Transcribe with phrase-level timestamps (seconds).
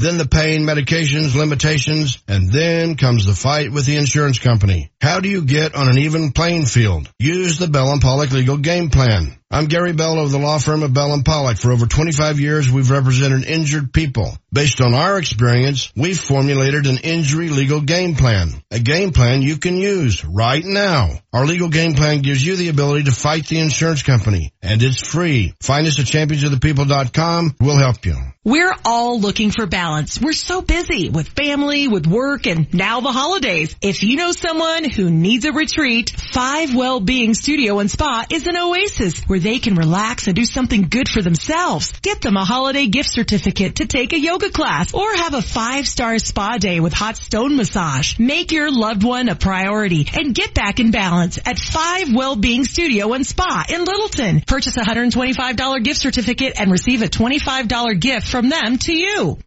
[0.00, 4.90] then the pain, medications, limitations, and then comes the fight with the insurance company.
[5.00, 7.10] How do you get on an even playing field?
[7.18, 9.39] Use the Bell and Pollock legal game plan.
[9.52, 11.58] I'm Gary Bell of the law firm of Bell and Pollock.
[11.58, 14.38] For over 25 years, we've represented injured people.
[14.52, 18.62] Based on our experience, we've formulated an injury legal game plan.
[18.70, 21.10] A game plan you can use right now.
[21.32, 25.04] Our legal game plan gives you the ability to fight the insurance company, and it's
[25.04, 25.54] free.
[25.60, 27.56] Find us at championsofthepeople.com.
[27.60, 28.16] We'll help you.
[28.42, 30.18] We're all looking for balance.
[30.18, 33.76] We're so busy with family, with work, and now the holidays.
[33.82, 38.56] If you know someone who needs a retreat, Five Well-Being Studio and Spa is an
[38.56, 41.92] oasis where they can relax and do something good for themselves.
[42.02, 46.18] Get them a holiday gift certificate to take a yoga class or have a five-star
[46.18, 48.18] spa day with hot stone massage.
[48.18, 53.12] Make your loved one a priority and get back in balance at Five Well-Being Studio
[53.12, 54.42] and Spa in Littleton.
[54.42, 59.38] Purchase a $125 gift certificate and receive a $25 gift from them to you.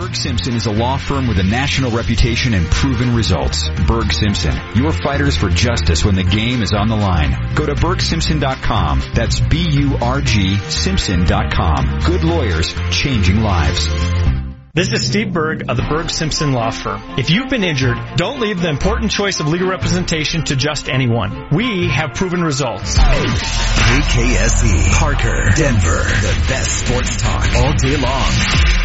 [0.00, 3.68] Burg Simpson is a law firm with a national reputation and proven results.
[3.86, 7.54] Burg Simpson, your fighters for justice when the game is on the line.
[7.54, 9.02] Go to burgsimpson.com.
[9.12, 11.98] That's B-U-R-G Simpson.com.
[12.06, 14.39] Good lawyers, changing lives.
[14.72, 17.02] This is Steve Burg of the Burg Simpson Law Firm.
[17.18, 21.48] If you've been injured, don't leave the important choice of legal representation to just anyone.
[21.50, 22.96] We have proven results.
[22.96, 28.30] KKSE, Parker, Denver, the best sports talk all day long.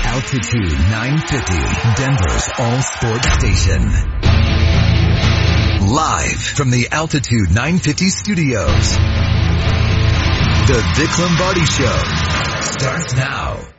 [0.09, 1.53] Altitude 950,
[2.01, 3.85] Denver's all sports station.
[5.93, 8.97] Live from the Altitude 950 studios.
[10.65, 12.01] The Vic Lombardi Show
[12.73, 13.74] starts now.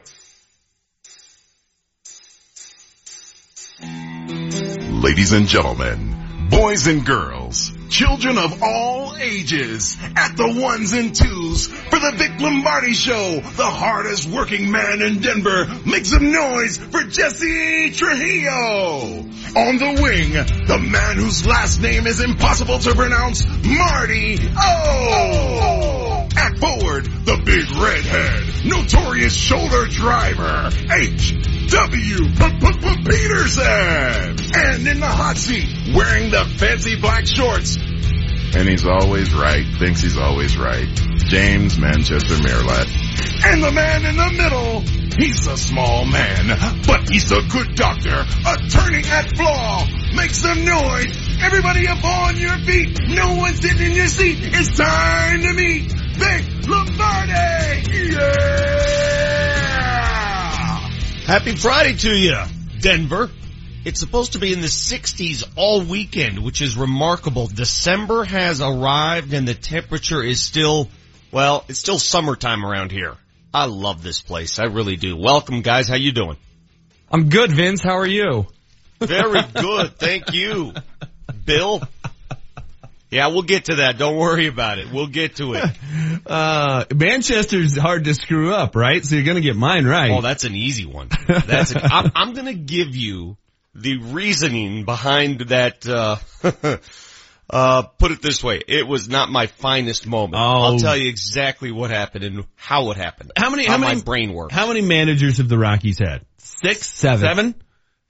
[5.02, 11.66] Ladies and gentlemen, boys and girls, children of all ages, at the ones and twos
[11.66, 15.66] for the Vic Lombardi Show, the hardest working man in Denver.
[15.84, 19.20] Make some noise for Jesse Trujillo.
[19.54, 20.32] On the wing,
[20.66, 26.15] the man whose last name is impossible to pronounce, Marty O.
[26.36, 31.34] At forward, the big redhead, notorious shoulder driver, H.
[31.68, 32.16] W.
[33.06, 34.36] Peterson.
[34.54, 37.76] And in the hot seat, wearing the fancy black shorts.
[37.76, 40.88] And he's always right, thinks he's always right.
[41.26, 42.88] James Manchester Merilatt.
[43.44, 44.80] And the man in the middle,
[45.18, 46.48] he's a small man,
[46.86, 49.86] but he's a good doctor, attorney at flaw.
[50.14, 51.25] Make some noise.
[51.42, 52.98] Everybody up on your feet.
[53.08, 54.38] No one sitting in your seat.
[54.40, 58.12] It's time to meet Vic Lombardi.
[58.12, 58.36] Yeah!
[61.26, 62.36] Happy Friday to you,
[62.80, 63.30] Denver.
[63.84, 67.46] It's supposed to be in the 60s all weekend, which is remarkable.
[67.46, 70.88] December has arrived and the temperature is still,
[71.30, 73.14] well, it's still summertime around here.
[73.54, 74.58] I love this place.
[74.58, 75.16] I really do.
[75.16, 75.86] Welcome guys.
[75.88, 76.36] How you doing?
[77.10, 77.82] I'm good, Vince.
[77.82, 78.46] How are you?
[79.00, 79.96] Very good.
[79.98, 80.72] Thank you.
[81.46, 81.82] Bill?
[83.10, 83.98] Yeah, we'll get to that.
[83.98, 84.88] Don't worry about it.
[84.92, 85.64] We'll get to it.
[86.26, 89.04] Uh, Manchester's hard to screw up, right?
[89.04, 90.10] So you're gonna get mine right.
[90.10, 91.08] Oh, that's an easy one.
[91.28, 93.36] That's an, I'm, I'm gonna give you
[93.76, 96.16] the reasoning behind that, uh,
[97.50, 98.60] uh, put it this way.
[98.66, 100.42] It was not my finest moment.
[100.42, 100.62] Oh.
[100.62, 103.30] I'll tell you exactly what happened and how it happened.
[103.36, 104.52] How many- how my many- brain works.
[104.52, 106.22] How many managers have the Rockies had?
[106.38, 106.86] Six?
[106.88, 107.20] Seven.
[107.20, 107.54] Seven?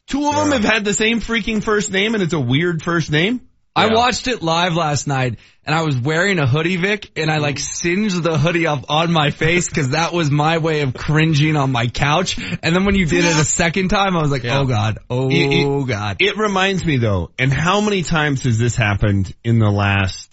[0.06, 3.10] Two of them have had the same freaking first name and it's a weird first
[3.10, 3.40] name?
[3.74, 7.38] I watched it live last night and I was wearing a hoodie, Vic, and I
[7.38, 11.56] like singed the hoodie up on my face because that was my way of cringing
[11.56, 12.38] on my couch.
[12.62, 14.60] And then when you did it a second time, I was like, Yeah.
[14.60, 16.16] oh god, oh It- it- god.
[16.20, 20.32] It reminds me though, and how many times has this happened in the last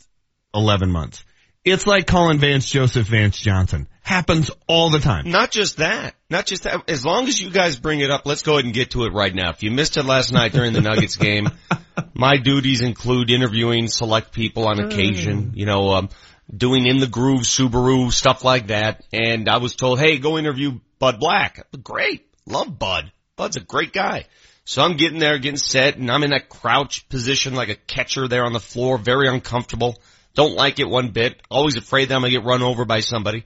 [0.55, 1.25] 11 months?
[1.65, 3.87] It's like calling Vance Joseph Vance Johnson.
[4.01, 5.29] Happens all the time.
[5.29, 6.13] Not just that.
[6.29, 6.89] Not just that.
[6.89, 9.13] As long as you guys bring it up, let's go ahead and get to it
[9.13, 9.51] right now.
[9.51, 11.49] If you missed it last night during the Nuggets game,
[12.13, 16.09] my duties include interviewing select people on occasion, you know, um,
[16.55, 19.05] doing in the groove Subaru, stuff like that.
[19.13, 21.65] And I was told, hey, go interview Bud Black.
[21.81, 22.27] Great.
[22.45, 23.09] Love Bud.
[23.37, 24.25] Bud's a great guy.
[24.65, 28.27] So I'm getting there, getting set, and I'm in that crouch position like a catcher
[28.27, 29.97] there on the floor, very uncomfortable.
[30.35, 31.41] Don't like it one bit.
[31.49, 33.45] Always afraid that I'm gonna get run over by somebody.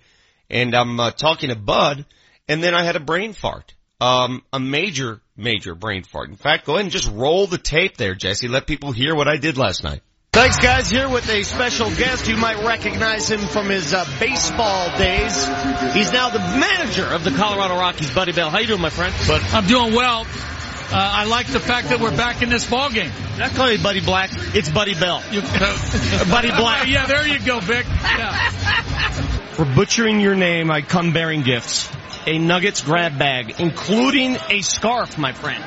[0.50, 2.06] And I'm uh, talking to Bud,
[2.48, 3.74] and then I had a brain fart.
[4.00, 6.30] Um, a major, major brain fart.
[6.30, 8.48] In fact, go ahead and just roll the tape there, Jesse.
[8.48, 10.01] Let people hear what I did last night.
[10.31, 10.88] Thanks, guys.
[10.88, 12.28] Here with a special guest.
[12.28, 15.34] You might recognize him from his uh, baseball days.
[15.95, 18.51] He's now the manager of the Colorado Rockies, Buddy Bell.
[18.51, 19.16] How you doing, my friend?
[19.28, 20.28] But I'm doing well.
[20.89, 23.12] Uh, I like the fact that we're back in this ball game.
[23.39, 24.30] I call you Buddy Black.
[24.56, 25.22] It's Buddy Bell.
[25.31, 25.42] You,
[26.31, 26.88] Buddy Black.
[26.88, 27.86] yeah, there you go, Vic.
[28.01, 29.12] Yeah.
[29.51, 31.89] For butchering your name, I come bearing gifts.
[32.27, 35.63] A Nuggets grab bag, including a scarf, my friend.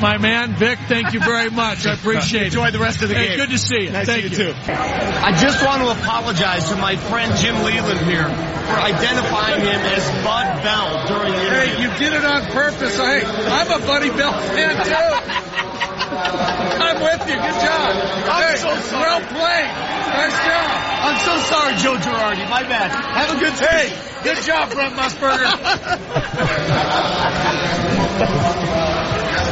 [0.00, 1.86] My man, Vic, thank you very much.
[1.86, 2.46] I appreciate it.
[2.46, 3.36] Enjoy the rest of the Hey, game.
[3.38, 3.90] good to see you.
[3.92, 4.54] Nice Thank to you, too.
[4.66, 10.10] I just want to apologize to my friend Jim Leyland here for identifying him as
[10.24, 11.74] Bud Bell during the interview.
[11.76, 12.96] Hey, you did it on purpose.
[12.96, 15.90] Hey, I'm a Buddy Bell fan too.
[16.10, 17.36] I'm with you.
[17.36, 17.96] Good job.
[18.28, 19.04] I'm hey, so sorry.
[19.04, 19.70] Well played.
[20.14, 20.70] Nice job.
[21.04, 22.44] I'm so sorry, Joe Girardi.
[22.50, 22.90] My bad.
[22.90, 23.88] Have a good day.
[23.88, 25.50] Hey, good job, Brent Musburger.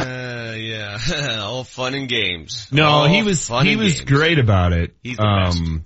[0.03, 0.97] Uh, yeah,
[1.41, 2.67] all fun and games.
[2.71, 4.09] No, All he was fun he was games.
[4.09, 4.95] great about it.
[5.03, 5.57] He's the best.
[5.57, 5.85] um,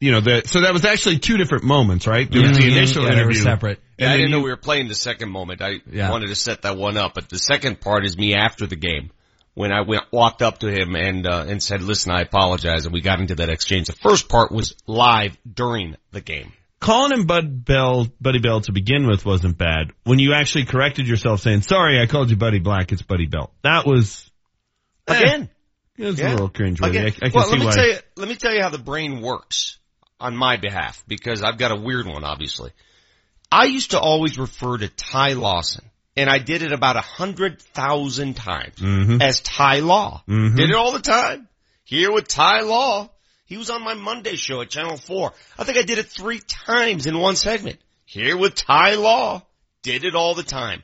[0.00, 2.30] you know, the, so that was actually two different moments, right?
[2.30, 3.80] There was the initial Yeah, interview, separate.
[3.98, 5.62] Yeah, and I didn't know we were playing the second moment.
[5.62, 6.10] I Yeah.
[6.10, 9.10] wanted to set that one up, but the second part is me after the game
[9.54, 12.92] when I went walked up to him and uh, and said, "Listen, I apologize," and
[12.92, 13.86] we got into that exchange.
[13.86, 16.52] The first part was live during the game.
[16.80, 19.92] calling him Bud Bell, Buddy Bell to begin with wasn't bad.
[20.04, 23.50] When you actually corrected yourself saying, sorry, I called you Buddy Black, it's Buddy Bell.
[23.62, 24.30] That was,
[25.08, 25.48] eh, Again,
[25.96, 26.28] it was Yeah.
[26.28, 26.88] a little cringeworthy.
[26.90, 27.72] Again, I, I can well, see let me why.
[27.72, 27.96] tell you.
[28.16, 29.78] Let me tell you how the brain works
[30.20, 32.22] on my behalf because I've got a weird one.
[32.24, 32.72] Obviously,
[33.50, 35.84] I used to always refer to Ty Lawson,
[36.16, 39.20] and I did it about a hundred thousand times Mhm.
[39.22, 40.22] as Ty Law.
[40.28, 40.56] Mhm.
[40.56, 41.48] Did it all the time.
[41.84, 43.10] Here with Ty Law,
[43.46, 45.32] he was on my Monday show at Channel Four.
[45.58, 47.78] I think I did it three times in one segment.
[48.06, 49.42] Here with Ty Law,
[49.82, 50.82] did it all the time.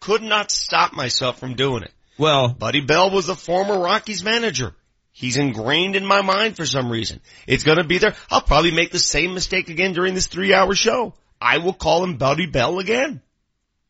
[0.00, 1.92] Could not stop myself from doing it.
[2.18, 4.74] Well, Buddy Bell was the former Rockies manager.
[5.12, 7.20] He's ingrained in my mind for some reason.
[7.46, 8.14] It's gonna be there.
[8.30, 11.14] I'll probably make the same mistake again during this three hour show.
[11.40, 13.20] I will call him Buddy Bell again.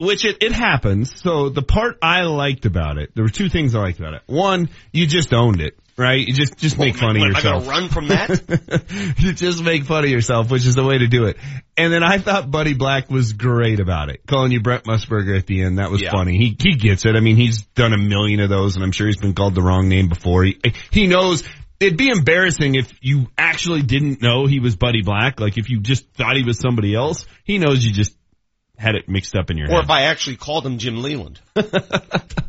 [0.03, 1.21] Which it, it happens.
[1.23, 4.23] So the part I liked about it, there were two things I liked about it.
[4.27, 6.27] One, you just owned it, right?
[6.27, 7.65] You just, just make fun of I yourself.
[7.65, 9.15] gonna run from that?
[9.19, 11.37] you just make fun of yourself, which is the way to do it.
[11.77, 15.47] And then I thought Buddy Black was great about it, calling you Brett Musburger at
[15.47, 15.79] the end.
[15.79, 16.11] That was Yeah.
[16.11, 16.37] funny.
[16.37, 17.15] He he gets it.
[17.15, 19.63] I mean, he's done a million of those, and I'm sure he's been called the
[19.63, 20.43] wrong name before.
[20.45, 20.61] He
[20.91, 21.45] he knows.
[21.81, 25.41] It'd be embarrassing if you actually didn't know he was Buddy Black.
[25.41, 27.25] Like if you just thought he was somebody else.
[27.45, 28.17] He knows you just
[28.83, 29.79] had it mixed up in your or head.
[29.79, 31.41] Or if I actually called him Jim Leyland.
[31.55, 32.43] that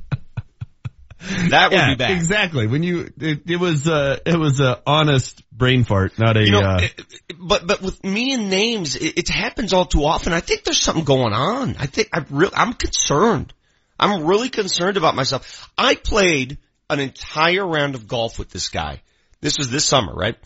[1.72, 2.12] would yeah, be bad.
[2.12, 2.68] exactly.
[2.68, 6.52] When you, it, it was, uh, it was a honest brain fart, not a, You
[6.52, 7.08] know, uh, it- it-
[7.46, 10.34] but but with me and names, it, it happens all too often.
[10.34, 11.76] I think there's something going on.
[11.78, 13.54] I think I really, I'm concerned.
[14.00, 15.70] I'm really concerned about myself.
[15.78, 16.58] I played
[16.90, 19.02] an entire round of golf with this guy.
[19.42, 20.38] This was this summer, right?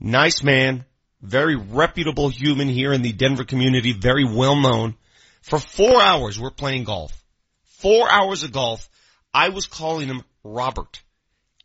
[0.00, 0.84] Nice man,
[1.20, 4.94] very reputable human here in the Denver community, very well known.
[5.42, 7.12] For four hours, we're playing golf.
[7.78, 8.88] Four hours of golf.
[9.32, 11.00] I was calling him Robert.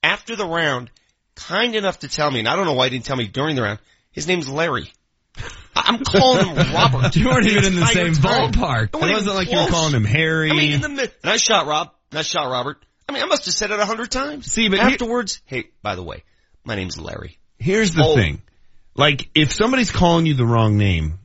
[0.02, 0.92] After the round,
[1.36, 3.56] kind enough to tell me, and I don't know why he didn't tell me during
[3.56, 3.80] the round,
[4.12, 4.92] his name's Larry.
[5.76, 7.16] I'm calling him Robert.
[7.16, 8.52] You weren't even in the same time.
[8.52, 8.84] ballpark.
[8.96, 10.52] It it wasn't like you were calling him Harry.
[10.52, 12.86] I mean, in the mid, and I shot Rob, and I shot Robert.
[13.10, 14.52] I mean, I must have said it a hundred times.
[14.52, 16.24] See, but he- afterwards, hey, by the way,
[16.64, 17.40] my name's Larry.
[17.58, 18.16] Here's the Oh.
[18.16, 18.42] thing.
[18.96, 21.18] Like, if somebody's calling you the wrong name,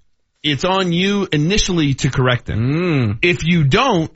[0.42, 2.72] it's on you initially to correct them.
[2.72, 3.18] Mm.
[3.22, 4.10] If you don't,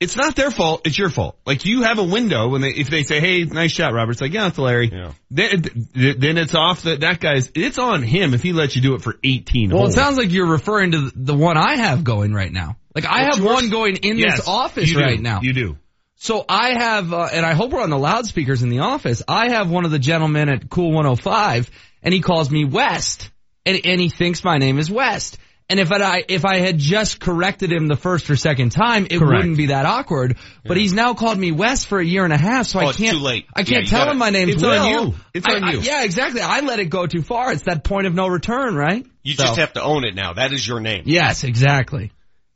[0.00, 1.38] it's not their fault, it's your fault.
[1.46, 4.20] Like, you have a window when they, if they say, hey, nice shot, Robert, it's
[4.20, 4.90] like, yeah, it's Larry.
[4.92, 5.12] Yeah.
[5.30, 5.62] Then,
[5.94, 9.02] then it's off that, that guy's, it's on him if he lets you do it
[9.02, 12.52] for 18 Well, it sounds like you're referring to the- one I have going right
[12.52, 12.76] now.
[12.94, 15.40] Like I have one going in Yes, this office right now.
[15.42, 15.78] You do.
[16.16, 19.22] So I have, uh, and I hope we're on the loudspeakers in the office.
[19.26, 21.70] I have one of the gentlemen at Cool 105,
[22.02, 23.30] and he calls me West,
[23.66, 25.38] and, and he thinks my name is West.
[25.70, 29.18] And if I if I had just corrected him the first or second time, it
[29.18, 29.32] Correct.
[29.34, 30.36] wouldn't be that awkward.
[30.62, 32.92] But he's now called me West for a year and a half, so Oh, I
[32.92, 33.16] can't.
[33.16, 33.46] too late.
[33.56, 34.78] I can't you tell gotta- him my name's It's Will.
[34.78, 35.14] on you.
[35.32, 35.80] It's I- on I- you.
[35.80, 36.42] yeah, exactly.
[36.42, 37.50] I let it go too far.
[37.50, 39.06] It's that point of no return, right?
[39.22, 40.34] You So- just have to own it now.
[40.34, 41.04] That is your name.
[41.06, 42.12] Yes, exactly.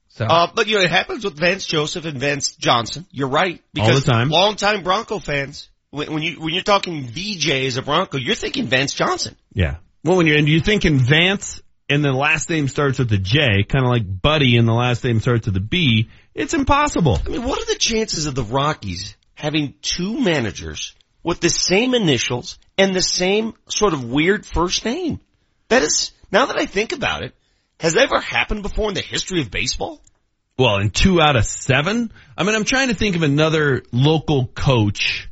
[0.09, 3.07] So Uh, but you know, it happens with Vance Joseph and Vance Johnson.
[3.11, 3.55] You're right.
[3.55, 4.29] All Because the time.
[4.29, 8.67] longtime Bronco fans, when, when you, when you're talking VJ as a Bronco, you're thinking
[8.67, 9.35] Vance Johnson.
[9.55, 9.77] Yeah.
[10.05, 13.19] Well, when you're, and you think in Vance and the last name starts with a
[13.19, 17.19] J, kind of like Buddy and the last name starts with a B, it's impossible.
[17.25, 21.95] I mean, what are the chances of the Rockies having two managers with the same
[21.95, 25.21] initials and the same sort of weird first name?
[25.69, 27.35] That is, now that I think about it,
[27.81, 30.01] has that ever happened before in the history of baseball?
[30.59, 32.13] Well, in two out of seven?
[32.37, 35.29] I mean, I'm trying to think of another local coach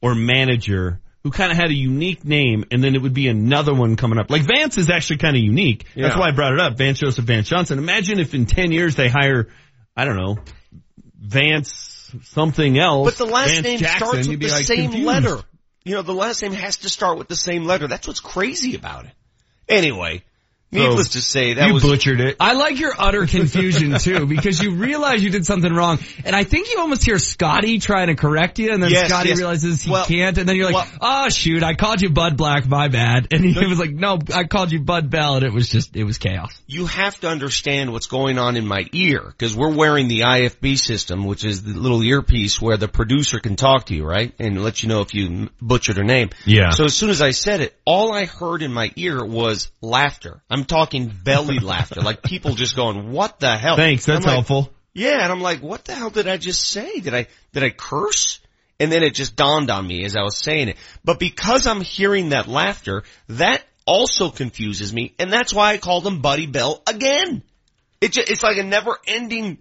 [0.00, 3.74] or manager who kind of had a unique name and then it would be another
[3.74, 4.30] one coming up.
[4.30, 5.86] Like Vance is actually kind of unique.
[5.96, 6.78] That's why I brought it up.
[6.78, 7.78] Vance Joseph Vance Johnson.
[7.78, 9.48] Imagine if in 10 years they hire,
[9.96, 10.38] I don't know,
[11.18, 13.16] Vance something else.
[13.16, 15.06] But the last Vance name Jackson, starts with the like same confused.
[15.06, 15.38] letter.
[15.84, 17.86] You know, the last name has to start with the same letter.
[17.86, 19.12] That's what's crazy about it.
[19.68, 20.22] Anyway,
[20.70, 22.36] Needless to say, that you was butchered it.
[22.40, 26.44] I like your utter confusion too, because you realize you did something wrong, and I
[26.44, 29.38] think you almost hear Scotty trying to correct you, and then Yes, Scotty yes.
[29.38, 32.36] realizes he Well- can't, and then you're like, well- "Oh shoot, I called you Bud
[32.36, 35.52] Black, my bad," and he was like, "No, I called you Bud Bell," and it
[35.52, 36.52] was just, it was chaos.
[36.66, 40.76] you have to understand what's going on in my ear because we're wearing the IFB
[40.78, 44.62] system, which is the little earpiece where the producer can talk to you, right, and
[44.62, 46.28] let you know if you butchered her name.
[46.44, 46.70] Yeah.
[46.70, 50.42] So as soon as I said it, all I heard in my ear was laughter.
[50.50, 54.34] I'm talking belly laughter, like people just going, "What the hell?" Thanks, that's I'm like,
[54.34, 54.72] helpful.
[54.94, 57.00] Yeah, and I'm like, "What the hell did I just say?
[57.00, 58.40] Did I did I curse?"
[58.80, 60.76] And then it just dawned on me as I was saying it.
[61.04, 66.06] But because I'm hearing that laughter, that also confuses me, and that's why I called
[66.06, 67.42] him Buddy Bell again.
[68.00, 69.58] It just, it's like a never-ending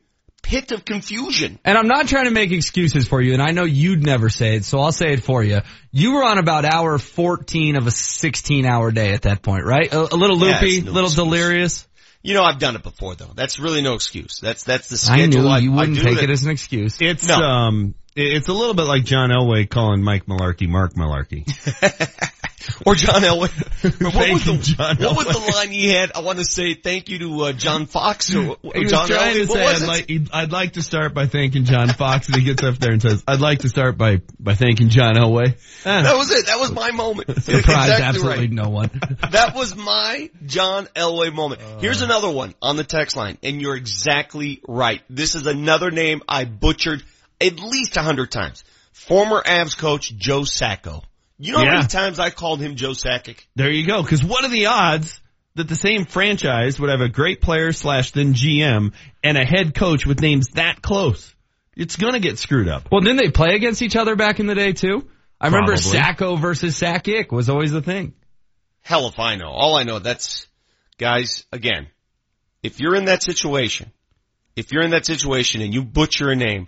[0.47, 1.59] pit of confusion.
[1.65, 4.55] And I'm not trying to make excuses for you, and I know you'd never say
[4.55, 5.59] it, so I'll say it for you.
[5.91, 9.91] You were on about hour 14 of a 16 hour day at that point, right?
[9.93, 11.25] A, a little Yeah, loopy, it's no little excuse.
[11.25, 11.87] delirious.
[12.23, 13.31] You know, I've done it before though.
[13.35, 14.39] That's really no excuse.
[14.41, 15.21] That's, that's the schedule.
[15.21, 15.43] I schedule.
[15.59, 16.97] knew you wouldn't do take that- it as an excuse.
[17.01, 17.35] It's No.
[17.35, 21.45] um, it's a little bit like John Elway calling Mike Malarkey Mark Malarkey.
[22.85, 23.49] Or John Elway.
[24.01, 26.11] what was, the, John what was the line he had?
[26.15, 29.07] I want to say thank you to uh, John Fox or, or He was John
[29.07, 29.43] trying Elway.
[29.45, 30.21] to What say, was I'd it?
[30.21, 33.01] like, I'd like to start by thanking John Fox, and he gets up there and
[33.01, 35.57] says, I'd like to start by, by thanking John Elway.
[35.85, 36.45] Ah, that was it.
[36.47, 37.27] That was my moment.
[37.41, 38.51] Surprised exactly absolutely right.
[38.51, 38.89] no one.
[39.31, 41.61] That was my John Elway moment.
[41.61, 41.79] Uh.
[41.79, 45.01] Here's another one on the text line, and you're exactly right.
[45.09, 47.03] This is another name I butchered
[47.39, 48.63] at least a hundred times.
[48.91, 51.03] Former Avs coach Joe Sacco.
[51.39, 53.45] You know how many times I called him Joe Sakic?
[53.55, 54.03] There you go.
[54.03, 55.21] Cause what are the odds
[55.55, 59.75] that the same franchise would have a great player slash then GM and a head
[59.75, 61.35] coach with names that close?
[61.75, 62.89] It's gonna get screwed up.
[62.91, 65.07] Well, didn't they play against each other back in the day too?
[65.39, 65.91] I remember Probably.
[65.91, 68.13] Sacco versus Sakic was always the thing.
[68.81, 69.49] Hell if I know.
[69.49, 70.47] All I know, that's,
[70.97, 71.87] guys, again,
[72.63, 73.91] if you're in that situation,
[74.55, 76.67] if you're in that situation and you butcher a name,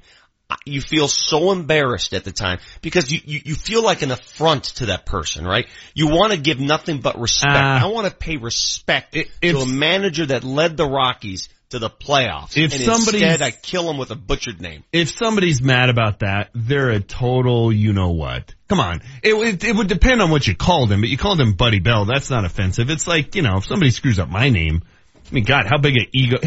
[0.66, 4.64] you feel so embarrassed at the time because you, you, you feel like an affront
[4.66, 5.68] to that person, right?
[5.94, 7.56] You want to give nothing but respect.
[7.56, 7.84] Ah.
[7.84, 11.90] I want to pay respect It- to a manager that led the Rockies to the
[11.90, 12.58] playoffs.
[12.58, 14.84] If and somebody's- instead I kill him with a butchered name.
[14.92, 18.56] If somebody's mad about that, they're a total you know what.
[18.68, 19.02] Come on.
[19.22, 21.80] It, would it would depend on what you called him, but you called him Buddy
[21.80, 22.06] Bell.
[22.06, 22.90] That's not offensive.
[22.90, 24.82] It's like, you know, if somebody screws up my name,
[25.30, 26.38] I mean, God, how big an ego.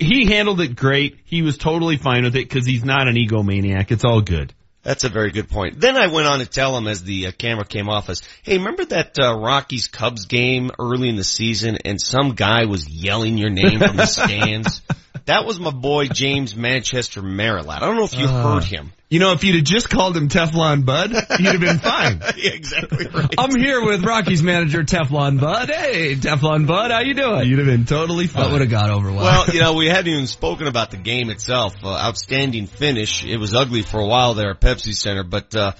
[0.00, 1.20] He handled it great.
[1.24, 3.92] He was totally fine with it because he's not an egomaniac.
[3.92, 4.52] It's all good.
[4.82, 5.80] That's a very good point.
[5.80, 8.58] Then I went on to tell him as the uh, camera came off us, hey,
[8.58, 13.38] remember that uh, Rockies Cubs game early in the season and some guy was yelling
[13.38, 14.82] your name from the stands?
[15.26, 17.82] That was my boy James Manchester Merilatt.
[17.82, 18.42] I don't know if you Uh.
[18.54, 18.92] heard him.
[19.08, 22.20] You know, if you'd have just called him Teflon Bud, you'd have been fine.
[22.36, 23.32] yeah, exactly right.
[23.38, 25.70] I'm here with Rockies manager Teflon Bud.
[25.70, 27.48] Hey, Teflon Bud, how you doing?
[27.48, 29.22] You'd have been totally That would have got over well.
[29.22, 31.74] Well, you know, we hadn't even spoken about the game itself.
[31.84, 33.24] Uh, outstanding finish.
[33.24, 35.72] It was ugly for a while there at Pepsi Center, but uh,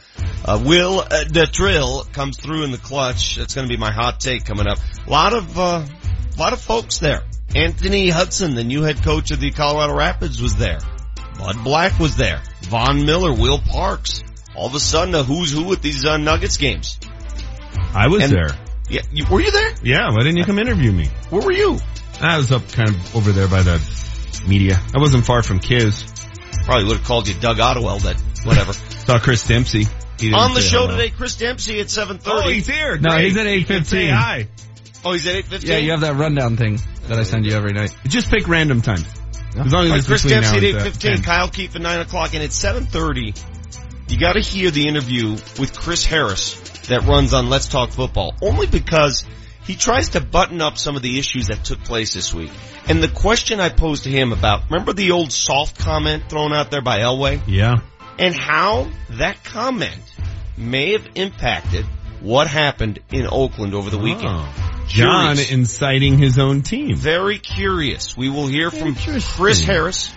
[0.44, 3.36] uh, Will uh, Detrill comes through in the clutch.
[3.36, 4.78] That's going to be my hot take coming up.
[5.06, 5.84] A lot of, uh,
[6.38, 7.22] lot of folks there.
[7.54, 10.78] Anthony Hudson, the new head coach of the Colorado Rapids, was there.
[11.38, 12.42] Bud Black was there.
[12.62, 14.22] Von Miller, Will Parks.
[14.56, 16.98] All of a sudden, a who's who at these uh, Nuggets games.
[17.94, 18.58] I was And- there.
[18.88, 19.74] Yeah, you, were you there?
[19.82, 21.08] Yeah, why didn't you come interview me?
[21.30, 21.78] Where were you?
[22.20, 23.80] I was up kind of over there by the
[24.46, 24.78] media.
[24.94, 26.04] I wasn't far from Kiz.
[26.64, 28.02] Probably would have called you Doug Ottewill.
[28.02, 28.72] That whatever.
[29.06, 29.86] Saw Chris Dempsey.
[30.34, 30.96] On the show hello.
[30.98, 32.20] today, Chris Dempsey at 7.30.
[32.26, 32.98] Oh, he's here.
[32.98, 33.24] No, Great.
[33.24, 34.10] he's at He Say 8:15.
[34.12, 34.48] hi.
[35.04, 35.64] Oh, he's at 8.15?
[35.68, 37.94] yeah, you have that rundown thing that I send you every night.
[38.06, 39.06] Just pick random times.
[39.56, 41.22] As long as Like it's Chris between Dempsey at 8.15, 10.
[41.22, 43.40] Kyle Keefe at 9 o'clock, and at 7.30,
[44.08, 46.54] you gotta hear the interview with Chris Harris
[46.88, 48.34] that runs on Let's Talk Football.
[48.42, 49.24] Only because
[49.64, 52.50] he tries to button up some of the issues that took place this week.
[52.86, 56.70] And the question I posed to him about, remember the old soft comment thrown out
[56.70, 57.40] there by Elway?
[57.46, 57.76] Yeah.
[58.18, 59.98] and how that comment
[60.56, 61.84] may have impacted
[62.24, 64.24] what happened in Oakland over the weekend.
[64.26, 64.84] Oh.
[64.88, 65.50] John Curious.
[65.52, 66.96] inciting his own team.
[66.96, 68.16] Very curious.
[68.16, 70.12] We will hear from Chris Harris,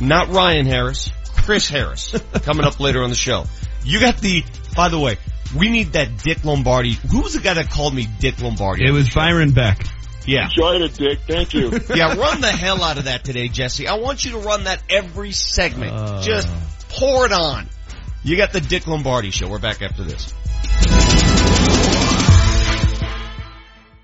[0.00, 3.44] not Ryan Harris, Chris Harris, coming up later on the show.
[3.84, 4.44] You got the,
[4.74, 5.18] by the way,
[5.56, 6.92] we need that Dick Lombardi.
[6.92, 8.86] Who was the guy that called me Dick Lombardi?
[8.86, 9.84] It was Byron Beck.
[10.26, 10.44] yeah.
[10.44, 11.20] Enjoyed it, Dick.
[11.26, 11.70] Thank you.
[11.94, 13.88] Yeah, run the hell out of that today, Jesse.
[13.88, 15.92] I want you to run that every segment.
[15.92, 16.22] Uh.
[16.22, 16.48] Just
[16.90, 17.66] pour it on.
[18.24, 19.48] You got the Dick Lombardi show.
[19.48, 20.34] We're back after this.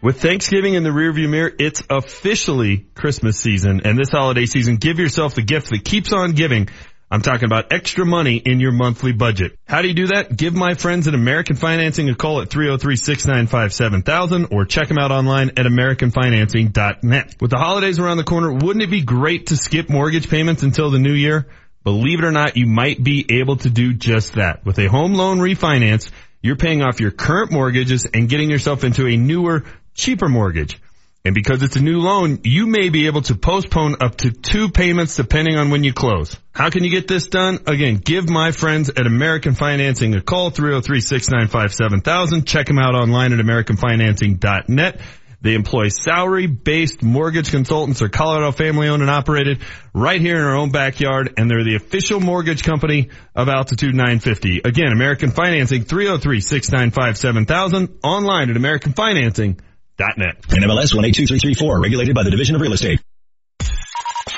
[0.03, 3.83] With Thanksgiving in the rearview mirror, it's officially Christmas season.
[3.85, 6.69] And this holiday season, give yourself the gift that keeps on giving
[7.15, 9.57] I'm talking about extra money in your monthly budget.
[9.69, 10.37] How do you do that?
[10.37, 15.51] Give my friends at American Financing a call at 303-695-7000 or check them out online
[15.51, 17.37] at americanfinancing.net.
[17.41, 20.91] With the holidays around the corner, wouldn't it be great to skip mortgage payments until
[20.91, 21.47] the new year?
[21.85, 24.65] Believe it or not, you might be able to do just that.
[24.65, 26.11] With a home loan refinance,
[26.45, 30.79] you're paying off your current mortgages and getting yourself into a newer, cheaper mortgage.
[31.25, 34.69] And because it's a new loan, you may be able to postpone up to two
[34.69, 36.37] payments depending on when you close.
[36.53, 37.61] How can you get this done?
[37.67, 42.47] Again, give my friends at American Financing a call, 303-695-7000.
[42.47, 45.01] Check them out online at americanfinancing.net.
[45.45, 49.61] They employ salary-based mortgage consultants are Colorado family owned and operated
[49.93, 54.63] right here in our own backyard and they're the official mortgage company of Altitude 950.
[54.65, 59.59] Again, American Financing 303-695-7000 online at americanfinancing.net.
[59.99, 63.03] NMLS 182334 regulated by the Division of Real Estate.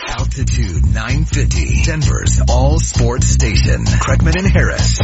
[0.09, 3.85] Altitude 950, Denver's all sports station.
[3.85, 4.99] Kreckman and Harris.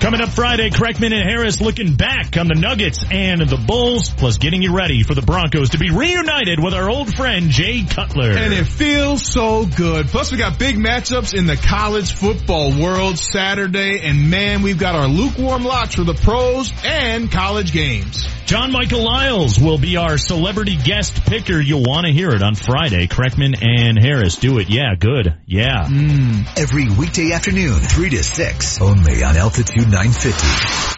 [0.00, 4.38] Coming up Friday, Kreckman and Harris looking back on the Nuggets and the Bulls, plus
[4.38, 8.30] getting you ready for the Broncos to be reunited with our old friend Jay Cutler.
[8.30, 10.06] And it feels so good.
[10.06, 14.94] Plus we got big matchups in the college football world Saturday, and man, we've got
[14.94, 18.28] our lukewarm locks for the pros and college games.
[18.46, 21.60] John Michael Lyles will be our celebrity guest picker.
[21.60, 23.06] You'll want to hear it on Friday.
[23.06, 24.70] Kreckman and Harris do it.
[24.70, 25.36] Yeah, good.
[25.44, 25.84] Yeah.
[25.86, 26.58] Mm.
[26.58, 30.88] Every weekday afternoon, 3 to 6, only on Altitude 950.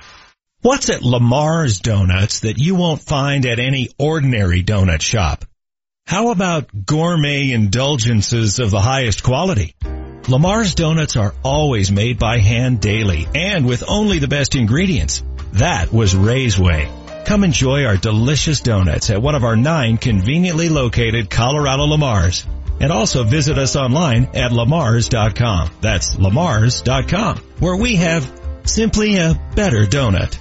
[0.63, 5.45] What's at Lamar's Donuts that you won't find at any ordinary donut shop?
[6.07, 9.75] How about gourmet indulgences of the highest quality?
[10.29, 15.23] Lamar's Donuts are always made by hand daily and with only the best ingredients.
[15.55, 16.91] That was Ray's way.
[17.25, 22.47] Come enjoy our delicious donuts at one of our nine conveniently located Colorado Lamars.
[22.81, 25.71] And also visit us online at lamars.com.
[25.81, 30.39] That's lamars.com, where we have simply a better donut.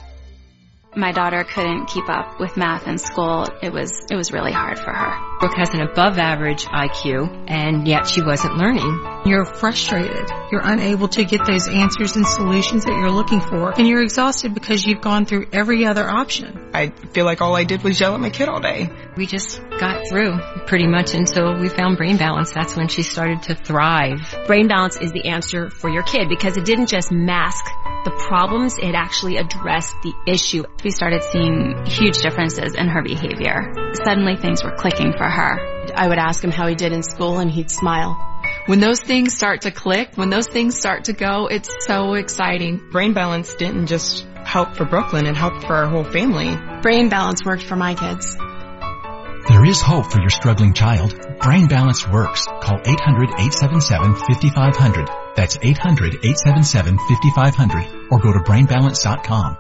[0.96, 3.46] My daughter couldn't keep up with math in school.
[3.62, 5.29] It was, it was really hard for her.
[5.40, 9.24] Brooke has an above average IQ and yet she wasn't learning.
[9.26, 10.30] You're frustrated.
[10.52, 14.54] You're unable to get those answers and solutions that you're looking for and you're exhausted
[14.54, 16.72] because you've gone through every other option.
[16.74, 18.90] I feel like all I did was yell at my kid all day.
[19.16, 22.52] We just got through pretty much until we found brain balance.
[22.52, 24.20] That's when she started to thrive.
[24.46, 27.64] Brain balance is the answer for your kid because it didn't just mask
[28.06, 30.64] the problems, it actually addressed the issue.
[30.84, 33.74] We started seeing huge differences in her behavior.
[34.06, 35.94] Suddenly things were clicking for her.
[35.96, 38.26] I would ask him how he did in school and he'd smile.
[38.66, 42.90] When those things start to click, when those things start to go, it's so exciting.
[42.92, 46.56] Brain balance didn't just help for Brooklyn, it helped for our whole family.
[46.82, 48.38] Brain balance worked for my kids.
[49.50, 51.16] There is hope for your struggling child.
[51.40, 52.46] Brain Balance works.
[52.46, 55.36] Call 800-877-5500.
[55.36, 59.58] That's 800-877-5500 or go to brainbalance.com.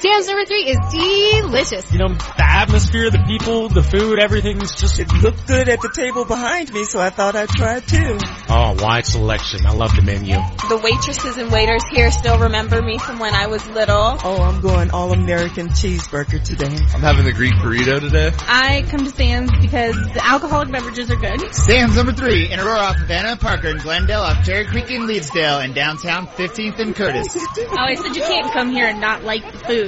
[0.00, 1.92] Sam's number three is delicious.
[1.92, 5.00] You know, the atmosphere, the people, the food, everything's just...
[5.00, 8.16] It looked good at the table behind me, so I thought I'd try it too.
[8.48, 9.66] Oh, wide selection.
[9.66, 10.36] I love the menu.
[10.68, 14.18] The waitresses and waiters here still remember me from when I was little.
[14.22, 16.76] Oh, I'm going all American cheeseburger today.
[16.94, 18.30] I'm having the Greek burrito today.
[18.46, 21.40] I come to Sam's because the alcoholic beverages are good.
[21.52, 25.74] Sam's number three in Aurora, Havana, Parker, and Glendale, off Cherry Creek and Leedsdale, and
[25.74, 27.36] downtown 15th and Curtis.
[27.36, 29.87] oh, I said you can't come here and not like the food.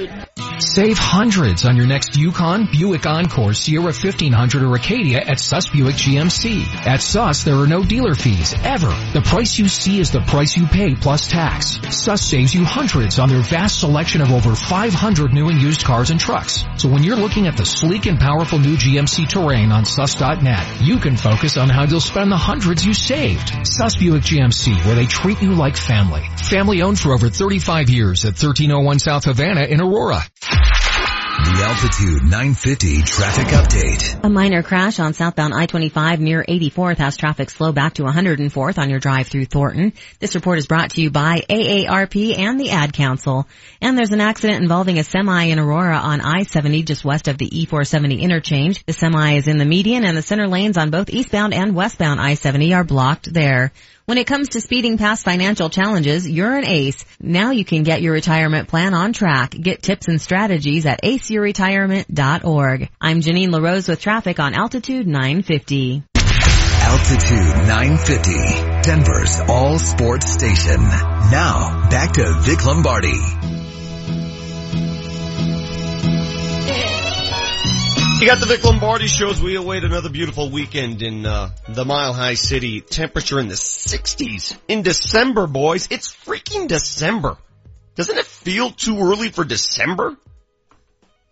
[0.59, 5.95] Save hundreds on your next Yukon, Buick Encore, Sierra 1500, or Acadia at Suss Buick
[5.95, 6.65] GMC.
[6.85, 8.89] At Suss, there are no dealer fees, ever.
[9.13, 11.79] The price you see is the price you pay plus tax.
[11.89, 16.09] Suss saves you hundreds on their vast selection of over 500 new and used cars
[16.09, 16.63] and trucks.
[16.77, 20.99] So when you're looking at the sleek and powerful new GMC Terrain on Suss.net, you
[20.99, 23.67] can focus on how you'll spend the hundreds you saved.
[23.67, 26.21] Suss Buick GMC, where they treat you like family.
[26.37, 29.90] Family owned for over 35 years at 1301 South Havana in Aurora.
[29.91, 34.23] The Altitude 950 traffic update.
[34.23, 38.89] A minor crash on southbound I-25 near 84th has traffic slow back to 104th on
[38.89, 39.91] your drive through Thornton.
[40.19, 43.49] This report is brought to you by AARP and the Ad Council.
[43.81, 47.49] And there's an accident involving a semi in Aurora on I-70 just west of the
[47.49, 48.85] E470 interchange.
[48.85, 52.21] The semi is in the median and the center lanes on both eastbound and westbound
[52.21, 53.73] I-70 are blocked there.
[54.11, 57.05] When it comes to speeding past financial challenges, you're an ace.
[57.21, 59.51] Now you can get your retirement plan on track.
[59.51, 62.89] Get tips and strategies at aceyourretirement.org.
[62.99, 66.03] I'm Janine LaRose with traffic on Altitude 950.
[66.13, 70.81] Altitude 950, Denver's all sports station.
[70.81, 73.40] Now, back to Vic Lombardi.
[78.21, 79.41] You got the Vic Lombardi shows.
[79.41, 82.79] We await another beautiful weekend in uh, the Mile High City.
[82.79, 85.87] Temperature in the 60s in December, boys.
[85.89, 87.37] It's freaking December.
[87.95, 90.15] Doesn't it feel too early for December?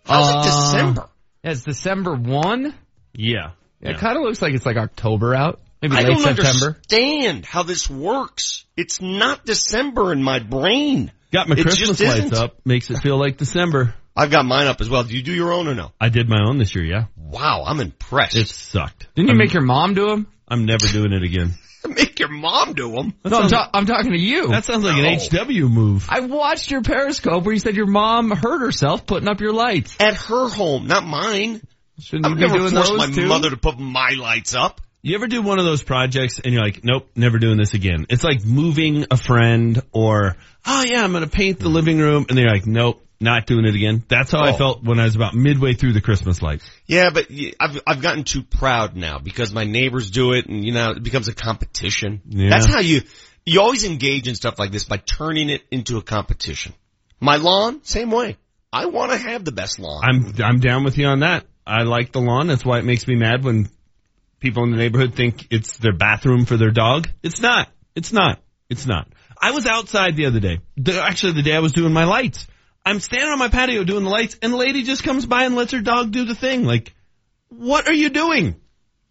[0.04, 1.10] How's Uh, it December?
[1.43, 2.73] It's December 1?
[3.13, 3.52] Yeah.
[3.82, 5.62] It kind of looks like it's like October out.
[5.84, 6.65] Maybe I late don't September.
[6.65, 8.65] understand how this works.
[8.75, 11.12] It's not December in my brain.
[11.32, 12.34] Got my It Christmas lights isn't.
[12.34, 12.58] up.
[12.65, 13.93] Makes it feel like December.
[14.19, 15.03] I've got mine up as well.
[15.03, 15.91] Do you do your own or no?
[15.99, 17.05] I did my own this year, yeah.
[17.15, 18.36] Wow, I'm impressed.
[18.36, 19.08] It sucked.
[19.15, 20.27] Didn't you I'm- make your mom do them?
[20.47, 21.53] I'm never doing it again.
[21.88, 23.13] Make your mom do them.
[23.23, 24.49] No, I'm, ta- I'm talking to you.
[24.49, 26.08] That sounds like an HW move.
[26.10, 29.95] I watched your Periscope where you said your mom hurt herself putting up your lights.
[29.99, 31.62] At her home, not mine.
[32.01, 33.27] Shouldn't I've you never doing forced those my too?
[33.27, 34.82] mother to put my lights up.
[35.01, 38.05] You ever do one of those projects and you're like, nope, never doing this again.
[38.10, 42.25] It's like moving a friend or, oh yeah, I'm going to paint the living room.
[42.27, 44.03] And they're like, nope, not doing it again.
[44.08, 44.58] That's how I Oh.
[44.58, 46.69] felt when I was about midway through the Christmas lights.
[46.88, 47.27] Yeah, but
[47.60, 51.03] I've I've gotten too proud now because my neighbors do it, and you know it
[51.03, 52.21] becomes a competition.
[52.27, 52.49] Yeah.
[52.49, 53.01] That's how you
[53.45, 56.73] you always engage in stuff like this by turning it into a competition.
[57.19, 58.38] My lawn, same way.
[58.71, 60.03] I want to have the best lawn.
[60.03, 61.45] I'm, I'm down with you on that.
[61.65, 62.47] I like the lawn.
[62.47, 63.67] That's why it makes me mad when
[64.39, 67.10] people in the neighborhood think it's their bathroom for their dog.
[67.23, 67.69] It's not.
[67.95, 68.39] It's not.
[68.69, 69.08] It's not.
[69.41, 70.60] I was outside the other day.
[70.77, 72.45] The, actually, the day I was doing my lights.
[72.85, 75.55] I'm standing on my patio doing the lights, and the lady just comes by and
[75.55, 76.63] lets her dog do the thing.
[76.65, 76.93] Like,
[77.49, 78.55] what are you doing?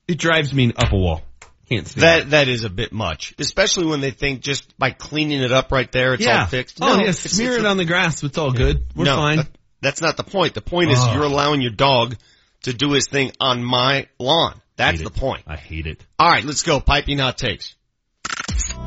[0.09, 1.23] It drives me up a wall.
[1.69, 2.25] Can't stand it.
[2.25, 5.71] that that is a bit much, especially when they think just by cleaning it up
[5.71, 6.41] right there, it's yeah.
[6.41, 6.79] all fixed.
[6.81, 8.23] Oh, No, yeah, it's- smear it's it on the grass.
[8.25, 8.87] It's all good.
[8.97, 9.37] We're no, fine.
[9.37, 9.49] that-
[9.83, 10.55] that's not the point.
[10.55, 11.13] The point is Oh.
[11.13, 12.17] you're allowing your dog
[12.63, 14.61] to do his thing on my lawn.
[14.77, 15.15] That's the it.
[15.15, 15.43] point.
[15.47, 16.05] I hate it.
[16.19, 16.81] All right, let's go.
[16.81, 17.75] Piping hot takes.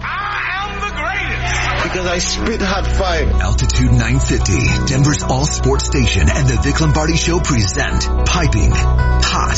[0.02, 0.31] Ah!
[1.84, 3.30] Because I spit hot fire.
[3.42, 9.58] Altitude 950, Denver's all sports station and the Vic Lombardi show present Piping Hot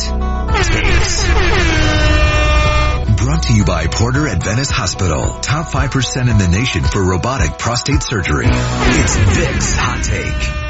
[0.64, 1.24] Takes.
[3.24, 5.40] Brought to you by Porter Adventist Hospital.
[5.40, 8.48] Top 5% in the nation for robotic prostate surgery.
[8.48, 10.64] It's Vic's Hot Take.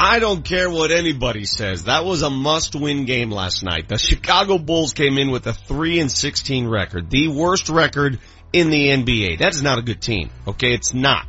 [0.00, 1.84] I don't care what anybody says.
[1.84, 3.88] That was a must-win game last night.
[3.88, 8.20] The Chicago Bulls came in with a 3 and 16 record, the worst record
[8.52, 9.38] in the NBA.
[9.38, 10.30] That is not a good team.
[10.46, 11.26] Okay, it's not.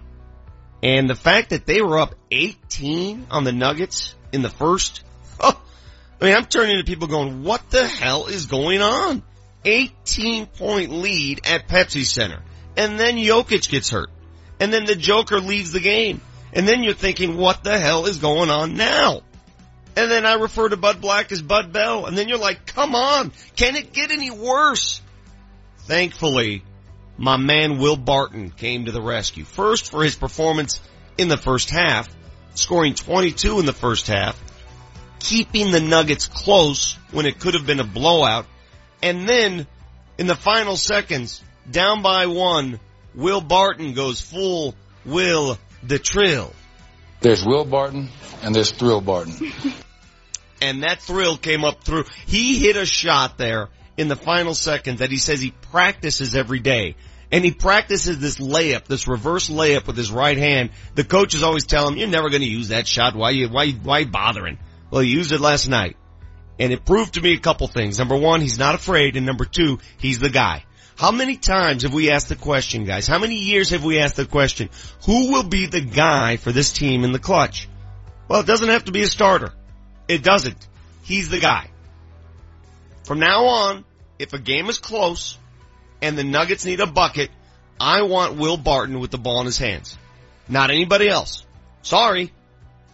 [0.82, 5.04] And the fact that they were up 18 on the Nuggets in the first,
[5.40, 5.62] oh,
[6.22, 9.24] I mean, I'm turning to people going, what the hell is going on?
[9.66, 12.42] 18 point lead at Pepsi Center.
[12.78, 14.10] And then Jokic gets hurt.
[14.60, 16.22] And then the Joker leaves the game.
[16.54, 19.22] And then you're thinking, what the hell is going on now?
[19.96, 22.06] And then I refer to Bud Black as Bud Bell.
[22.06, 25.02] And then you're like, come on, can it get any worse?
[25.80, 26.64] Thankfully,
[27.20, 29.44] my man Will Barton came to the rescue.
[29.44, 30.80] First for his performance
[31.18, 32.08] in the first half,
[32.56, 34.42] scoring 22 in the first half,
[35.20, 38.46] keeping the Nuggets close when it could have been a blowout.
[39.04, 39.68] And then
[40.18, 42.80] in the final seconds, down by one,
[43.14, 44.74] Will Barton goes full
[45.06, 46.54] Will the Thrill.
[47.20, 48.08] There's Will Barton
[48.44, 49.52] and there's Thrill Barton.
[50.62, 52.06] and that thrill came up through.
[52.28, 53.68] He hit a shot there
[54.00, 56.96] in the final seconds that he says he practices every day.
[57.32, 60.72] And he practices this layup, this reverse layup with his right hand.
[60.96, 63.14] The coaches always tell him, you're never going to use that shot.
[63.14, 64.58] Why you, why, why bothering?
[64.90, 65.98] Well, he used it last night.
[66.58, 68.00] And it proved to me a couple things.
[68.00, 69.18] Number one, he's not afraid.
[69.18, 70.64] And number two, he's the guy.
[70.96, 73.06] How many times have we asked the question, guys?
[73.06, 74.70] How many years have we asked the question,
[75.06, 77.68] who will be the guy for this team in the clutch?
[78.30, 79.52] Well, it doesn't have to be a starter.
[80.08, 80.68] It doesn't.
[81.04, 81.70] He's the guy.
[83.04, 83.86] From now on,
[84.20, 85.38] if a game is close
[86.02, 87.32] and the Nuggets need a bucket,
[87.80, 89.98] I want Will Barton with the ball in his hands.
[90.50, 91.46] Not anybody else.
[91.82, 92.34] Sorry.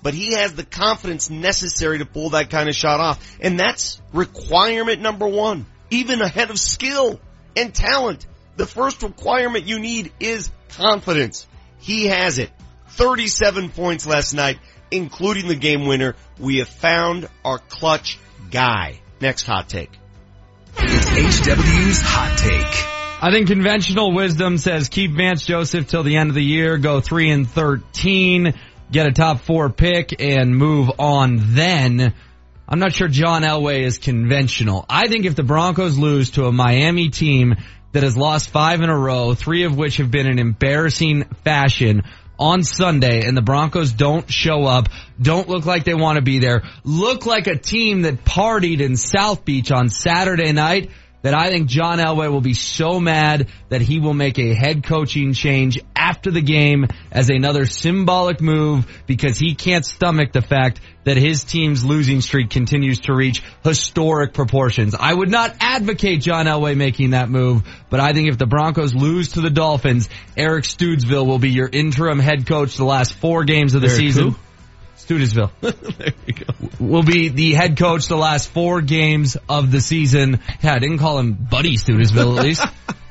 [0.03, 3.38] But he has the confidence necessary to pull that kind of shot off.
[3.41, 5.65] And that's requirement number one.
[5.89, 7.19] Even ahead of skill
[7.55, 8.27] and talent.
[8.55, 11.47] The first requirement you need is confidence.
[11.79, 12.51] He has it.
[12.89, 14.59] 37 points last night,
[14.91, 16.15] including the game winner.
[16.39, 18.19] We have found our clutch
[18.51, 19.01] guy.
[19.19, 19.91] Next hot take.
[20.77, 23.23] It's HW's Hot Take.
[23.23, 27.01] I think conventional wisdom says keep Vance Joseph till the end of the year, go
[27.01, 28.53] 3 and 13,
[28.91, 32.13] get a top 4 pick and move on then.
[32.67, 34.85] I'm not sure John Elway is conventional.
[34.89, 37.55] I think if the Broncos lose to a Miami team
[37.93, 42.03] that has lost 5 in a row, 3 of which have been in embarrassing fashion,
[42.39, 44.89] on Sunday and the Broncos don't show up,
[45.21, 48.98] don't look like they want to be there, look like a team that partied in
[48.98, 53.82] South Beach on Saturday night, that I think John Elway will be so mad that
[53.82, 59.39] he will make a head coaching change after the game as another symbolic move because
[59.39, 64.93] he can't stomach the fact that his team's losing streak continues to reach historic proportions.
[64.93, 68.93] I would not advocate John Elway making that move, but I think if the Broncos
[68.93, 73.43] lose to the Dolphins, Eric Studesville will be your interim head coach the last four
[73.43, 74.31] games of the Eric season.
[74.31, 74.35] who?
[74.97, 76.53] Studesville there you go.
[76.79, 80.39] will be the head coach the last four games of the season.
[80.61, 82.65] Yeah, I didn't call him Buddy Studesville at least.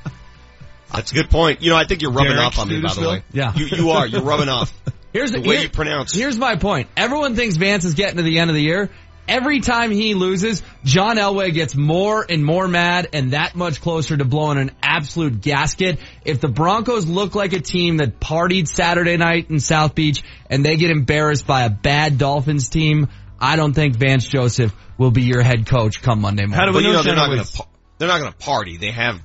[0.94, 1.62] That's a good point.
[1.62, 3.22] You know, I think you're rubbing Derek off on me, by the way.
[3.32, 3.52] Yeah.
[3.54, 4.06] You, you are.
[4.06, 4.72] You're rubbing off.
[5.12, 6.12] Here's the the, way here- you pronounce.
[6.12, 6.88] Here's my point.
[6.96, 8.90] Everyone thinks Vance is getting to the end of the year.
[9.26, 14.16] Every time he loses, John Elway gets more and more mad and that much closer
[14.16, 15.98] to blowing an absolute gasket.
[16.26, 20.62] If the Broncos look like a team that partied Saturday night in South Beach and
[20.62, 23.08] they get embarrassed by a bad Dolphins team,
[23.40, 26.58] I don't think Vance Joseph will be your head coach come Monday morning.
[26.58, 27.66] How But you know, they're not going to.
[27.96, 28.76] They're not going to party.
[28.76, 29.22] They have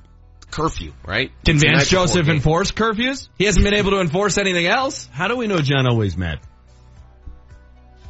[0.50, 1.30] curfew, right?
[1.44, 3.28] Can It's Vance Joseph enforce curfews?
[3.38, 5.08] He hasn't been able to enforce anything else.
[5.12, 6.40] How do we know John Elway's mad?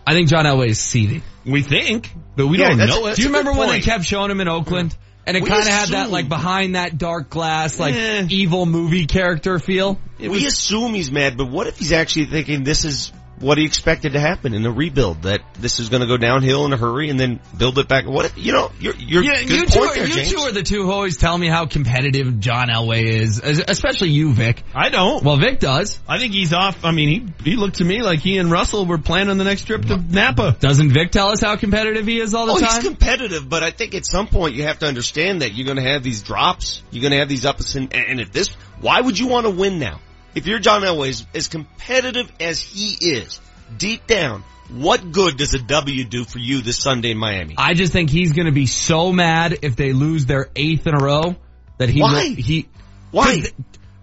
[0.07, 1.23] I think John Elway is seething.
[1.45, 3.17] We think, but we Yeah, don't know it.
[3.17, 4.97] Do you remember when they kept showing him in Oakland?
[5.27, 8.27] And it kind of had that like behind that dark glass, like Eh.
[8.31, 10.01] evil movie character feel.
[10.19, 14.13] we assume he's mad, but what if he's actually thinking this is what he expected
[14.13, 15.23] to happen in the rebuild?
[15.23, 18.07] That this is going to go downhill in a hurry and then build it back.
[18.07, 18.71] What you know?
[18.79, 20.33] You're you're Yeah, good you two, point are, there, you James.
[20.33, 24.33] two are the two who always tell me how competitive John Elway is, especially you,
[24.33, 24.63] Vic.
[24.75, 25.25] I don't.
[25.25, 26.01] Well, Vic does.
[26.09, 26.85] I think he's off.
[26.85, 29.65] I mean, he he looked to me like he and Russell were planning the next
[29.65, 30.57] trip to Napa.
[30.61, 33.63] Doesn't Vic tell us how competitive he is all the time Oh, he's competitive, but
[33.63, 36.23] I think at some point you have to understand that you're going to have these
[36.23, 36.83] drops.
[36.91, 38.49] You're going to have these ups and and if this,
[38.81, 40.01] why would you want to win now?
[40.35, 43.41] If you're John Elway, as, competitive as he is,
[43.77, 47.55] deep down, what good does a W do for you this Sunday in Miami?
[47.59, 50.95] I just think he's going to be so mad if they lose their eighth in
[50.95, 51.35] a row
[51.79, 52.29] that he Why?
[52.29, 52.69] will, he
[53.11, 53.43] Why?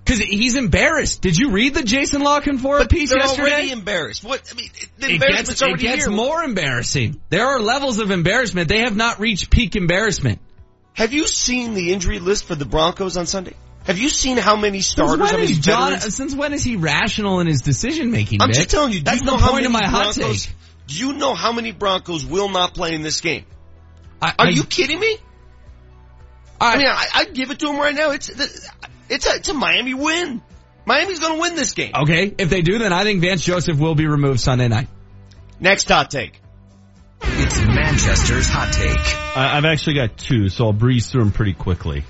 [0.03, 1.21] Because he's embarrassed.
[1.21, 3.51] Did you read the Jason La Canfora piece They're yesterday?
[3.51, 4.23] already embarrassed.
[4.23, 4.41] What?
[4.51, 6.13] I mean, the it embarrassment's gets, it gets here.
[6.13, 7.21] more embarrassing.
[7.29, 8.69] There are levels of embarrassment.
[8.69, 10.39] They have not reached peak embarrassment.
[10.93, 13.53] Have you seen the injury list for the Broncos on Sunday?
[13.88, 16.63] Have you seen how many starters, Since how when, many is John, since when is
[16.63, 18.41] he rational in his decision making?
[18.41, 20.45] I'm just telling you, That's you know the how point of many my hot Broncos,
[20.45, 20.56] take.
[20.88, 23.45] Do you know how many Broncos will not play in this game?
[24.21, 25.17] I, Are I- you kidding me?
[26.60, 28.12] I mean, I, I'd give it to them right now.
[28.12, 30.41] It's it's a, it's a Miami win.
[30.86, 31.91] Miami's going to win this game.
[31.95, 34.88] Okay, if they do, then I think Vance Joseph will be removed Sunday night.
[35.60, 36.41] Next hot take.
[37.21, 39.38] It's Manchester's hot take.
[39.38, 42.04] I, I've actually got two, so I'll breeze through them pretty quickly.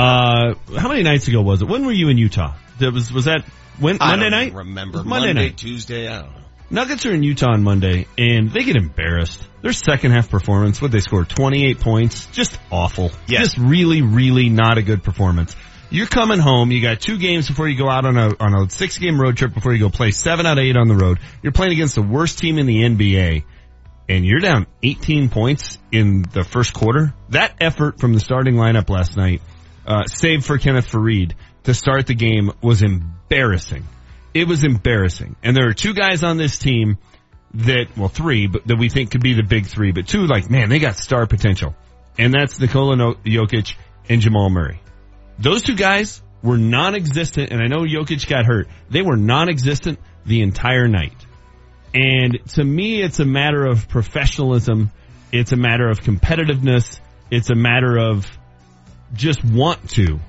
[0.00, 1.68] Uh, how many nights ago was it?
[1.68, 2.54] When were you in Utah?
[2.78, 3.44] That was was that
[3.78, 4.54] when, I Monday don't night?
[4.54, 5.56] remember Monday, Monday, night.
[5.58, 6.08] Tuesday.
[6.08, 6.40] I don't know.
[6.70, 9.42] Nuggets are in Utah on Monday, and they get embarrassed.
[9.60, 13.10] Their second half performance, what they scored, 28 points, just awful.
[13.26, 13.40] Yes.
[13.42, 15.56] Just really, really not a good performance.
[15.90, 18.70] You're coming home, you got two games before you go out on a, on a
[18.70, 21.18] six game road trip before you go play seven out of eight on the road.
[21.42, 23.42] You're playing against the worst team in the NBA,
[24.08, 27.12] and you're down 18 points in the first quarter.
[27.30, 29.42] That effort from the starting lineup last night,
[29.90, 31.32] uh, save for Kenneth Faried
[31.64, 33.84] to start the game was embarrassing.
[34.32, 35.34] It was embarrassing.
[35.42, 36.98] And there are two guys on this team
[37.54, 40.48] that, well, three, but that we think could be the big three, but two, like,
[40.48, 41.74] man, they got star potential.
[42.16, 43.74] And that's Nikola Jokic
[44.08, 44.80] and Jamal Murray.
[45.40, 48.68] Those two guys were non-existent, and I know Jokic got hurt.
[48.90, 51.16] They were non-existent the entire night.
[51.92, 54.92] And to me, it's a matter of professionalism.
[55.32, 57.00] It's a matter of competitiveness.
[57.32, 58.30] It's a matter of
[59.12, 60.20] just want to.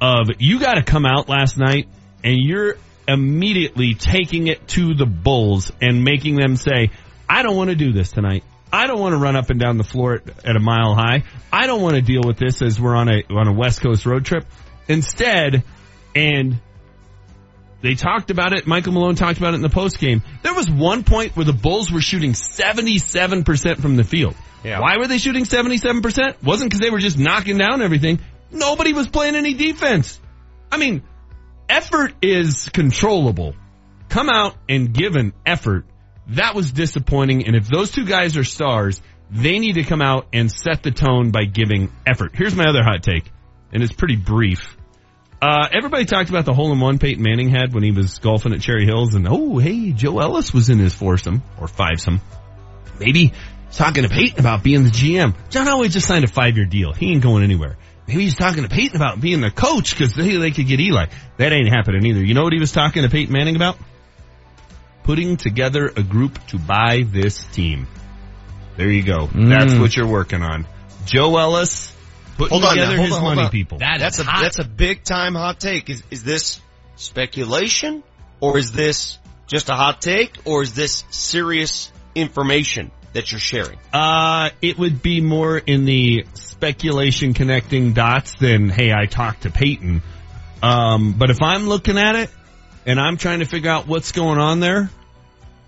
[0.00, 1.88] Of you got to come out last night
[2.24, 6.90] and you're immediately taking it to the Bulls and making them say,
[7.28, 8.44] I don't want to do this tonight.
[8.72, 11.24] I don't want to run up and down the floor at, at a mile high.
[11.52, 14.06] I don't want to deal with this as we're on a on a West Coast
[14.06, 14.46] road trip.
[14.88, 15.62] Instead,
[16.14, 16.58] and
[17.82, 18.66] they talked about it.
[18.66, 20.22] Michael Malone talked about it in the post game.
[20.42, 24.36] There was one point where the Bulls were shooting 77% from the field.
[24.64, 24.80] Yeah.
[24.80, 26.42] Why were they shooting 77%?
[26.42, 28.20] Wasn't because they were just knocking down everything.
[28.52, 30.20] Nobody was playing any defense.
[30.70, 31.02] I mean,
[31.68, 33.54] effort is controllable.
[34.08, 35.84] Come out and give an effort.
[36.28, 37.46] That was disappointing.
[37.46, 40.90] And if those two guys are stars, they need to come out and set the
[40.90, 42.32] tone by giving effort.
[42.34, 43.24] Here's my other hot take,
[43.72, 44.76] and it's pretty brief.
[45.42, 48.52] Uh, everybody talked about the hole in one Peyton Manning had when he was golfing
[48.52, 52.20] at Cherry Hills, and oh, hey, Joe Ellis was in his foursome or fivesome.
[53.00, 53.32] Maybe
[53.66, 55.34] he's talking to Peyton about being the GM.
[55.50, 56.92] John Elway just signed a five year deal.
[56.92, 57.76] He ain't going anywhere.
[58.06, 61.06] Maybe he's talking to Peyton about being the coach because they, they could get Eli.
[61.38, 62.22] That ain't happening either.
[62.24, 63.76] You know what he was talking to Peyton Manning about?
[65.02, 67.88] Putting together a group to buy this team.
[68.76, 69.26] There you go.
[69.26, 69.80] That's Mm.
[69.80, 70.66] what you're working on.
[71.04, 71.92] Joe Ellis
[72.36, 73.50] putting Hold on, together now, hold his on, hold money on.
[73.50, 73.78] people.
[73.78, 74.42] That That's is a hot.
[74.42, 75.90] that's a big time hot take.
[75.90, 76.60] Is is this
[76.96, 78.02] speculation
[78.40, 83.78] or is this just a hot take or is this serious information that you're sharing?
[83.92, 89.50] Uh, it would be more in the speculation connecting dots than, hey, I talked to
[89.50, 90.02] Peyton.
[90.62, 92.30] Um, but if I'm looking at it
[92.86, 94.90] and I'm trying to figure out what's going on there,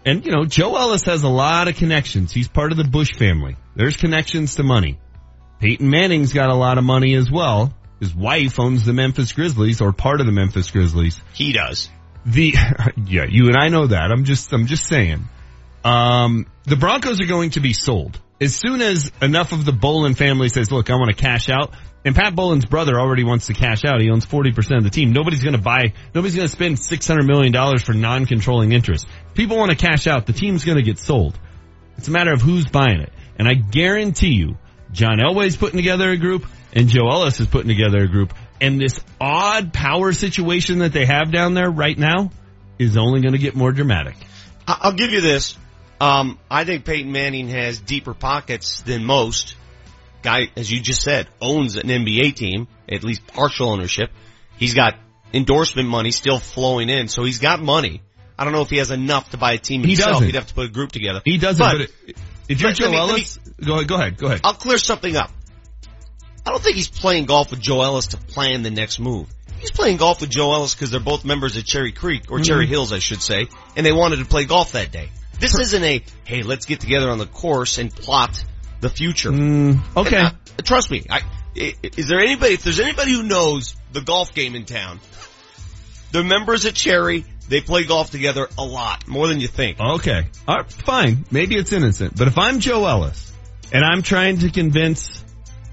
[0.06, 2.32] and you know, Joe Ellis has a lot of connections.
[2.32, 3.56] He's part of the Bush family.
[3.74, 4.98] There's connections to money.
[5.64, 7.72] Peyton Manning's got a lot of money as well.
[7.98, 11.22] His wife owns the Memphis Grizzlies or part of the Memphis Grizzlies.
[11.32, 11.88] He does.
[12.26, 12.52] The,
[13.06, 14.12] yeah, you and I know that.
[14.12, 15.26] I'm just, I'm just saying.
[15.82, 18.20] Um, the Broncos are going to be sold.
[18.42, 21.72] As soon as enough of the Bowlen family says, look, I want to cash out,
[22.04, 24.02] and Pat Bowlen's brother already wants to cash out.
[24.02, 25.14] He owns 40% of the team.
[25.14, 29.06] Nobody's going to buy, nobody's going to spend $600 million for non-controlling interest.
[29.28, 31.38] If people want to cash out, the team's going to get sold.
[31.96, 33.14] It's a matter of who's buying it.
[33.38, 34.58] And I guarantee you,
[34.94, 38.32] John Elway's putting together a group and Joe Ellis is putting together a group.
[38.60, 42.30] And this odd power situation that they have down there right now
[42.78, 44.16] is only going to get more dramatic.
[44.66, 45.58] I'll give you this.
[46.00, 49.56] Um, I think Peyton Manning has deeper pockets than most.
[50.22, 54.10] Guy, as you just said, owns an NBA team, at least partial ownership.
[54.56, 54.94] He's got
[55.32, 58.00] endorsement money still flowing in, so he's got money.
[58.38, 60.12] I don't know if he has enough to buy a team He himself.
[60.14, 60.26] doesn't.
[60.26, 61.20] He'd have to put a group together.
[61.24, 62.16] He doesn't, but, it-
[62.48, 64.40] if you're Let- Joe let me- Ellis, go, go ahead, go ahead.
[64.44, 65.30] I'll clear something up.
[66.46, 69.26] I don't think he's playing golf with Joe Ellis to plan the next move.
[69.60, 72.44] He's playing golf with Joe Ellis because they're both members of Cherry Creek, or Mhm.
[72.46, 75.08] Cherry Hills, I should say, and they wanted to play golf that day.
[75.40, 78.44] This isn't a, hey, let's get together on the course and plot
[78.80, 79.30] the future.
[79.30, 80.16] Mm, okay.
[80.16, 81.22] And, uh, trust me, I,
[81.56, 85.00] i- is there anybody, if there's anybody who knows the golf game in town,
[86.12, 89.80] the members at Cherry, they play golf together a lot, more than you think.
[89.80, 90.26] Okay.
[90.48, 91.24] All right, fine.
[91.30, 92.16] Maybe it's innocent.
[92.16, 93.32] But if I'm Joe Ellis
[93.72, 95.24] and I'm trying to convince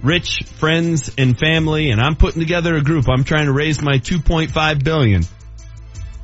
[0.04, 3.98] rich friends and family and I'm putting together a group, I'm trying to raise my
[3.98, 5.24] 2.5 billion.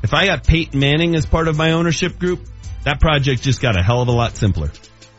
[0.04, 2.42] If I got Peyton Manning as part of my ownership group,
[2.84, 4.72] that project just got a hell of a lot simpler.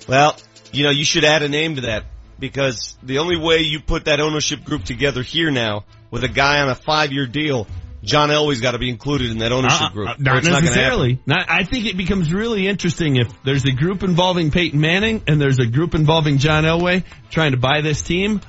[0.08, 0.36] Well,
[0.72, 2.04] you know, you should add a name to that
[2.38, 6.60] because the only way you put that ownership group together here now with a guy
[6.60, 7.66] on a five year deal,
[8.02, 10.08] John Elway's got to be included in that ownership Uh, group.
[10.08, 11.18] uh, not it's not necessarily.
[11.26, 15.40] Not, I think it becomes really interesting if there's a group involving Peyton Manning and
[15.40, 18.40] there's a group involving John Elway trying to buy this team.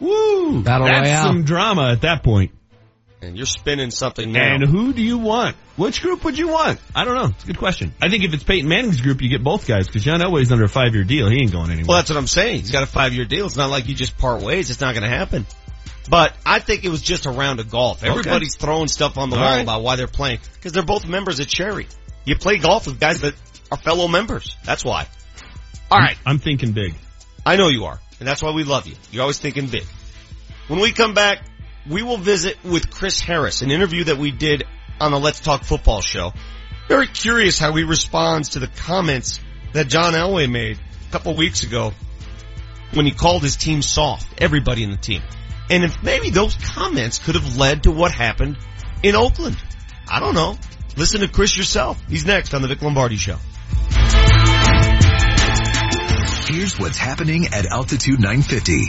[0.00, 0.62] Woo!
[0.62, 1.22] That'll That's lay out.
[1.24, 2.52] some drama at that point.
[3.20, 4.54] And you're spinning something now.
[4.54, 5.56] And who do you want?
[5.76, 6.78] Which group would you want?
[6.94, 7.24] I don't know.
[7.30, 7.92] It's a good question.
[8.00, 10.64] I think if it's Peyton Manning's group, you get both guys because John Elway's under
[10.64, 11.28] a five year deal.
[11.28, 11.86] He ain't going anywhere.
[11.88, 12.60] Well, that's what I'm saying.
[12.60, 13.46] He's got a five year deal.
[13.46, 14.70] It's not like you just part ways.
[14.70, 15.46] It's not going to happen.
[16.08, 18.02] But I think it was just a round of golf.
[18.02, 18.10] Okay.
[18.10, 19.62] Everybody's throwing stuff on the All wall right.
[19.62, 21.86] about why they're playing because they're both members of Cherry.
[22.24, 23.34] You play golf with guys that
[23.70, 24.56] are fellow members.
[24.64, 25.06] That's why.
[25.90, 26.16] All right.
[26.24, 26.94] I'm thinking big.
[27.44, 28.94] I know you are, and that's why we love you.
[29.10, 29.84] You're always thinking big.
[30.68, 31.44] When we come back,
[31.88, 34.64] we will visit with Chris Harris, an interview that we did
[35.00, 36.32] on the Let's Talk Football show.
[36.88, 39.40] Very curious how he responds to the comments
[39.72, 41.92] that John Elway made a couple weeks ago
[42.94, 45.22] when he called his team soft, everybody in the team.
[45.70, 48.58] And if maybe those comments could have led to what happened
[49.02, 49.56] in Oakland.
[50.08, 50.58] I don't know.
[50.96, 52.02] Listen to Chris yourself.
[52.08, 53.36] He's next on the Vic Lombardi show.
[56.48, 58.86] Here's what's happening at altitude 950.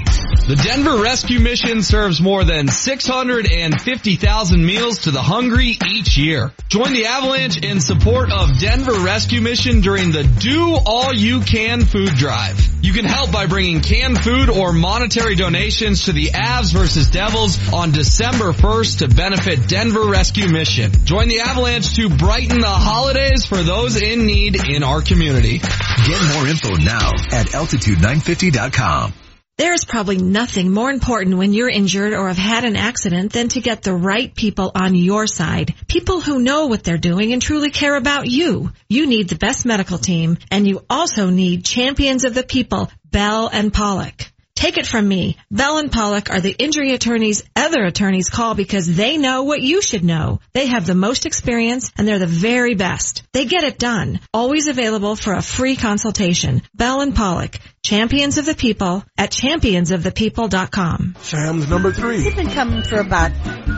[0.48, 6.54] The Denver Rescue Mission serves more than 650,000 meals to the hungry each year.
[6.70, 11.84] Join the Avalanche in support of Denver Rescue Mission during the Do All You Can
[11.84, 12.58] food drive.
[12.82, 17.74] You can help by bringing canned food or monetary donations to the Avs versus Devils
[17.74, 20.94] on December 1st to benefit Denver Rescue Mission.
[21.04, 25.58] Join the Avalanche to brighten the holidays for those in need in our community.
[25.60, 29.14] Get more info now at altitude950.com.
[29.60, 33.50] There is probably nothing more important when you're injured or have had an accident than
[33.50, 35.76] to get the right people on your side.
[35.86, 38.72] People who know what they're doing and truly care about you.
[38.88, 43.50] You need the best medical team and you also need champions of the people, Bell
[43.52, 44.32] and Pollock.
[44.60, 45.38] Take it from me.
[45.50, 49.82] Bell and Pollock are the injury attorneys other attorneys call because they know what you
[49.82, 50.42] should know.
[50.52, 53.24] They have the most experience and they're the very best.
[53.32, 54.20] They get it done.
[54.34, 56.62] Always available for a free consultation.
[56.76, 61.16] Bell and Pollock, champions of the people at championsofthepeople.com.
[61.22, 62.22] Sam's number three.
[62.22, 63.32] They've been coming for about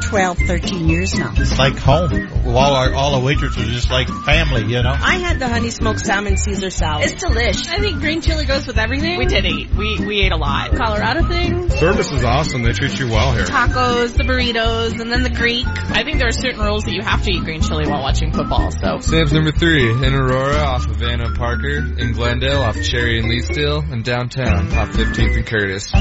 [0.04, 1.34] 12, 13 years now.
[1.38, 2.12] It's like home.
[2.48, 4.92] All our, all the waitresses are just like family, you know?
[4.92, 7.06] I had the honey smoked salmon Caesar salad.
[7.06, 7.68] It's delish.
[7.68, 9.18] I think green chili goes with everything.
[9.18, 9.74] We did eat.
[9.76, 10.76] We we ate a lot.
[10.76, 11.70] Colorado thing.
[11.70, 12.64] Service is awesome.
[12.64, 13.46] They treat you well here.
[13.46, 15.66] Tacos, the burritos, and then the Greek.
[15.68, 18.32] I think there are certain rules that you have to eat green chili while watching
[18.32, 18.72] football.
[18.72, 23.30] So Sam's number three in Aurora off of Anna Parker, in Glendale off Cherry and
[23.30, 25.92] Leetsdale, and downtown off 15th and Curtis.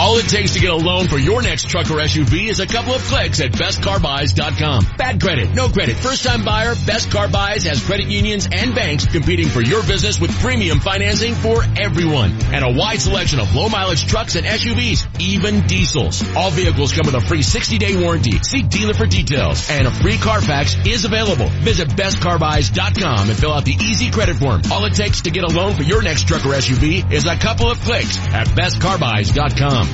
[0.00, 2.66] All it takes to get a loan for your next truck or SUV is a
[2.68, 4.86] couple of clicks at bestcarbuys.com.
[4.96, 9.06] Bad credit, no credit, first time buyer, Best Car Buys has credit unions and banks
[9.06, 13.68] competing for your business with premium financing for everyone and a wide selection of low
[13.68, 16.22] mileage trucks and SUVs, even diesels.
[16.36, 18.38] All vehicles come with a free 60 day warranty.
[18.42, 21.48] See dealer for details and a free Carfax is available.
[21.48, 24.62] Visit bestcarbuys.com and fill out the easy credit form.
[24.70, 27.36] All it takes to get a loan for your next truck or SUV is a
[27.36, 29.87] couple of clicks at bestcarbuys.com.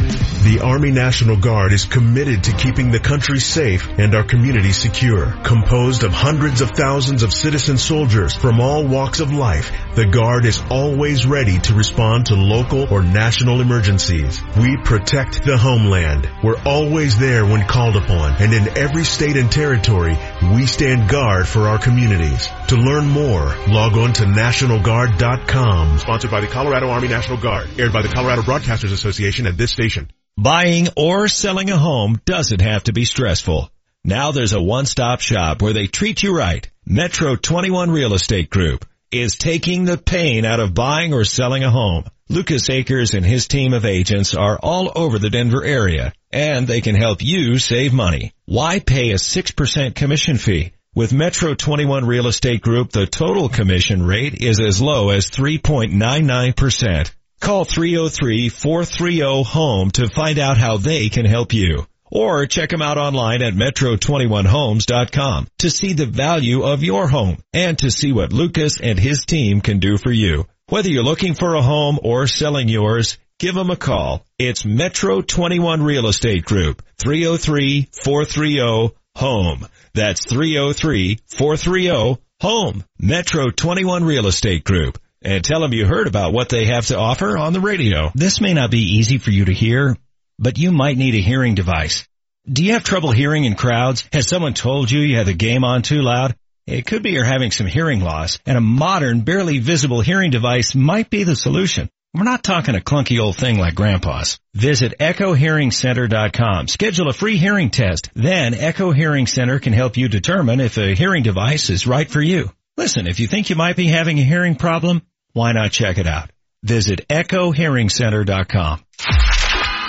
[0.45, 5.33] The Army National Guard is committed to keeping the country safe and our community secure.
[5.43, 10.45] Composed of hundreds of thousands of citizen soldiers from all walks of life, the Guard
[10.45, 14.43] is always ready to respond to local or national emergencies.
[14.59, 16.29] We protect the homeland.
[16.43, 20.19] We're always there when called upon, and in every state and territory,
[20.55, 22.49] we stand guard for our communities.
[22.69, 25.99] To learn more, log on to NationalGuard.com.
[25.99, 27.69] Sponsored by the Colorado Army National Guard.
[27.79, 30.11] Aired by the Colorado Broadcasters Association at this station.
[30.37, 33.71] Buying or selling a home doesn't have to be stressful.
[34.03, 36.69] Now there's a one-stop shop where they treat you right.
[36.85, 38.85] Metro 21 Real Estate Group
[39.15, 42.05] is taking the pain out of buying or selling a home.
[42.29, 46.81] Lucas Akers and his team of agents are all over the Denver area and they
[46.81, 48.33] can help you save money.
[48.47, 50.73] Why pay a 6% commission fee?
[50.95, 57.11] With Metro 21 Real Estate Group, the total commission rate is as low as 3.99%.
[57.41, 61.87] Call 303-430-HOME to find out how they can help you.
[62.15, 67.77] Or check them out online at metro21homes.com to see the value of your home and
[67.81, 70.47] to see what Lucas and his team can do for you.
[70.69, 74.25] Whether you're looking for a home or selling yours, give them a call.
[74.39, 79.67] It's Metro 21 Real Estate Group, 303-430-HOME.
[79.93, 82.85] That's 303-430-HOME.
[82.99, 85.01] Metro 21 Real Estate Group.
[85.21, 88.12] And tell them you heard about what they have to offer on the radio.
[88.15, 89.97] This may not be easy for you to hear,
[90.39, 92.07] but you might need a hearing device.
[92.51, 94.09] Do you have trouble hearing in crowds?
[94.12, 96.37] Has someone told you you have the game on too loud?
[96.66, 100.74] It could be you're having some hearing loss, and a modern, barely visible hearing device
[100.74, 101.91] might be the solution.
[102.14, 104.39] We're not talking a clunky old thing like grandpa's.
[104.55, 106.68] Visit echohearingcenter.com.
[106.68, 108.09] Schedule a free hearing test.
[108.14, 112.22] Then Echo Hearing Center can help you determine if a hearing device is right for
[112.22, 112.53] you.
[112.76, 116.07] Listen, if you think you might be having a hearing problem, why not check it
[116.07, 116.30] out?
[116.62, 118.85] Visit echohearingcenter.com.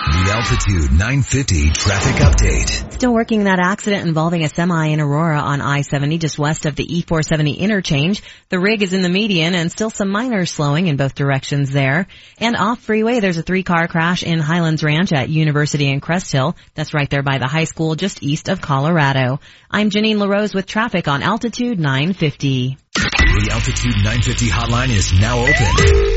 [0.06, 2.93] The Altitude 950 traffic update.
[2.93, 6.86] Still working that accident involving a semi in Aurora on I-70 just west of the
[6.86, 8.22] E470 interchange.
[8.49, 12.06] The rig is in the median and still some minor slowing in both directions there.
[12.38, 16.32] And off freeway, there's a three car crash in Highlands Ranch at University and Crest
[16.32, 16.56] Hill.
[16.76, 19.39] That's right there by the high school just east of Colorado.
[19.72, 22.78] I'm Janine LaRose with traffic on Altitude 950.
[23.18, 25.53] The Altitude 950 hotline is now open.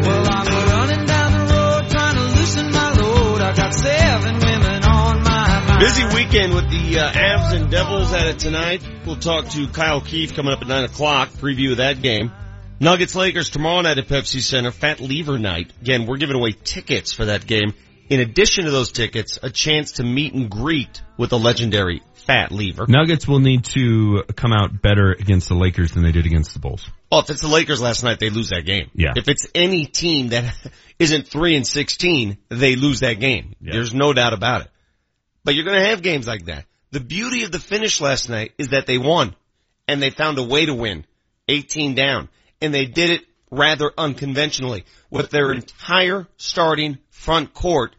[0.02, 3.42] Well, I'm running down the road trying to loosen my load.
[3.42, 5.78] I got seven women on my.
[5.80, 8.82] Busy weekend with the uh, Avs and Devils at it tonight.
[9.06, 12.32] We'll talk to Kyle Keefe coming up at 9 o'clock, preview of that game.
[12.80, 15.74] Nuggets Lakers tomorrow night at Pepsi Center, Fat Lever night.
[15.82, 17.74] Again, we're giving away tickets for that game.
[18.10, 22.52] In addition to those tickets, a chance to meet and greet with the legendary Fat
[22.52, 22.86] Lever.
[22.88, 26.60] Nuggets will need to come out better against the Lakers than they did against the
[26.60, 26.86] Bulls.
[27.10, 28.92] Oh, if it's the Lakers last night, they lose that game.
[28.94, 29.14] Yeah.
[29.16, 30.54] If it's any team that
[31.00, 33.56] isn't 3 and 16, they lose that game.
[33.62, 33.74] Yeah.
[33.74, 34.68] There's no doubt about it.
[35.46, 36.66] But you're gonna have games like that.
[36.92, 39.36] The beauty of the finish last night is that they won.
[39.88, 41.06] And they found a way to win.
[41.48, 42.28] 18 down.
[42.62, 47.96] And they did it rather unconventionally with their entire starting front court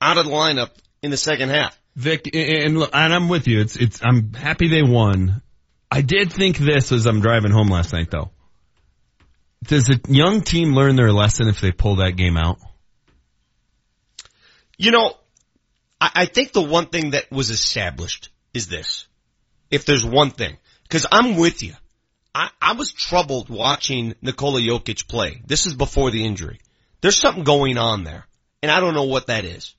[0.00, 0.70] out of the lineup
[1.02, 1.78] in the second half.
[1.96, 3.60] Vic, and look, and I'm with you.
[3.60, 5.42] It's, it's, I'm happy they won.
[5.90, 8.30] I did think this as I'm driving home last night though.
[9.64, 12.58] Does a young team learn their lesson if they pull that game out?
[14.78, 15.14] You know,
[16.00, 19.06] I, I think the one thing that was established is this.
[19.70, 20.56] If there's one thing,
[20.88, 21.74] cause I'm with you.
[22.34, 25.42] I, I was troubled watching Nikola Jokic play.
[25.44, 26.60] This is before the injury.
[27.00, 28.26] There's something going on there.
[28.62, 29.74] And I don't know what that is.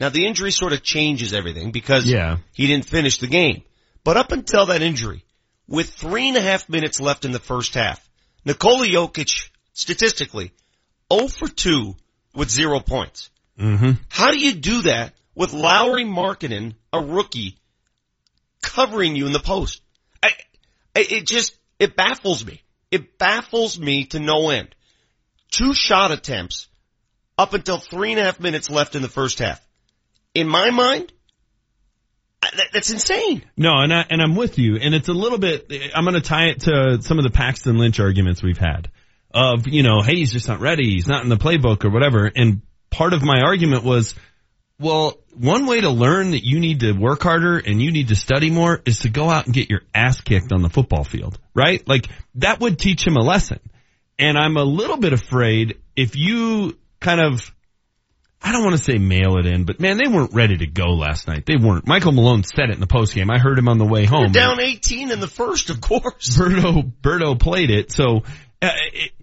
[0.00, 2.38] Now the injury sort of changes everything because Yeah.
[2.52, 3.62] he didn't finish the game.
[4.02, 5.24] But up until that injury,
[5.66, 8.06] with three and a half minutes left in the first half,
[8.44, 10.52] Nikola Jokic, statistically,
[11.12, 11.96] 0 for 2
[12.34, 13.30] with zero points.
[13.58, 13.92] Mm-hmm.
[14.08, 17.56] How do you do that with Lauri Markkanen, a rookie,
[18.62, 19.80] covering you in the post?
[20.22, 20.30] I,
[20.94, 22.62] I- it just, it baffles me.
[22.90, 24.74] It baffles me to no end.
[25.50, 26.68] Two shot attempts
[27.38, 29.60] up until three and a half minutes left in the first half.
[30.34, 31.12] In my mind,
[32.56, 33.44] That, that's insane.
[33.56, 34.76] No, and I, and I'm with you.
[34.76, 37.78] And it's a little bit, I'm going to tie it to some of the Paxton
[37.78, 38.90] Lynch arguments we've had
[39.32, 40.90] of, you know, hey, he's just not ready.
[40.90, 42.30] He's not in the playbook or whatever.
[42.34, 44.14] And part of my argument was,
[44.78, 48.16] well, one way to learn that you need to work harder and you need to
[48.16, 51.38] study more is to go out and get your ass kicked on the football field,
[51.54, 51.86] right?
[51.88, 53.60] Like that would teach him a lesson.
[54.18, 57.52] And I'm a little bit afraid if you kind of,
[58.44, 60.90] I don't want to say mail it in, but man, they weren't ready to go
[60.92, 61.46] last night.
[61.46, 61.86] They weren't.
[61.86, 63.34] Michael Malone said it in the postgame.
[63.34, 64.32] I heard him on the way home.
[64.32, 66.28] They're down 18 in the first, of course.
[66.38, 67.90] Berto, Berto played it.
[67.90, 68.24] So,
[68.60, 68.70] uh,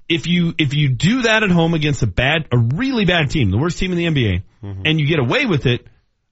[0.09, 3.51] if you, if you do that at home against a bad, a really bad team,
[3.51, 4.81] the worst team in the NBA, mm-hmm.
[4.85, 5.85] and you get away with it,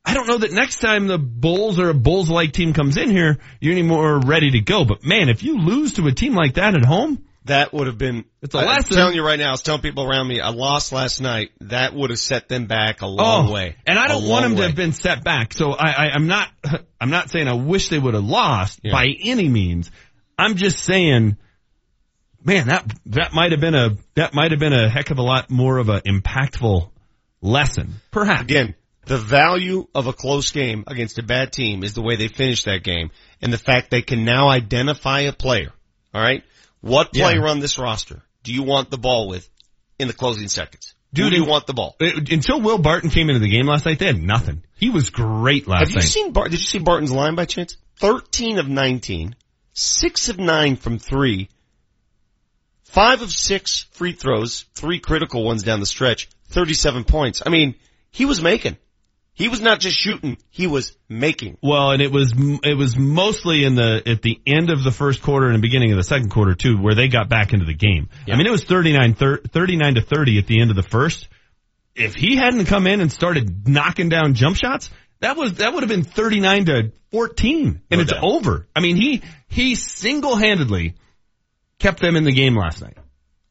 [0.03, 3.37] I don't know that next time the Bulls or a Bulls-like team comes in here,
[3.59, 4.83] you're any more ready to go.
[4.83, 7.97] But man, if you lose to a team like that at home, that would have
[7.97, 8.25] been.
[8.41, 8.73] It's a lesson.
[8.73, 9.49] I'm telling you right now.
[9.49, 10.41] I was telling people around me.
[10.41, 11.51] I lost last night.
[11.61, 13.75] That would have set them back a long oh, way.
[13.87, 14.61] And I don't want them way.
[14.61, 15.53] to have been set back.
[15.53, 16.49] So I, I, I'm not.
[17.01, 18.91] I'm not saying I wish they would have lost yeah.
[18.91, 19.89] by any means.
[20.37, 21.37] I'm just saying,
[22.43, 25.23] man, that that might have been a that might have been a heck of a
[25.23, 26.91] lot more of an impactful
[27.41, 27.95] lesson.
[28.11, 28.75] Perhaps again.
[29.05, 32.65] The value of a close game against a bad team is the way they finish
[32.65, 33.09] that game
[33.41, 35.71] and the fact they can now identify a player.
[36.13, 36.43] All right.
[36.81, 37.51] What player yeah.
[37.51, 39.49] on this roster do you want the ball with
[39.97, 40.93] in the closing seconds?
[41.11, 41.95] Dude, Who do you want the ball?
[41.99, 44.63] Until Will Barton came into the game last night, they had nothing.
[44.75, 45.95] He was great last night.
[45.95, 46.51] Have you seen Bart?
[46.51, 47.77] Did you see Barton's line by chance?
[47.99, 49.35] 13 of 19,
[49.73, 51.49] 6 of 9 from 3,
[52.83, 57.41] 5 of 6 free throws, 3 critical ones down the stretch, 37 points.
[57.45, 57.75] I mean,
[58.11, 58.77] he was making.
[59.39, 61.57] He was not just shooting, he was making.
[61.63, 65.21] Well, and it was, it was mostly in the, at the end of the first
[65.21, 67.73] quarter and the beginning of the second quarter too, where they got back into the
[67.73, 68.09] game.
[68.27, 68.33] Yeah.
[68.33, 71.29] I mean, it was 39, 39 to 30 at the end of the first.
[71.95, 74.89] If he hadn't come in and started knocking down jump shots,
[75.21, 78.21] that was, that would have been 39 to 14 and no it's doubt.
[78.21, 78.67] over.
[78.75, 80.95] I mean, he, he single-handedly
[81.79, 82.97] kept them in the game last night.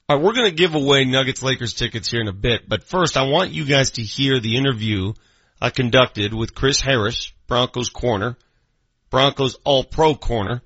[0.06, 2.84] All right, we're going to give away Nuggets Lakers tickets here in a bit, but
[2.84, 5.14] first I want you guys to hear the interview
[5.60, 8.36] I conducted with Chris Harris, Broncos corner,
[9.10, 10.62] Broncos all pro corner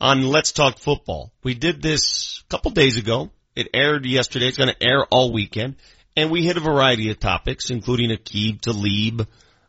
[0.00, 1.32] on Let's Talk Football.
[1.42, 3.30] We did this a couple days ago.
[3.56, 4.46] It aired yesterday.
[4.46, 5.76] It's going to air all weekend.
[6.16, 9.26] And we hit a variety of topics, including Aqib Talib,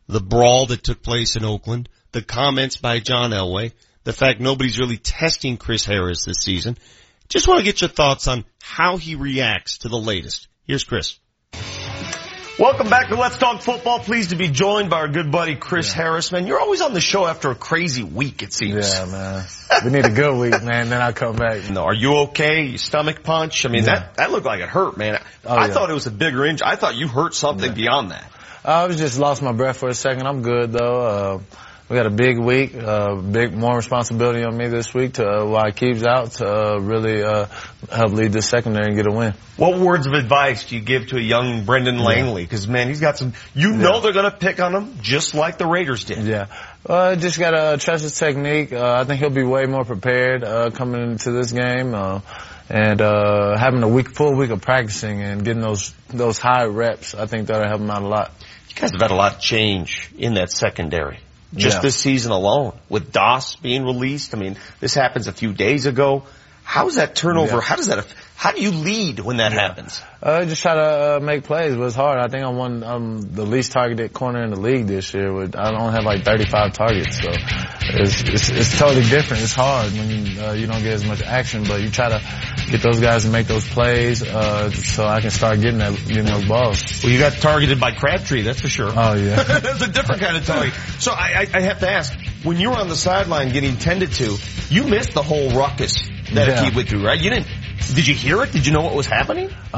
[0.08, 3.72] the brawl that took place in Oakland, the comments by John Elway,
[4.04, 6.78] the fact nobody's really testing Chris Harris this season.
[7.30, 10.48] Just want to get your thoughts on how he reacts to the latest.
[10.66, 11.18] Here's Chris.
[12.60, 14.00] Welcome back to Let's Talk Football.
[14.00, 16.04] Pleased to be joined by our good buddy Chris yeah.
[16.04, 16.32] Harris.
[16.32, 18.94] Man, you're always on the show after a crazy week, it seems.
[18.94, 19.46] Yeah, man.
[19.86, 20.90] We need a good week, man.
[20.90, 21.70] Then I'll come back.
[21.70, 22.64] No, are you okay?
[22.66, 23.66] Your stomach punch?
[23.66, 23.96] I mean, yeah.
[23.96, 25.24] that that looked like it hurt, man.
[25.46, 25.74] Oh, I yeah.
[25.74, 26.68] thought it was a bigger injury.
[26.68, 28.30] I thought you hurt something beyond that.
[28.66, 30.28] I was just lost my breath for a second.
[30.28, 31.02] I'm good though.
[31.02, 31.40] Uh,
[31.92, 35.46] we got a big week, uh, big more responsibility on me this week to uh,
[35.46, 37.48] while keeps out to uh, really uh,
[37.92, 39.34] help lead the secondary and get a win.
[39.58, 42.44] What words of advice do you give to a young Brendan Langley?
[42.44, 43.34] Because man, he's got some.
[43.54, 46.20] You know they're going to pick on him just like the Raiders did.
[46.20, 46.46] Yeah,
[46.86, 48.72] uh, just got to trust his technique.
[48.72, 51.94] Uh, I think he'll be way more prepared uh, coming into this game.
[51.94, 52.22] Uh,
[52.70, 57.16] and uh, having a week, full week of practicing and getting those those high reps,
[57.16, 58.32] I think that'll help him out a lot.
[58.70, 61.20] You guys have had a lot of change in that secondary
[61.56, 61.82] just yeah.
[61.82, 64.34] this season alone with Doss being released.
[64.34, 66.24] I mean, this happens a few days ago.
[66.64, 67.56] How's that turnover?
[67.56, 67.62] Yeah.
[67.62, 68.06] How does that?
[68.42, 69.60] How do you lead when that yeah.
[69.60, 70.02] happens?
[70.20, 72.18] Uh, just try to uh, make plays, but it's hard.
[72.18, 75.32] I think I'm one, I'm the least targeted corner in the league this year.
[75.32, 79.44] With I don't have like 35 targets, so it's it's, it's totally different.
[79.44, 82.20] It's hard when you, uh, you don't get as much action, but you try to
[82.72, 86.26] get those guys to make those plays, uh, so I can start getting that getting
[86.26, 86.84] those balls.
[87.04, 88.90] Well, you got targeted by Crabtree, that's for sure.
[88.90, 90.74] Oh yeah, that's a different kind of target.
[90.98, 92.12] So I, I, I have to ask,
[92.42, 94.36] when you were on the sideline getting tended to,
[94.70, 95.94] you missed the whole ruckus
[96.34, 96.70] that yeah.
[96.70, 97.20] he went through, right?
[97.20, 97.48] You didn't.
[97.94, 98.52] Did you hear it?
[98.52, 99.50] Did you know what was happening?
[99.74, 99.78] Uh,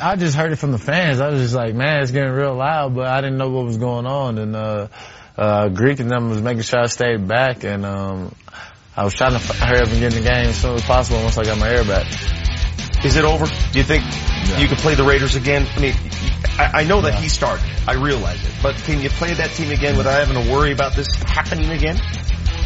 [0.00, 1.20] I I just heard it from the fans.
[1.20, 3.78] I was just like, man, it's getting real loud, but I didn't know what was
[3.78, 4.38] going on.
[4.38, 4.88] And uh,
[5.36, 8.34] uh, Greek and them was making sure I stayed back, and um,
[8.96, 11.22] I was trying to hurry up and get in the game as soon as possible
[11.22, 12.06] once I got my air back.
[13.04, 13.44] Is it over?
[13.44, 14.58] Do you think yeah.
[14.58, 15.66] you can play the Raiders again?
[15.76, 15.94] I mean,
[16.58, 17.20] I, I know that yeah.
[17.20, 17.66] he started.
[17.86, 18.54] I realize it.
[18.62, 21.96] But can you play that team again without having to worry about this happening again?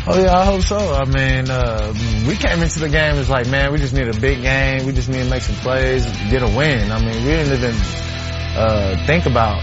[0.07, 0.78] Oh yeah, I hope so.
[0.78, 1.92] I mean, uh,
[2.26, 4.86] we came into the game as like, man, we just need a big game.
[4.86, 6.90] We just need to make some plays, get a win.
[6.90, 9.61] I mean, we didn't even uh, think about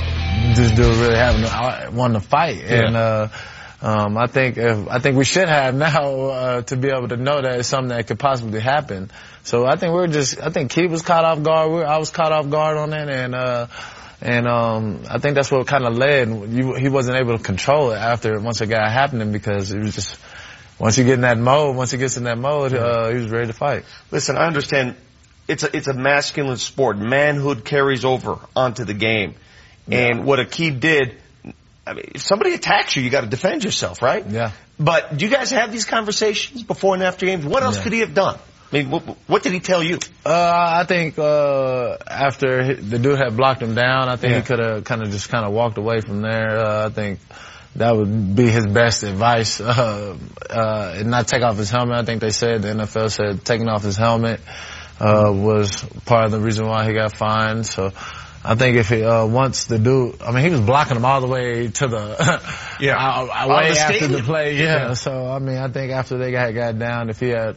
[0.56, 2.58] this dude really having uh, wanting to fight.
[2.58, 2.86] Yeah.
[2.86, 3.28] And uh,
[3.82, 7.18] um, I think if, I think we should have now uh, to be able to
[7.18, 9.12] know that it's something that could possibly happen.
[9.44, 11.72] So I think we're just I think Keith was caught off guard.
[11.72, 13.68] We're, I was caught off guard on it, and uh,
[14.26, 16.28] And um, I think that's what kind of led.
[16.52, 19.94] You, he wasn't able to control it after once it got happening because it was
[19.94, 20.18] just
[20.80, 23.30] once you get in that mode, once he gets in that mode, uh, he was
[23.30, 23.86] ready to fight.
[24.10, 24.96] Listen, I understand
[25.48, 26.98] it's a, it's a masculine sport.
[26.98, 29.36] Manhood carries over onto the game.
[29.92, 31.16] And what Aqib did,
[31.86, 34.26] I mean, if somebody attacks you, you got to defend yourself, right?
[34.28, 34.54] Yeah.
[34.80, 37.46] But do you guys have these conversations before and after games?
[37.46, 37.84] What else Yeah.
[37.84, 38.40] could he have done?
[38.72, 40.00] I mean, what, what did he tell you?
[40.26, 44.40] Uh, I think uh, after the dude had blocked him down, I think Yeah.
[44.40, 46.58] he could have kind of just kind of walked away from there.
[46.60, 47.20] Uh, I think
[47.76, 50.18] that would be his best advice, uh,
[50.50, 51.98] uh, and not take off his helmet.
[51.98, 54.40] I think they said the NFL said taking off his helmet
[55.00, 57.66] uh, was part of the reason why he got fined.
[57.66, 57.92] So.
[58.48, 61.20] I think if he, uh, once the dude, I mean, he was blocking him all
[61.20, 62.42] the way to the,
[62.80, 62.96] Yeah.
[63.00, 64.90] uh, way the after the play, yeah.
[64.90, 64.94] Yeah.
[64.94, 67.56] So, I mean, I think after they got, got down, if he had,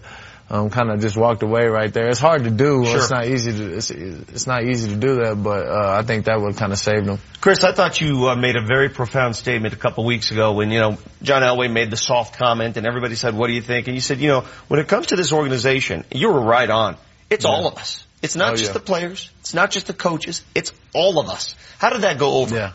[0.50, 2.08] um, kind of just walked away right there.
[2.08, 2.84] It's hard to do.
[2.84, 2.96] Sure.
[2.96, 3.76] It's not easy to.
[3.76, 6.78] It's, it's not easy to do that, but uh, I think that would kind of
[6.78, 7.18] save them.
[7.40, 10.70] Chris, I thought you uh, made a very profound statement a couple weeks ago when,
[10.70, 13.88] you know, John Elway made the soft comment and everybody said, what do you think?
[13.88, 16.96] And you said, you know, when it comes to this organization, you were right on.
[17.30, 18.04] It's all of us.
[18.22, 18.72] It's not Oh, just yeah.
[18.72, 19.30] the players.
[19.40, 20.42] It's not just the coaches.
[20.54, 21.54] It's all of us.
[21.78, 22.54] How did that go over?
[22.56, 22.72] Yeah.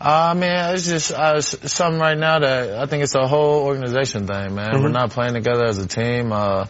[0.00, 4.26] Uh, man, it's just uh, something right now that I think it's a whole organization
[4.26, 4.74] thing, man.
[4.74, 4.82] Mhm.
[4.82, 6.32] We're not playing together as a team.
[6.32, 6.66] Uh,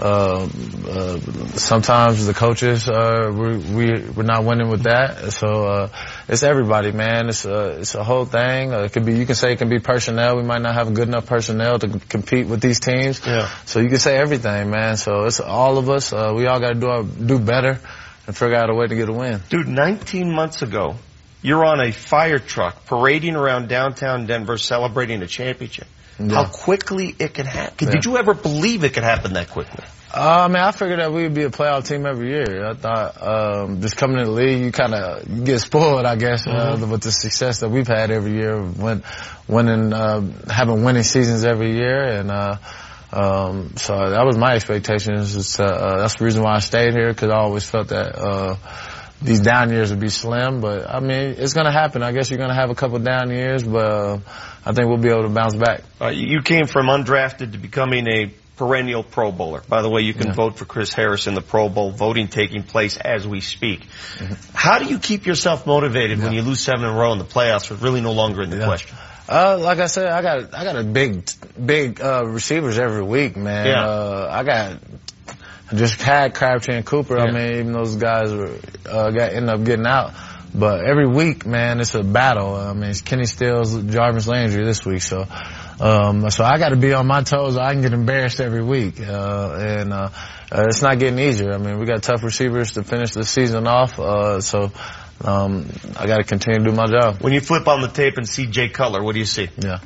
[0.00, 0.48] uh,
[0.88, 1.18] uh,
[1.54, 5.32] sometimes the coaches, uh, we, we, we're not winning with that.
[5.32, 5.88] So, uh,
[6.28, 7.28] it's everybody, man.
[7.28, 8.72] It's a, it's a whole thing.
[8.72, 10.36] Uh, it could be, you can say it can be personnel.
[10.36, 13.20] We might not have good enough personnel to c- compete with these teams.
[13.26, 13.48] Yeah.
[13.66, 14.96] So you can say everything, man.
[14.96, 16.12] So it's all of us.
[16.12, 17.78] Uh, we all got to do our, do better
[18.26, 19.40] and figure out a way to get a win.
[19.48, 20.96] Dude, 19 months ago,
[21.42, 25.86] you're on a fire truck parading around downtown Denver celebrating a championship.
[26.28, 27.88] How quickly it could happen.
[27.88, 27.94] Yeah.
[27.94, 29.84] Did you ever believe it could happen that quickly?
[30.12, 32.66] Uh, I mean, I figured that we would be a playoff team every year.
[32.66, 36.16] I thought, um, just coming in the league, you kind of you get spoiled, I
[36.16, 36.88] guess, uh, Mhm.
[36.90, 39.04] with the success that we've had every year, win,
[39.46, 42.56] winning, uh, having winning seasons every year, and uh,
[43.12, 45.36] um, so that was my expectations.
[45.36, 48.18] Is, uh, uh, that's the reason why I stayed here because I always felt that.
[48.18, 48.56] Uh,
[49.22, 52.02] these down years would be slim, but I mean, it's gonna happen.
[52.02, 54.18] I guess you're gonna have a couple down years, but uh,
[54.64, 55.82] I think we'll be able to bounce back.
[56.00, 59.62] Uh, you came from undrafted to becoming a perennial Pro Bowler.
[59.68, 60.32] By the way, you can Yeah.
[60.34, 63.80] vote for Chris Harris in the Pro Bowl, voting taking place as we speak.
[64.18, 64.34] Mm-hmm.
[64.54, 67.24] How do you keep yourself motivated when you lose seven in a row and the
[67.24, 68.66] playoffs are really no longer in the Yeah.
[68.66, 68.96] question?
[69.28, 71.30] Uh, like I said, I got I got a big
[71.64, 73.66] big uh receivers every week, man.
[73.66, 73.84] Yeah.
[73.86, 74.78] Uh, I got
[75.74, 77.18] just had Crabtree and Cooper.
[77.18, 78.56] I mean, even those guys were
[78.86, 80.12] uh, got ended up getting out.
[80.52, 82.56] But every week, man, it's a battle.
[82.56, 85.24] I mean, it's Kenny Stills, Jarvis Landry this week, so
[85.80, 87.56] um, so I got to be on my toes.
[87.56, 90.10] I can get embarrassed every week, uh, and uh,
[90.50, 91.52] uh, it's not getting easier.
[91.52, 94.72] I mean, we got tough receivers to finish the season off, uh, so
[95.24, 97.22] um, I got to continue to do my job.
[97.22, 99.48] When you flip on the tape and see Jay Cutler, what do you see?
[99.58, 99.78] Yeah.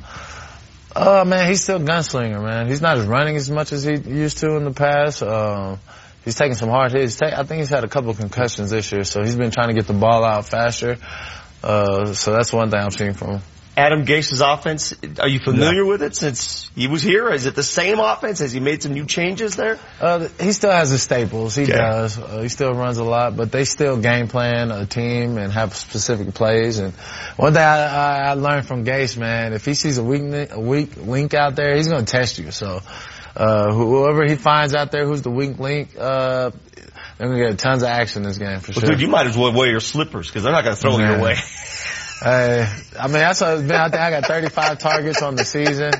[0.95, 2.67] Uh, man, he's still gunslinger, man.
[2.67, 5.21] He's not as running as much as he used to in the past.
[5.21, 5.77] Um,
[6.23, 7.21] he's taking some hard hits.
[7.21, 9.73] I think he's had a couple of concussions this year, so he's been trying to
[9.73, 10.97] get the ball out faster.
[11.61, 13.41] Uh, so that's one thing I'm seeing from him.
[13.77, 17.29] Adam Gase's offense, are you familiar with it since he was here?
[17.29, 18.39] Is it the same offense?
[18.39, 19.77] Has he made some new changes there?
[19.99, 21.55] Uh, he still has his staples.
[21.55, 21.73] He Okay.
[21.73, 22.17] does.
[22.17, 25.75] Uh, he still runs a lot, but they still game plan a team and have
[25.75, 26.79] specific plays.
[26.79, 26.93] And
[27.35, 30.59] one thing I, I, I learned from Gase, man, if he sees a weak, a
[30.59, 32.51] weak link out there, he's going to test you.
[32.51, 32.81] So,
[33.35, 36.51] uh, whoever he finds out there who's the weak link, uh,
[37.17, 38.89] they're going to get tons of action in this game for Well, sure.
[38.91, 41.11] dude, you might as well wear your slippers because they're not going to throw Yeah.
[41.15, 41.35] your way.
[42.23, 42.65] Uh,
[42.99, 43.71] I mean, that's what it's been.
[43.75, 45.91] I think I got 35 targets on the season.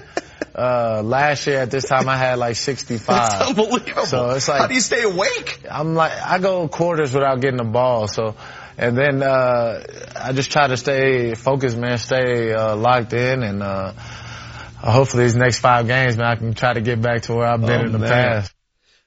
[0.58, 3.06] Uh, last year at this time I had like 65.
[3.08, 4.06] That's unbelievable.
[4.06, 4.62] So it's like.
[4.62, 5.60] How do you stay awake?
[5.70, 8.08] I'm like, I go quarters without getting the ball.
[8.08, 8.36] So,
[8.78, 9.84] and then, uh,
[10.16, 13.92] I just try to stay focused, man, stay, uh, locked in and, uh,
[14.78, 17.62] hopefully these next five games, man, I can try to get back to where I've
[17.62, 18.10] been Oh, in the man.
[18.10, 18.55] past.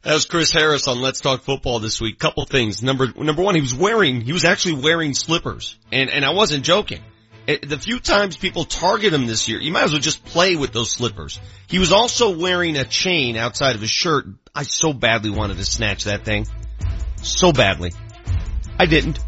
[0.03, 2.21] That was Chris Harris on Let's Talk Football this week.
[2.21, 2.85] Couple things.
[2.85, 6.65] Number number one, he was wearing he was actually wearing slippers, and and I wasn't
[6.65, 7.03] joking.
[7.49, 10.55] It, the few times people target him this year, you might as well just play
[10.55, 11.41] with those slippers.
[11.67, 14.27] He was also wearing a chain outside of his shirt.
[14.55, 16.47] I so badly wanted to snatch that thing,
[17.17, 17.91] so badly.
[18.79, 19.19] I didn't.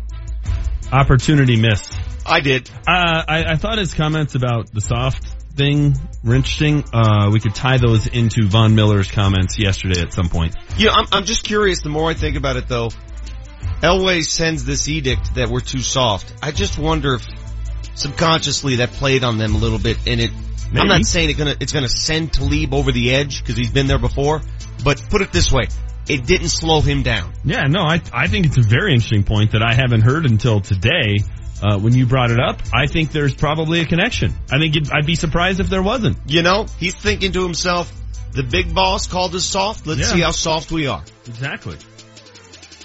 [0.93, 1.93] Opportunity missed.
[2.25, 2.71] I did.
[2.87, 5.94] Uh, I, I thought his comments about the soft thing
[6.24, 6.84] were interesting.
[6.92, 10.57] Uh, we could tie those into Von Miller's comments yesterday at some point.
[10.76, 11.82] Yeah, I'm, I'm just curious.
[11.82, 12.90] The more I think about it, though,
[13.82, 16.32] Elway sends this edict that we're too soft.
[16.42, 17.26] I just wonder if
[17.94, 19.98] subconsciously that played on them a little bit.
[20.07, 20.30] And it,
[20.74, 23.86] I'm not saying it gonna, it's gonna send Talib over the edge because he's been
[23.86, 24.42] there before.
[24.84, 25.64] But put it this way,
[26.09, 27.32] it didn't slow him down.
[27.44, 30.61] Yeah, no, I I think it's a very interesting point that I haven't heard until
[30.61, 31.18] today.
[31.63, 34.35] Uh, when you brought it up, I think there's probably a connection.
[34.51, 36.19] I think it, I'd be surprised if there wasn't.
[36.27, 37.93] You know, he's thinking to himself,
[38.33, 39.87] the big boss called us soft.
[39.87, 40.07] Let's Yeah.
[40.07, 41.03] see how soft we are.
[41.27, 41.77] Exactly.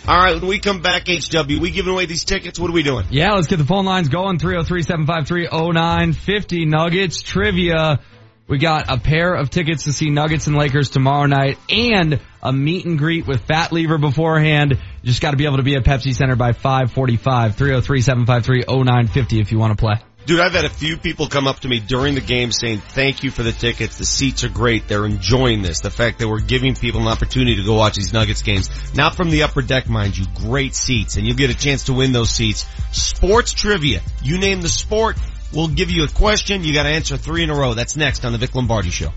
[0.07, 2.59] All right, when we come back, HW, we giving away these tickets.
[2.59, 3.05] What are we doing?
[3.09, 4.37] Yeah, let's get the phone lines going.
[4.37, 7.99] 303-753-0950 Nuggets trivia.
[8.47, 12.53] We got a pair of tickets to see Nuggets and Lakers tomorrow night and a
[12.53, 14.71] meet and greet with Fat Lever beforehand.
[14.71, 17.55] You just got to be able to be at Pepsi Center by 545.
[17.55, 19.95] 303-753-0950 if you want to play.
[20.25, 23.23] Dude, I've had a few people come up to me during the game saying, thank
[23.23, 23.99] you for the tickets.
[23.99, 24.87] The seats are great.
[24.87, 25.81] They're enjoying this.
[25.81, 28.69] The fact that we're giving people an opportunity to go watch these Nuggets games.
[28.95, 30.25] Not from the upper deck, mind you.
[30.35, 31.17] Great seats.
[31.17, 32.65] And you'll get a chance to win those seats.
[32.91, 34.01] Sports trivia.
[34.23, 35.17] You name the sport.
[35.53, 36.63] We'll give you a question.
[36.63, 37.75] You gotta answer three in a row.
[37.75, 39.11] That's next on the Vic Lombardi Show.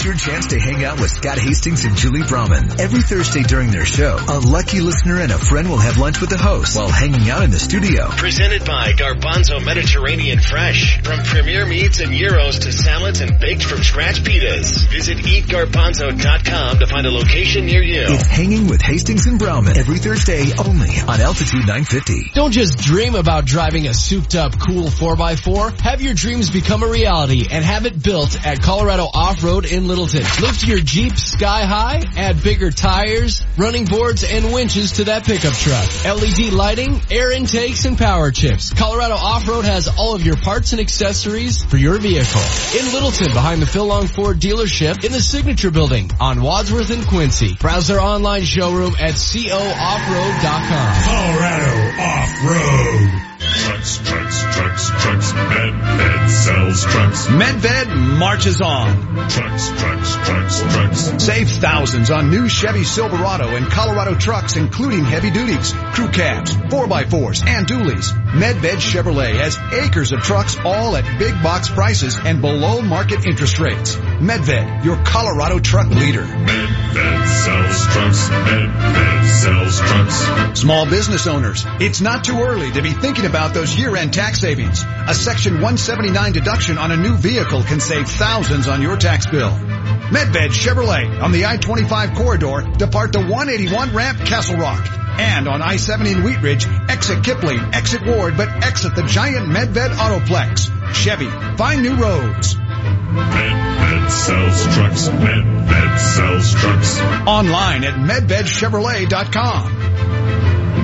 [0.00, 2.80] Here's your chance to hang out with Scott Hastings and Julie Brahman.
[2.80, 6.30] Every Thursday during their show, a lucky listener and a friend will have lunch with
[6.30, 8.08] the host while hanging out in the studio.
[8.08, 11.02] Presented by Garbanzo Mediterranean Fresh.
[11.02, 14.88] From premier meats and euros to salads and baked from scratch pitas.
[14.88, 18.04] Visit eatgarbanzo.com to find a location near you.
[18.08, 22.30] It's Hanging with Hastings and Brahman every Thursday only on Altitude 950.
[22.32, 25.78] Don't just dream about driving a souped up cool 4x4.
[25.82, 30.22] Have your dreams become a reality and have it built at Colorado Off-Road in Littleton.
[30.40, 35.52] Lift your Jeep sky high, add bigger tires, running boards, and winches to that pickup
[35.52, 36.04] truck.
[36.04, 38.72] LED lighting, air intakes, and power chips.
[38.72, 42.40] Colorado Off-Road has all of your parts and accessories for your vehicle.
[42.78, 47.04] In Littleton, behind the Phil Long Ford dealership in the Signature Building on Wadsworth and
[47.06, 47.56] Quincy.
[47.56, 51.02] Browse their online showroom at cooffroad.com.
[51.02, 53.26] Colorado Off-Road.
[53.40, 55.32] Trucks, trucks, trucks, trucks.
[55.32, 57.26] Medved sells trucks.
[57.26, 57.79] Medved
[58.20, 59.16] marches on.
[59.30, 61.24] Trucks, trucks, trucks, trucks.
[61.24, 67.46] Save thousands on new Chevy Silverado and Colorado trucks including heavy duties, crew cabs, 4x4s,
[67.46, 68.12] and dualies.
[68.32, 73.58] Medved Chevrolet has acres of trucks all at big box prices and below market interest
[73.58, 73.96] rates.
[73.96, 76.22] Medved, your Colorado truck leader.
[76.22, 78.28] Medved sells trucks.
[78.28, 80.60] Medved sells trucks.
[80.60, 84.84] Small business owners, it's not too early to be thinking about those year-end tax savings.
[84.84, 89.50] A Section 179 deduction on a new vehicle can save thousands on your tax bill.
[89.50, 94.86] Medved Chevrolet on the I-25 corridor, depart the 181 ramp Castle Rock.
[95.18, 99.94] And on I-70 in Wheat Ridge, exit Kipling, exit Ward, but exit the giant Medved
[99.94, 100.94] Autoplex.
[100.94, 102.54] Chevy, find new roads.
[102.54, 105.08] Medved sells trucks.
[105.08, 107.00] Medved sells trucks.
[107.26, 109.72] Online at medvedchevrolet.com.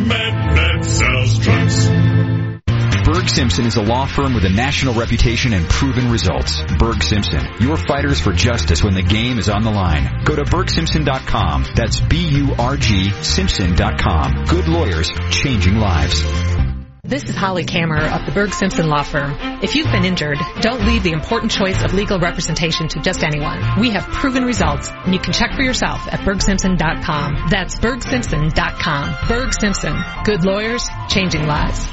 [0.08, 1.95] Medved sells trucks.
[3.06, 6.60] Burg Simpson is a law firm with a national reputation and proven results.
[6.76, 10.24] Burg Simpson, your fighters for justice when the game is on the line.
[10.24, 11.66] Go to burgsimpson.com.
[11.76, 14.46] That's B-U-R-G Simpson.com.
[14.46, 16.20] Good lawyers, changing lives.
[17.04, 19.36] This is Holly Kammer of the Burg Simpson Law Firm.
[19.62, 23.78] If you've been injured, don't leave the important choice of legal representation to just anyone.
[23.78, 27.50] We have proven results, and you can check for yourself at burgsimpson.com.
[27.50, 29.28] That's burgsimpson.com.
[29.28, 29.96] Burg Simpson.
[30.24, 31.86] Good lawyers, changing lives.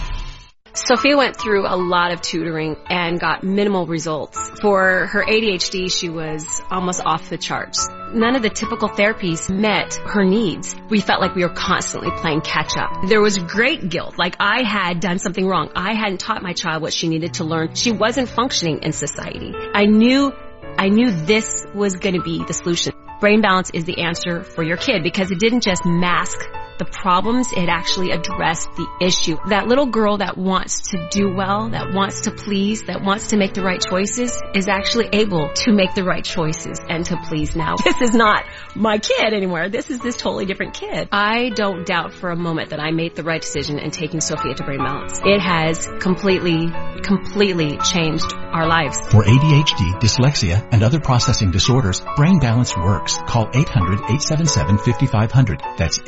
[0.75, 4.39] Sophia went through a lot of tutoring and got minimal results.
[4.59, 7.87] For her ADHD, she was almost off the charts.
[8.11, 10.75] None of the typical therapies met her needs.
[10.89, 12.89] We felt like we were constantly playing catch up.
[13.07, 15.69] There was great guilt, like I had done something wrong.
[15.75, 17.75] I hadn't taught my child what she needed to learn.
[17.75, 19.53] She wasn't functioning in society.
[19.75, 20.33] I knew,
[20.79, 22.93] I knew this was going to be the solution.
[23.19, 26.39] Brain balance is the answer for your kid because it didn't just mask
[26.77, 29.37] the problems, it actually addressed the issue.
[29.49, 33.37] That little girl that wants to do well, that wants to please, that wants to
[33.37, 37.55] make the right choices is actually able to make the right choices and to please
[37.55, 37.75] now.
[37.83, 38.45] This is not
[38.75, 39.69] my kid anymore.
[39.69, 41.09] This is this totally different kid.
[41.11, 44.53] I don't doubt for a moment that I made the right decision in taking Sophia
[44.55, 45.19] to Brain Balance.
[45.23, 46.69] It has completely,
[47.03, 48.99] completely changed our lives.
[49.09, 53.17] For ADHD, dyslexia, and other processing disorders, Brain Balance works.
[53.27, 55.77] Call 800-877-5500.
[55.77, 55.99] That's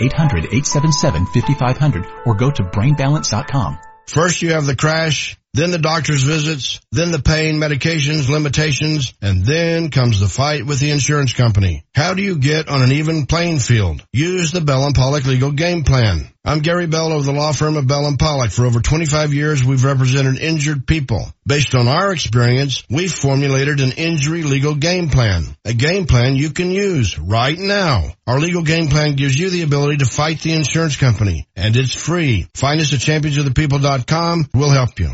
[0.61, 3.79] 800-877-5500 or go to brainbalance.com.
[4.07, 9.43] First you have the crash, then the doctor's visits, then the pain, medications, limitations, and
[9.45, 11.85] then comes the fight with the insurance company.
[11.95, 14.05] How do you get on an even playing field?
[14.13, 16.31] Use the Bell and Pollock Legal Game Plan.
[16.47, 18.51] I'm Gary Bell of the law firm of Bell and Pollock.
[18.51, 21.33] For over 25 years, we've represented injured people.
[21.47, 25.43] Based on our experience, we've formulated an injury legal game plan.
[25.65, 28.13] A game plan you can use right now.
[28.27, 31.95] Our legal game plan gives you the ability to fight the insurance company, and it's
[31.95, 32.47] free.
[32.53, 34.49] Find us at championsofthepeople.com.
[34.53, 35.09] We'll help you.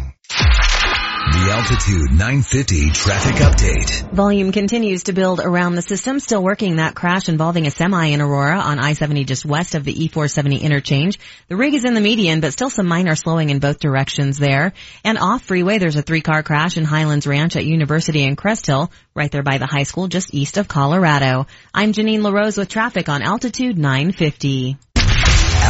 [1.32, 4.12] The Altitude 950 traffic update.
[4.12, 8.20] Volume continues to build around the system, still working that crash involving a semi in
[8.20, 11.20] Aurora on I-70 just west of the E470 interchange.
[11.48, 14.74] The rig is in the median, but still some minor slowing in both directions there.
[15.06, 18.92] And off freeway, there's a three-car crash in Highlands Ranch at University and Crest Hill,
[19.16, 21.48] right there by the high school just east of Colorado.
[21.74, 24.76] I'm Janine LaRose with traffic on Altitude 950.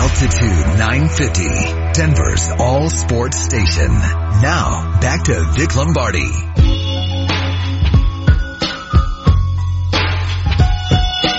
[0.01, 1.43] Altitude 950,
[1.93, 3.91] Denver's all sports station.
[4.41, 6.25] Now, back to Vic Lombardi.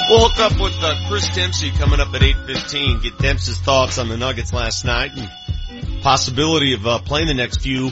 [0.08, 4.08] We'll hook up with uh, Chris Dempsey coming up at 8.15, get Dempsey's thoughts on
[4.08, 7.90] the Nuggets last night and possibility of uh, playing the next few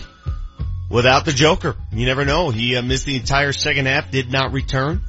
[0.88, 1.74] without the Joker.
[1.90, 2.50] You never know.
[2.50, 5.00] He uh, missed the entire second half, did not return.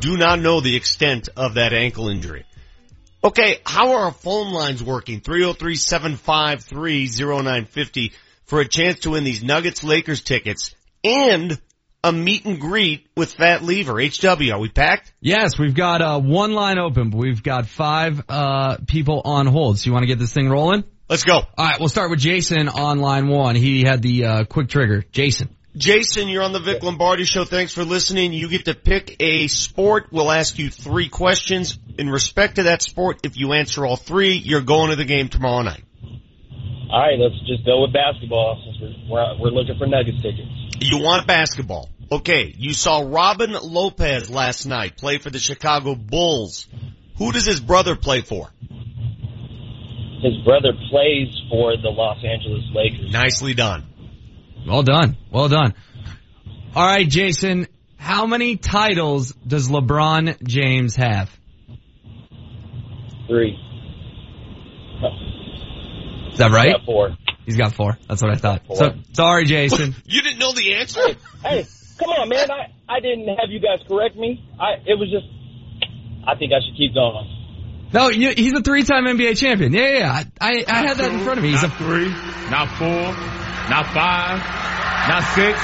[0.00, 2.44] Do not know the extent of that ankle injury.
[3.26, 5.20] Okay, how are our phone lines working?
[5.20, 8.12] 303-753-0950
[8.44, 11.60] for a chance to win these Nuggets Lakers tickets and
[12.04, 14.00] a meet and greet with Fat Lever.
[14.00, 15.12] HW, are we packed?
[15.20, 19.80] Yes, we've got uh, one line open, but we've got five uh, people on hold.
[19.80, 20.84] So you want to get this thing rolling?
[21.08, 21.34] Let's go.
[21.34, 23.56] All right, we'll start with Jason on line one.
[23.56, 25.02] He had the uh, quick trigger.
[25.10, 25.55] Jason.
[25.76, 27.44] Jason, you're on the Vic Lombardi show.
[27.44, 28.32] Thanks for listening.
[28.32, 30.06] You get to pick a sport.
[30.10, 31.78] We'll ask you three questions.
[31.98, 35.28] In respect to that sport, if you answer all three, you're going to the game
[35.28, 35.84] tomorrow night.
[36.90, 40.48] All right, let's just go with basketball since we're, we're, we're looking for Nuggets tickets.
[40.80, 41.90] You want basketball.
[42.10, 46.68] Okay, you saw Robin Lopez last night play for the Chicago Bulls.
[47.18, 48.50] Who does his brother play for?
[50.22, 53.12] His brother plays for the Los Angeles Lakers.
[53.12, 53.84] Nicely done.
[54.66, 55.16] Well done.
[55.30, 55.74] Well done.
[56.74, 57.68] All right, Jason.
[57.96, 61.30] How many titles does LeBron James have?
[63.26, 63.58] Three.
[66.32, 66.72] Is that right?
[66.72, 67.16] Got four.
[67.44, 67.96] He's got four.
[68.08, 68.62] That's what I thought.
[68.74, 69.94] So sorry, Jason.
[70.04, 71.00] You didn't know the answer?
[71.42, 71.66] Hey,
[71.98, 72.50] come on, man.
[72.50, 74.44] I, I didn't have you guys correct me.
[74.60, 75.26] I it was just.
[76.26, 77.26] I think I should keep going.
[77.92, 79.72] No, you, he's a three-time NBA champion.
[79.72, 80.22] Yeah, yeah, yeah.
[80.40, 81.52] I, I had that in front of me.
[81.52, 82.08] He's not a three,
[82.50, 84.38] not four, not five,
[85.08, 85.58] not six,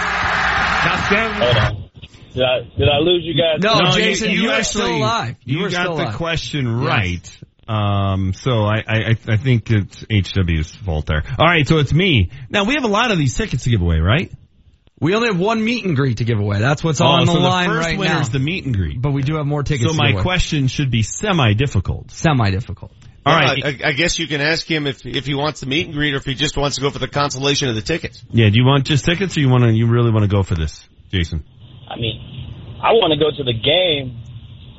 [0.84, 1.40] not seven.
[1.42, 1.90] Hold on.
[2.34, 3.61] Did I did I lose you guys?
[3.62, 5.36] No, No, Jason, you, are actually- still alive.
[5.44, 6.14] You, You, are got still the alive.
[6.16, 7.38] question right.
[7.68, 11.22] Um, so I, I, I think it's HW's fault there.
[11.38, 12.30] All right, so it's me.
[12.50, 14.32] Now we have a lot of these tickets to give away, right?
[15.00, 16.59] We only have one meet and greet to give away.
[16.59, 18.20] That's what's Oh, on the so line the first right winner now.
[18.20, 19.00] is the meet and greet.
[19.00, 19.90] But we do have more tickets.
[19.90, 20.22] So to my give away.
[20.22, 22.11] question should be semi-difficult.
[22.12, 22.92] semi-difficult.
[23.25, 23.64] All Well, right.
[23.64, 26.14] I, I guess you can ask him if if he wants the meet and greet
[26.14, 28.23] or if he just wants to go for the consolation of the tickets.
[28.31, 30.43] Yeah, do you want just tickets or you want to, you really want to go
[30.43, 31.45] for this, Jason?
[31.89, 32.18] I mean,
[32.83, 34.25] I want to go to the game,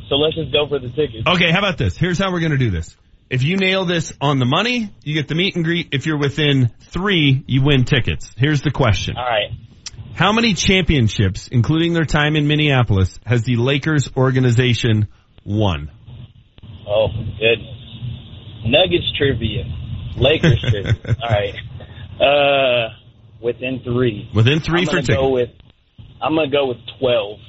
[0.09, 1.25] so let's just go for the tickets.
[1.25, 1.95] Okay, how about this?
[1.95, 2.97] Here's how we're gonna do this.
[3.29, 5.89] If you nail this on the money, you get the meet and greet.
[5.91, 8.29] If you're within three, you win tickets.
[8.37, 9.15] Here's the question.
[9.17, 9.49] All right.
[10.13, 15.07] How many championships, including their time in Minneapolis, has the Lakers organization
[15.43, 15.89] won?
[16.87, 17.07] Oh
[17.39, 17.79] goodness.
[18.65, 19.63] Nuggets trivia.
[20.15, 20.95] Lakers trivia.
[21.21, 21.55] All right.
[22.19, 22.89] Uh,
[23.41, 24.29] within three.
[24.33, 25.49] Within 3 I'm for gonna go with.
[26.21, 27.39] I'm gonna go with twelve.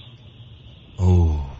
[0.98, 1.50] Oh,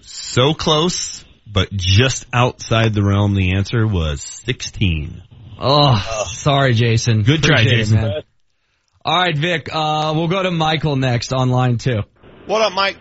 [0.00, 3.34] so close, but just outside the realm.
[3.34, 5.22] The answer was 16.
[5.60, 7.22] Oh, sorry, Jason.
[7.22, 7.96] Good try, Appreciate it, Jason.
[8.00, 8.22] man.
[9.04, 9.68] All right, Vic.
[9.72, 12.00] Uh, we'll go to Michael next on line two.
[12.46, 12.96] What up, Mike?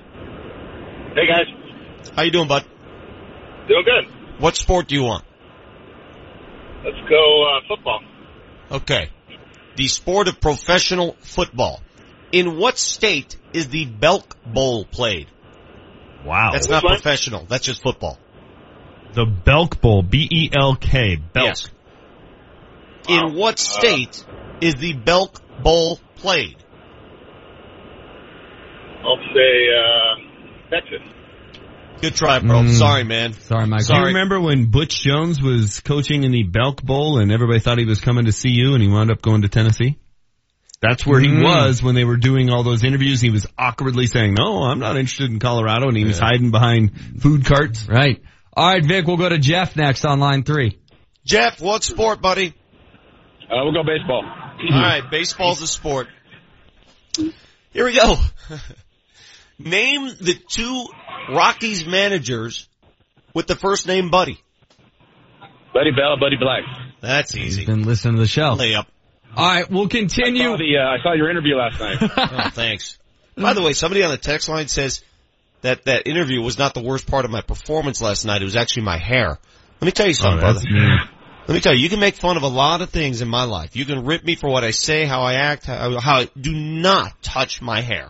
[1.16, 2.64] Hey guys, How you doing, bud?
[3.68, 4.42] doing good.
[4.42, 5.24] What sport do you want?
[6.88, 8.00] Let's go uh, football.
[8.72, 9.10] Okay.
[9.76, 11.82] The sport of professional football.
[12.32, 15.28] In what state is the Belk Bowl played?
[16.26, 16.52] Wow.
[16.54, 16.94] That's Which not one?
[16.94, 17.46] professional.
[17.46, 18.18] That's just football.
[19.12, 21.46] The Belk Bowl, B-E-L-K, Belk.
[21.46, 21.70] Yes.
[23.10, 24.24] In what state
[24.62, 26.56] is the Belk Bowl played?
[29.04, 31.02] I'll say uh, Texas.
[32.02, 32.62] Good try, bro.
[32.62, 32.78] Mm.
[32.78, 33.34] Sorry, man.
[33.34, 33.88] Sorry, Michael.
[33.88, 37.80] Do you remember when Butch Jones was coaching in the Belk Bowl and everybody thought
[37.80, 39.98] he was coming to see you and he wound up going to Tennessee?
[40.80, 41.44] That's where he Mm.
[41.44, 43.20] was when they were doing all those interviews.
[43.20, 45.88] He was awkwardly saying, no, I'm not interested in Colorado.
[45.88, 47.88] And he was hiding behind food carts.
[47.88, 48.22] Right.
[48.54, 49.08] All right, Vic.
[49.08, 50.80] We'll go to Jeff next on line three.
[51.26, 52.54] Jeff, what sport, buddy?
[53.50, 54.24] Uh, we'll go baseball.
[54.24, 56.08] All right, baseball's a sport.
[57.72, 58.16] Here we go.
[59.60, 60.86] Name the two
[61.30, 62.68] Rockies managers
[63.34, 64.40] with the first name Buddy.
[65.74, 66.64] Buddy Bell, Buddy Black.
[67.02, 67.66] That's easy.
[67.66, 68.56] Been listening to the show.
[68.56, 68.86] Layup.
[69.36, 70.44] All right, we'll I continue.
[70.44, 71.98] saw, the, uh, I saw your interview last night.
[72.18, 72.98] Oh, thanks.
[73.36, 75.04] By the way, somebody on the text line says
[75.62, 78.42] that that interview was not the worst part of my performance last night.
[78.42, 79.38] It was actually my hair.
[79.80, 80.62] Let me tell you something, Oh, brother.
[80.68, 80.98] mean.
[81.48, 83.44] Let me tell you, you can make fun of a lot of things in my
[83.44, 83.76] life.
[83.76, 86.52] You can rip me for what I say, how I act, how, how I do
[86.54, 88.10] not touch my hair.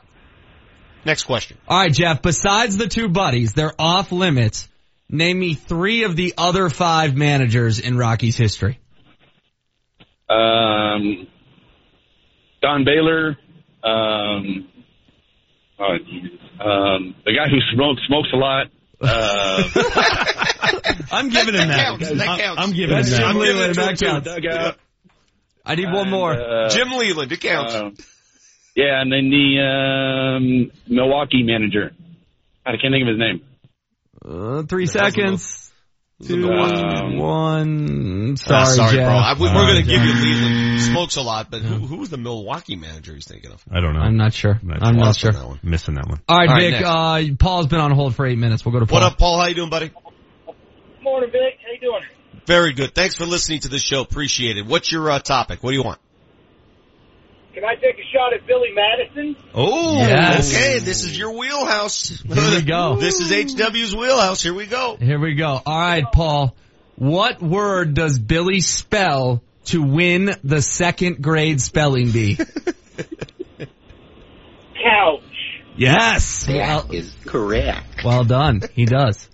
[1.07, 1.57] Next question.
[1.69, 2.21] All right, Jeff.
[2.21, 4.67] Besides the two buddies, they're off limits.
[5.09, 8.77] Name me three of the other five managers in Rocky's history.
[10.29, 11.27] Um,
[12.61, 13.37] Don Baylor.
[13.85, 14.67] Um,
[15.79, 15.85] oh,
[16.59, 18.67] um, the guy who smokes smokes a lot.
[18.99, 19.63] Uh,
[21.11, 21.85] I'm giving him that.
[21.85, 22.09] counts.
[22.09, 23.17] That I'm- I'm giving him that.
[23.17, 23.75] Jim I'm Leyland.
[23.75, 24.41] giving him That that.
[24.43, 24.79] counts.
[25.65, 26.33] I need one And, more.
[26.33, 27.73] uh, Jim Leyland, it counts.
[27.73, 27.91] uh,
[28.77, 29.59] yeah, and then the
[30.37, 31.91] um, Milwaukee manager.
[32.65, 33.41] I can't think of his name.
[34.23, 35.63] Uh, three seconds.
[36.23, 38.31] Two, Um, one.
[38.31, 39.05] Ah, Sorry, sorry, Jeff.
[39.07, 39.15] bro.
[39.15, 40.23] I, we, we're Sorry, going to give you Jeff.
[40.23, 40.81] Leyland.
[40.81, 43.63] Smokes a lot, but who, who's the Milwaukee manager he's thinking of?
[43.71, 43.99] I don't know.
[43.99, 44.59] I'm not sure.
[44.63, 45.29] Not I'm not sure.
[45.29, 45.59] on that one.
[45.61, 46.19] Missing that one.
[46.27, 47.33] All right, All right, Vic.
[47.33, 48.65] uh, Paul's been on hold for eight minutes.
[48.65, 48.99] We'll go to Paul.
[49.01, 49.39] What up, Paul?
[49.39, 49.91] How you doing, buddy?
[51.03, 51.59] Morning, Vic.
[51.63, 52.01] How you doing?
[52.47, 52.95] Very good.
[52.95, 54.01] Thanks for listening to the show.
[54.01, 54.65] Appreciate it.
[54.65, 55.61] What's your uh, topic?
[55.61, 55.99] What do you want?
[57.57, 59.35] Can I take a shot at Billy Madison?
[59.55, 60.53] Oh, Yes.
[60.53, 60.77] okay.
[60.77, 62.07] This is your wheelhouse.
[62.07, 62.97] Here we go.
[62.99, 64.43] This is HW's wheelhouse.
[64.43, 64.95] Here we go.
[64.97, 65.59] Here we go.
[65.65, 66.53] All right, Paul.
[66.97, 72.37] What word does Billy spell to win the second grade spelling bee?
[74.75, 75.23] Couch.
[75.75, 76.47] yes.
[76.47, 78.03] Well, is correct.
[78.05, 78.61] well done.
[78.75, 79.27] He does.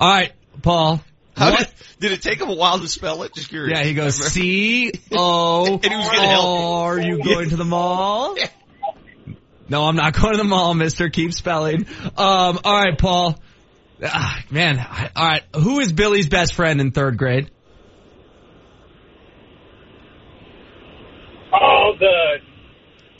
[0.00, 0.30] All right,
[0.62, 1.00] Paul.
[1.36, 1.58] How What?
[1.58, 1.68] did,
[2.00, 3.34] did it take him a while to spell it?
[3.34, 3.78] Just curious.
[3.78, 5.66] Yeah, he goes C O.
[5.82, 6.64] And he was gonna help you.
[6.64, 8.36] Are you going to the mall?
[9.68, 11.08] No, I'm not going to the mall, Mister.
[11.08, 11.86] Keep spelling.
[12.16, 12.60] Um.
[12.62, 13.36] All right, Paul.
[14.00, 14.78] Ah, man.
[15.16, 15.42] All right.
[15.56, 17.50] Who is Billy's best friend in third grade?
[21.52, 22.36] Oh, the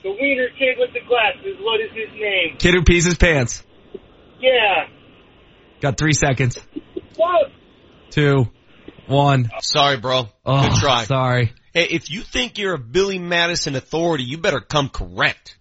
[0.04, 1.56] the wiener kid with the glasses.
[1.60, 2.58] What is his name?
[2.58, 3.64] Kid who pees his pants.
[4.40, 4.86] Yeah.
[5.80, 6.58] Got three seconds.
[7.16, 7.50] What?
[8.16, 8.48] Two.
[9.08, 9.50] One.
[9.60, 10.30] Sorry, bro.
[10.46, 11.04] Oh, Good try.
[11.04, 11.52] Sorry.
[11.74, 15.58] Hey, if you think you're a Billy Madison authority, you better come correct.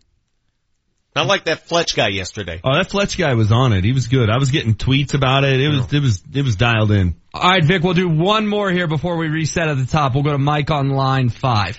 [1.17, 2.61] Not like that Fletch guy yesterday.
[2.63, 3.83] Oh, that Fletch guy was on it.
[3.83, 4.29] He was good.
[4.29, 5.59] I was getting tweets about it.
[5.59, 7.15] It was, it was, it was dialed in.
[7.33, 7.83] All right, Vic.
[7.83, 10.13] We'll do one more here before we reset at the top.
[10.13, 11.77] We'll go to Mike on line five.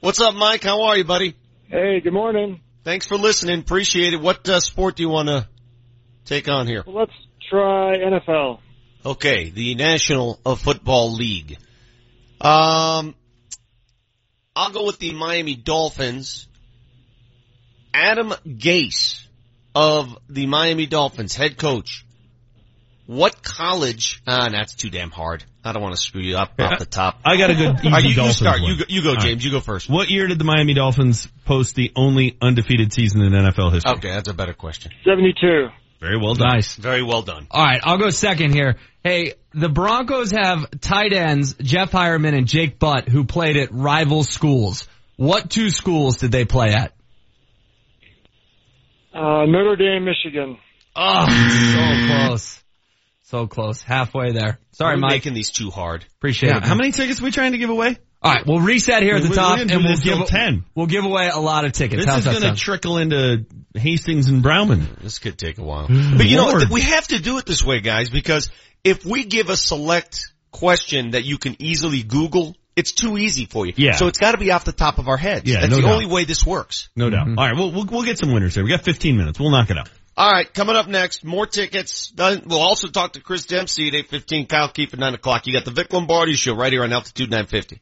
[0.00, 0.64] What's up, Mike?
[0.64, 1.36] How are you, buddy?
[1.68, 2.62] Hey, good morning.
[2.82, 3.60] Thanks for listening.
[3.60, 4.22] Appreciate it.
[4.22, 5.46] What uh, sport do you want to
[6.24, 6.82] take on here?
[6.86, 7.12] Well, let's
[7.50, 8.60] try NFL.
[9.04, 11.58] Okay, the National Football League.
[12.40, 13.14] Um,
[14.54, 16.48] I'll go with the Miami Dolphins.
[17.94, 19.26] Adam Gase
[19.74, 22.04] of the Miami Dolphins, head coach.
[23.06, 24.22] What college?
[24.26, 25.44] Ah, that's too damn hard.
[25.64, 27.18] I don't want to screw you up off the top.
[27.24, 28.60] I got a good easy All right, you, you start.
[28.60, 28.70] one.
[28.70, 29.24] You go, you go All right.
[29.24, 29.44] James.
[29.44, 29.90] You go first.
[29.90, 33.92] What year did the Miami Dolphins post the only undefeated season in NFL history?
[33.96, 34.92] Okay, that's a better question.
[35.04, 35.68] 72.
[36.02, 36.48] Very well done.
[36.48, 36.74] Nice.
[36.74, 37.46] Very well done.
[37.48, 38.74] All right, I'll go second here.
[39.04, 44.24] Hey, the Broncos have tight ends Jeff Heuerman and Jake Butt who played at rival
[44.24, 44.88] schools.
[45.14, 46.92] What two schools did they play at?
[49.14, 50.58] Uh, Notre Dame, Michigan.
[50.96, 52.62] Oh, so close.
[53.22, 53.82] So close.
[53.82, 54.58] Halfway there.
[54.72, 55.10] Sorry, We're Mike.
[55.12, 56.04] making these too hard.
[56.18, 56.64] Appreciate Yeah, it.
[56.64, 57.96] how many tickets are we trying to give away?
[58.22, 60.64] All right, we'll reset here at the We- we top, didn't and we'll give 10.
[60.74, 62.04] We'll give away a lot of tickets.
[62.04, 65.00] This How's is going to trickle into Hastings and Browman.
[65.02, 65.86] This could take a while.
[65.88, 66.62] But you know, Lord.
[66.62, 66.70] what?
[66.70, 68.50] we have to do it this way, guys, because
[68.84, 73.66] if we give a select question that you can easily Google, it's too easy for
[73.66, 73.72] you.
[73.76, 73.92] Yeah.
[73.92, 75.48] So it's got to be off the top of our heads.
[75.48, 75.92] Yeah, That's no the doubt.
[75.92, 76.88] only way this works.
[76.96, 77.26] No doubt.
[77.26, 77.38] Mm-hmm.
[77.38, 78.64] All right, we'll, we'll we'll get some winners here.
[78.64, 79.38] We got 15 minutes.
[79.40, 79.88] We'll knock it out.
[80.14, 82.12] All right, coming up next, more tickets.
[82.16, 85.46] We'll also talk to Chris Dempsey at 8.15, Kyle Keefe at 9 o'clock.
[85.46, 87.80] You got the Vic Lombardi Show right here on Altitude 950.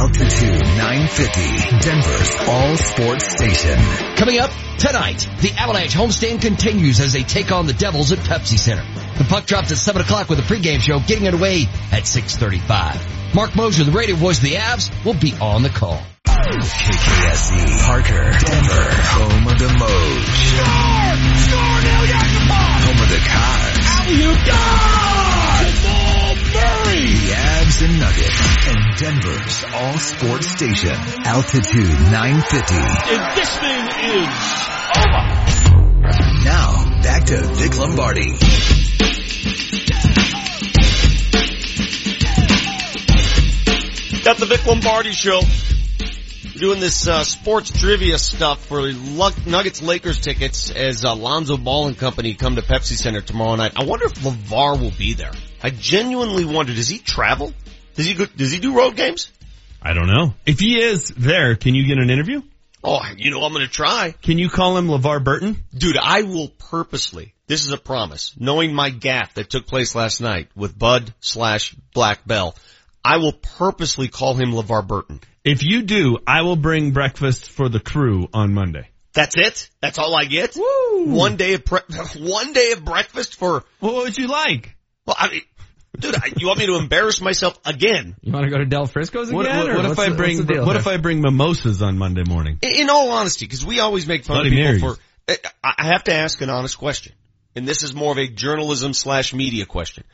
[0.00, 3.78] Altitude 950, Denver's all sports station.
[4.16, 8.58] Coming up tonight, the Avalanche homestand continues as they take on the Devils at Pepsi
[8.58, 8.82] Center.
[9.18, 13.34] The puck drops at 7 o'clock with a pregame show getting underway at 6.35.
[13.34, 16.00] Mark Moser, the radio voice of the Avs, will be on the call.
[16.24, 20.24] KKSE, Parker, Denver, home of the Moj.
[22.86, 23.76] Home of the Cars.
[25.84, 25.89] The
[27.70, 30.90] And Nuggets, and Denver's all sports station,
[31.24, 32.74] Altitude 950.
[32.74, 34.28] And this thing is
[34.98, 35.24] over.
[36.44, 38.32] Now, back to Vic Lombardi.
[44.24, 45.40] Got the Vic Lombardi Show.
[46.60, 48.92] Doing this uh, sports trivia stuff for
[49.46, 53.72] Nuggets Lakers tickets as Alonzo Ball and Company come to Pepsi Center tomorrow night.
[53.76, 55.32] I wonder if LeVar will be there.
[55.62, 57.54] I genuinely wonder, does he travel?
[57.94, 59.32] Does he go, does he do road games?
[59.80, 60.34] I don't know.
[60.44, 62.42] If he is there, can you get an interview?
[62.84, 64.14] Oh, you know, I'm gonna try.
[64.20, 65.64] Can you call him LeVar Burton?
[65.74, 67.32] Dude, I will purposely.
[67.46, 68.34] this is a promise.
[68.38, 72.54] Knowing my gaffe that took place last night with Bud slash Black Bell,
[73.02, 75.20] I will purposely call him LeVar Burton.
[75.50, 78.88] If you do, I will bring breakfast for the crew on Monday.
[79.12, 79.68] That's it?
[79.80, 80.54] That's all I get?
[80.54, 81.80] One day of pre-
[82.18, 84.76] one day of breakfast for What would you like?
[85.06, 85.40] Well, I mean,
[85.98, 88.14] dude, I, you want me to embarrass myself again?
[88.22, 89.36] You want to go to Del Frisco's again?
[89.36, 90.76] What, what- or what if I the- bring the what here?
[90.76, 92.58] if I bring mimosas on Monday morning?
[92.62, 94.96] In, in all honesty, because we always make fun Bloody of people Marys.
[94.96, 95.02] for.
[95.32, 97.12] Eh, I I have to ask an honest question,
[97.56, 100.04] and this is more of a journalism slash media question.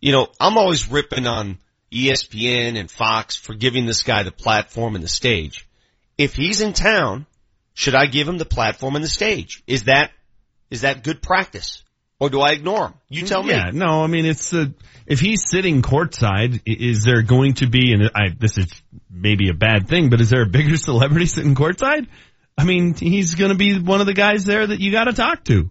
[0.00, 1.58] You know, I'm always ripping on
[1.96, 5.66] ESPN and Fox for giving this guy the platform and the stage.
[6.18, 7.26] If he's in town,
[7.74, 9.62] should I give him the platform and the stage?
[9.66, 10.10] Is that
[10.70, 11.84] is that good practice,
[12.18, 12.94] or do I ignore him?
[13.08, 13.50] You tell me.
[13.50, 14.66] Yeah, no, I mean it's uh,
[15.06, 18.66] if he's sitting courtside, is there going to be and I this is
[19.10, 22.06] maybe a bad thing, but is there a bigger celebrity sitting courtside?
[22.58, 25.12] I mean, he's going to be one of the guys there that you got to
[25.12, 25.70] talk to.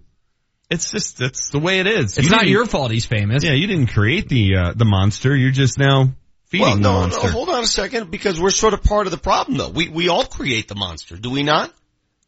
[0.70, 2.18] It's just that's the way it is.
[2.18, 3.44] It's You not your fault he's famous.
[3.44, 5.36] Yeah, you didn't create the uh, the monster.
[5.36, 6.14] You're just now
[6.48, 7.28] feeding Well, the monster.
[7.28, 9.70] no, hold on a second, because we're sort of part of the problem though.
[9.70, 11.72] We, we all create the monster, do we not?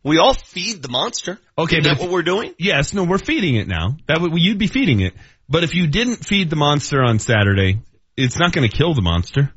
[0.03, 1.39] We all feed the monster.
[1.57, 2.53] Okay, Isn't but that what we're doing?
[2.59, 3.97] Yes, no, we're feeding it now.
[4.07, 5.13] That would you'd be feeding it.
[5.49, 7.79] But if you didn't feed the monster on Saturday,
[8.15, 9.51] it's not going to kill the monster.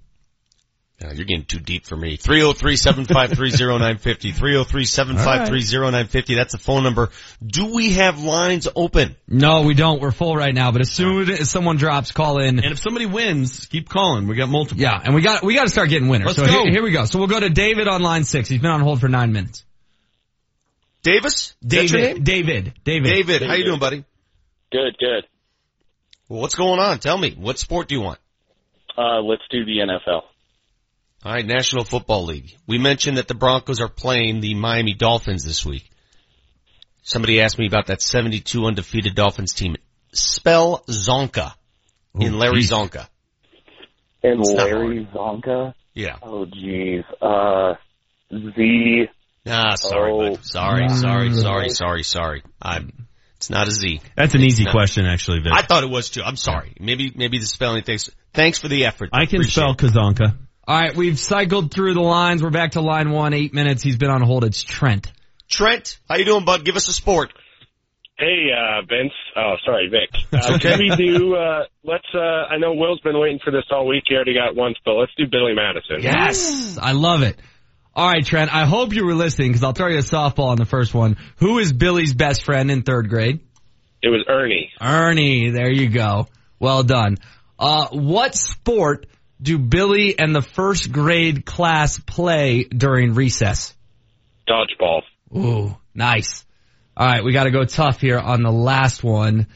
[1.00, 2.18] Yeah, you're getting too deep for me.
[2.18, 4.34] 303-753-0950.
[4.34, 6.34] 303-753-0950.
[6.36, 7.08] That's the phone number.
[7.44, 9.16] Do we have lines open?
[9.26, 10.02] No, we don't.
[10.02, 10.72] We're full right now.
[10.72, 12.58] But as soon as someone drops, call in.
[12.58, 14.28] And if somebody wins, keep calling.
[14.28, 14.82] We got multiple.
[14.82, 16.26] Yeah, and we got we got to start getting winners.
[16.26, 16.64] Let's so go.
[16.64, 17.06] Here, here we go.
[17.06, 18.50] So we'll go to David on line six.
[18.50, 19.64] He's been on hold for nine minutes.
[21.02, 21.54] Davis?
[21.64, 22.24] Is your David, name?
[22.24, 24.04] David, David, David, how you doing, buddy?
[24.70, 25.24] Good, good.
[26.28, 26.98] Well, what's going on?
[26.98, 27.34] Tell me.
[27.38, 28.18] What sport do you want?
[28.98, 30.24] Uh, let's do the NFL.
[31.24, 32.56] All right, National Football League.
[32.66, 35.88] We mentioned that the Broncos are playing the Miami Dolphins this week.
[37.02, 39.76] Somebody asked me about that 72 undefeated Dolphins team.
[40.12, 41.52] Spell Csonka
[42.18, 42.70] in Larry geez.
[42.70, 43.06] Csonka.
[44.22, 45.74] And It's not Larry Csonka.
[45.94, 46.16] Yeah.
[46.22, 47.04] Oh, jeez.
[47.20, 47.74] Uh,
[48.32, 49.08] Z.
[49.46, 50.30] Ah, sorry, Oh.
[50.36, 50.44] bud.
[50.44, 52.42] Sorry, sorry, sorry, sorry, sorry.
[52.62, 53.06] I'm,
[53.36, 54.00] it's not a Z.
[54.16, 54.70] That's an easy No.
[54.72, 55.52] question, actually, Vic.
[55.52, 56.22] I thought it was too.
[56.22, 56.74] I'm sorry.
[56.80, 58.10] Maybe, maybe the spelling things.
[58.32, 59.10] Thanks for the effort.
[59.12, 60.32] I can Appreciate spell it.
[60.70, 60.74] Kazanka.
[60.74, 62.42] All right, we've cycled through the lines.
[62.42, 63.34] We're back to line one.
[63.34, 63.82] Eight minutes.
[63.82, 64.44] He's been on hold.
[64.44, 65.12] It's Trent.
[65.48, 66.64] Trent, how you doing, bud?
[66.64, 67.32] Give us a sport.
[68.18, 69.12] Hey, uh, Vince.
[69.34, 70.10] Oh, sorry, Vic.
[70.32, 70.76] Uh, okay.
[70.76, 74.04] Can we do, uh, let's, uh, I know Will's been waiting for this all week.
[74.06, 75.96] He already got once, but let's do Billy Madison.
[76.00, 77.36] Yes, I love it.
[77.94, 78.54] All right, Trent.
[78.54, 81.16] I hope you were listening because I'll throw you a softball on the first one.
[81.38, 83.40] Who is Billy's best friend in third grade?
[84.02, 84.70] It was Ernie.
[84.80, 85.50] Ernie.
[85.50, 86.28] There you go.
[86.60, 87.18] Well done.
[87.58, 89.06] Uh, what sport
[89.40, 93.74] do Billy and the first grade class play during recess?
[94.48, 95.02] Dodgeball.
[95.36, 96.44] Ooh, nice.
[96.96, 99.46] All right, we got to go tough here on the last one.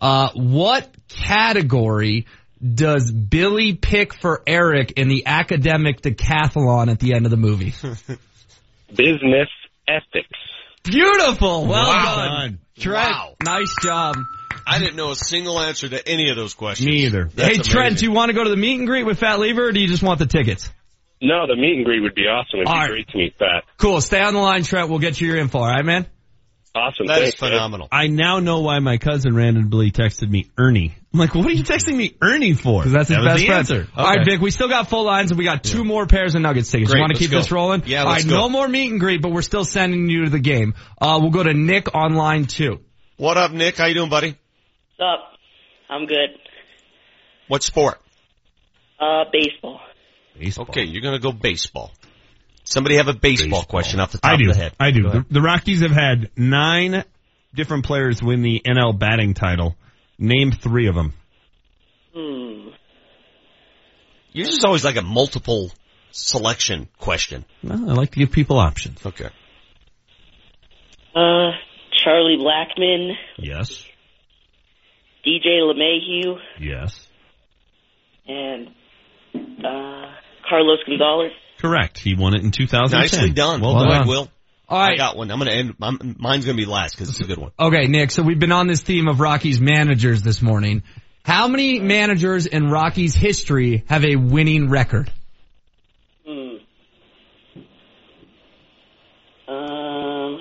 [0.00, 2.26] Uh, what category
[2.62, 7.74] does Billy pick for Eric in the academic decathlon at the end of the movie?
[8.94, 9.48] Business
[9.88, 10.38] ethics.
[10.84, 11.66] Beautiful.
[11.66, 12.16] Well Wow.
[12.16, 12.58] done.
[12.78, 13.34] Trent, Wow.
[13.42, 14.16] nice job.
[14.66, 16.86] I didn't know a single answer to any of those questions.
[16.88, 17.28] Me either.
[17.34, 17.96] That's hey, Trent, amazing.
[17.98, 19.80] do you want to go to the meet and greet with Fat Lever or do
[19.80, 20.70] you just want the tickets?
[21.20, 22.60] No, the meet and greet would be awesome.
[22.60, 22.90] It'd All be right.
[22.90, 23.64] great to meet Pat.
[23.78, 24.00] Cool.
[24.00, 24.88] Stay on the line, Trent.
[24.90, 25.58] We'll get you your info.
[25.58, 26.06] All right, man?
[26.76, 27.06] Awesome.
[27.06, 27.50] That is Thanks, man.
[27.52, 27.88] phenomenal.
[27.92, 30.92] I now know why my cousin randomly texted me Ernie.
[31.12, 32.80] I'm like, what are you texting me Ernie for?
[32.82, 33.58] Because that's his That was best the friend.
[33.60, 33.88] answer.
[33.96, 36.42] All right, Vic, we still got full lines and we got two more pairs of
[36.42, 36.90] Nuggets tickets.
[36.90, 37.36] Great, you want to keep go.
[37.38, 37.84] this rolling?
[37.86, 38.38] Yeah, All let's right, go.
[38.40, 40.74] no more meet and greet, but we're still sending you to the game.
[41.00, 42.80] Uh, we'll go to Nick on line two.
[43.16, 43.76] What up, Nick?
[43.76, 44.36] How you doing, buddy?
[45.04, 45.38] What's up?
[45.90, 46.30] I'm good.
[47.48, 48.00] What sport?
[48.98, 49.80] Uh, baseball.
[50.68, 51.92] Okay, you're gonna go baseball.
[52.64, 54.48] Somebody have a baseball, question off the top I do.
[54.48, 54.72] of the head.
[54.80, 55.02] I do.
[55.02, 57.04] The, the Rockies have had nine
[57.54, 59.76] different players win the NL batting title.
[60.18, 61.12] Name three of them.
[62.14, 62.68] Hmm.
[64.32, 65.70] Yours is always like a multiple
[66.12, 67.44] selection question.
[67.62, 69.04] Well, I like to give people options.
[69.04, 69.28] Okay.
[71.14, 71.50] Uh,
[71.92, 73.86] Charlie Blackmon, Yes.
[75.26, 77.06] DJ LeMahieu, Yes.
[78.26, 78.68] and
[79.34, 80.12] uh,
[80.48, 81.32] Carlos Gonzalez.
[81.58, 81.98] Correct.
[81.98, 82.98] He won it in 2010.
[83.00, 83.60] Nicely done.
[83.60, 84.06] Well Good, done.
[84.08, 84.30] Will.
[84.68, 85.30] All I got one.
[85.30, 85.74] I'm gonna end.
[85.80, 87.52] I'm, mine's gonna be last because it's a good one.
[87.58, 90.82] Okay, Nick, so we've been on this theme of Rockies managers this morning.
[91.22, 95.10] How many managers in Rockies history have a winning record?
[96.26, 96.56] Hmm.
[99.48, 100.38] Um,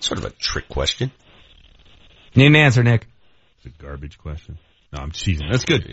[0.00, 1.10] Sort of a trick question.
[2.34, 3.06] Need an answer, Nick.
[3.62, 4.58] It's a garbage question.
[4.92, 5.48] No, I'm teasing.
[5.50, 5.84] That's good.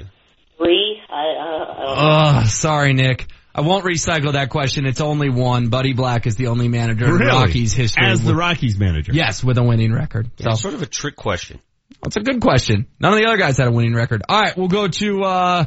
[0.57, 1.01] three.
[1.09, 2.41] I, uh, I.
[2.43, 3.27] Oh, sorry, Nick.
[3.53, 4.85] I won't recycle that question.
[4.85, 5.67] It's only one.
[5.69, 8.05] Buddy Black is the only manager in Rockies history.
[8.05, 9.11] As the Rockies manager.
[9.13, 10.29] Yes, with a winning record.
[10.37, 11.59] Yeah, So sort of a trick question.
[12.01, 12.85] That's a good question.
[12.99, 14.21] None of the other guys had a winning record.
[14.29, 15.65] All right, we'll go to uh,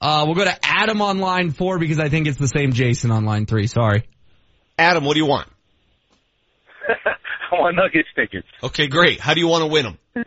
[0.00, 3.10] uh, we'll go to Adam on line four because I think it's the same Jason
[3.12, 3.68] on line three.
[3.68, 4.04] Sorry.
[4.76, 5.48] Adam, what do you want?
[6.88, 8.48] I want Nuggets tickets.
[8.62, 9.20] Okay, great.
[9.20, 9.98] How do you want to win them?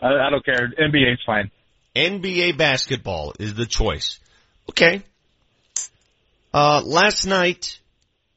[0.00, 0.72] I, I don't care.
[0.78, 1.50] NBA's fine.
[1.94, 4.18] NBA basketball is the choice.
[4.70, 5.02] Okay.
[6.52, 7.78] Uh, last night,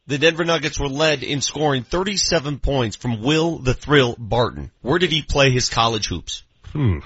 [0.07, 4.71] the Denver Nuggets were led in scoring 37 points from Will the Thrill Barton.
[4.81, 6.43] Where did he play his college hoops?
[6.71, 6.99] Hmm.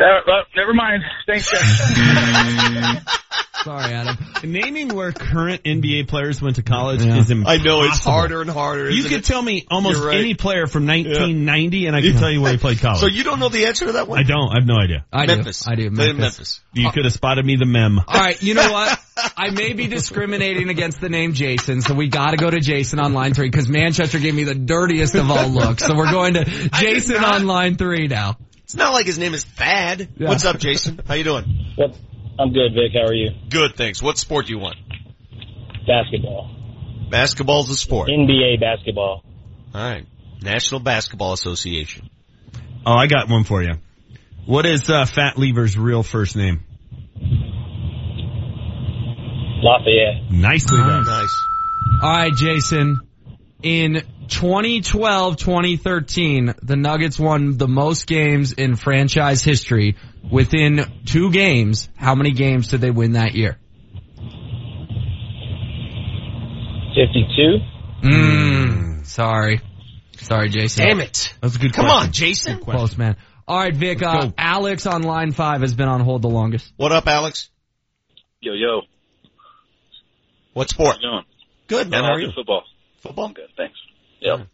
[0.00, 1.02] Uh, uh, never mind.
[1.26, 3.02] Thanks, guys.
[3.64, 4.16] Sorry, Adam.
[4.44, 7.16] Naming where current NBA players went to college Yeah.
[7.18, 7.60] is impossible.
[7.60, 8.88] I know it's harder and harder.
[8.88, 9.24] You isn't could it?
[9.24, 10.16] tell me almost right.
[10.16, 12.20] any player from 1990 and I can Yeah.
[12.20, 13.00] tell you where he played college.
[13.00, 14.20] So you don't know the answer to that one?
[14.20, 14.50] I don't.
[14.52, 15.04] I have no idea.
[15.12, 15.64] I Memphis.
[15.64, 15.72] do.
[15.72, 15.90] I do.
[15.90, 16.16] Memphis.
[16.18, 16.60] Memphis.
[16.72, 17.98] You could have spotted me the mem.
[17.98, 18.96] All right, you know what?
[19.36, 23.00] I may be discriminating against the name Jason, so we got to go to Jason
[23.00, 25.84] on line three because Manchester gave me the dirtiest of all looks.
[25.84, 28.38] So we're going to Jason on line three now.
[28.68, 30.10] It's not like his name is Thad.
[30.18, 30.28] Yeah.
[30.28, 31.00] What's up, Jason?
[31.08, 31.72] How you doing?
[31.76, 31.96] What?
[32.38, 32.92] I'm good, Vic.
[32.92, 33.30] How are you?
[33.48, 34.02] Good, thanks.
[34.02, 34.76] What sport do you want?
[35.86, 36.54] Basketball.
[37.10, 38.10] Basketball's a sport.
[38.10, 39.24] NBA basketball.
[39.74, 40.06] All right.
[40.42, 42.10] National Basketball Association.
[42.84, 43.76] Oh, I got one for you.
[44.44, 46.62] What is uh, Fat Lever's real first name?
[49.62, 50.30] Lafayette.
[50.30, 51.06] Nicely done.
[51.06, 51.42] Nice.
[52.02, 53.00] All right, Jason.
[53.62, 59.96] In 2012, 2013, the Nuggets won the most games in franchise history.
[60.30, 63.58] Within two games, how many games did they win that year?
[66.94, 67.58] 52.
[68.04, 69.60] Mm, sorry.
[70.18, 70.86] Sorry, Jason.
[70.86, 71.34] Damn it.
[71.40, 72.06] That's a good Come question.
[72.06, 72.60] on, Jason.
[72.60, 73.16] Close, man.
[73.46, 74.30] All right, Vic, uh.
[74.36, 76.72] Alex on line five has been on hold the longest.
[76.76, 77.48] What up, Alex?
[78.40, 78.82] Yo, yo.
[80.52, 80.96] What sport?
[80.96, 81.24] How you doing?
[81.66, 82.04] Good, man.
[82.04, 82.30] How are you?
[82.34, 82.62] Football.
[83.00, 83.28] Football?
[83.30, 83.78] Good, thanks.
[84.20, 84.38] Yep.
[84.38, 84.44] Hmm.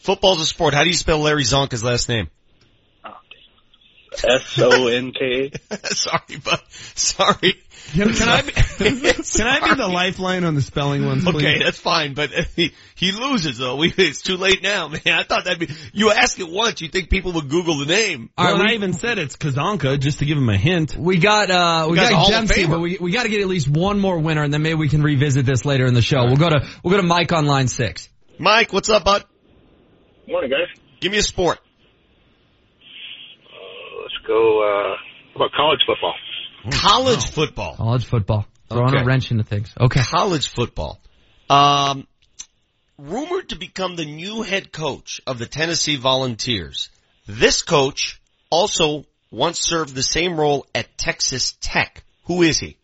[0.00, 0.74] Football's a sport.
[0.74, 2.28] How do you spell Larry Csonka's last name?
[3.04, 3.10] Oh,
[4.24, 5.52] S O N K.
[5.84, 7.61] sorry, but sorry.
[7.92, 8.52] Can, can I be,
[8.82, 11.36] can I be the lifeline on the spelling ones, please?
[11.36, 13.76] Okay, that's fine, but he, he loses though.
[13.76, 15.00] We, it's too late now, man.
[15.06, 18.30] I thought that'd be, you ask it once, you think people would Google the name.
[18.38, 20.96] All Well, right, we- I even said it's Kazanka just to give him a hint.
[20.96, 23.24] We got uh we You guys a got Hall of Dempsey, but we we got
[23.24, 25.84] to get at least one more winner, and then maybe we can revisit this later
[25.86, 26.24] in the show.
[26.24, 28.08] We'll go to we'll go to Mike on line six.
[28.38, 29.24] Mike, what's up, bud?
[30.26, 30.68] Morning, guys.
[31.00, 31.58] Give me a sport.
[33.46, 34.96] Uh, let's go, uh,
[35.34, 36.14] how about college football?
[36.70, 37.76] College football.
[37.76, 39.02] College football, throwing Okay.
[39.02, 39.72] a wrench into things.
[39.78, 41.00] Okay, College football.
[41.50, 42.06] Um,
[42.98, 46.88] rumored to become the new head coach of the Tennessee Volunteers.
[47.26, 48.20] This coach
[48.50, 52.04] also once served the same role at Texas Tech.
[52.24, 52.76] Who is he?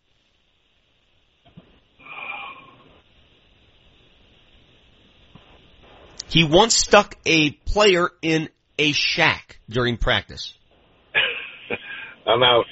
[6.28, 8.48] He once stuck a player in
[8.78, 10.54] a shack during practice.
[12.28, 12.66] I'm out.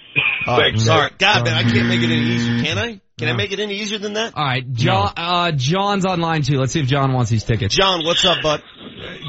[0.47, 1.11] All right, Thanks, sorry.
[1.19, 3.01] God, man, I can't make it any easier, can I?
[3.19, 4.37] Can I make it any easier than that?
[4.37, 5.11] all right, John.
[5.17, 6.59] Uh, John's online too.
[6.59, 7.75] Let's see if John wants these tickets.
[7.75, 8.63] John, what's up, bud?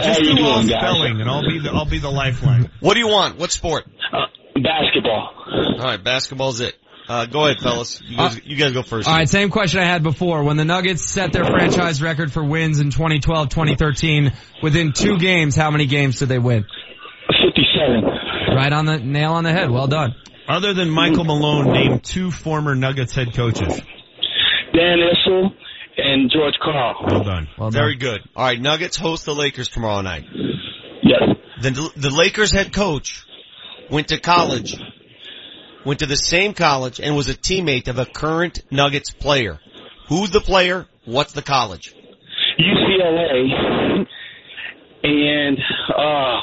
[0.02, 0.80] Just you do all doing, guys?
[0.82, 2.70] spelling, and I'll be the I'll be the lifeline.
[2.82, 3.38] What do you want?
[3.40, 3.86] What sport?
[4.12, 4.26] Uh,
[4.62, 5.32] basketball.
[5.48, 6.76] All right, basketball's it.
[7.08, 8.02] Uh, go ahead, fellas.
[8.06, 9.08] You guys, you guys go first.
[9.08, 10.44] All right, same question I had before.
[10.44, 15.56] When the Nuggets set their franchise record for wins in 2012, 2013, within two games,
[15.56, 16.66] how many games did they win?
[17.28, 18.04] 57.
[18.58, 19.70] Right on the nail on the head.
[19.70, 20.16] Well done.
[20.48, 23.80] Other than Michael Malone, name two former Nuggets head coaches.
[24.74, 25.52] Dan Issel
[25.98, 26.96] and George Karl.
[27.06, 27.48] Well done.
[27.56, 27.80] Well done.
[27.80, 28.22] Very good.
[28.36, 30.24] All right, Nuggets host the Lakers tomorrow night.
[31.04, 31.22] Yes.
[31.62, 33.28] The, the Lakers head coach
[33.92, 34.76] went to college,
[35.86, 39.60] went to the same college, and was a teammate of a current Nuggets player.
[40.10, 40.88] Who's the player?
[41.06, 41.94] What's the college?
[42.60, 44.08] UCLA.
[45.04, 45.60] And,
[45.96, 46.42] uh,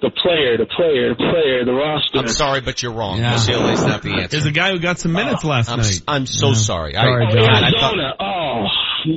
[0.00, 2.18] the player, the player, the player, the roster.
[2.18, 3.18] I'm sorry, but you're wrong.
[3.18, 3.34] Yeah.
[3.34, 4.28] UCLA's not the answer.
[4.28, 6.02] There's a guy who got some minutes last I'm, night.
[6.08, 6.94] I'm so sorry.
[6.94, 7.44] Sorry, I, John.
[7.46, 8.66] God, I thought, Oh.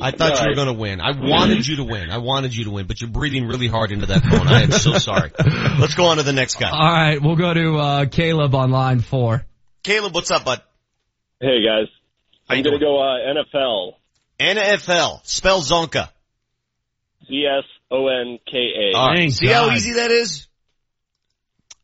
[0.02, 1.02] I thought you were going to win.
[1.02, 2.10] I wanted you to win.
[2.10, 4.48] I wanted you to win, but you're breathing really hard into that phone.
[4.48, 5.32] I am so sorry.
[5.80, 6.70] Let's go on to the next guy.
[6.70, 9.46] All right, we'll go to uh, Caleb on line four.
[9.84, 10.62] Caleb, what's up, bud?
[11.42, 11.88] Hey, guys.
[12.48, 13.94] How you I'm going to go, uh, NFL.
[14.40, 15.26] NFL.
[15.26, 16.10] Spell Csonka.
[17.28, 18.98] C-S-O-N-K-A.
[18.98, 19.18] All right.
[19.18, 20.48] Thank See how easy that is?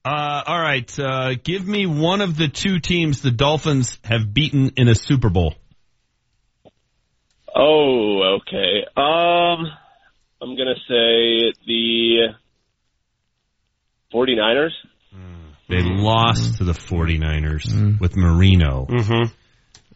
[0.06, 1.00] Uh, all right.
[1.00, 5.30] Uh, give me one of the two teams the Dolphins have beaten in a Super
[5.30, 5.56] Bowl.
[7.56, 8.86] Oh, okay.
[8.96, 9.68] Um,
[10.42, 12.28] I'm going to say the
[14.14, 14.72] 49ers.
[15.70, 18.88] They lost to the 49ers with Marino.
[18.90, 19.32] Mm-hmm.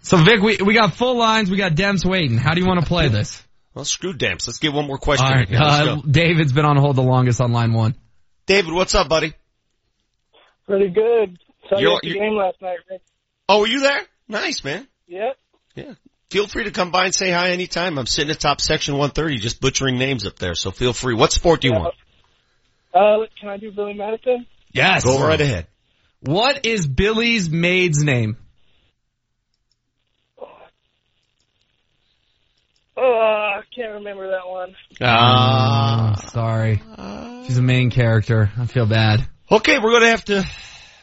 [0.02, 1.50] So Vic, we we got full lines.
[1.50, 2.38] We got Dems waiting.
[2.38, 3.42] How do you want to play this?
[3.74, 4.46] Well, screw damps.
[4.46, 5.26] Let's get one more question.
[5.26, 5.64] All right, in here.
[5.64, 6.02] Let's uh.
[6.10, 7.96] David's been on hold the longest on line one.
[8.46, 9.34] David, what's up, buddy?
[10.68, 11.38] Pretty good.
[11.70, 13.02] Saw you You're- at the game last night, Rick.
[13.50, 14.02] Oh, were you there?
[14.28, 14.88] Nice, man.
[15.08, 15.38] Yep.
[15.76, 15.94] Yeah.
[16.30, 17.98] Feel free to come by and say hi anytime.
[18.00, 20.56] I'm sitting atop section 130, just butchering names up there.
[20.56, 21.14] So feel free.
[21.14, 21.94] What sport do you want?
[22.94, 24.46] Uh, can I do Billy Madison?
[24.72, 25.04] Yes.
[25.04, 25.68] Go right ahead.
[26.22, 28.38] What is Billy's maid's name?
[32.96, 34.76] Oh, I can't remember that one.
[35.02, 36.82] Ah, sorry.
[37.48, 38.52] She's a main character.
[38.58, 39.28] I feel bad.
[39.54, 40.44] Okay, we're gonna have to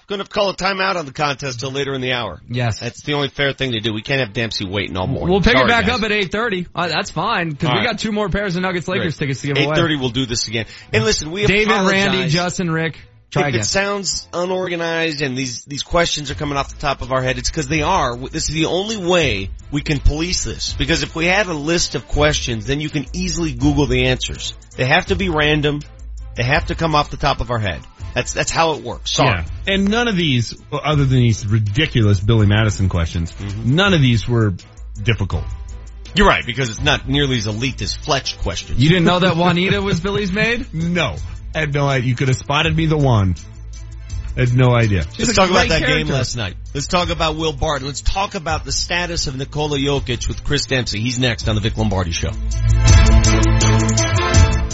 [0.09, 2.41] gonna call a timeout on the contest till later in the hour.
[2.49, 2.81] Yes.
[2.81, 3.95] That's the only fair thing to do.
[3.95, 5.31] We can't have Dempsey waiting all morning.
[5.31, 5.99] We'll pick Sorry, it back guys.
[5.99, 6.67] up at 8.30.
[6.75, 7.87] Uh, that's fine, because we right.
[7.87, 9.77] got two more pairs of Nuggets Lakers tickets to give away.
[9.77, 10.67] 8:30 we'll do this again.
[10.93, 12.07] And listen, we have David, apologize.
[12.07, 12.99] Randy, Justin, Rick.
[13.31, 13.61] Try if again.
[13.61, 17.39] it sounds unorganized and these these questions are coming off the top of our head,
[17.39, 18.17] it's because they are.
[18.17, 20.73] This is the only way we can police this.
[20.73, 24.55] Because if we had a list of questions, then you can easily Google the answers.
[24.77, 25.83] They have to be random.
[26.35, 27.83] They have to come off the top of our head.
[28.15, 29.13] That's that's how it works.
[29.13, 29.31] Sorry.
[29.67, 29.75] Yeah.
[29.75, 33.75] And none of these, other than these ridiculous Billy Madison questions, Mm-hmm.
[33.75, 34.55] none of these were
[35.03, 35.45] difficult.
[36.15, 38.83] You're right because it's not nearly as elite as Fletch questions.
[38.83, 40.67] You didn't know that Juanita was Billy's maid?
[40.75, 41.17] No.
[41.55, 42.09] I had no idea.
[42.09, 43.35] You could have spotted me the one.
[44.37, 45.05] I had no idea.
[45.19, 46.55] Let's talk about that game last night.
[46.73, 47.89] Let's talk about Will Barton.
[47.89, 51.01] Let's talk about the status of Nikola Jokic with Chris Dempsey.
[51.01, 52.31] He's next on the Vic Lombardi Show.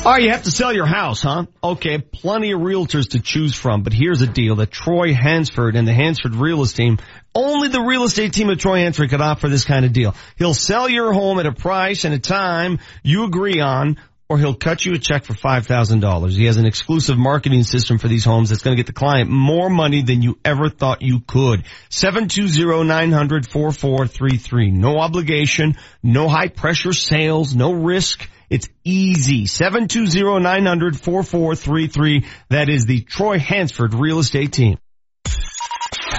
[0.09, 1.47] Oh, you have to sell your house, huh?
[1.65, 5.89] Okay, plenty of realtors to choose from, but here's a deal that Troy Hansford and
[5.89, 6.99] the Hansford Real Estate team,
[7.35, 10.15] only the real estate team of Troy Hansford could offer this kind of deal.
[10.37, 13.97] He'll sell your home at a price and a time you agree on,
[14.28, 16.31] or he'll cut you a check for $5,000.
[16.31, 19.28] He has an exclusive marketing system for these homes that's going to get the client
[19.28, 21.65] more money than you ever thought you could.
[21.91, 24.73] 720-900-4433.
[24.73, 28.31] No obligation, no high pressure sales, no risk.
[28.48, 29.44] It's easy.
[29.44, 32.24] 720-900-4433.
[32.51, 34.78] That is the Troy Hansford Real Estate Team.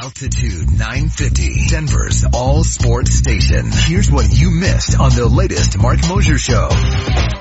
[0.01, 3.71] Altitude 950, Denver's all sports station.
[3.71, 6.69] Here's what you missed on the latest Mark Moser show.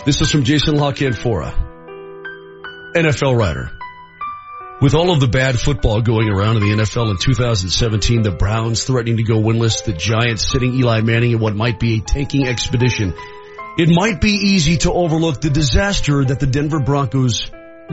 [0.07, 1.53] This is from Jason La Canfora,
[2.95, 3.71] NFL writer.
[4.81, 8.85] With all of the bad football going around in the NFL in 2017, the Browns
[8.85, 12.47] threatening to go winless, the Giants sitting Eli Manning in what might be a tanking
[12.47, 13.13] expedition,
[13.79, 17.51] it might be easy to overlook the disaster that the Denver Broncos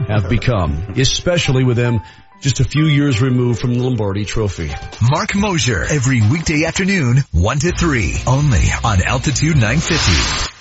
[0.08, 2.00] have become, especially with them
[2.40, 4.70] just a few years removed from the Lombardi Trophy.
[5.00, 10.53] Mark Moser every weekday afternoon, 1 to 3, only on Altitude 950.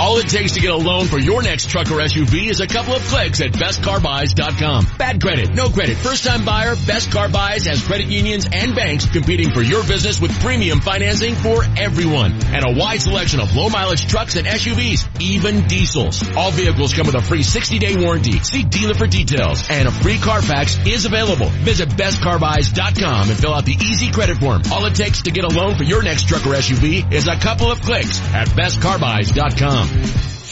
[0.00, 2.66] All it takes to get a loan for your next truck or SUV is a
[2.66, 4.86] couple of clicks at bestcarbuys.com.
[4.98, 9.06] Bad credit, no credit, first time buyer, Best Car Buys has credit unions and banks
[9.06, 12.32] competing for your business with premium financing for everyone.
[12.46, 16.22] And a wide selection of low mileage trucks and SUVs, even diesels.
[16.36, 18.40] All vehicles come with a free 60 day warranty.
[18.40, 19.64] See dealer for details.
[19.70, 21.46] And a free Carfax is available.
[21.62, 24.62] Visit bestcarbuys.com and fill out the easy credit form.
[24.72, 27.36] All it takes to get a loan for your next truck or SUV is a
[27.36, 29.83] couple of clicks at bestcarbuys.com.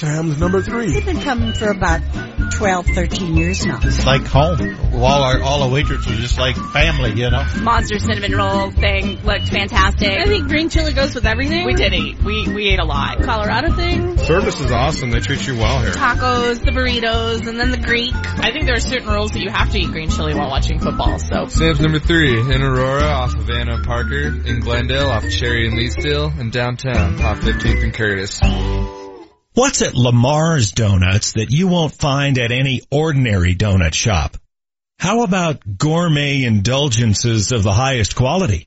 [0.02, 0.92] Sam's number three.
[0.92, 2.00] They've been coming for about
[2.54, 3.78] 12, 13 years now.
[3.82, 4.94] It's like home.
[4.94, 7.44] All our all the waiters are just like family, you know.
[7.62, 10.10] Monster cinnamon roll thing looked fantastic.
[10.10, 11.66] I think green chili goes with everything.
[11.66, 12.20] We did eat.
[12.20, 13.22] We we ate a lot.
[13.22, 14.18] Colorado thing.
[14.18, 15.10] Service is awesome.
[15.10, 15.92] They treat you well here.
[15.92, 18.12] Tacos, the burritos, and then the Greek.
[18.14, 20.80] I think there are certain rules that you have to eat green chili while watching
[20.80, 21.20] football.
[21.20, 25.78] So Sam's number three in Aurora off of Anna Parker, in Glendale off Cherry and
[25.78, 29.01] Leetsdale, and downtown off 15th and Curtis.
[29.54, 34.38] What's at Lamar's Donuts that you won't find at any ordinary donut shop?
[34.98, 38.66] How about gourmet indulgences of the highest quality?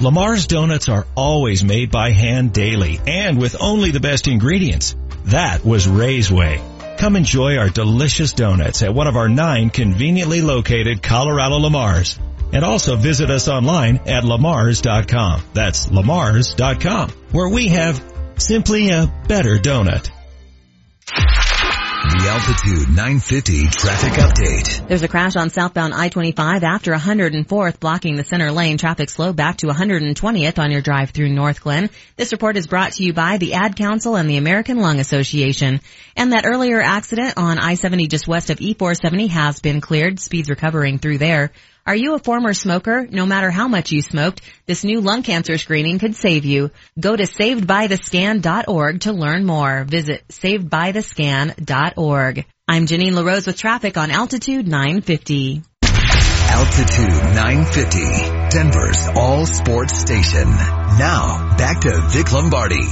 [0.00, 4.96] Lamar's Donuts are always made by hand daily and with only the best ingredients.
[5.26, 6.62] That was Ray's way.
[6.96, 12.18] Come enjoy our delicious donuts at one of our nine conveniently located Colorado Lamars.
[12.54, 15.42] And also visit us online at lamars.com.
[15.52, 18.02] That's lamars.com, where we have
[18.38, 20.10] simply a better donut.
[22.02, 24.88] The Altitude 950 traffic update.
[24.88, 28.76] There's a crash on southbound I-25 after 104th blocking the center lane.
[28.76, 31.90] Traffic slow back to 120th on your drive through Northglenn.
[32.16, 35.80] This report is brought to you by the Ad Council and the American Lung Association.
[36.16, 40.18] And that earlier accident on I-70 just west of E470 has been cleared.
[40.18, 41.52] Speeds recovering through there.
[41.84, 43.08] Are you a former smoker?
[43.10, 46.70] No matter how much you smoked, this new lung cancer screening could save you.
[46.98, 49.82] Go to savedbythescan.org to learn more.
[49.82, 52.46] Visit savedbythescan.org.
[52.68, 55.62] I'm Janine LaRose with traffic on Altitude 950.
[55.82, 57.98] Altitude 950,
[58.50, 60.50] Denver's all sports station.
[60.50, 62.86] Now, back to Vic Lombardi.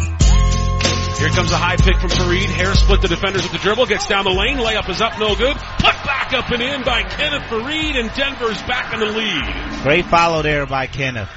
[1.21, 2.49] Here comes a high pick from Faried.
[2.49, 3.85] Hair split the defenders with the dribble.
[3.85, 4.57] Gets down the lane.
[4.57, 5.55] Layup is up, no good.
[5.55, 9.83] Put back up and in by Kenneth Faried, and Denver's back in the lead.
[9.83, 11.29] Great follow there by Kenneth.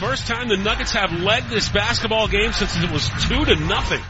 [0.00, 4.00] First time the Nuggets have led this basketball game since it was two to nothing.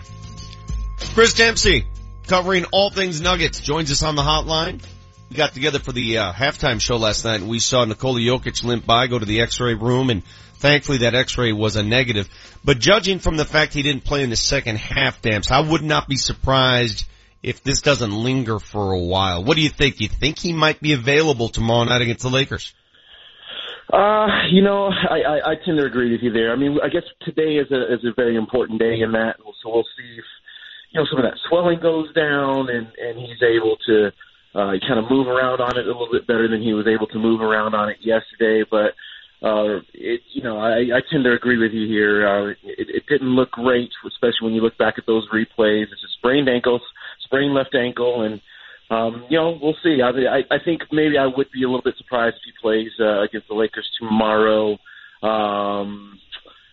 [1.15, 1.89] Chris Dempsey,
[2.29, 4.81] covering all things Nuggets, joins us on the hotline.
[5.31, 8.63] We got together for the uh, halftime show last night and we saw Nikola Jokic
[8.63, 10.23] limp by, go to the x-ray room and
[10.59, 12.29] thankfully that x-ray was a negative.
[12.65, 15.83] But judging from the fact he didn't play in the second half, Damps, I would
[15.83, 17.05] not be surprised
[17.43, 19.45] if this doesn't linger for a while.
[19.45, 20.01] What do you think?
[20.01, 22.75] You think he might be available tomorrow night against the Lakers?
[23.93, 26.53] Uh, you know, I, I, I tend to agree with you there.
[26.53, 29.71] I mean, I guess today is a is a very important day in that, so
[29.71, 30.25] we'll see if
[30.91, 34.11] you know some of that swelling goes down and and he's able to
[34.57, 37.07] uh, kind of move around on it a little bit better than he was able
[37.07, 38.67] to move around on it yesterday.
[38.69, 38.99] But
[39.43, 42.27] uh, it, you know, I, I tend to agree with you here.
[42.27, 45.85] Uh, it, it didn't look great, especially when you look back at those replays.
[45.85, 46.81] It's a sprained ankle,
[47.21, 48.41] sprained left ankle, and
[48.89, 50.01] um, you know, we'll see.
[50.01, 52.93] I, I, I think maybe I would be a little bit surprised if he plays
[53.01, 54.79] uh, against the Lakers tomorrow.
[55.23, 56.21] Um,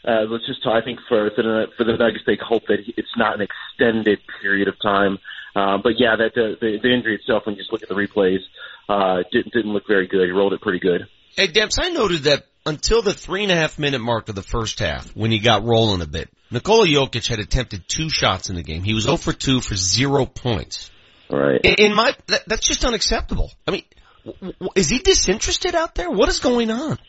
[0.06, 2.80] uh, let's just talk, I think for for the, for the Nuggets, they hope that
[2.98, 5.18] it's not an extended period of time.
[5.56, 7.95] Uh, but yeah, that the, the the injury itself, when you just look at the
[7.95, 8.40] replays,
[8.90, 10.26] uh, didn't didn't look very good.
[10.26, 11.07] He rolled it pretty good.
[11.35, 14.44] Hey, Demps, I noted that until the three and a half minute mark of the
[14.44, 18.56] first half, when he got rolling a bit, Nikola Jokic had attempted two shots in
[18.56, 18.84] the game.
[18.84, 20.91] He was 0 for 2 for zero points.
[21.30, 21.60] Right.
[21.64, 23.52] In, my, that, that's just unacceptable.
[23.68, 23.84] I mean,
[24.26, 26.11] w- w- is he disinterested out there?
[26.11, 26.99] What is going on?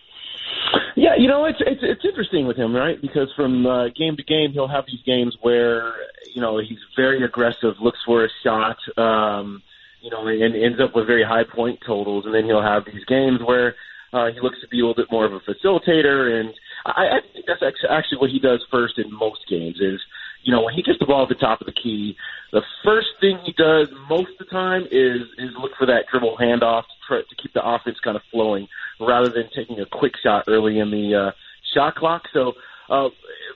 [0.96, 3.00] Yeah, you know, it's it's it's interesting with him, right?
[3.00, 5.92] Because from uh, game to game, he'll have these games where
[6.32, 9.60] you know he's very aggressive, looks for a shot, um,
[10.00, 13.04] you know, and ends up with very high point totals, and then he'll have these
[13.06, 13.74] games where
[14.14, 16.54] uh, he looks to be a little bit more of a facilitator, and
[16.86, 20.00] I, I think that's actually what he does first in most games is,
[20.44, 22.16] you know, when he gets the ball at the top of the key,
[22.52, 26.36] the first thing he does most of the time is is look for that dribble
[26.40, 28.68] handoff to, try, to keep the offense kind of flowing,
[29.00, 31.30] rather than taking a quick shot early in the uh,
[31.74, 32.22] shot clock.
[32.32, 32.52] So,
[32.88, 33.08] uh,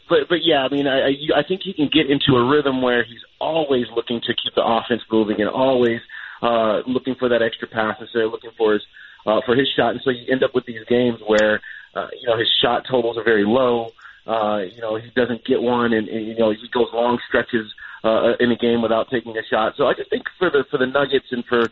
[0.08, 3.04] but but yeah, I mean, I I think he can get into a rhythm where
[3.04, 6.00] he's always looking to keep the offense moving and always
[6.42, 8.82] uh, looking for that extra pass instead of looking for his
[9.26, 9.92] uh, for his shot.
[9.92, 11.60] And so you end up with these games where
[11.94, 13.92] uh, you know his shot totals are very low.
[14.26, 17.72] Uh, you know he doesn't get one, and, and you know he goes long stretches
[18.04, 19.74] uh, in a game without taking a shot.
[19.76, 21.62] So I just think for the for the Nuggets and for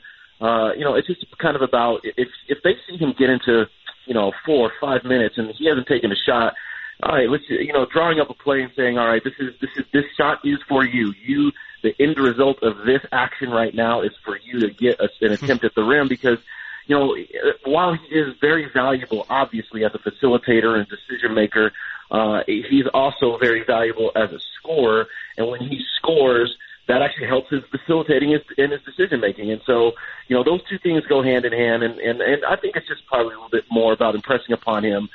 [0.40, 3.66] uh, you know it's just kind of about if if they see him get into
[4.06, 6.54] you know four or five minutes and he hasn't taken a shot.
[7.02, 9.52] All right, let's you know drawing up a play and saying, all right, this is
[9.60, 11.12] this is this shot is for you.
[11.22, 11.52] You
[11.82, 15.32] the end result of this action right now is for you to get a, an
[15.32, 16.38] attempt at the rim because
[16.86, 17.16] you know,
[17.64, 21.72] while he is very valuable, obviously as a facilitator and decision maker,
[22.10, 25.08] uh, he's also very valuable as a scorer.
[25.36, 26.56] And when he scores,
[26.86, 29.50] that actually helps his facilitating his, and his decision making.
[29.50, 29.92] And so,
[30.28, 31.82] you know, those two things go hand in hand.
[31.82, 34.84] And, and, and I think it's just probably a little bit more about impressing upon
[34.84, 35.08] him,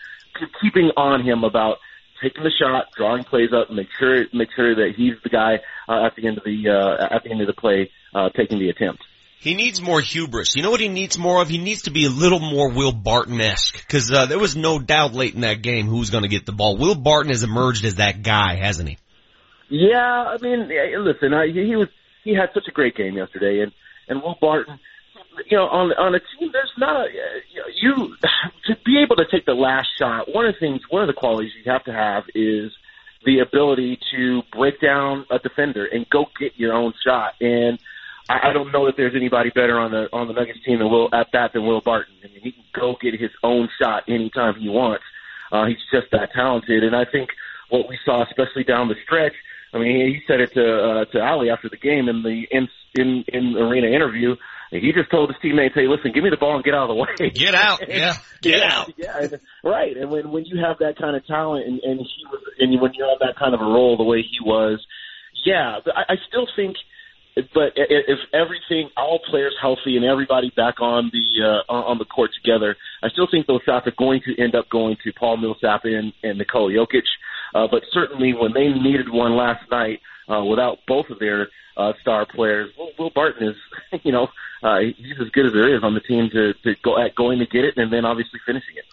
[0.62, 1.78] keeping on him about
[2.22, 6.06] taking the shot, drawing plays up, make sure make sure that he's the guy uh,
[6.06, 8.70] at the end of the uh, at the end of the play uh, taking the
[8.70, 9.04] attempt.
[9.42, 10.56] He needs more hubris.
[10.56, 11.50] You know what he needs more of?
[11.50, 13.88] He needs to be a little more Will Barton-esque.
[13.88, 16.78] Cause, uh, there was no doubt late in that game who's gonna get the ball.
[16.78, 18.98] Will Barton has emerged as that guy, hasn't he?
[19.68, 20.70] Yeah, I mean,
[21.00, 21.88] listen, I, he was,
[22.24, 23.72] he had such a great game yesterday and,
[24.08, 24.80] and Will Barton,
[25.50, 27.10] you know, on, on a team, there's not a,
[27.82, 28.16] you,
[28.68, 31.20] to be able to take the last shot, one of the things, one of the
[31.20, 32.72] qualities you have to have is
[33.26, 37.34] the ability to break down a defender and go get your own shot.
[37.42, 37.80] And,
[38.50, 41.10] I, don't know that there's anybody better on the on the Nuggets team than Will
[41.14, 42.14] at that than Will Barton.
[42.24, 45.04] I mean, he can go get his own shot anytime he wants.
[45.52, 47.30] Uh, he's just that talented, and I think
[47.70, 49.34] what we saw, especially down the stretch.
[49.74, 52.68] I mean, he said it to uh, to Ali after the game in the in
[52.96, 54.36] in in arena interview.
[54.72, 56.96] He just told his teammates, "Hey, listen, give me the ball and get out of
[56.96, 57.30] the way.
[57.34, 59.98] Get out, yeah, get yeah, out." Yeah, and, right.
[59.98, 62.94] And when when you have that kind of talent, and and he was, and when
[62.94, 64.80] you have that kind of a role the way he was,
[65.46, 65.80] yeah.
[65.84, 66.78] But I, I still think
[67.36, 72.32] but if everything, all players healthy and everybody back on the uh, on the court
[72.42, 75.86] together, I still think those shots are going to end up going to Paul Millsap
[75.86, 77.08] and, and Nikola Jokic.
[77.56, 81.48] Uh, but certainly, when they needed one last night, uh, without both of their
[81.78, 84.28] uh, star players, Will, Will Barton is, you know,
[84.64, 87.40] uh, he's as good as there is on the team to to go at going
[87.40, 88.86] to get it and then obviously finishing it.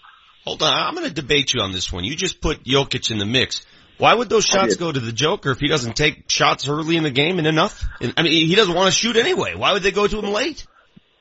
[0.44, 2.04] Hold on, I'm going to debate you on this one.
[2.04, 3.66] You just put Jokic in the mix.
[3.98, 7.02] Why would those shots go to the Joker if he doesn't take shots early in
[7.02, 7.84] the game and enough?
[8.00, 9.54] I mean, he doesn't want to shoot anyway.
[9.56, 10.66] Why would they go to him late?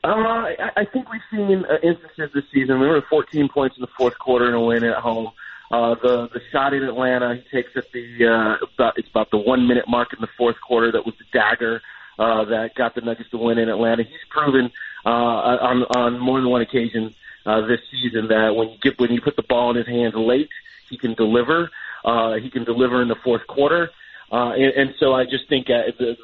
[0.04, 2.78] Uh, I, I think we've seen uh, instances this season.
[2.78, 5.32] We were 14 points in the fourth quarter and a win at home.
[5.70, 9.36] Uh, the the shot in Atlanta, he takes at the uh, about it's about the
[9.36, 10.92] one minute mark in the fourth quarter.
[10.92, 11.82] That was the dagger
[12.18, 14.02] uh, that got the Nuggets to win in Atlanta.
[14.02, 14.70] He's proven
[15.04, 17.14] uh, on on more than one occasion
[17.44, 20.14] uh, this season that when you get when you put the ball in his hands
[20.14, 20.48] late,
[20.88, 21.70] he can deliver.
[22.08, 23.90] Uh, he can deliver in the fourth quarter,
[24.32, 26.16] uh, and, and so I just think uh, the,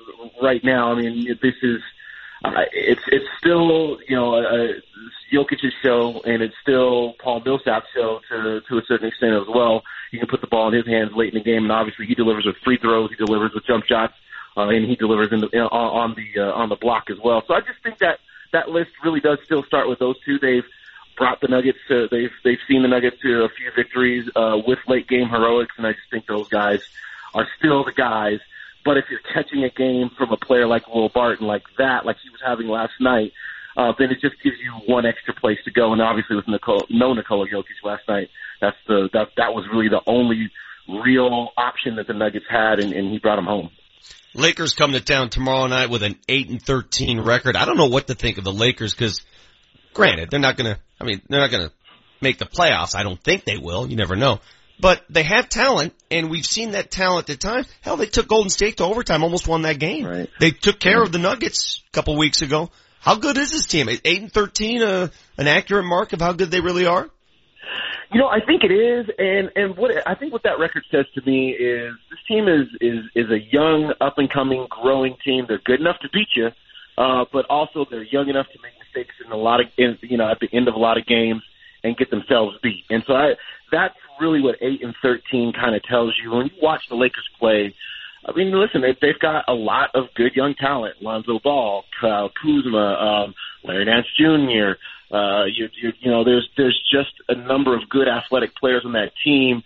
[0.43, 1.81] right now, I mean, this is
[2.44, 4.73] uh, it's it's still you know uh,
[5.32, 9.82] Jokic's show, and it's still Paul Millsap's show to to a certain extent as well.
[10.11, 12.15] You can put the ball in his hands late in the game, and obviously he
[12.15, 14.15] delivers with free throws, he delivers with jump shots,
[14.56, 17.43] uh, and he delivers in the, in, on, the uh, on the block as well.
[17.47, 18.20] So I just think that
[18.52, 20.39] that list really does still start with those two.
[20.39, 20.65] They've
[21.16, 24.78] brought the Nuggets to they've they've seen the Nuggets to a few victories uh, with
[24.86, 26.80] late game heroics, and I just think those guys
[27.34, 28.40] are still the guys
[28.84, 32.16] but if you're catching a game from a player like Will Barton like that, like
[32.22, 33.32] he was having last night,
[33.76, 35.92] uh, then it just gives you one extra place to go.
[35.92, 38.28] And obviously with Nicole, no Nikola Jokic last night,
[38.60, 40.50] that's the that that was really the only
[40.88, 43.70] real option that the Nuggets had, and, and he brought them home.
[44.34, 47.56] Lakers come to town tomorrow night with an eight and thirteen record.
[47.56, 49.24] I don't know what to think of the Lakers because,
[49.94, 50.78] granted, they're not gonna.
[51.00, 51.70] I mean, they're not gonna
[52.20, 52.94] make the playoffs.
[52.94, 53.86] I don't think they will.
[53.86, 54.40] You never know.
[54.80, 57.68] But they have talent, and we've seen that talent at times.
[57.80, 60.04] Hell, they took Golden State to overtime, almost won that game.
[60.04, 60.28] Right.
[60.40, 62.70] They took care of the Nuggets a couple weeks ago.
[63.00, 63.88] How good is this team?
[63.88, 65.08] Eight and thirteen, uh,
[65.38, 67.08] an accurate mark of how good they really are.
[68.12, 71.04] You know, I think it is, and and what I think what that record says
[71.14, 75.46] to me is this team is is is a young, up and coming, growing team.
[75.48, 76.48] They're good enough to beat you,
[76.96, 80.16] uh, but also they're young enough to make mistakes in a lot of, in, you
[80.16, 81.42] know, at the end of a lot of games
[81.82, 82.84] and get themselves beat.
[82.90, 83.34] And so I,
[83.70, 87.28] that's really what eight and thirteen kind of tells you when you watch the Lakers
[87.38, 87.74] play.
[88.26, 92.30] I mean, listen, they, they've got a lot of good young talent: Lonzo Ball, Kyle
[92.30, 93.34] Kuzma, um,
[93.64, 94.78] Larry Nance Jr.
[95.14, 98.92] Uh, you, you, you know, there's there's just a number of good athletic players on
[98.92, 99.62] that team,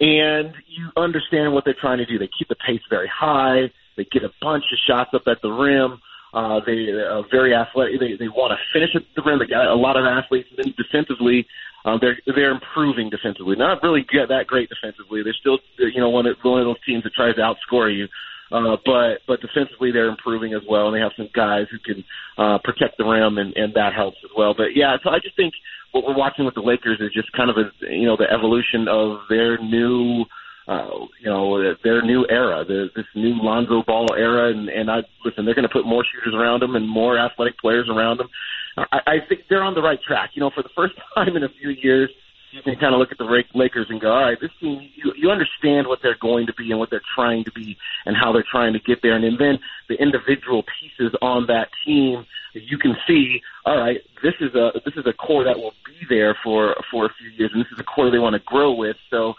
[0.00, 2.18] and you understand what they're trying to do.
[2.18, 3.70] They keep the pace very high.
[3.96, 6.00] They get a bunch of shots up at the rim.
[6.32, 8.00] Uh, they are very athletic.
[8.00, 9.38] They they want to finish at the rim.
[9.38, 10.48] They got a lot of athletes.
[10.50, 11.46] And then defensively,
[11.84, 13.56] um, they're they're improving defensively.
[13.56, 15.22] Not really get that great defensively.
[15.22, 18.08] They're still you know one of one of those teams that tries to outscore you.
[18.50, 22.04] Uh, but but defensively they're improving as well, and they have some guys who can
[22.38, 24.54] uh, protect the rim, and, and that helps as well.
[24.54, 25.54] But yeah, so I just think
[25.92, 28.88] what we're watching with the Lakers is just kind of a you know the evolution
[28.88, 30.24] of their new
[30.68, 35.00] uh, you know their new era, the, this new Lonzo Ball era, and and I
[35.24, 38.28] listen, they're going to put more shooters around them and more athletic players around them.
[38.76, 40.30] I, I think they're on the right track.
[40.34, 42.10] You know, for the first time in a few years,
[42.52, 45.12] you can kind of look at the Lakers and go, all right, this team, you,
[45.16, 48.32] you understand what they're going to be and what they're trying to be and how
[48.32, 49.14] they're trying to get there.
[49.14, 49.58] And, and then
[49.88, 54.94] the individual pieces on that team, you can see, all right, this is a, this
[54.96, 57.78] is a core that will be there for, for a few years and this is
[57.80, 58.96] a core they want to grow with.
[59.10, 59.34] So,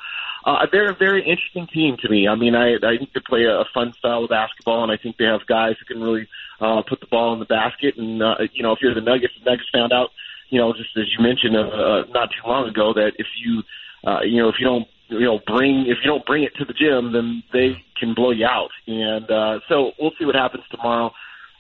[0.46, 2.28] uh, they're a very interesting team to me.
[2.28, 5.16] I mean, I, I think they play a, fun style of basketball and I think
[5.16, 6.28] they have guys who can really,
[6.60, 7.96] uh, put the ball in the basket.
[7.98, 10.10] And, uh, you know, if you're the Nuggets, the Nuggets found out,
[10.54, 13.64] you know, just as you mentioned, uh, uh, not too long ago that if you,
[14.06, 16.66] uh, you know, if you don't, you know, bring, if you don't bring it to
[16.66, 18.70] the gym, then they can blow you out.
[18.86, 21.10] And, uh, so we'll see what happens tomorrow.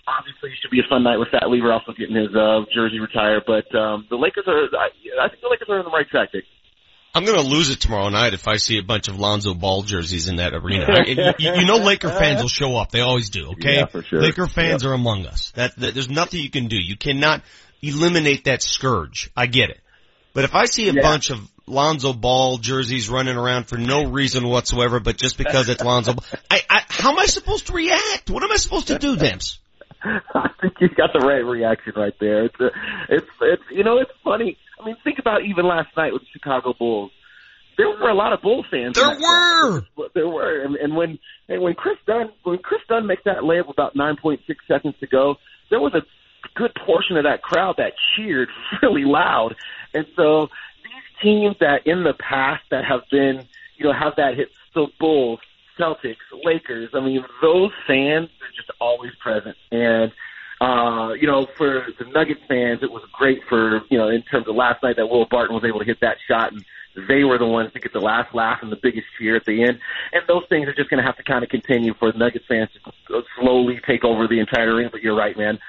[0.06, 3.00] Obviously, it should be a fun night with Fat Lever also getting his, uh, jersey
[3.00, 3.44] retired.
[3.48, 4.94] But, um, the Lakers are, I,
[5.26, 6.46] I think the Lakers are on the right track, Dick.
[7.16, 9.82] I'm going to lose it tomorrow night if I see a bunch of Lonzo Ball
[9.84, 10.86] jerseys in that arena.
[10.88, 12.92] I, you, you know Laker fans will show up.
[12.92, 13.78] They always do, okay?
[13.78, 14.22] Yeah, for sure.
[14.22, 14.90] Laker fans Yep.
[14.90, 15.52] are among us.
[15.56, 16.78] That, that There's nothing you can do.
[16.78, 17.44] You cannot
[17.84, 19.30] eliminate that scourge.
[19.36, 19.80] I get it.
[20.34, 21.02] But if I see a Yeah.
[21.02, 25.84] bunch of Lonzo Ball jerseys running around for no reason whatsoever, but just because it's
[25.84, 28.30] Lonzo Ball, I, I, how am I supposed to react?
[28.30, 29.60] What am I supposed to do, Dimps?
[30.04, 32.46] I think you got the right reaction right there.
[32.46, 32.70] It's a,
[33.10, 34.58] it's it's you know it's funny.
[34.82, 37.12] I mean, think about even last night with the Chicago Bulls.
[37.78, 38.96] There were a lot of Bull fans.
[38.96, 39.82] There were.
[40.14, 43.70] There were, and, and when and when Kris Dunn when Kris Dunn makes that layup
[43.70, 45.38] about nine point six seconds to go,
[45.70, 46.02] there was a
[46.56, 48.50] good portion of that crowd that cheered
[48.82, 49.56] really loud.
[49.94, 50.50] And so
[50.84, 53.48] these teams that in the past that have been
[53.78, 55.40] you know have that hit the Bulls,
[55.78, 56.90] Celtics, Lakers.
[56.94, 60.12] I mean, those fans are just always present and.
[60.62, 64.48] Uh, you know, for the Nuggets fans, it was great for, you know, in terms
[64.48, 66.64] of last night that Will Barton was able to hit that shot and
[66.96, 69.64] they were the ones to get the last laugh and the biggest cheer at the
[69.64, 69.80] end.
[70.12, 72.46] And those things are just going to have to kind of continue for the Nuggets
[72.48, 72.70] fans
[73.08, 74.90] to slowly take over the entire arena.
[74.92, 75.60] But you're right, man.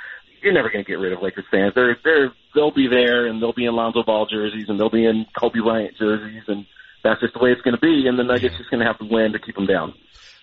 [0.44, 1.72] You're never going to get rid of Lakers fans.
[1.74, 5.06] They're, they're, they'll be there and they'll be in Lonzo Ball jerseys and they'll be
[5.06, 6.66] in Kobe Bryant jerseys and
[7.02, 8.06] that's just the way it's going to be.
[8.06, 9.94] And the Nuggets just going to have to win to keep them down.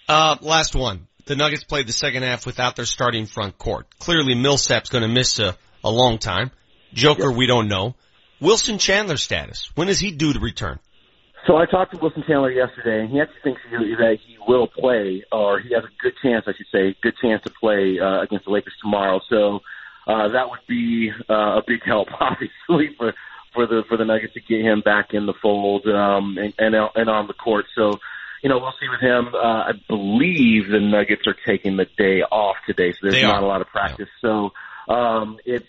[0.10, 1.08] Uh, last one.
[1.26, 3.88] The Nuggets played the second half without their starting front court.
[4.00, 6.52] Clearly Millsap's gonna miss a, a long time.
[6.94, 7.96] Joker, we don't know.
[8.40, 9.70] Wilson Chandler status.
[9.76, 10.80] When is he due to return?
[11.48, 14.68] So I talked to Wilson Chandler yesterday, and he actually thinks he, that he will
[14.68, 18.22] play, or he has a good chance, I should say, good chance to play uh,
[18.22, 19.22] against the Lakers tomorrow.
[19.30, 19.62] So
[20.08, 23.14] uh, that would be uh, a big help, obviously, for
[23.54, 26.76] for the for the Nuggets to get him back in the fold um, and, and
[26.96, 27.66] and on the court.
[27.76, 28.00] So
[28.44, 29.36] you know, we'll see with him.
[29.36, 33.36] Uh, I believe the Nuggets are taking the day off today, so there's They not
[33.36, 33.44] are.
[33.44, 34.10] a lot of practice.
[34.22, 34.52] So
[34.88, 35.68] um, it's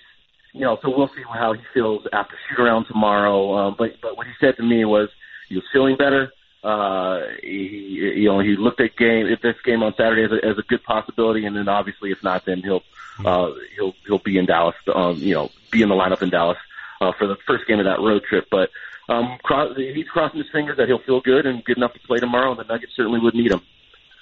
[0.53, 3.55] you know, so we'll see how he feels after shoot around tomorrow.
[3.57, 5.09] Um, but but what he said to me was
[5.49, 6.33] he was feeling better.
[6.65, 10.47] Uh, he you know he looked at game at this game on Saturday as a,
[10.47, 12.83] as a good possibility, and then obviously if not, then he'll
[13.24, 14.74] uh, he'll he'll be in Dallas.
[14.93, 16.59] Um, you know, be in the lineup in Dallas
[17.01, 18.47] uh, for the first game of that road trip.
[18.51, 18.70] But
[19.09, 22.18] um, cross, he's crossing his fingers that he'll feel good and good enough to play
[22.18, 23.60] tomorrow, and the Nuggets certainly would need him.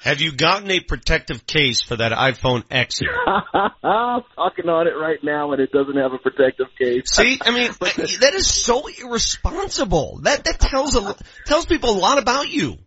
[0.02, 3.00] Have you gotten a protective case for that iPhone X?
[3.26, 7.02] I'm talking on it right now, and it doesn't have a protective case.
[7.12, 10.20] See, I mean, that is so irresponsible.
[10.22, 11.14] That that tells a
[11.44, 12.78] tells people a lot about you.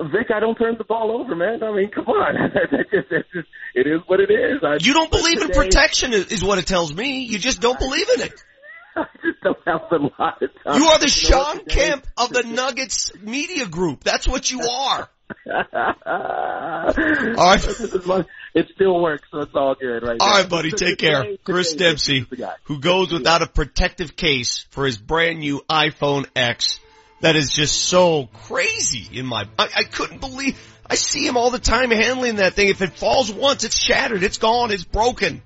[0.00, 1.62] Vic, I don't turn the ball over, man.
[1.62, 2.50] I mean, come on.
[2.54, 4.60] that just, that's just, it is what it is.
[4.62, 7.20] I, You don't believe in protection is, is what it tells me.
[7.24, 8.32] You just don't believe in it.
[8.96, 10.80] I just don't have a lot of time.
[10.80, 14.04] You are the You Sean today- Kemp of the Nuggets media group.
[14.04, 15.08] That's what you are.
[15.46, 16.92] all
[17.36, 18.26] right.
[18.54, 20.16] It still works, so it's all good, right?
[20.20, 20.38] All now.
[20.38, 21.36] right, buddy, take care.
[21.44, 22.54] Chris Dempsey, this is the guy.
[22.64, 26.80] who goes without a protective case for his brand new iPhone X.
[27.20, 31.50] That is just so crazy in my, I, I couldn't believe, I see him all
[31.50, 32.68] the time handling that thing.
[32.68, 35.42] If it falls once, it's shattered, it's gone, it's broken.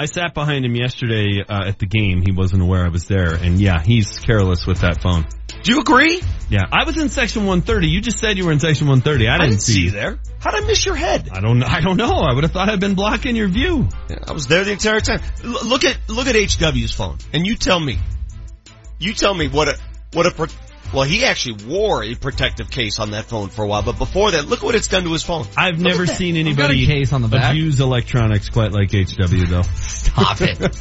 [0.00, 2.22] I sat behind him yesterday uh, at the game.
[2.24, 5.26] He wasn't aware I was there, and yeah, he's careless with that phone.
[5.64, 6.22] Do you agree?
[6.48, 7.88] Yeah, I was in section 130.
[7.88, 9.26] You just said you were in section 130.
[9.26, 10.20] I I didn't, didn't see you there.
[10.38, 11.28] How'd I miss your head?
[11.32, 11.64] I don't.
[11.64, 12.12] I don't know.
[12.12, 13.88] I would have thought I'd been blocking your view.
[14.08, 15.20] Yeah, I was there the entire time.
[15.42, 17.98] L- look at look at HW's phone, and you tell me,
[19.00, 19.78] you tell me what a
[20.12, 20.46] what a pro-
[20.92, 24.30] well he actually wore a protective case on that phone for a while, but before
[24.32, 25.46] that, look what it's done to his phone.
[25.56, 27.50] I've Look never seen I've a anybody case on the back.
[27.52, 29.62] abuse electronics quite like HW though.
[29.62, 30.58] Stop it.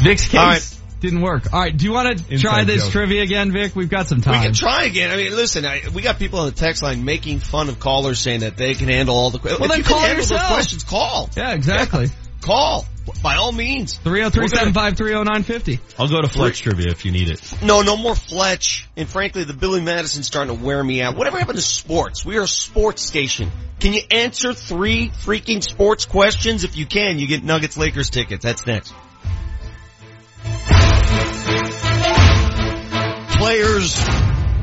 [0.00, 0.76] Vic's case All right.
[1.00, 1.52] didn't work.
[1.52, 2.92] All right, do you want to Inside try this joke.
[2.92, 3.76] trivia again, Vic?
[3.76, 4.40] We've got some time.
[4.40, 5.10] We can try again.
[5.10, 8.18] I mean, listen, I, we got people on the text line making fun of callers
[8.18, 9.60] saying that they can handle all the questions.
[9.60, 10.40] Well, if then you can call handle yourself.
[10.40, 11.30] those questions, call.
[11.36, 12.08] yeah, exactly.
[12.40, 12.86] Call.
[13.22, 13.98] By all means.
[13.98, 15.80] 303-753-0950.
[15.98, 17.40] I'll go to Fletch Trivia if you need it.
[17.62, 18.88] No, no more Fletch.
[18.96, 21.16] And frankly, the Billy Madison's starting to wear me out.
[21.16, 22.24] Whatever happened to sports?
[22.24, 23.50] We are a sports station.
[23.78, 26.64] Can you answer three freaking sports questions?
[26.64, 28.44] If you can, you get Nuggets Lakers tickets.
[28.44, 28.92] That's next.
[33.38, 33.94] Players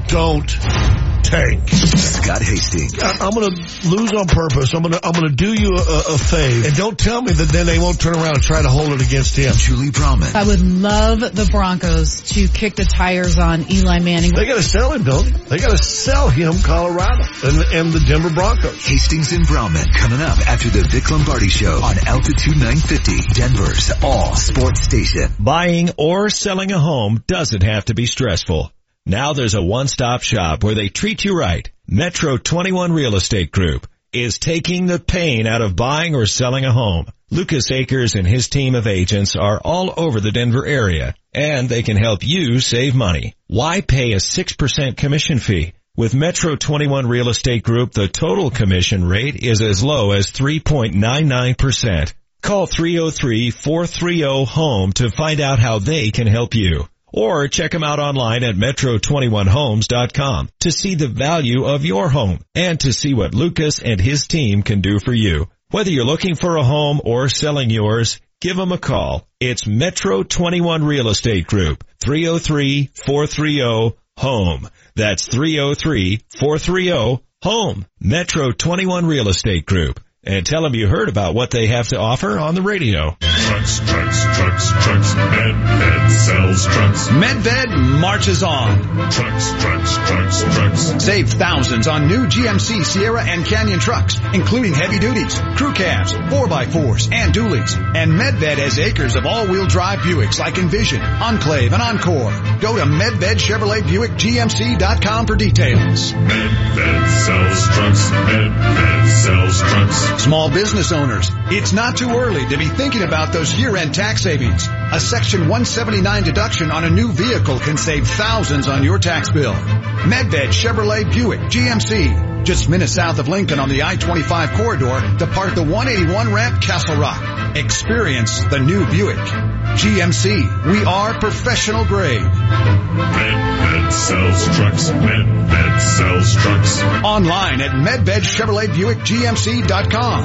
[0.08, 0.97] don't
[1.28, 1.68] tank.
[1.70, 2.98] Scott Hastings.
[3.04, 3.56] I- I'm gonna
[3.86, 4.74] lose on purpose.
[4.74, 7.50] I'm gonna I'm gonna do you a, a, a fave, and don't tell me that
[7.50, 9.54] then they won't turn around and try to hold it against him.
[9.56, 10.34] Julie Brauman.
[10.36, 14.32] I would love the Broncos to kick the tires on Eli Manning.
[14.34, 15.58] They gotta sell him, don't they?
[15.58, 18.86] They gotta sell him Colorado and and the Denver Broncos.
[18.88, 24.36] Hastings and Brauman coming up after the Vic Lombardi Show on Altitude 950, Denver's all
[24.36, 25.32] sports station.
[25.40, 28.72] Buying or selling a home doesn't have to be stressful.
[29.10, 31.72] Now there's a one-stop shop where they treat you right.
[31.88, 36.74] Metro 21 Real Estate Group is taking the pain out of buying or selling a
[36.74, 37.06] home.
[37.32, 41.84] Lucas Akers and his team of agents are all over the Denver area and they
[41.84, 43.34] can help you save money.
[43.48, 45.72] Why pay a 6% commission fee?
[45.96, 52.14] With Metro 21 Real Estate Group, the total commission rate is as low as 3.99%.
[52.42, 56.90] Call 303-430-HOME to find out how they can help you.
[57.12, 62.78] Or check them out online at metro21homes.com to see the value of your home and
[62.82, 65.48] to see what Lucas and his team can do for you.
[65.72, 69.28] Whether you're looking for a home or selling yours, give them a call.
[69.40, 74.70] It's Metro 21 Real Estate Group, 303-430-HOME.
[74.96, 77.86] That's 303-430-HOME.
[78.00, 80.00] Metro 21 Real Estate Group.
[80.24, 83.16] And tell them you heard about what they have to offer on the radio.
[83.22, 85.14] Trucks, trucks, trucks, trucks.
[85.14, 87.08] Medved sells trucks.
[87.10, 88.82] Medved marches on.
[89.12, 91.06] Trucks, trucks, trucks, trucks.
[91.06, 97.14] Save thousands on new GMC Sierra and Canyon trucks, including heavy duties, crew cabs, 4x4s,
[97.14, 97.78] and dualies.
[97.96, 102.32] And Medved has acres of all-wheel drive Buicks like Envision, Enclave, and Encore.
[102.60, 106.12] Go to Medved Chevrolet Buick GMC.com for details.
[106.12, 108.10] Medved sells trucks.
[108.10, 110.17] Medved sells trucks.
[110.18, 114.68] Small business owners, it's not too early to be thinking about those year-end tax savings.
[114.68, 119.54] A Section 179 deduction on a new vehicle can save thousands on your tax bill.
[119.54, 125.64] Medved Chevrolet Buick GMC, just minutes south of Lincoln on the I-25 corridor, depart the
[125.64, 127.56] 181 ramp Castle Rock.
[127.56, 129.18] Experience the new Buick.
[129.18, 133.57] GMC, we are professional grade.
[133.68, 134.90] Medved sells trucks.
[134.92, 136.82] Medved sells trucks.
[137.04, 140.24] Online at MedvedChevroletBuickGMC.com.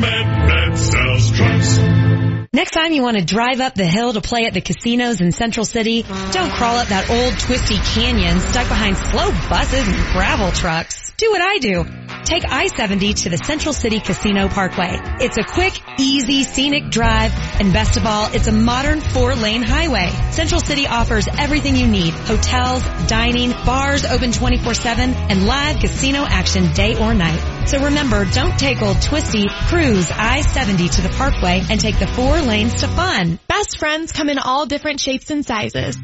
[0.00, 1.78] Medved sells trucks.
[2.54, 5.32] Next time you want to drive up the hill to play at the casinos in
[5.32, 10.52] Central City, don't crawl up that old twisty canyon stuck behind slow buses and gravel
[10.52, 11.12] trucks.
[11.16, 11.84] Do what I do.
[12.24, 14.96] Take I-70 to the Central City Casino Parkway.
[15.20, 20.10] It's a quick, easy, scenic drive, and best of all, it's a modern four-lane highway.
[20.30, 22.14] Central City offers everything you need.
[22.14, 24.98] Hotels, dining, bars open 24-7,
[25.28, 27.53] and live casino action day or night.
[27.66, 32.40] So remember, don't take old twisty, cruise I-70 to the Parkway and take the four
[32.42, 33.38] lanes to fun.
[33.48, 35.96] Best friends come in all different shapes and sizes.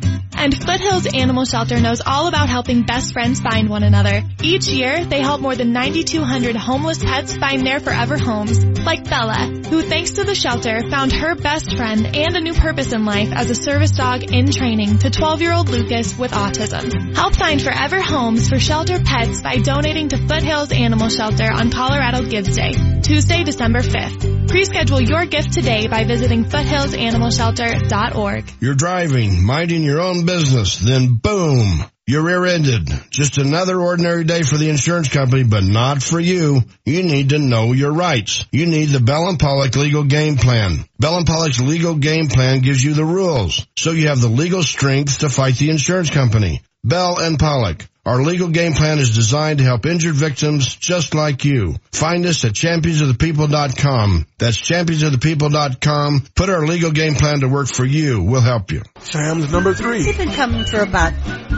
[0.43, 4.23] And Foothills Animal Shelter knows all about helping best friends find one another.
[4.43, 8.65] Each year, they help more than 9,200 homeless pets find their forever homes.
[8.65, 12.95] Like Bella, who thanks to the shelter found her best friend and a new purpose
[12.95, 17.15] in life as a service dog in training to 12-year-old Lucas with autism.
[17.15, 22.27] Help find forever homes for shelter pets by donating to Foothills Animal Shelter on Colorado
[22.27, 22.73] Gives Day,
[23.03, 24.49] Tuesday, December 5th.
[24.49, 28.51] Pre-schedule your gift today by visiting foothillsanimalshelter.org.
[28.59, 32.89] You're driving, minding your own business, then boom, you're rear-ended.
[33.11, 36.63] Just another ordinary day for the insurance company, but not for you.
[36.85, 38.45] You need to know your rights.
[38.53, 40.85] You need the Bell and Pollock legal game plan.
[41.01, 44.63] Bell and Pollock's legal game plan gives you the rules, so you have the legal
[44.63, 46.63] strength to fight the insurance company.
[46.85, 47.85] Bell and Pollock.
[48.11, 51.77] Our legal game plan is designed to help injured victims just like you.
[51.93, 54.27] Find us at championsofthepeople.com.
[54.37, 56.27] That's championsofthepeople.com.
[56.35, 58.21] Put our legal game plan to work for you.
[58.21, 58.83] We'll help you.
[58.99, 60.03] Sam's number three.
[60.03, 61.13] They've been coming for about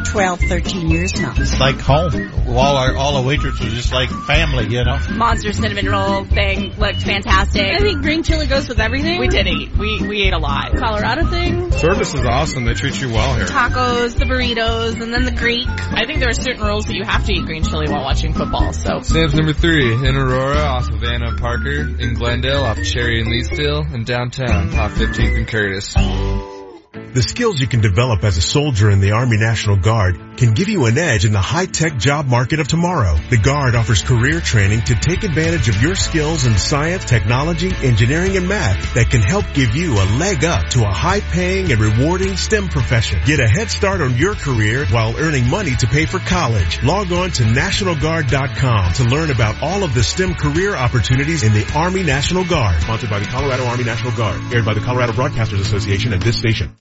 [0.09, 1.33] 12, 13 years now.
[1.39, 2.13] It's like home.
[2.49, 4.99] All our all the waitresses are just like family, you know.
[5.11, 7.63] Monster cinnamon roll thing looked fantastic.
[7.63, 9.21] I think green chili goes with everything.
[9.21, 9.75] We did eat.
[9.75, 10.77] We we ate a lot.
[10.77, 11.73] Colorado thing.
[11.73, 12.67] Service is awesome.
[12.67, 13.47] They treat you well here.
[13.47, 15.67] Tacos, the burritos, and then the Greek.
[15.67, 18.33] I think there are certain rules that you have to eat green chili while watching
[18.33, 18.73] football.
[18.73, 23.31] So Sam's number three in Aurora off of Anna Parker, in Glendale off Cherry and
[23.31, 26.52] Leetsdale, and downtown off 15th and Curtis.
[26.93, 30.69] The skills you can develop as a soldier in the Army National Guard can give
[30.69, 33.17] you an edge in the high-tech job market of tomorrow.
[33.31, 38.37] The Guard offers career training to take advantage of your skills in science, technology, engineering,
[38.37, 42.37] and math that can help give you a leg up to a high-paying and rewarding
[42.37, 43.21] STEM profession.
[43.25, 46.83] Get a head start on your career while earning money to pay for college.
[46.83, 51.71] Log on to NationalGuard.com to learn about all of the STEM career opportunities in the
[51.75, 52.83] Army National Guard.
[52.83, 54.53] Sponsored by the Colorado Army National Guard.
[54.53, 56.77] Aired by the Colorado Broadcasters Association and this station.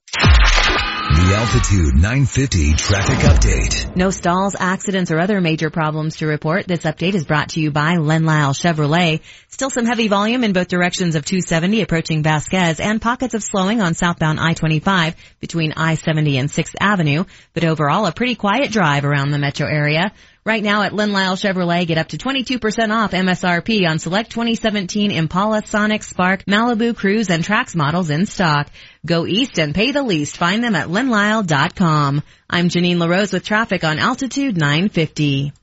[1.02, 3.96] The Altitude 950 traffic update.
[3.96, 6.68] No stalls, accidents, or other major problems to report.
[6.68, 9.22] This update is brought to you by Len Lyle Chevrolet.
[9.48, 13.82] Still some heavy volume in both directions of 270 approaching Vasquez and pockets of slowing
[13.82, 17.26] on southbound I-25 between I-70 and 6th Avenue,
[17.56, 20.14] but overall a pretty quiet drive around the metro area.
[20.44, 22.58] Right now at Len Lyle Chevrolet, get up to 22%
[22.92, 28.68] off MSRP on select 2017 Impala, Sonic, Spark, Malibu, Cruise, and Trax models in stock.
[29.06, 30.38] Go east and pay the least.
[30.38, 32.24] Find them at lenlyle.com.
[32.50, 35.54] I'm Janine LaRose with traffic on Altitude 950.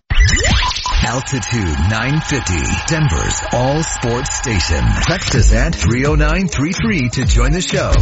[1.04, 2.54] Altitude 950,
[2.86, 4.84] Denver's all sports station.
[5.02, 7.92] Text us at 30933 to join the show.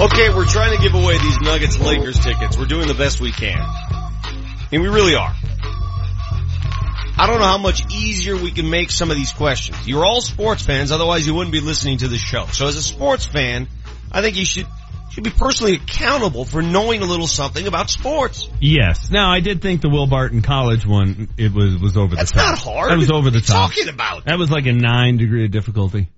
[0.00, 2.56] Okay, we're trying to give away these Nuggets Lakers tickets.
[2.56, 3.60] We're doing the best we can.
[4.72, 5.34] And we really are.
[7.18, 9.86] I don't know how much easier we can make some of these questions.
[9.86, 12.46] You're all sports fans, otherwise you wouldn't be listening to the show.
[12.46, 13.68] So as a sports fan,
[14.10, 14.66] I think you should
[15.10, 18.48] should be personally accountable for knowing a little something about sports.
[18.60, 19.10] Yes.
[19.10, 22.38] Now I did think the Will Barton College one it was was over That's the
[22.38, 22.48] top.
[22.50, 22.90] not hard.
[22.92, 23.70] That was over the What are you top.
[23.74, 24.24] talking about?
[24.24, 26.08] That was like a nine degree of difficulty.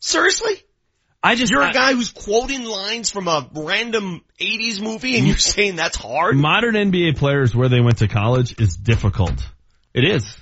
[0.00, 0.62] Seriously?
[1.22, 5.26] I just You're I- a guy who's quoting lines from a random 80s movie and
[5.26, 6.36] you're saying that's hard?
[6.36, 9.34] Modern NBA players where they went to college is difficult.
[9.94, 10.36] It is.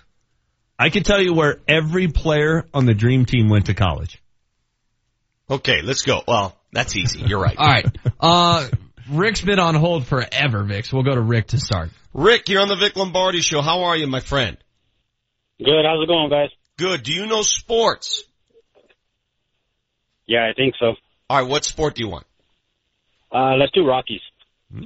[0.78, 4.22] I can tell you where every player on the dream team went to college.
[5.48, 6.22] Okay, let's go.
[6.28, 7.20] Well, that's easy.
[7.20, 7.56] You're right.
[7.58, 7.86] All right.
[8.20, 8.68] Uh,
[9.10, 10.84] Rick's been on hold forever, Vic.
[10.84, 11.90] So we'll go to Rick to start.
[12.12, 13.62] Rick, you're on the Vic Lombardi show.
[13.62, 14.58] How are you, my friend?
[15.58, 15.84] Good.
[15.86, 16.50] How's it going, guys?
[16.76, 17.04] Good.
[17.04, 18.24] Do you know sports?
[20.26, 20.94] Yeah, I think so.
[21.28, 22.26] All right, what sport do you want?
[23.32, 24.20] Uh, let's do Rockies.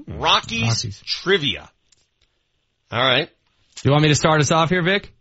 [0.07, 1.71] Rockies, trivia.
[2.91, 3.29] All right.
[3.77, 5.13] Do you want me to start us off here, Vic?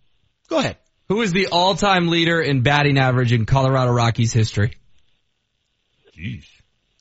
[0.50, 0.78] Go ahead.
[1.08, 4.74] Who is the all-time leader in batting average in Colorado Rockies history?
[6.18, 6.46] Jeez.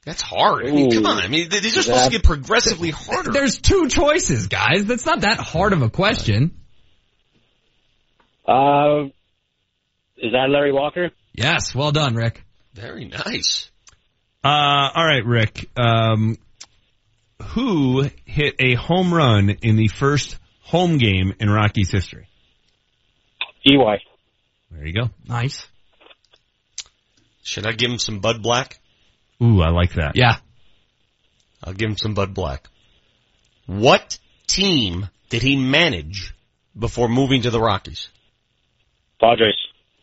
[0.04, 0.66] That's hard.
[0.66, 1.18] I mean, come on.
[1.18, 3.30] I mean, these are supposed to get progressively harder.
[3.32, 4.86] There's two choices, guys.
[4.86, 6.56] That's not that hard of a question.
[8.46, 9.04] Uh,
[10.16, 11.10] is that Larry Walker?
[11.34, 12.42] Yes, well done, Rick.
[12.74, 13.70] Very nice.
[14.44, 14.48] Uh,
[14.94, 15.68] all right, Rick.
[15.76, 16.38] Um,
[17.42, 22.28] who hit a home run in the first home game in Rockies history?
[23.66, 24.00] EY.
[24.70, 25.10] There you go.
[25.28, 25.66] Nice.
[27.42, 28.78] Should I give him some Bud Black?
[29.42, 30.12] Ooh, I like that.
[30.14, 30.36] Yeah.
[31.64, 32.68] I'll give him some Bud Black.
[33.66, 36.34] What team did he manage
[36.78, 38.08] before moving to the Rockies?
[39.20, 39.56] Padres.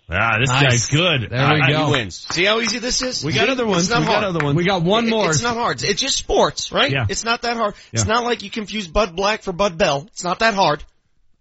[0.09, 0.61] Ah, this Nice.
[0.63, 1.29] guy's good.
[1.31, 1.85] There we Ah, go.
[1.87, 2.27] He wins.
[2.29, 3.23] See how easy this is?
[3.23, 3.51] We got See?
[3.51, 3.83] other ones.
[3.83, 4.55] It's not We got other ones.
[4.55, 5.31] We got one more.
[5.31, 5.81] It's not hard.
[5.83, 6.91] It's just sports, right?
[6.91, 7.05] Yeah.
[7.09, 7.73] It's not that hard.
[7.91, 10.03] It's not like you confuse Bud Black for Bud Bell.
[10.11, 10.83] It's not that hard.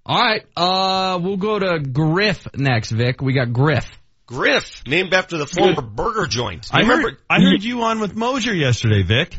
[0.07, 0.45] All right.
[0.57, 3.21] Uh, we'll go to Griff next, Vic.
[3.21, 3.87] We got Griff.
[4.27, 6.69] Griff, named after the former burger joint.
[6.73, 7.11] I remember?
[7.11, 9.39] heard, I heard you on with Moser yesterday, Vic.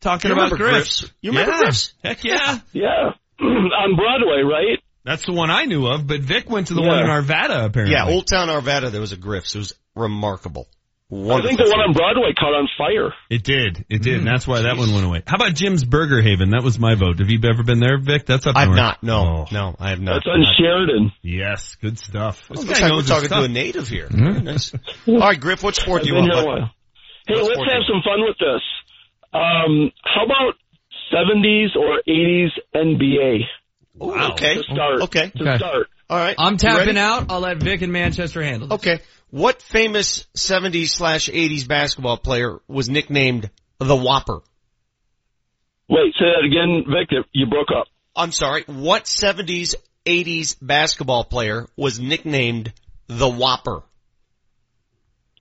[0.00, 1.00] Talking You about Griff's.
[1.00, 1.14] Griff's?
[1.22, 1.58] You remember yeah.
[1.60, 1.94] Griff's?
[2.02, 2.58] Heck yeah.
[2.72, 3.10] Yeah.
[3.40, 4.78] On Broadway, right?
[5.04, 6.88] That's the one I knew of, but Vic went to the Yeah.
[6.88, 7.92] one in Arvada apparently.
[7.94, 9.54] Yeah, Old Town Arvada, there was a Griff's.
[9.54, 10.66] It was remarkable.
[11.12, 11.42] I Wonderful.
[11.48, 13.12] think the one on Broadway caught on fire.
[13.28, 13.84] It did.
[13.90, 14.18] It did.
[14.18, 15.22] and that's why that one went away.
[15.26, 16.50] How about Jim's Burger Haven?
[16.50, 17.18] That was my vote.
[17.20, 18.24] Have you ever been there, Vic?
[18.24, 18.76] That's up I've north.
[18.78, 19.02] not.
[19.02, 19.46] No, Oh.
[19.52, 20.14] no, I have not.
[20.14, 21.12] That's on Sheridan.
[21.22, 22.48] Yes, good stuff.
[22.48, 23.38] This guy looks like knows we're his talking stuff.
[23.40, 24.08] to a native here.
[24.10, 24.74] Very nice.
[25.06, 26.32] All right, Griff, what sport do you want?
[26.32, 26.48] here a bud?
[26.48, 26.70] while.
[27.28, 28.62] Hey, What let's have some fun with this.
[29.34, 30.54] Um, how about
[31.12, 33.40] 70s or 80s NBA
[34.02, 34.54] Ooh, Okay.
[34.56, 35.00] to start?
[35.02, 35.30] Okay.
[35.36, 35.56] To Okay.
[35.58, 35.88] start.
[36.10, 36.34] All right.
[36.38, 36.98] I'm tapping ready?
[36.98, 37.26] out.
[37.30, 38.74] I'll let Vic and Manchester handle it.
[38.74, 39.00] Okay.
[39.30, 44.40] What famous 70s slash 80s basketball player was nicknamed the Whopper?
[45.88, 47.24] Wait, say that again, Vic.
[47.32, 47.86] You broke up.
[48.16, 48.64] I'm sorry.
[48.66, 49.74] What 70s,
[50.06, 52.72] 80s basketball player was nicknamed
[53.08, 53.82] the Whopper?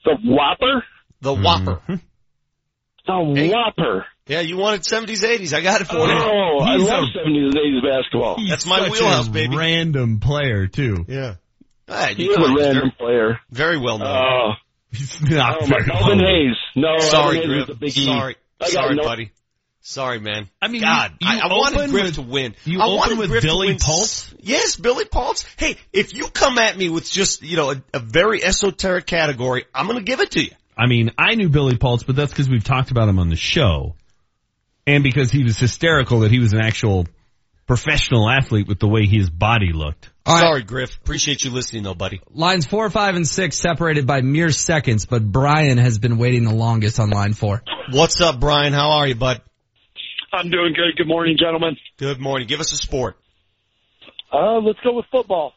[0.05, 0.83] The Whopper?
[1.21, 1.81] The Whopper.
[1.87, 1.95] Mm-hmm.
[3.05, 3.49] The Hey.
[3.51, 4.05] Whopper.
[4.27, 5.53] Yeah, you wanted 70s, 80s.
[5.53, 6.13] I got it for you.
[6.13, 8.37] Oh, I love a- 70s and 80s basketball.
[8.47, 9.57] That's my Such wheelhouse, a baby.
[9.57, 11.05] Random player too.
[11.07, 11.35] Yeah.
[11.89, 13.39] Ah, He you a random very, player.
[13.51, 14.07] very well known.
[14.15, 14.51] Oh,
[14.91, 16.27] He's not oh my very Elvin well.
[16.27, 16.55] Hayes.
[16.75, 17.67] No, Sorry, Hayes Griff.
[17.67, 18.05] was a big E.
[18.05, 18.35] Sorry.
[18.61, 19.31] I Sorry, no- buddy.
[19.85, 20.49] Sorry, man.
[20.61, 22.55] I mean, God, you- you I, I wanted Griff with- to win.
[22.63, 24.33] you I open wanted with Griff Billy win Pulse?
[24.39, 25.45] Yes, Billy Paultz.
[25.57, 29.65] Hey, if you come at me with just, you know, a, a very esoteric category,
[29.75, 30.51] I'm gonna give it to you.
[30.77, 33.35] I mean, I knew Billy Paultz, but that's because we've talked about him on the
[33.35, 33.95] show.
[34.85, 37.07] And because he was hysterical that he was an actual
[37.67, 40.11] professional athlete with the way his body looked.
[40.25, 40.41] All right.
[40.41, 40.97] Sorry, Griff.
[40.97, 42.21] Appreciate you listening though, buddy.
[42.31, 46.53] Lines four, five, and six separated by mere seconds, but Brian has been waiting the
[46.53, 47.63] longest on line four.
[47.91, 48.73] What's up, Brian?
[48.73, 49.41] How are you, bud?
[50.33, 50.97] I'm doing good.
[50.97, 51.77] Good morning, gentlemen.
[51.97, 52.47] Good morning.
[52.47, 53.17] Give us a sport.
[54.31, 55.53] Uh, let's go with football.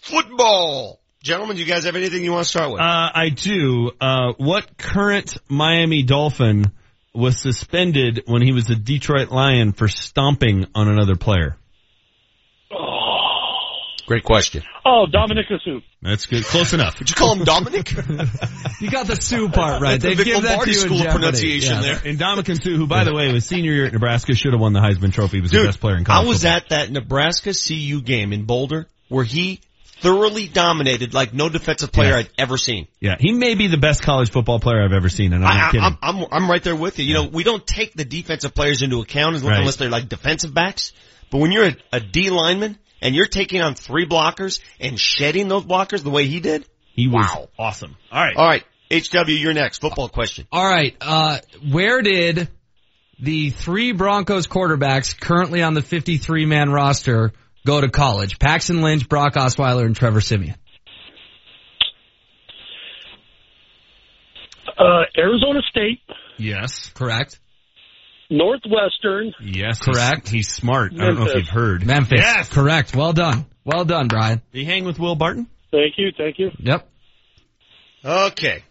[0.00, 1.00] Football.
[1.22, 2.80] Gentlemen, you guys have anything you want to start with?
[2.80, 3.90] Uh, I do.
[4.00, 6.66] Uh, what current Miami Dolphin
[7.18, 11.56] was suspended when he was a Detroit Lion for stomping on another player?
[14.06, 14.62] Great question.
[14.86, 15.82] Oh, Dominic Asu.
[16.00, 16.42] That's good.
[16.44, 16.98] Close enough.
[16.98, 17.92] Would you call him Dominic?
[18.80, 20.00] You got the Sue part right.
[20.00, 21.18] That's the They Vic give that Lombardi to you School of Jeopardy.
[21.18, 21.80] pronunciation Yeah.
[21.82, 22.00] there.
[22.06, 24.72] And Dominican Sue, who by the way was senior year at Nebraska, should have won
[24.72, 25.38] the Heisman Trophy.
[25.38, 26.08] He was the best player in college.
[26.08, 26.28] I college.
[26.28, 26.56] was football.
[26.56, 29.60] at that Nebraska CU game in Boulder where he
[30.00, 32.16] thoroughly dominated like no defensive player Yeah.
[32.18, 32.86] I'd ever seen.
[33.00, 35.70] Yeah, he may be the best college football player I've ever seen, and I'm not
[35.72, 35.84] kidding.
[35.84, 37.04] I'm, I'm, I'm right there with you.
[37.04, 39.74] You know, we don't take the defensive players into account unless, Right.
[39.78, 40.92] they're like defensive backs.
[41.30, 45.48] But when you're a, a D lineman and you're taking on three blockers and shedding
[45.48, 47.48] those blockers the way he did, he was wow.
[47.58, 47.96] awesome.
[48.10, 48.36] All right.
[48.36, 49.78] All right, HW, you're next.
[49.80, 50.46] Football question.
[50.50, 50.96] All right.
[51.00, 51.38] Uh,
[51.70, 52.48] where did
[53.20, 57.32] the three Broncos quarterbacks currently on the 53 man roster
[57.68, 58.38] go to college?
[58.38, 60.56] Paxton Lynch, Brock Osweiler, and Trevor Siemian.
[64.78, 66.00] Uh, Arizona State,
[66.38, 66.90] Yes.
[66.94, 67.38] Correct.
[68.30, 69.78] Northwestern, Yes.
[69.80, 70.28] Correct.
[70.28, 70.92] He's, he's smart.
[70.94, 71.84] I don't know if you've heard.
[71.84, 72.20] Memphis.
[72.20, 72.48] Yes.
[72.48, 72.94] Correct.
[72.94, 73.46] Well done.
[73.64, 74.40] Well done, Brian.
[74.52, 75.48] Did he hang with Will Barton?
[75.70, 76.50] Thank you, thank you.
[76.58, 76.88] Yep.
[78.04, 78.62] Okay.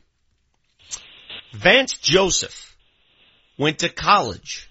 [1.54, 2.76] Vance Joseph
[3.58, 4.70] went to college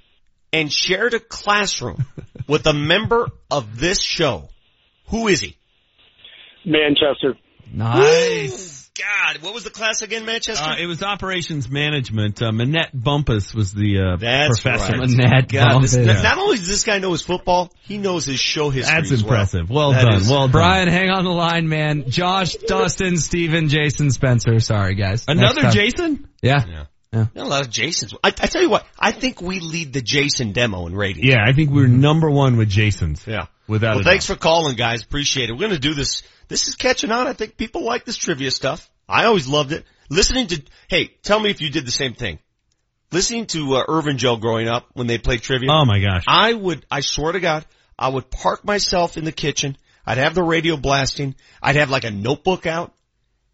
[0.57, 2.05] and shared a classroom
[2.49, 4.49] with a member of this show.
[5.09, 5.57] Who is he?
[6.65, 7.35] Manchester.
[7.73, 8.91] Nice.
[8.99, 10.65] God, what was the class again, Manchester?
[10.65, 12.41] Uh, it was operations management.
[12.41, 14.93] Uh, Manette Bumpus was the uh, That's professor.
[14.97, 15.11] right.
[15.11, 16.23] Manette God, this, Bumpus.
[16.23, 18.95] not only does this guy know his football, he knows his show history.
[18.97, 19.33] That's as well.
[19.35, 19.69] impressive.
[19.69, 20.15] Well, That done.
[20.23, 20.53] is- well done.
[20.53, 22.09] Brian, hang on the line, man.
[22.09, 24.59] Josh, Dustin, Steven, Jason, Spencer.
[24.61, 25.27] Sorry, guys.
[25.29, 25.71] Another.
[25.71, 26.27] Jason?
[26.41, 26.65] Yeah.
[26.67, 26.85] Yeah.
[27.17, 27.27] Yeah.
[27.35, 28.15] Got a lot of Jasons.
[28.23, 31.27] I, I tell you what, I think we lead the Jason demo in ratings.
[31.27, 33.27] Yeah, I think we're number one with Jasons.
[33.27, 33.47] Yeah.
[33.69, 34.37] Without Well, a thanks doubt.
[34.37, 35.03] for calling, guys.
[35.03, 35.53] Appreciate it.
[35.53, 36.23] We're going to do this.
[36.49, 37.27] This is catching on.
[37.27, 38.89] I think people like this trivia stuff.
[39.09, 39.85] I always loved it.
[40.09, 42.39] Listening to, hey, tell me if you did the same thing.
[43.13, 45.69] Listening to uh, Irvin Joe growing up when they played trivia.
[45.71, 46.25] Oh my gosh.
[46.29, 47.65] I would, I swear to God,
[47.99, 49.77] I would park myself in the kitchen.
[50.05, 51.35] I'd have the radio blasting.
[51.63, 52.93] I'd have like a notebook out.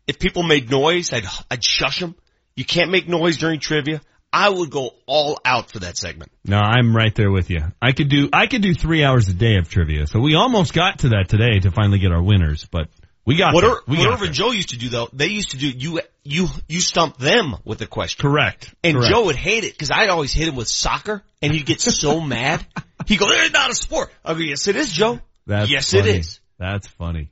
[0.07, 2.17] If people made noise, I'd, I'd shush them.
[2.57, 4.01] You can't make noise during trivia.
[4.33, 6.33] I would go all out for that segment.
[6.45, 7.65] No, I'm right there with you.
[7.83, 10.07] I could do I could do three hours a day of trivia.
[10.07, 12.89] So we almost got to that today to finally get our winners, but
[13.27, 13.71] we got what there.
[13.73, 14.27] Ir- we what got Irv there.
[14.29, 17.57] and Joe used to do though, they used to do you you you stump them
[17.65, 18.23] with a question.
[18.23, 18.75] Correct.
[18.83, 19.13] And Correct.
[19.13, 22.19] Joe would hate it because I'd always hit him with soccer, and he'd get so
[22.23, 22.65] mad.
[23.07, 25.21] He'd go, "It's not a sport." I go, "Yes, it is, Joe.
[25.47, 26.09] That's yes, funny.
[26.09, 27.29] it is." That's funny.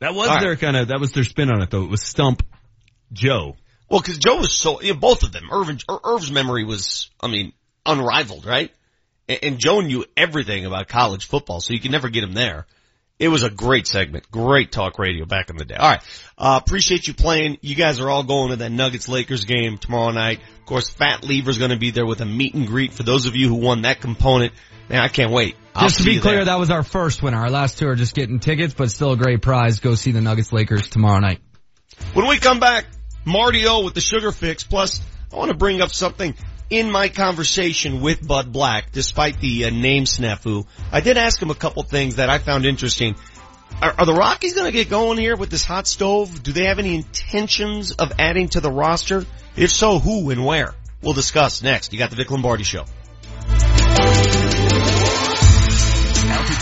[0.00, 0.42] That was All right.
[0.42, 1.82] their kind of that was their spin on it though.
[1.84, 2.42] It was stump
[3.12, 3.56] Joe.
[3.90, 5.48] Well, because Joe was so, you know, both of them.
[5.52, 7.52] Irvin, Ir- Irv's memory was, I mean,
[7.84, 8.70] unrivaled, right?
[9.28, 12.66] And, and Joe knew everything about college football, so you could never get him there.
[13.18, 15.74] It was a great segment, great talk radio back in the day.
[15.74, 16.02] All right,
[16.38, 17.58] uh, appreciate you playing.
[17.60, 20.38] You guys are all going to that Nuggets Lakers game tomorrow night.
[20.60, 23.26] Of course, Fat Lever's going to be there with a meet and greet for those
[23.26, 24.54] of you who won that component.
[24.88, 25.56] Man, I can't wait.
[25.74, 26.44] I'll Just to be clear, there.
[26.46, 27.38] that was our first winner.
[27.38, 29.80] Our last two are just getting tickets, but still a great prize.
[29.80, 31.40] Go see the Nuggets Lakers tomorrow night.
[32.14, 32.86] When we come back,
[33.24, 34.64] Marty O with the sugar fix.
[34.64, 35.00] Plus,
[35.32, 36.34] I want to bring up something
[36.70, 40.66] in my conversation with Bud Black, despite the uh, name snafu.
[40.92, 43.16] I did ask him a couple things that I found interesting.
[43.82, 46.42] Are, are the Rockies going to get going here with this hot stove?
[46.42, 49.24] Do they have any intentions of adding to the roster?
[49.56, 50.74] If so, who and where?
[51.02, 51.92] We'll discuss next.
[51.92, 52.84] You got the Vic Lombardi Show.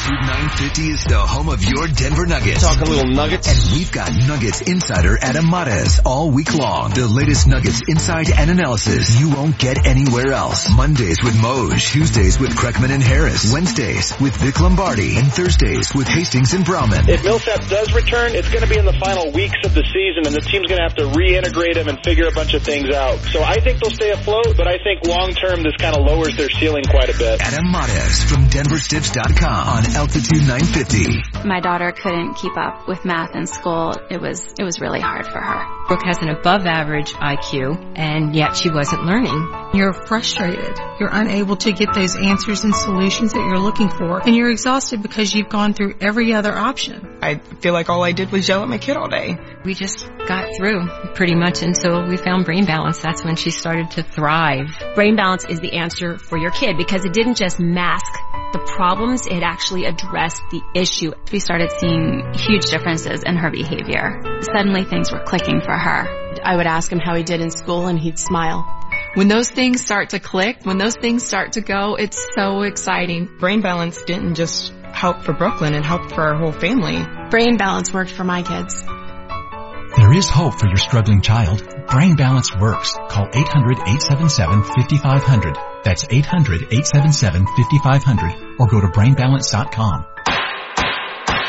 [0.09, 2.63] Altitude 950 is the home of your Denver Nuggets.
[2.63, 3.45] Talk a little Nuggets.
[3.45, 6.91] And we've got Nuggets Insider Adam Mares all week long.
[6.91, 10.71] The latest Nuggets insight and analysis you won't get anywhere else.
[10.75, 16.09] Mondays with Moj, Tuesdays with Kreckman and Harris, Wednesdays with Vic Lombardi, and Thursdays with
[16.09, 17.09] Hastings and Brauman.
[17.09, 20.25] If Millsap does return, it's going to be in the final weeks of the season,
[20.25, 22.89] and the team's going to have to reintegrate him and figure a bunch of things
[22.95, 23.19] out.
[23.29, 26.35] So I think they'll stay afloat, but I think long term this kind of lowers
[26.37, 27.43] their ceiling quite a bit.
[27.43, 31.49] Adam Mares from DenverStiffs.com on Altitude 950.
[31.49, 33.97] My daughter couldn't keep up with math in school.
[34.09, 35.87] It was it was really hard for her.
[35.89, 39.73] Brooke has an above average IQ and yet she wasn't learning.
[39.75, 40.79] You're frustrated.
[41.01, 44.21] You're unable to get those answers and solutions that you're looking for.
[44.21, 47.19] And you're exhausted because you've gone through every other option.
[47.21, 49.37] I feel like all I did was yell at my kid all day.
[49.65, 52.99] We just got through pretty much until we found brain balance.
[52.99, 54.69] That's when she started to thrive.
[54.95, 58.15] Brain balance is the answer for your kid because it didn't just mask
[58.53, 61.13] the problems, it actually addressed the issue.
[61.33, 64.21] We started seeing huge differences in her behavior.
[64.43, 66.07] Suddenly things were clicking for her.
[66.45, 68.75] I would ask him how he did in school and he'd smile.
[69.15, 73.29] When those things start to click, when those things start to go, it's so exciting.
[73.41, 77.05] Brain balance didn't just help for Brooklyn, it helped for our whole family.
[77.31, 78.85] Brain balance worked for my kids.
[79.97, 81.67] There is hope for your struggling child.
[81.89, 82.93] Brain Balance works.
[83.09, 85.78] Call 800-877-5500.
[85.89, 90.05] That's 800-877-5500 or go to brainbalance.com.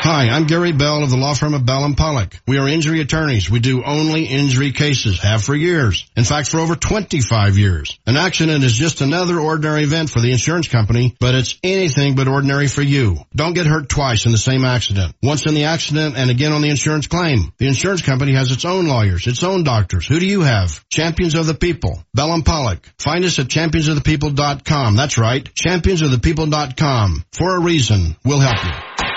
[0.02, 2.34] Hi, I'm Gary Bell of the law firm of Bell and Pollock.
[2.46, 3.50] We are injury attorneys.
[3.50, 6.08] We do only injury cases, have for years.
[6.16, 7.98] In fact, for over 25 years.
[8.06, 12.28] An accident is just another ordinary event for the insurance company, but it's anything but
[12.28, 13.18] ordinary for you.
[13.36, 15.14] Don't get hurt twice in the same accident.
[15.22, 17.52] Once in the accident and again on the insurance claim.
[17.58, 20.06] The insurance company has its own lawyers, its own doctors.
[20.06, 20.82] Who do you have?
[20.88, 22.02] Champions of the People.
[22.14, 22.90] Bell and Pollock.
[22.98, 24.96] Find us at championsofthepeople.com.
[24.96, 25.44] That's right.
[25.44, 27.24] Championsofthepeople.com.
[27.34, 28.16] For a reason.
[28.24, 29.09] We'll help you.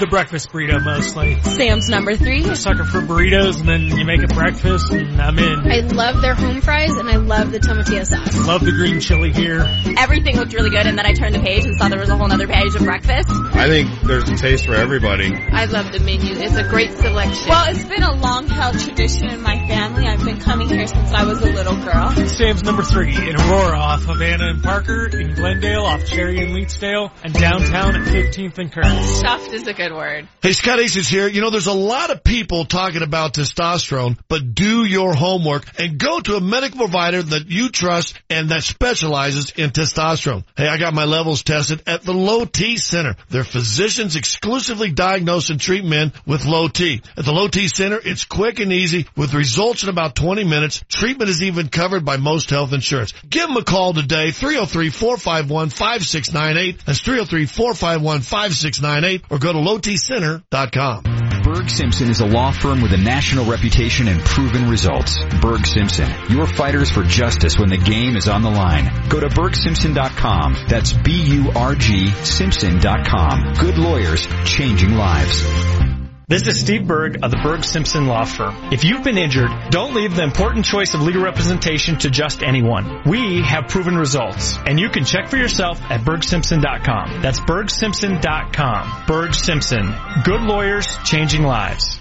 [0.00, 1.38] The breakfast burrito mostly.
[1.42, 2.42] Sam's number three.
[2.48, 5.70] A sucker for burritos and then you make a breakfast and I'm in.
[5.70, 8.46] I love their home fries and I love the tomatillo sauce.
[8.46, 9.60] Love the green chili here.
[9.98, 12.16] Everything looked really good and then I turned the page and saw there was a
[12.16, 13.28] whole other page of breakfast.
[13.28, 15.34] I think there's a taste for everybody.
[15.34, 16.32] I love the menu.
[16.34, 17.50] It's a great selection.
[17.50, 20.06] Well, it's been a long held tradition in my family.
[20.06, 22.10] I've been coming here since I was a little girl.
[22.26, 27.10] Sam's number three in Aurora off Havana and Parker, in Glendale off Cherry and Leetsdale,
[27.22, 29.22] and downtown at 15th and Curtis.
[29.22, 30.28] Chuffed is a good word.
[30.42, 31.28] Hey, Scott Hastings here.
[31.28, 35.98] You know, there's a lot of people talking about testosterone, but do your homework and
[35.98, 40.44] go to a medical provider that you trust and that specializes in testosterone.
[40.56, 43.16] Hey, I got my levels tested at the Low T Center.
[43.28, 47.02] Their physicians exclusively diagnose and treat men with low T.
[47.16, 50.84] At the Low T Center, it's quick and easy with results in about 20 minutes.
[50.88, 53.12] Treatment is even covered by most health insurance.
[53.28, 56.84] Give them a call today, 303-451-5698.
[56.84, 61.04] That's 303-451-5698 or go to lowtcenter.com.
[61.42, 65.18] Burg Simpson is a law firm with a national reputation and proven results.
[65.40, 69.08] Burg Simpson, your fighters for justice when the game is on the line.
[69.08, 70.56] Go to burgsimpson.com.
[70.68, 73.54] That's B-U-R-G Simpson.com.
[73.54, 75.99] Good lawyers, changing lives.
[76.30, 78.54] This is Steve Burg of the Burg Simpson Law Firm.
[78.72, 83.02] If you've been injured, don't leave the important choice of legal representation to just anyone.
[83.04, 87.20] We have proven results, and you can check for yourself at burgsimpson.com.
[87.20, 89.06] That's burgsimpson.com.
[89.08, 89.92] Burg Simpson.
[90.22, 91.98] Good lawyers, changing lives.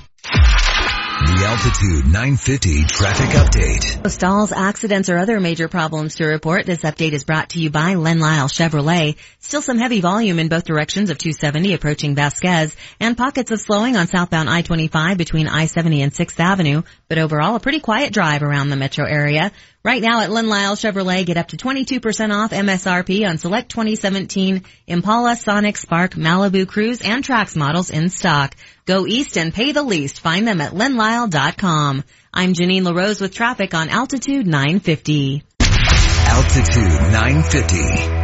[1.20, 4.10] The Altitude 950 traffic update.
[4.10, 6.66] Stalls, accidents, or other major problems to report.
[6.66, 9.18] This update is brought to you by Len Lyle Chevrolet.
[9.40, 13.98] Still some heavy volume in both directions of 270 approaching Vasquez and pockets of slowing
[13.98, 18.70] on southbound I-25 between I-70 and 6th Avenue, but overall a pretty quiet drive around
[18.70, 19.52] the metro area.
[19.84, 24.64] Right now at Len Lyle Chevrolet, get up to 22% off MSRP on select 2017
[24.88, 28.56] Impala, Sonic, Spark, Malibu, Cruise, and Trax models in stock.
[28.86, 30.22] Go east and pay the least.
[30.22, 32.04] Find them at lenlyle.com.
[32.32, 35.44] I'm Janine LaRose with traffic on Altitude 950.
[35.62, 37.78] Altitude 950,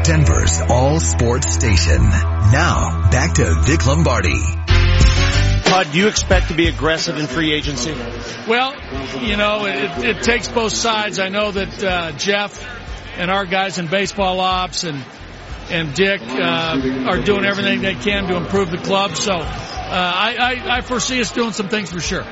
[0.03, 2.03] Denver's all sports station.
[2.03, 4.64] Now, back to Vic Lombardi.
[5.75, 7.91] Todd, do you expect to be aggressive in free agency?
[8.47, 8.73] Well,
[9.21, 11.19] you know, it, it takes both sides.
[11.19, 12.65] I know that uh, Jeff
[13.17, 15.03] and our guys in baseball ops and
[15.69, 19.17] and Dick uh, are doing everything they can to improve the club.
[19.17, 22.23] So uh, I, I, I foresee us doing some things for sure.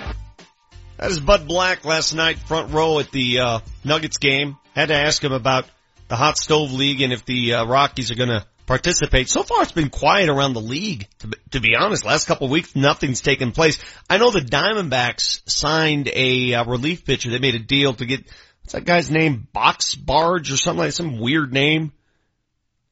[0.96, 4.56] That is Bud Black last night, front row at the uh, Nuggets game.
[4.74, 5.66] Had to ask him about
[6.08, 9.30] the hot stove league and if the uh, Rockies are going to participate.
[9.30, 11.08] So far, it's been quiet around the league.
[11.20, 13.78] To, to be honest, last couple of weeks, nothing's taken place.
[14.10, 17.30] I know the Diamondbacks signed a uh, relief pitcher.
[17.30, 18.26] They made a deal to get
[18.62, 19.48] what's that guy's name?
[19.54, 21.92] Box Barge or something like some weird name.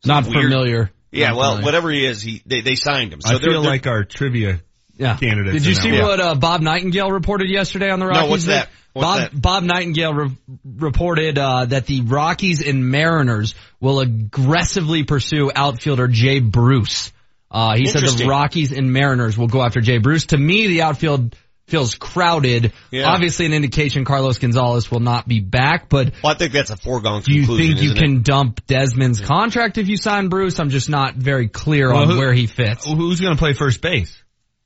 [0.03, 0.91] Some Not weird- familiar.
[1.11, 1.65] Yeah, Not well, familiar.
[1.65, 3.21] whatever he is, he they, they signed him.
[3.21, 4.61] So I they're- feel they're- like our trivia
[4.97, 5.17] Yeah.
[5.17, 5.57] candidates.
[5.57, 8.23] Did you see what uh, Bob Nightingale reported yesterday on the Rockies?
[8.23, 8.53] No, what's Vic?
[8.55, 8.69] that?
[8.93, 9.41] What's Bob?
[9.41, 10.31] Bob Nightingale re-
[10.65, 17.11] reported uh, that the Rockies and Mariners will aggressively pursue outfielder Jay Bruce.
[17.49, 20.27] Uh, he said the Rockies and Mariners will go after Jay Bruce.
[20.27, 21.35] To me, the outfield
[21.67, 22.73] feels crowded.
[22.91, 23.07] Yeah.
[23.09, 26.75] Obviously, an indication Carlos Gonzalez will not be back, but Well, I think that's a
[26.77, 27.55] foregone conclusion.
[27.57, 28.23] do you think you can It?
[28.23, 30.59] dump Desmond's contract if you sign Bruce?
[30.59, 32.85] I'm just not very clear Well, on who- where he fits.
[32.85, 34.13] Who's going to play first base?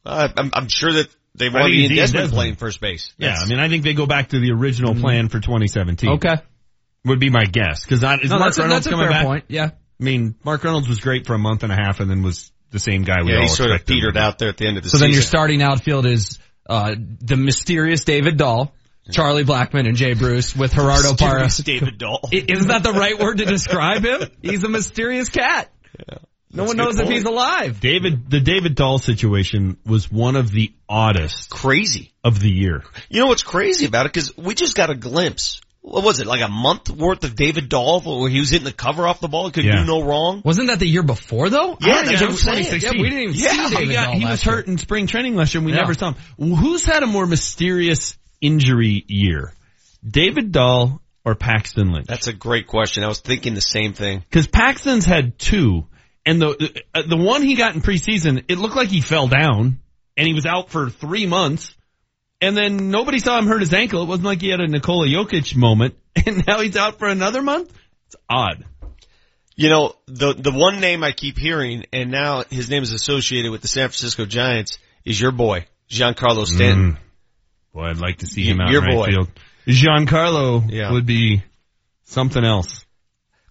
[0.04, 1.08] Uh, I'm, I'm sure that
[1.38, 2.34] they I want think Ian Desmond Desmond.
[2.34, 3.14] playing first base.
[3.18, 6.10] Yeah, I mean, I think they go back to the original plan for 2017.
[6.14, 6.36] Okay.
[7.06, 7.86] Would be my guess.
[7.86, 9.26] Cause I, is No, Mark that's a- Reynolds that's a coming fair back?
[9.26, 9.66] point, yeah.
[10.00, 12.52] I mean, Mark Reynolds was great for a month and a half and then was
[12.72, 14.78] the same guy we yeah, all he sort of petered out there at the end
[14.78, 15.00] of the season.
[15.00, 15.12] So season.
[15.12, 18.74] then your starting outfield is uh, the mysterious David Dahl,
[19.12, 21.48] Charlie Blackmon, and Jay Bruce with Gerardo Parra.
[21.64, 22.22] David Dahl.
[22.32, 24.22] Isn't that the right word to describe him?
[24.42, 25.72] He's a mysterious cat.
[26.56, 27.80] No one a good knows if he's alive.
[27.80, 32.12] David, the David Dahl situation was one of the oddest Crazy.
[32.24, 32.84] of the year.
[33.10, 34.14] You know what's crazy about it?
[34.14, 35.62] Because we just got a glimpse.
[35.82, 36.26] What was it?
[36.26, 39.28] Like a month worth of David Dahl where he was hitting the cover off the
[39.28, 39.52] ball.
[39.52, 39.78] Could Yeah.
[39.82, 40.42] do no wrong.
[40.44, 41.78] Wasn't that the year before though?
[41.80, 42.82] Yeah, I don't that's what I'm 2016.
[42.96, 44.66] Yeah, we didn't even Yeah, see he David He, got, Dahl he last was hurt
[44.68, 44.74] year.
[44.74, 45.82] in spring training last year and we Yeah.
[45.82, 46.56] never saw him.
[46.56, 49.54] Who's had a more mysterious injury year?
[50.08, 52.08] David Dahl or Paxton Lynch?
[52.08, 53.04] That's a great question.
[53.04, 54.24] I was thinking the same thing.
[54.28, 55.86] Because Paxton's had two,
[56.26, 59.80] and the uh, the one he got in preseason, it looked like he fell down,
[60.18, 61.76] and he was out for three months,
[62.42, 64.02] and then nobody saw him hurt his ankle.
[64.04, 65.96] It wasn't like he had a Nikola Jokic moment,
[66.26, 67.72] and now he's out for another month.
[68.08, 68.66] It's odd.
[69.56, 73.52] You know, the the one name I keep hearing, and now his name is associated
[73.52, 76.94] with the San Francisco Giants, is your boy, Giancarlo Stanton.
[76.94, 76.98] Mm.
[77.74, 79.06] Boy, I'd like to see him out Your in right boy.
[79.08, 79.30] field.
[79.68, 80.92] Giancarlo Yeah.
[80.92, 81.44] would be
[82.06, 82.85] something else.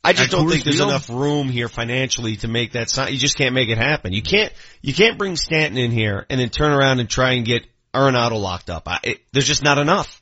[0.04, 0.90] I just don't think there's Field?
[0.90, 3.12] enough room here financially to make that sign.
[3.12, 4.12] You just can't make it happen.
[4.12, 4.52] You can't,
[4.82, 8.40] you can't bring Stanton in here and then turn around and try and get Arenado
[8.40, 8.82] locked up.
[8.86, 10.20] I, it, there's just not enough.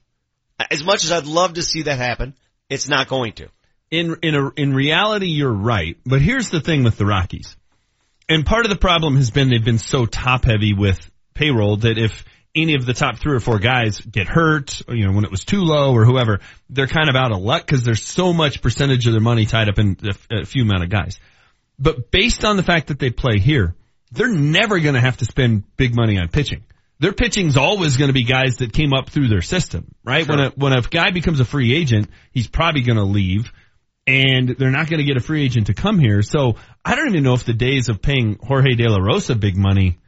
[0.71, 2.35] As much as I'd love to see that happen,
[2.69, 3.49] it's not going to.
[3.91, 5.97] in in a, in reality, you're right.
[6.05, 7.57] But here's the thing with the Rockies,
[8.29, 10.99] and part of the problem has been they've been so top heavy with
[11.35, 15.07] payroll that if any of the top three or four guys get hurt, or, you
[15.07, 18.05] know, when it was Tulo or whoever, they're kind of out of luck because there's
[18.05, 21.19] so much percentage of their money tied up in a, a few amount of guys.
[21.79, 23.75] But based on the fact that they play here,
[24.11, 26.63] they're never going to have to spend big money on pitching.
[26.99, 30.29] Their pitching's always going to be guys that came up through their system, right?
[30.29, 33.53] When a when a guy becomes a free agent, he's probably going to leave,
[34.07, 36.23] and they're not going to get a free agent to come here.
[36.23, 39.57] So I don't even know if the days of paying Jorge De La Rosa big
[39.57, 39.99] money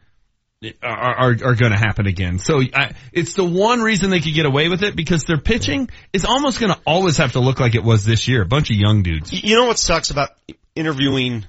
[0.83, 2.39] are are, are going to happen again.
[2.39, 5.89] So I, it's the one reason they could get away with it because their pitching
[6.13, 8.43] is almost going to always have to look like it was this year.
[8.43, 9.33] A bunch of young dudes.
[9.33, 10.31] You know what sucks about
[10.75, 11.45] interviewing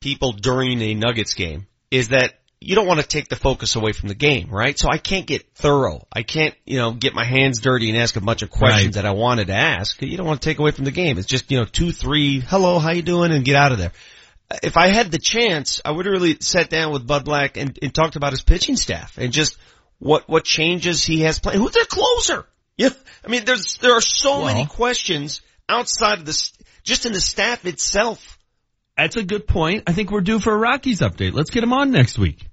[0.00, 3.92] people during a Nuggets game is that you don't want to take the focus away
[3.92, 4.78] from the game, right?
[4.78, 6.06] So I can't get thorough.
[6.10, 9.02] I can't, you know, get my hands dirty and ask a bunch of questions Right.
[9.02, 10.00] that I wanted to ask.
[10.00, 11.18] You don't want to take away from the game.
[11.18, 13.92] It's just, you know, two, three, hello, how you doing, and get out of there.
[14.62, 17.78] If I had the chance, I would have really sat down with Bud Black and,
[17.82, 19.56] and talked about his pitching staff and just
[19.98, 21.58] what what changes he has planned.
[21.58, 22.46] Who's their closer?
[22.76, 22.90] Yeah,
[23.24, 26.52] I mean, there's there are so Well- many questions outside of this,
[26.82, 28.38] just in the staff itself.
[28.96, 29.84] That's a good point.
[29.86, 31.32] I think we're due for a Rockies update.
[31.32, 32.46] Let's get him on next week.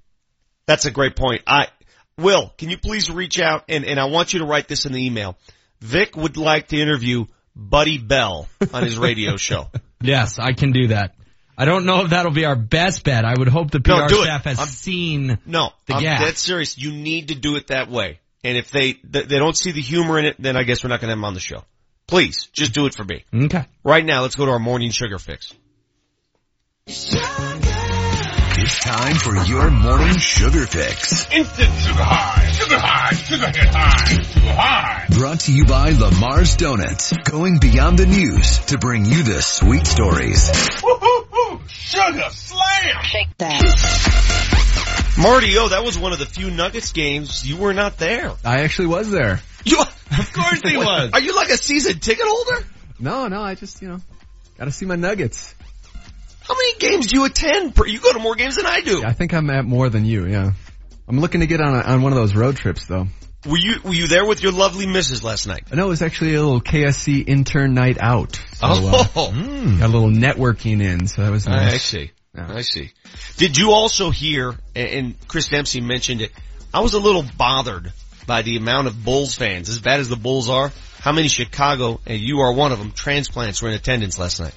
[0.66, 1.42] That's a great point.
[1.46, 1.68] I
[2.18, 4.92] Will, can you please reach out and, and I want you to write this in
[4.92, 5.36] the email.
[5.80, 9.68] Vic would like to interview Buddy Bell on his radio show.
[10.00, 11.14] Yes, I can do that.
[11.56, 13.24] I don't know if that'll be our best bet.
[13.24, 16.20] I would hope the PR No, staff has I'm- seen No, the I'm gap.
[16.20, 16.78] dead serious.
[16.78, 18.20] You need to do it that way.
[18.44, 20.88] And if they, they they don't see the humor in it, then I guess we're
[20.88, 21.64] not going to have them on the show.
[22.08, 23.24] Please, just do it for me.
[23.32, 23.64] Okay.
[23.84, 25.52] Right now, let's go to our morning sugar fix.
[28.74, 31.30] It's time for your morning sugar fix.
[31.30, 35.06] Instant sugar high, sugar high, sugar hit high, sugar high.
[35.10, 37.12] Brought to you by Lamar's Donuts.
[37.24, 40.48] Going beyond the news to bring you the sweet stories.
[40.82, 43.02] Woo-hoo-hoo, sugar slam.
[43.02, 45.12] Shake that.
[45.18, 48.32] Marty, oh, that was one of the few Nuggets games you were not there.
[48.42, 49.42] I actually was there.
[49.66, 51.10] You, of course he was.
[51.12, 52.66] Are you like a season ticket holder?
[52.98, 53.98] No, no, I just, you know,
[54.56, 55.54] gotta see my Nuggets.
[56.46, 57.74] How many games do you attend?
[57.74, 59.04] per- You go to more games than I do.
[59.04, 60.52] I think I'm at more than you, yeah.
[61.08, 63.06] I'm looking to get on a, on one of those road trips though.
[63.46, 65.72] Were you were you there with your lovely missus last night?
[65.74, 68.36] Know it was actually a little KSE intern night out.
[68.54, 71.74] So, uh, Oh, got a little networking in, so that was nice.
[71.74, 72.10] I see.
[72.36, 72.92] I see.
[73.36, 76.30] Did you also hear, and Chris Dempsey mentioned it,
[76.72, 77.92] I was a little bothered
[78.26, 82.00] by the amount of Bulls fans, as bad as the Bulls are, how many Chicago,
[82.06, 84.54] and you are one of them, transplants were in attendance last night.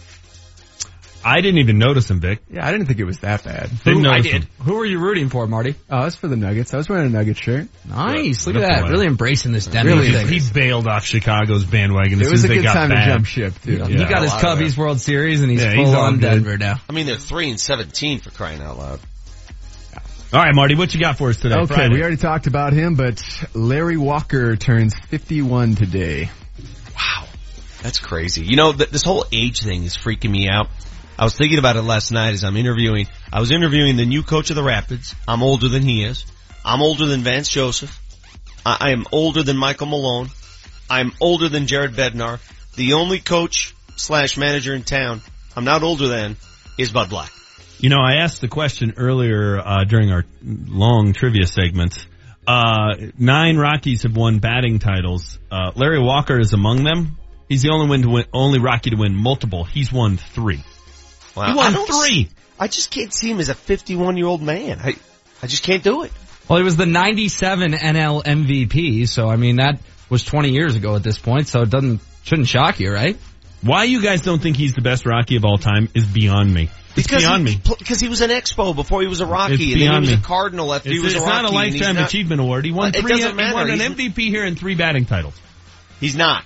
[1.28, 2.40] I didn't even notice him, Vic.
[2.52, 3.72] Yeah, I didn't think it was that bad.
[3.84, 4.44] Didn't Who- I notice did.
[4.44, 4.48] him.
[4.64, 5.74] Who are you rooting for, Marty?
[5.90, 6.72] Oh, that's for the Nuggets.
[6.74, 7.68] I was wearing a Nugget shirt.
[7.90, 8.46] Nice.
[8.46, 8.84] Look at that.
[8.84, 8.90] boy.
[8.92, 10.28] Really embracing this Denver Really thing.
[10.28, 12.90] He bailed off Chicago's bandwagon as It soon was as a they good got time
[12.90, 13.06] bad.
[13.06, 13.72] to jump ship too.
[13.72, 16.04] he got his a lot of Cubbies World Series and he's Yeah, full he's all
[16.04, 16.22] on good.
[16.30, 16.76] Denver now.
[16.88, 19.00] I mean, they're 3 and 17 for crying out loud.
[20.34, 21.56] All right, Marty, what you got for us today?
[21.56, 21.94] Okay, Friday.
[21.96, 23.24] we already talked about him, but
[23.54, 26.30] Larry Walker turns 51 today.
[26.96, 27.26] Wow.
[27.82, 28.44] That's crazy.
[28.44, 30.68] You know, th- this whole age thing is freaking me out.
[31.18, 33.08] I was thinking about it last night as I'm interviewing.
[33.32, 35.16] I was interviewing the new coach of the Rapids.
[35.28, 36.26] I'm older than he is.
[36.64, 38.00] I'm older than Vance Joseph.
[38.66, 40.30] I, I am older than Michael Malone.
[40.90, 42.40] I'm older than Jared Bednar.
[42.76, 45.22] The only coach slash manager in town
[45.56, 46.36] I'm not older than
[46.78, 47.32] is Bud Black.
[47.80, 52.06] You know, I asked the question earlier uh, during our long trivia segment.
[52.46, 55.40] Uh, nine Rockies have won batting titles.
[55.50, 57.18] Uh, Larry Walker is among them.
[57.48, 59.64] He's the only to win, only Rocky to win multiple.
[59.64, 60.64] He's won three.
[61.36, 61.48] Wow.
[61.48, 62.26] He won I don't three.
[62.26, 64.80] s- I just can't see him as a 51 year old man.
[64.82, 64.95] I,
[65.44, 66.12] I just can't do it.
[66.48, 69.80] Well, he was the 97 NL MVP, so I mean that
[70.10, 73.18] was 20 years ago at this point, so it doesn't, shouldn't shock you, right?
[73.62, 76.70] Why you guys don't think he's the best Rocky of all time is beyond me.
[76.95, 77.62] It's Because beyond he, me.
[77.80, 80.02] Because he was an Expo before he was a Rocky, It's and then he beyond
[80.02, 80.16] was me.
[80.18, 81.41] a Cardinal after It's, he was it's a Rocky.
[81.41, 82.64] not a lifetime not- achievement award.
[82.64, 83.12] He won Uh, it three.
[83.12, 83.56] doesn't He matter.
[83.56, 85.34] won an He's- MVP here and three batting titles.
[85.99, 86.44] He's not.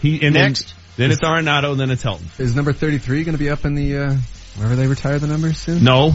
[0.00, 0.68] He and Next.
[0.68, 1.76] Then, then it's Arenado.
[1.76, 2.38] Then it's Helton.
[2.40, 4.14] Is number 33 going to be up in the, uh,
[4.56, 5.84] wherever they retire the numbers soon?
[5.84, 6.12] No.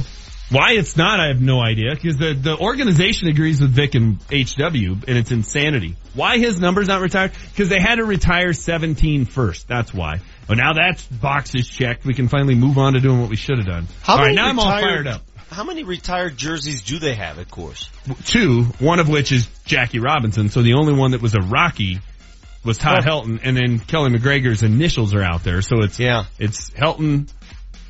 [0.49, 1.95] Why it's not, I have no idea.
[1.95, 5.95] Because the, the organization agrees with Vic and HW, and it's insanity.
[6.13, 7.31] Why his number's not retired?
[7.51, 9.69] Because they had to retire 17 first.
[9.69, 10.19] That's why.
[10.49, 12.03] Well, now that box is checked.
[12.03, 13.87] We can finally move on to doing what we should have done.
[14.01, 15.21] How all right, many now I'm all retired- fired up.
[15.51, 17.89] How many retired jerseys do they have of course?
[18.25, 20.47] Two, one of which is Jackie Robinson.
[20.49, 21.99] So the only one that was a Rocky
[22.63, 23.09] was Todd Oh.
[23.23, 25.61] Helton, and then Keli McGregor's initials are out there.
[25.61, 26.25] So it's Yeah.
[26.39, 27.27] it's Helton,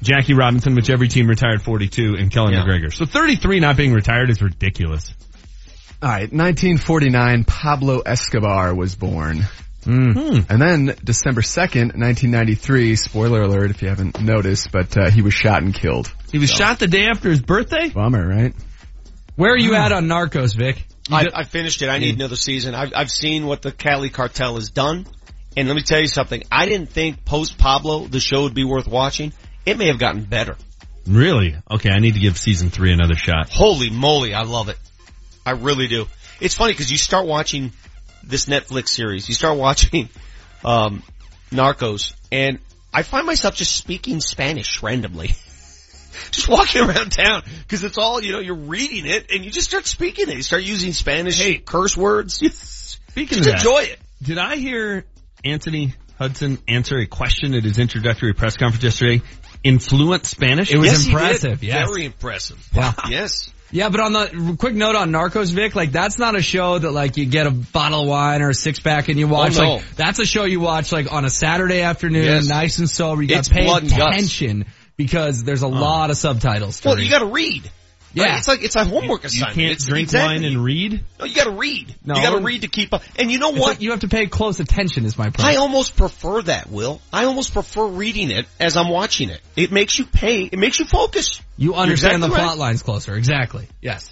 [0.01, 2.63] Jackie Robinson, which every team retired 42, and Keli Yeah.
[2.63, 2.93] McGregor.
[2.93, 5.13] So 33 not being retired is ridiculous.
[6.03, 9.45] Alright, 1949, Pablo Escobar was born.
[9.83, 10.39] Hmm.
[10.49, 15.33] And then December 2nd, 1993, spoiler alert if you haven't noticed, but uh, he was
[15.33, 16.11] shot and killed.
[16.31, 17.89] He was shot the day after his birthday?
[17.89, 18.53] Bummer, right?
[19.35, 20.85] Where are you at on Narcos, Vic?
[21.11, 21.89] I, I finished it.
[21.89, 22.75] I need another season.
[22.75, 25.05] I've, I've seen what the Cali cartel has done.
[25.57, 26.43] And let me tell you something.
[26.51, 29.33] I didn't think post Pablo the show would be worth watching.
[29.65, 30.55] It may have gotten better.
[31.05, 31.55] Really?
[31.69, 33.49] Okay, I need to give season three another shot.
[33.49, 34.77] Holy moly, I love it.
[35.45, 36.05] I really do.
[36.39, 37.71] It's funny because you start watching
[38.23, 40.09] this Netflix series, you start watching
[40.63, 41.03] um,
[41.51, 42.59] Narcos, and
[42.93, 45.31] I find myself just speaking Spanish randomly.
[46.31, 48.39] just walking around town because it's all you know.
[48.39, 50.35] You're reading it, and you just start speaking it.
[50.35, 52.35] You start using Spanish hey, curse words.
[52.35, 53.99] Speaking just of that, enjoy it.
[54.21, 55.05] Did I hear
[55.43, 59.21] Anthony Hudson answer a question at his introductory press conference yesterday
[59.63, 60.71] in fluent Spanish?
[60.71, 61.89] It was Yes, impressive, yes.
[61.89, 62.69] Very impressive.
[62.73, 62.93] Yeah.
[63.09, 63.51] Yes.
[63.71, 66.91] Yeah, but on the quick note on Narcos, Vic, like that's not a show that
[66.91, 69.57] like you get a bottle of wine or a six pack and you oh, watch.
[69.57, 69.73] Oh, no.
[69.75, 72.47] Like that's a show you watch like on a Saturday afternoon, Yes.
[72.47, 73.21] nice and sober.
[73.21, 74.41] You got It's to pay blood and guts.
[75.03, 76.79] Attention because there's a lot of subtitles.
[76.81, 77.03] To Well, read.
[77.05, 77.69] you got to read.
[78.13, 78.25] Yeah.
[78.25, 78.37] Right?
[78.39, 79.55] It's like it's a homework You assignment.
[79.57, 81.01] You can't It's drink exactly- wine and read?
[81.17, 81.95] No, you got to read.
[82.03, 82.15] No.
[82.15, 83.03] you got to read to keep up.
[83.17, 83.61] And you know what?
[83.61, 85.05] like you have to pay close attention.
[85.05, 85.45] Is my point.
[85.45, 86.99] I almost prefer that, Will.
[87.13, 89.39] I almost prefer reading it as I'm watching it.
[89.55, 90.43] It makes you pay.
[90.43, 91.41] It makes you focus.
[91.57, 92.43] you understand exactly the right.
[92.47, 93.15] plot lines closer.
[93.15, 93.67] Exactly.
[93.81, 94.11] Yes.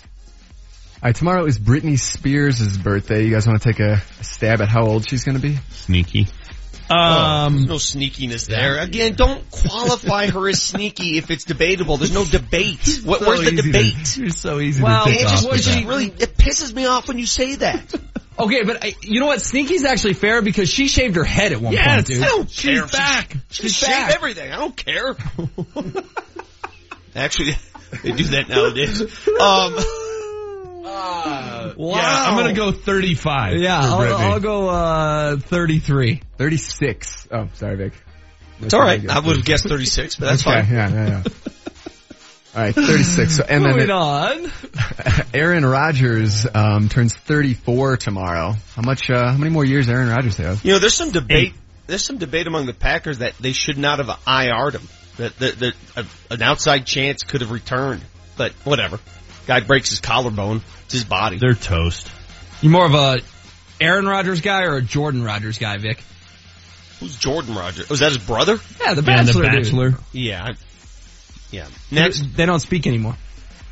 [1.04, 3.26] right, tomorrow is Britney Spears' birthday.
[3.26, 5.58] You guys want to take a, a stab at how old she's going to be?
[5.72, 6.28] Sneaky.
[6.92, 8.80] Um, there's no sneakiness there.
[8.80, 11.98] Again, don't qualify her as sneaky if it's debatable.
[11.98, 13.02] There's no debate.
[13.04, 14.18] What, So where's the easy to- debate?
[14.18, 17.08] you're so easy Well, to it just, off it just really it pisses me off
[17.08, 17.94] when you say that.
[18.40, 19.42] Okay, but I, you know what?
[19.42, 22.24] Sneaky's actually fair because she shaved her head at one Yes, point, dude.
[22.24, 22.88] I don't She's care.
[22.88, 23.36] back.
[23.50, 24.16] She She's shave back.
[24.16, 24.50] everything.
[24.50, 25.18] I don't care.
[27.16, 27.58] Actually,
[28.02, 29.02] they do that nowadays.
[29.28, 29.76] Um,
[31.80, 31.96] Wow.
[31.96, 33.56] Yeah, I'm gonna go 35.
[33.56, 36.22] Yeah, I'll, I'll go uh 33.
[36.38, 37.28] 36.
[37.32, 37.94] Oh, sorry, Vic.
[38.60, 39.10] it's all right.
[39.10, 40.74] I would have guessed 36, but that's okay, fine.
[40.74, 41.24] Yeah, yeah, yeah.
[42.56, 43.38] All right, 36.
[43.38, 44.52] So, and then Moving it- on.
[45.34, 48.56] Aaron Rodgers um, turns 34 tomorrow.
[48.76, 49.10] How much?
[49.10, 50.66] Uh, how many more years Aaron Rodgers have?
[50.66, 51.54] You know, there's some debate.
[51.88, 54.90] There's some debate among the Packers that they should not have IR'd him.
[55.18, 58.02] That that, that a, an outside chance could have returned,
[58.36, 59.00] but whatever.
[59.50, 60.62] Guy breaks his collarbone.
[60.86, 61.40] It's his body.
[61.40, 62.08] They're toast.
[62.62, 63.18] You more of a
[63.82, 66.04] Aaron Rodgers guy or a Jordan Rodgers guy, Vic?
[67.00, 67.90] Who's Jordan Rodgers?
[67.90, 68.60] Was that his brother?
[68.80, 69.90] Yeah, the Yeah, the Bachelor.
[69.90, 70.00] dude.
[70.12, 70.52] Yeah.
[71.50, 71.66] Yeah.
[71.90, 72.36] Next.
[72.36, 73.16] They don't speak anymore.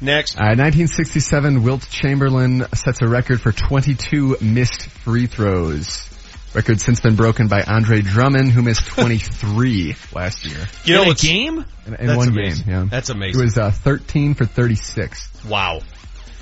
[0.02, 0.36] Next.
[0.36, 6.10] Uh, 1967, Wilt Chamberlain sets a record for 22 missed free throws.
[6.58, 11.10] Record since been broken by Andre Drummond, who missed 23 last year You know In
[11.10, 11.64] a game?
[11.86, 12.66] in, in That's one amazing.
[12.66, 12.74] game.
[12.74, 13.40] Yeah, That's amazing.
[13.40, 15.46] It was uh, 13 for 36.
[15.46, 15.82] Wow.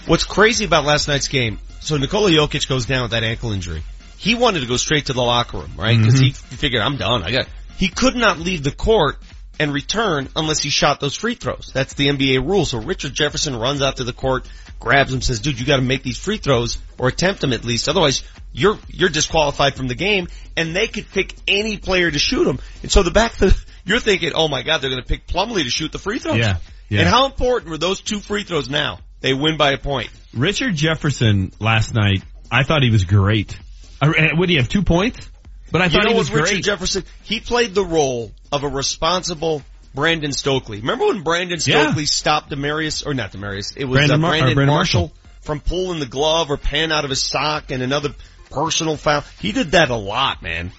[0.05, 3.83] What's crazy about last night's game, so Nikola Jokic goes down with that ankle injury.
[4.17, 5.97] He wanted to go straight to the locker room, right?
[5.97, 7.21] Because he, he figured, I'm done.
[7.23, 9.17] I got, he could not leave the court
[9.59, 11.71] and return unless he shot those free throws.
[11.73, 12.63] That's the NBA rule.
[12.63, 14.47] So Richard Jefferson runs out to the court,
[14.85, 17.89] grabs him, says, dude, you gotta make these free throws or attempt them at least.
[17.89, 22.45] Otherwise, you're, you're disqualified from the game and they could pick any player to shoot
[22.45, 22.59] them.
[22.83, 25.69] And so the back, the, you're thinking, oh my god, they're gonna pick Plumlee to
[25.71, 26.37] shoot the free throws.
[26.37, 26.57] Yeah,
[26.87, 26.99] yeah.
[27.01, 28.99] And how important were those two free throws now?
[29.21, 30.11] They win by a point.
[30.35, 32.21] Richard Jefferson last night,
[32.51, 33.57] I thought he was great.
[33.99, 35.27] Uh, Would he have two points?
[35.71, 36.63] But I You thought know he was what, Richard great.
[36.63, 37.03] Jefferson?
[37.23, 39.63] He played the role of a responsible
[39.95, 40.79] Brandon Stokley.
[40.81, 41.83] Remember when Brandon Yeah.
[41.85, 45.17] Stokley stopped Demaryius, or not Demaryius, it was Brandon uh, Mar- Brandon, Brandon Marshall, Marshall.
[45.41, 48.09] from pulling the glove or pan out of his sock and another
[48.51, 49.23] personal foul.
[49.39, 50.71] He did that a lot, man.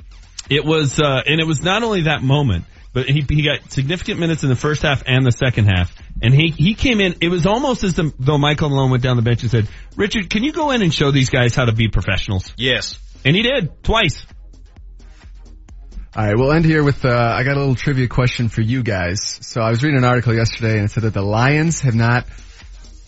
[0.49, 4.21] It was, uh, and it was not only that moment, but he, he got significant
[4.21, 5.93] minutes in the first half and the second half.
[6.23, 9.17] And he, he came in, it was almost as the, though Michael Malone went down
[9.17, 11.73] the bench and said, Richard, can you go in and show these guys how to
[11.73, 12.53] be professionals?
[12.57, 12.99] Yes.
[13.25, 14.25] And he did, twice.
[16.17, 18.83] All right, we'll end here with, uh, I got a little trivia question for you
[18.83, 19.39] guys.
[19.43, 22.25] So I was reading an article yesterday and it said that the Lions have not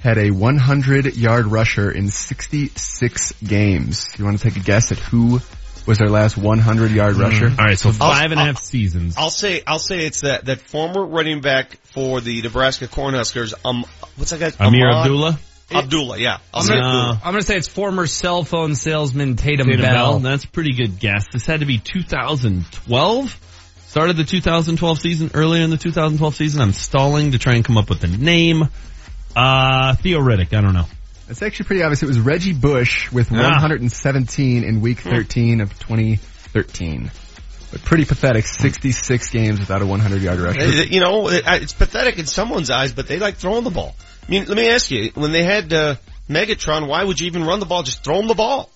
[0.03, 4.11] had a 100 yard rusher in 66 games.
[4.19, 5.41] You want to take a guess at who
[5.87, 7.47] was their last 100 yard rusher?
[7.47, 9.15] All right, so I'll- five and a I'll- half seasons.
[9.17, 13.87] I'll say, I'll say it's that, that former running back for the Nebraska Cornhuskers, um,
[14.17, 14.67] what's that guy?
[14.67, 15.07] Amir Ahmad?
[15.07, 15.39] Abdullah?
[15.71, 16.39] Abdullah, yeah.
[16.55, 17.21] I'll I'm gonna, Abdullah.
[17.25, 19.93] I'm gonna say it's former cell phone salesman Tatum, Tatum Bell.
[19.95, 20.19] Bell.
[20.21, 21.27] That's a pretty good guess.
[21.33, 23.41] This had to be 2012.
[23.89, 26.61] Started the 2012 season, earlier in the 2012 season.
[26.61, 28.69] I'm stalling to try and come up with a name.
[29.35, 30.85] Uh, Theo Riddick, I don't know.
[31.29, 32.03] It's actually pretty obvious.
[32.03, 33.37] It was Reggie Bush with Ah.
[33.37, 37.11] 117 in week 13 of 2013.
[37.71, 40.61] But pretty pathetic, 66 games without a 100 yard rusher.
[40.61, 43.95] Uh, You know, it's pathetic in someone's eyes, but they like throwing the ball.
[44.29, 45.97] I mean, let me ask you, when they had uh,
[46.29, 47.83] Megatron, why would you even run the ball?
[47.83, 48.71] Just throw him the ball.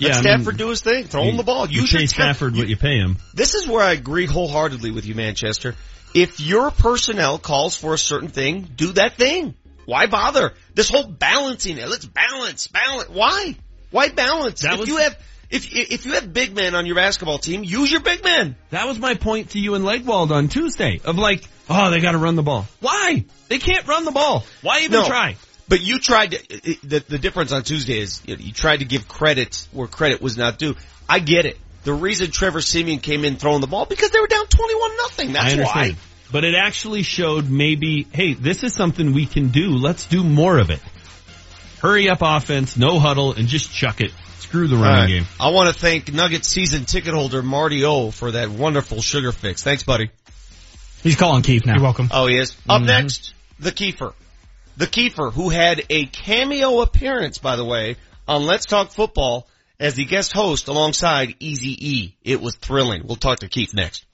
[0.00, 1.04] Let Yeah, I mean, Stafford do his thing.
[1.04, 1.68] Throw him the ball.
[1.68, 2.06] You pay.
[2.06, 3.18] Stafford what you pay him.
[3.34, 5.74] This is where I agree wholeheartedly with you, Manchester.
[6.14, 9.54] If your personnel calls for a certain thing, do that thing.
[9.86, 10.54] Why bother?
[10.74, 11.88] This whole balancing it.
[11.88, 13.10] Let's balance, balance.
[13.10, 13.56] Why?
[13.90, 14.62] Why balance?
[14.62, 15.18] That if was- you have,
[15.50, 18.56] if, if you have big men on your basketball team, use your big men.
[18.70, 22.18] That was my point to you and Legwald on Tuesday of like, oh, they gotta
[22.18, 22.66] run the ball.
[22.80, 23.24] Why?
[23.48, 24.44] They can't run the ball.
[24.62, 25.06] Why even No.
[25.06, 25.36] try?
[25.68, 26.38] But you tried to,
[26.84, 30.20] the, the difference on Tuesday is you, know, you tried to give credit where credit
[30.20, 30.74] was not due.
[31.08, 31.58] I get it.
[31.84, 35.32] The reason Trevor Siemian came in throwing the ball because they were down 21 nothing.
[35.32, 35.92] That's I understand.
[35.92, 35.98] why.
[36.32, 39.70] But it actually showed maybe, hey, this is something we can do.
[39.70, 40.80] Let's do more of it.
[41.80, 44.12] Hurry up offense, no huddle, and just chuck it.
[44.38, 45.08] Screw the running right.
[45.08, 45.24] game.
[45.38, 49.62] I want to thank Nugget season ticket holder Marty O for that wonderful sugar fix.
[49.62, 50.10] Thanks, buddy.
[51.02, 51.74] He's calling Keefe now.
[51.74, 52.08] You're welcome.
[52.12, 52.50] Oh, he is.
[52.68, 52.86] Up mm-hmm.
[52.86, 54.12] next, the Kiefer.
[54.76, 57.96] The Kiefer, who had a cameo appearance, by the way,
[58.26, 59.46] on Let's Talk Football
[59.78, 62.14] as the guest host alongside Easy E.
[62.22, 63.02] It was thrilling.
[63.06, 64.04] We'll talk to Keefe next.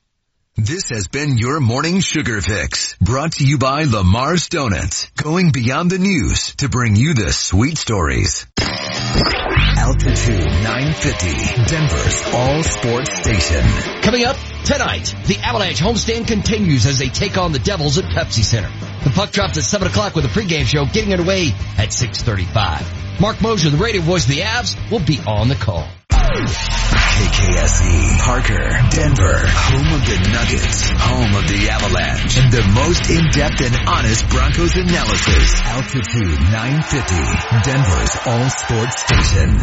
[0.58, 5.90] This has been your morning sugar fix brought to you by Lamar's Donuts, going beyond
[5.90, 8.46] the news to bring you the sweet stories.
[8.58, 11.28] Altitude 950,
[11.66, 14.00] Denver's all sports station.
[14.00, 18.42] Coming up tonight, the Avalanche homestand continues as they take on the Devils at Pepsi
[18.42, 18.70] Center.
[19.06, 23.20] The puck drops at 7 o'clock with a pregame show getting underway at 6.35.
[23.20, 25.86] Mark Moser, the radio voice of the Avs, will be on the call.
[26.10, 33.60] KKSE, Parker, Denver, home of the Nuggets, home of the Avalanche, and the most in-depth
[33.60, 35.54] and honest Broncos analysis.
[35.62, 37.14] Altitude 950,
[37.62, 39.54] Denver's all sports station.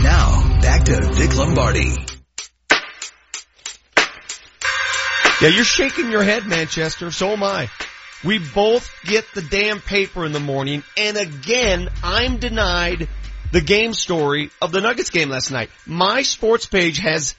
[0.00, 1.94] Now, back to Vic Lombardi.
[5.42, 7.10] Yeah, you're shaking your head, Manchester.
[7.10, 7.68] So am I.
[8.24, 13.08] We both get the damn paper in the morning, and again, I'm denied
[13.52, 15.70] the game story of the Nuggets game last night.
[15.86, 17.34] My sports page has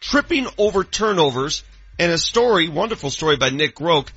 [0.00, 1.64] tripping over turnovers
[1.98, 4.08] and a story, wonderful story by Nick Groke,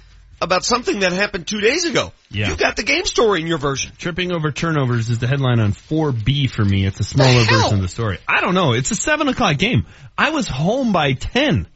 [0.42, 2.12] about something that happened two days ago.
[2.30, 2.50] Yeah.
[2.50, 3.92] You got the game story in your version.
[3.98, 6.86] Tripping over turnovers is the headline on 4B for me.
[6.86, 8.20] It's a smaller version of the story.
[8.28, 8.74] I don't know.
[8.74, 9.86] It's a 7 o'clock game.
[10.18, 11.68] I was home by 10.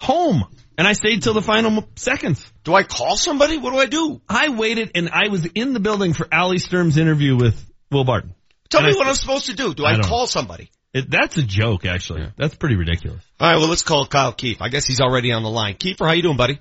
[0.00, 0.44] Home.
[0.78, 2.44] And I stayed till the final seconds.
[2.64, 3.56] Do I call somebody?
[3.58, 4.20] What do I do?
[4.28, 8.34] I waited and I was in the building for Ali Sturm's interview with Will Barton.
[8.68, 9.72] Tell And me I- what I'm supposed to do.
[9.74, 10.70] Do I I, don't- call somebody?
[10.92, 12.26] It, that's a joke, actually.
[12.38, 13.22] That's pretty ridiculous.
[13.38, 14.62] All right, well, let's call Kyle Keefe.
[14.62, 15.74] I guess he's already on the line.
[15.74, 16.58] Kiefer, how you doing, buddy?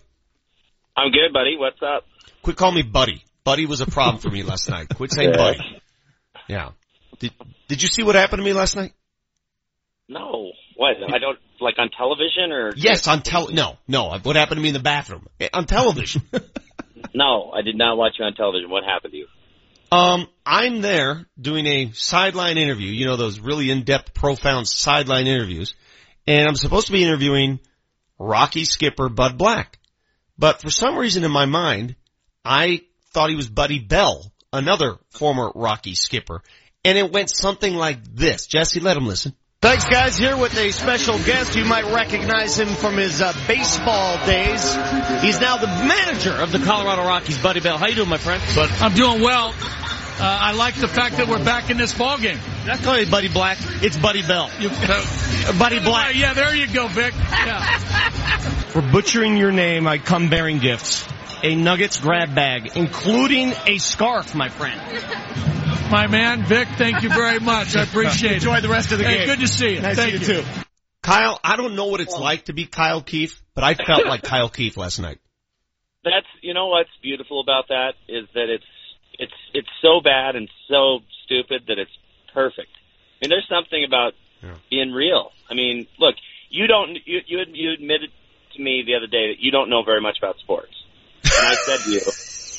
[0.98, 1.56] I'm good, buddy.
[1.58, 2.06] What's up?
[2.42, 3.24] Quit calling me buddy.
[3.46, 4.88] Buddy was a problem for me last night.
[4.94, 5.38] Quit saying Yeah.
[5.38, 5.82] buddy.
[6.50, 6.70] Yeah.
[7.20, 7.32] Did,
[7.70, 8.94] did you see what happened to me last night?
[10.10, 10.35] No.
[10.76, 10.96] What?
[11.14, 13.50] I don't like on television or Yes, on tel.
[13.52, 14.18] No, no.
[14.24, 16.22] What happened to me in the bathroom Eh, on television?
[17.14, 18.70] No, I did not watch you on television.
[18.70, 19.28] What happened to you?
[19.92, 22.92] um, I'm there doing a sideline interview.
[22.92, 25.76] You know those really in-depth, profound sideline interviews,
[26.28, 27.60] and I'm supposed to be interviewing
[28.18, 29.78] Rocky skipper Bud Black,
[30.38, 31.96] but for some reason in my mind,
[32.44, 32.82] I
[33.12, 36.42] thought he was Buddy Bell, another former Rocky skipper,
[36.84, 38.48] and it went something like this.
[38.48, 39.34] Jesse, let him listen.
[39.66, 40.16] Thanks, guys.
[40.16, 41.56] Here with a special guest.
[41.56, 44.62] You might recognize him from his uh, baseball days.
[45.24, 47.80] He's now the manager of the Colorado Rockies, Buddy Bell.
[47.80, 48.44] How you doing, my friend?
[48.54, 49.56] But I'm doing well.
[49.58, 52.38] Uh, I like the fact that we're back in this ball game.
[52.66, 53.58] That's call you Buddy Black.
[53.82, 54.52] It's Buddy Bell.
[54.60, 56.14] You, uh, Buddy Black.
[56.14, 57.16] Yeah, there you go, Vic.
[57.16, 57.80] Yeah.
[58.70, 61.08] For butchering your name, I come bearing gifts.
[61.46, 64.82] A Nuggets grab bag, including a scarf, my friend.
[65.92, 67.76] My man, Vic, thank you very much.
[67.76, 68.36] I appreciate it.
[68.38, 69.28] Enjoy the rest of the Hey, game.
[69.28, 69.82] good to see you.
[69.82, 70.48] Nice thank to see you, too.
[71.04, 74.24] Kyle, I don't know what it's like to be Kyle Keefe, but I felt like
[74.24, 75.20] Kyle Keefe last night.
[76.04, 78.66] That's you know what's beautiful about that is that it's
[79.20, 81.92] it's it's so bad and so stupid that it's
[82.34, 82.70] perfect.
[83.22, 84.14] I mean, there's something about
[84.72, 85.32] being real.
[85.48, 86.16] I mean, look,
[86.50, 88.10] you don't you you you admitted
[88.56, 90.74] to me the other day that you don't know very much about sports,
[91.26, 92.02] and I said to you,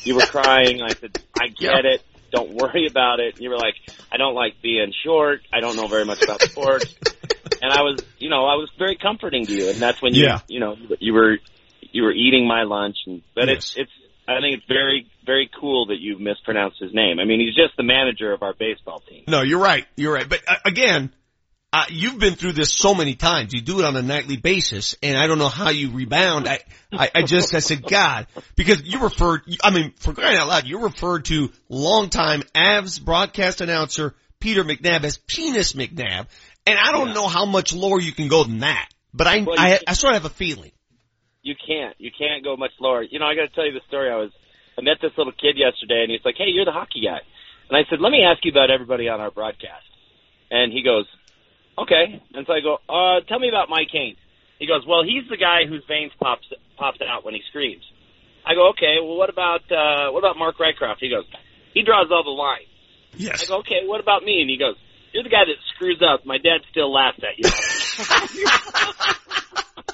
[0.05, 0.83] you were crying.
[0.83, 2.03] I said, I get it.
[2.33, 3.35] Don't worry about it.
[3.35, 3.75] And you were like,
[4.11, 5.41] I don't like being short.
[5.53, 6.95] I don't know very much about sports.
[7.63, 9.71] and I was, you know, I was very comforting to you.
[9.71, 10.41] And that's when you, Yeah.
[10.49, 11.37] you know, you were,
[11.93, 12.97] you were eating my lunch.
[13.07, 13.57] And, but Yes.
[13.59, 13.91] it's, it's,
[14.29, 17.21] I think it's very, very cool that you mispronounced his name.
[17.21, 19.23] I mean, he's just the manager of our baseball team.
[19.29, 19.87] No, you're right.
[19.97, 20.29] You're right.
[20.29, 21.15] But uh, again,
[21.73, 23.53] uh, you've been through this so many times.
[23.53, 26.49] You do it on a nightly basis, and I don't know how you rebound.
[26.49, 26.61] I,
[26.93, 30.67] I, I just, I said, God, because you referred, I mean, for crying out loud,
[30.67, 36.29] you referred to longtime Avs broadcast announcer Peter McNab as Penis McNab,
[36.67, 38.89] and I don't know how much lower you can go than that.
[39.13, 40.73] But I, Well, I, I sort of have a feeling.
[41.43, 41.95] You can't.
[41.99, 43.03] You can't go much lower.
[43.03, 44.11] You know, I got to tell you the story.
[44.11, 44.31] I was,
[44.79, 47.21] I met this little kid yesterday, and he's like, "Hey, you're the hockey guy,"
[47.69, 49.85] and I said, "Let me ask you about everybody on our broadcast."
[50.51, 51.07] And he goes,
[51.79, 54.19] "Okay." And so I go, "Uh, tell me about Mike Haynes."
[54.59, 56.47] He goes, "Well, he's the guy whose veins pops
[56.77, 57.85] pops out when he screams."
[58.45, 58.97] I go, "Okay.
[59.01, 61.25] Well, what about uh, what about Mark Rycroft?" He goes,
[61.75, 62.69] "He draws all the lines."
[63.17, 63.43] Yes.
[63.43, 63.85] I go, "Okay.
[63.85, 64.77] What about me?" And he goes,
[65.13, 66.25] "You're the guy that screws up.
[66.25, 67.51] My dad still laughs at you."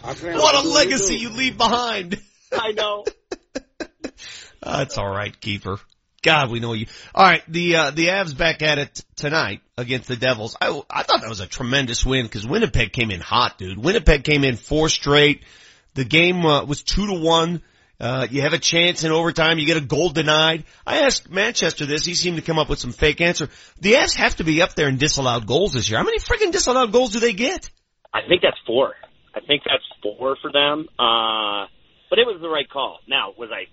[0.02, 2.20] What a legacy you leave behind.
[2.52, 3.04] I know.
[4.62, 5.78] That's all right, Keeper.
[6.22, 6.86] God, we know you.
[7.14, 10.56] All right, the uh, the Avs back at it tonight against the Devils.
[10.60, 13.76] I I thought that was a tremendous win because Winnipeg came in hot, dude.
[13.76, 15.42] Winnipeg came in four straight.
[15.94, 17.60] The game uh, was two to one.
[17.98, 19.58] Uh, you have a chance in overtime.
[19.58, 20.64] You get a goal denied.
[20.86, 22.04] I asked Manchester this.
[22.04, 23.48] He seemed to come up with some fake answer.
[23.80, 25.98] The Avs have to be up there in disallowed goals this year.
[25.98, 27.70] How many freaking disallowed goals do they get?
[28.12, 28.94] I think that's four.
[29.34, 30.88] I think that's four for them.
[30.98, 31.66] Uh,
[32.10, 32.98] but it was the right call.
[33.08, 33.66] Now, was I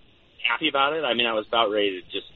[0.48, 1.04] happy about it?
[1.04, 2.26] I mean, I was about ready to just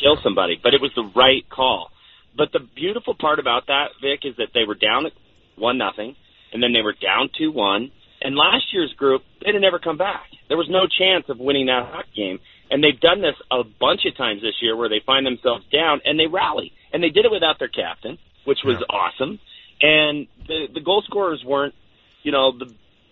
[0.00, 1.90] kill somebody, but it was the right call.
[2.36, 5.12] But the beautiful part about that, Vic, is that they were down at
[5.56, 6.14] one nothing,
[6.52, 7.90] and then they were down two one.
[8.20, 10.26] And last year's group, they'd have never come back.
[10.48, 12.38] There was no chance of winning that hockey game.
[12.70, 16.00] And they've done this a bunch of times this year where they find themselves down
[16.04, 16.72] and they rally.
[16.92, 19.38] And they did it without their captain, which was awesome.
[19.80, 21.74] And the the goal scorers weren't,
[22.22, 22.66] you know, the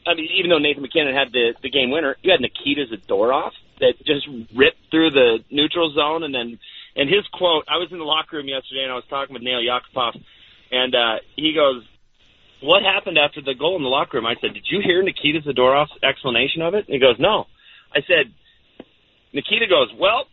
[0.06, 3.52] I mean, even though Nathan MacKinnon had the the game winner, you had Nikita Zadorov,
[3.80, 6.58] that just ripped through the neutral zone and then
[6.97, 7.64] and his quote.
[7.68, 10.16] I was in the locker room yesterday and I was talking with Nail Yakupov,
[10.73, 11.85] and uh, he goes,
[12.62, 15.40] "What happened after the goal in the locker room?" I said, "Did you hear Nikita
[15.47, 17.44] Zadorov's explanation of it?" And he goes, "No."
[17.94, 18.32] I said,
[19.32, 20.27] Nikita goes, "Well."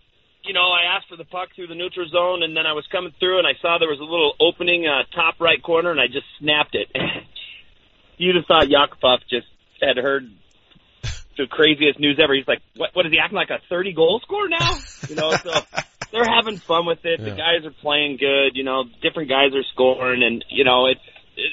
[0.45, 2.83] You know, I asked for the puck through the neutral zone, and then I was
[2.91, 6.01] coming through, and I saw there was a little opening, uh, top right corner, and
[6.01, 6.89] I just snapped it.
[8.17, 9.47] You'd have thought Yakupov just
[9.81, 10.29] had heard
[11.37, 12.33] the craziest news ever.
[12.33, 14.69] He's like, what, what is he acting like a 30 goal scorer now?
[15.07, 15.51] You know, so
[16.13, 17.19] they're having fun with it.
[17.19, 18.55] The guys are playing good.
[18.55, 21.01] You know, different guys are scoring, and you know, it's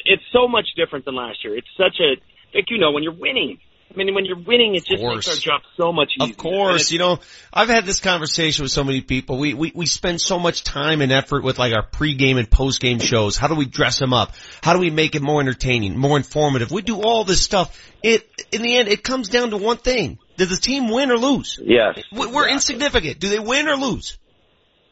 [0.05, 1.57] it's so much different than last year.
[1.57, 2.21] It's such a
[2.55, 3.59] like you know when you're winning.
[3.93, 6.31] I mean, when you're winning, it just makes our job so much easier.
[6.31, 7.19] Of course, you know,
[7.53, 9.37] I've had this conversation with so many people.
[9.37, 13.03] We, we, we spend so much time and effort with like our pregame and postgame
[13.03, 13.37] shows.
[13.37, 14.37] How do we dress them up?
[14.63, 16.71] How do we make it more entertaining, more informative?
[16.71, 17.77] We do all this stuff.
[18.01, 20.21] It, in the end, it comes down to one thing.
[20.37, 21.59] Does the team win or lose?
[21.61, 21.99] Yes.
[22.13, 23.19] We're insignificant.
[23.19, 24.19] Do they win or lose?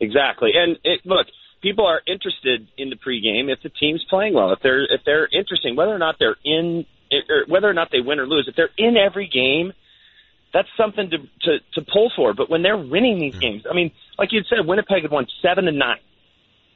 [0.00, 0.52] Exactly.
[0.54, 1.26] And it, look,
[1.62, 4.52] people are interested in the pregame if the team's playing well.
[4.52, 8.00] If they're if they're interesting, whether or not they're in, or whether or not they
[8.00, 9.72] win or lose, if they're in every game,
[10.52, 12.34] that's something to to, to pull for.
[12.34, 13.40] But when they're winning these hmm.
[13.40, 16.00] games, I mean, like you said, Winnipeg had won seven to nine,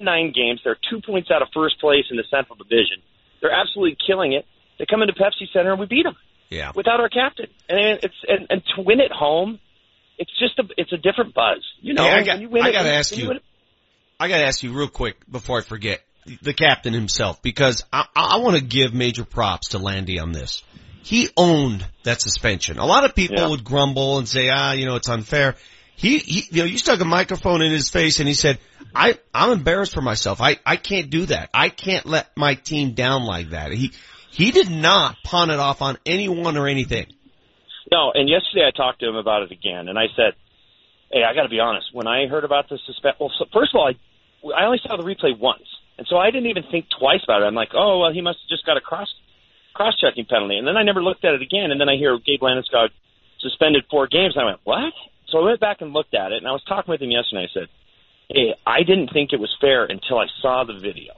[0.01, 0.61] nine games.
[0.65, 3.03] They're two points out of first place in the Central Division.
[3.41, 4.47] They're absolutely killing it.
[4.79, 6.17] They come into Pepsi Center and we beat them.
[6.51, 6.73] Yeah.
[6.75, 9.59] Without our captain, and it's and, and to win at home,
[10.19, 11.63] it's just a it's a different buzz.
[11.81, 13.43] You know, Hey, I got, you I gotta when ask you, it-
[14.21, 16.01] I gotta ask you real quick before I forget,
[16.43, 20.63] the captain himself, because I, I want to give major props to Landy on this.
[21.03, 22.79] He owned that suspension.
[22.79, 25.57] A lot of people would grumble and say, ah, you know, it's unfair.
[25.97, 28.59] He, he, you know, you stuck a microphone in his face and he said,
[28.95, 30.41] I, I'm embarrassed for myself.
[30.41, 31.51] I, I can't do that.
[31.53, 33.73] I can't let my team down like that.
[33.73, 33.93] He,
[34.31, 37.07] he did not pawn it off on anyone or anything.
[37.93, 40.33] No, and yesterday I talked to him about it again, and I said,
[41.13, 41.93] "Hey, I got to be honest.
[41.93, 43.97] When I heard about the suspension, well, so first of all, I
[44.57, 47.45] I only saw the replay once, and so I didn't even think twice about it.
[47.45, 49.13] I'm like, oh well, he must have just got a cross
[49.75, 52.19] cross checking penalty, and then I never looked at it again, and then I hear
[52.19, 52.89] Gabe Landeskog
[53.41, 54.93] suspended four games, and I went, what?
[55.29, 57.49] So I went back and looked at it, and I was talking with him yesterday.
[57.49, 57.69] I said,
[58.29, 61.13] hey, I didn't think it was fair until I saw the video,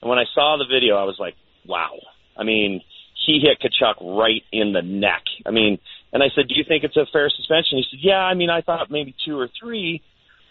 [0.00, 1.34] and when I saw the video, I was like,
[1.66, 1.98] wow.
[2.36, 2.82] I mean,
[3.26, 5.22] he hit Tkachuk right in the neck.
[5.46, 5.78] I mean,
[6.12, 8.50] and I said, "Do you think it's a fair suspension?" He said, "Yeah, I mean,
[8.50, 10.02] I thought maybe two or three,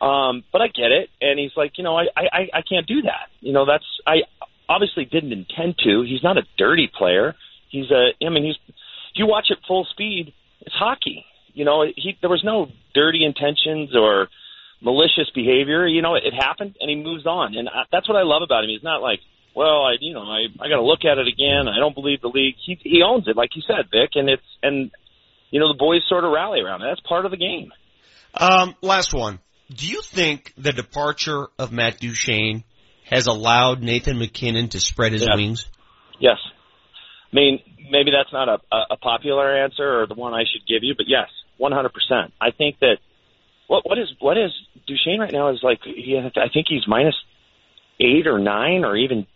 [0.02, 3.02] um, but I get it." And he's like, "You know, I, I I can't do
[3.04, 3.28] that.
[3.42, 4.22] You know, that's I
[4.68, 6.04] obviously didn't intend to.
[6.04, 7.36] He's not a dirty player.
[7.70, 8.12] He's a.
[8.26, 8.56] I mean, he's.
[8.68, 11.26] If you watch it full speed, it's hockey.
[11.54, 14.30] You know, he there was no dirty intentions or
[14.82, 15.88] malicious behavior.
[15.88, 18.44] You know, it, it happened, and he moves on, and I, that's what I love
[18.44, 18.70] about him.
[18.70, 19.20] He's not like,
[19.56, 21.68] well, I you know, I I got to look at it again.
[21.68, 22.56] I don't believe the league.
[22.66, 24.92] He he owns it, like you said, Vic, and it's and
[25.52, 26.86] you know the boys sort of rally around it.
[26.90, 27.72] That's part of the game.
[28.34, 29.40] Um, last one.
[29.72, 32.64] Do you think the departure of Matt Duchene
[33.06, 35.36] has allowed Nathan MacKinnon to spread his Yeah.
[35.36, 35.66] wings?
[36.20, 36.38] Yes.
[37.32, 37.60] I mean,
[37.92, 40.96] maybe that's not a, a, a popular answer or the one I should give you,
[40.98, 41.28] but yes,
[41.60, 42.32] 100%.
[42.42, 42.98] I think that
[43.68, 44.52] what what is what is
[44.88, 47.16] Duchene right now is like he I think he's minus
[48.00, 49.28] 8 or 9 or even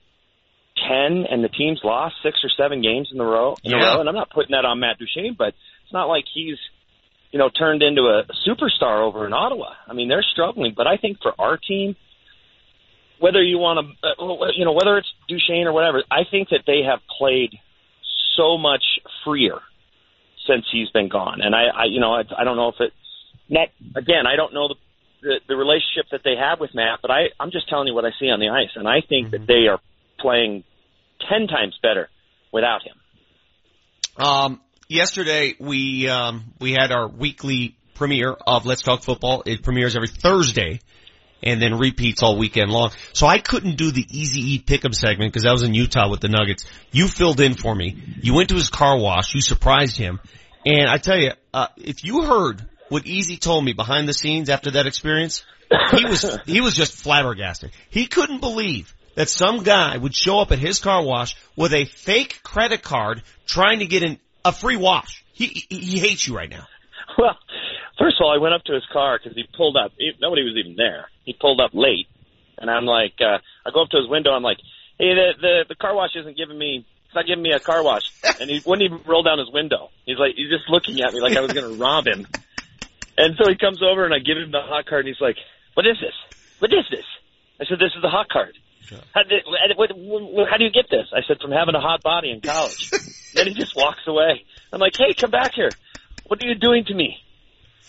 [0.89, 3.93] 10 and the team's lost 6 or 7 games in a row in a Yeah.
[3.93, 5.53] row and I'm not putting that on Matt Duchene, but
[5.93, 6.57] not like he's
[7.31, 9.73] you know turned into a superstar over in Ottawa.
[9.87, 11.95] I mean, they're struggling, but I think for our team
[13.23, 16.63] whether you want to, uh, you know, whether it's Duchene or whatever, I think that
[16.67, 17.53] they have played
[18.35, 18.83] so much
[19.23, 19.59] freer
[20.45, 21.39] since he's been gone.
[21.39, 22.95] And I, I you know, I, I don't know if it's
[23.47, 24.27] net again.
[24.27, 24.75] I don't know the,
[25.21, 28.03] the the relationship that they have with Matt, but I, I'm just telling you what
[28.03, 29.79] I see on the ice, and I think that they are
[30.19, 30.65] playing
[31.29, 32.09] ten times better
[32.51, 34.25] without him.
[34.25, 34.61] Um,
[34.93, 39.43] yesterday we um, we had our weekly premiere of Let's Talk Football.
[39.45, 40.79] It premieres every Thursday,
[41.41, 42.91] and then repeats all weekend long.
[43.11, 46.21] So I couldn't do the Easy Eat Pick'em segment because I was in Utah with
[46.21, 46.65] the Nuggets.
[46.91, 48.01] You filled in for me.
[48.21, 49.33] You went to his car wash.
[49.33, 50.19] You surprised him,
[50.65, 54.49] and I tell you, uh, if you heard what Easy told me behind the scenes
[54.49, 55.43] after that experience,
[55.91, 57.71] he was he was just flabbergasted.
[57.89, 61.85] He couldn't believe that some guy would show up at his car wash with a
[61.85, 65.23] fake credit card trying to get in a free wash.
[65.33, 66.67] He he, he hates you right now.
[67.17, 67.37] Well,
[67.99, 69.91] first of all, I went up to his car because he pulled up.
[69.97, 71.09] He, nobody was even there.
[71.25, 72.07] He pulled up late,
[72.57, 74.31] and I'm like, uh, I go up to his window.
[74.31, 74.57] I'm like,
[74.97, 76.85] hey, the the, the car wash isn't giving me.
[77.05, 79.89] It's not giving me a car wash, and he wouldn't even roll down his window.
[80.05, 82.27] He's like, he's just looking at me like I was going to rob him.
[83.17, 85.37] And so he comes over, and I give him the hot card, and he's like,
[85.75, 86.15] "What is this?
[86.59, 87.05] What is this?"
[87.61, 88.57] I said, "This is the hot card."
[89.13, 89.43] How, did,
[89.77, 91.07] what, what, how do you get this?
[91.13, 92.89] I said, "From having a hot body in college."
[93.33, 94.43] then he just walks away.
[94.71, 95.69] I'm like, "Hey, come back here.
[96.27, 97.17] What are you doing to me?"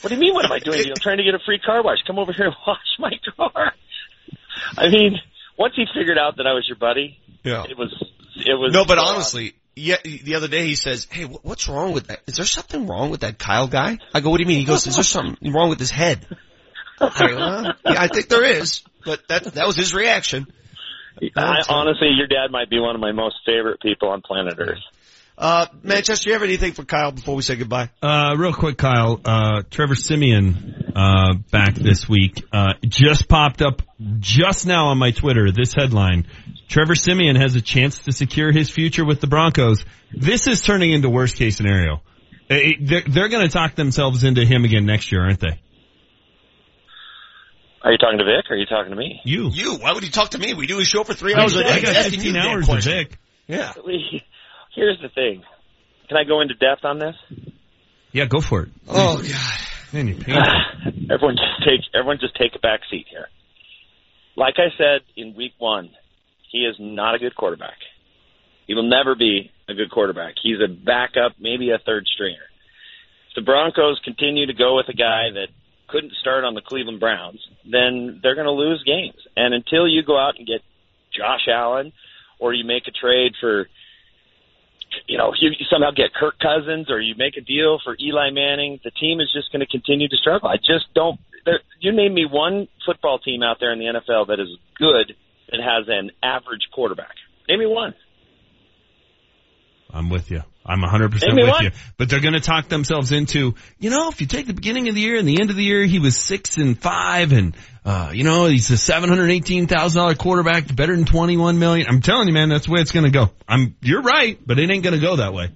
[0.01, 0.35] What do you mean?
[0.35, 0.79] What am I doing?
[0.79, 0.91] To you?
[0.91, 1.99] I'm trying to get a free car wash.
[2.07, 3.73] Come over here and wash my car.
[4.77, 5.19] I mean,
[5.59, 7.65] once he figured out that I was your buddy, Yeah.
[7.69, 7.93] it was
[8.37, 11.93] it was No, but uh, honestly, yeah, the other day he says, "Hey, what's wrong
[11.93, 12.21] with that?
[12.27, 14.67] Is there something wrong with that Kyle guy?" I go, "What do you mean?" He
[14.67, 16.27] goes, "Is there something wrong with his head?"
[17.01, 20.47] I go, "Uh, yeah, I think there is, but that that was his reaction.
[21.37, 24.79] I, honestly, your dad might be one of my most favorite people on planet Earth.
[25.37, 27.91] Uh, Manchester, you have anything for Kyle before we say goodbye?
[28.01, 29.21] Uh, real quick, Kyle.
[29.25, 32.45] Uh, Trevor Siemian, uh, back this week.
[32.53, 33.83] Uh, just popped up
[34.21, 36.27] just now on my Twitter, this headline.
[36.69, 39.85] Trevor Siemian has a chance to secure his future with the Broncos.
[40.13, 41.95] This is turning into worst case scenario.
[42.49, 45.61] Uh, it- They're, they're gonna talk themselves into him again next year, aren't they?
[47.85, 49.21] Are you talking to Vic or are you talking to me?
[49.25, 49.51] You.
[49.53, 49.77] You?
[49.77, 50.55] Why would he talk to me?
[50.55, 51.89] We do a show for three hours a got- day.
[51.89, 52.93] I got 15 hours question.
[52.93, 53.19] Vic.
[53.47, 53.73] Yeah.
[54.75, 55.43] Here's the thing.
[56.09, 57.15] Can I go into depth on this?
[58.13, 58.69] Yeah, go for it.
[58.89, 59.59] Oh God.
[59.93, 60.15] Man, you
[61.11, 63.29] everyone just take everyone just take a back seat here.
[64.37, 65.91] Like I said in week one,
[66.51, 67.77] he is not a good quarterback.
[68.67, 70.35] He will never be a good quarterback.
[70.43, 72.49] He's a backup, maybe a third stringer.
[73.29, 75.49] If the Broncos continue to go with a guy that
[75.95, 77.39] couldn't start on the Cleveland Browns,
[77.71, 79.21] then they're going to lose games.
[79.37, 80.61] And until you go out and get
[81.17, 81.93] Josh Allen,
[82.41, 83.69] or you make a trade for,
[85.07, 88.81] you know, you somehow get Kirk Cousins, or you make a deal for Eli Manning,
[88.83, 90.49] the team is just going to continue to struggle.
[90.49, 91.21] I just don't.
[91.47, 95.15] There, you name me one football team out there in the NFL that is good
[95.51, 97.15] that has an average quarterback.
[97.49, 97.95] Name me one.
[99.91, 100.43] I'm with you.
[100.67, 101.71] I'm 100% with you.
[101.99, 104.95] But they're going to talk themselves into, you know, if you take the beginning of
[104.95, 107.55] the year and the end of the year, he was six and five and,
[107.85, 111.87] uh, you know, he's a $718,000 quarterback, better than 21 million.
[111.89, 113.31] I'm telling you, man, that's the way it's going to go.
[113.47, 115.51] I'm, you're right, but it ain't going to go that way.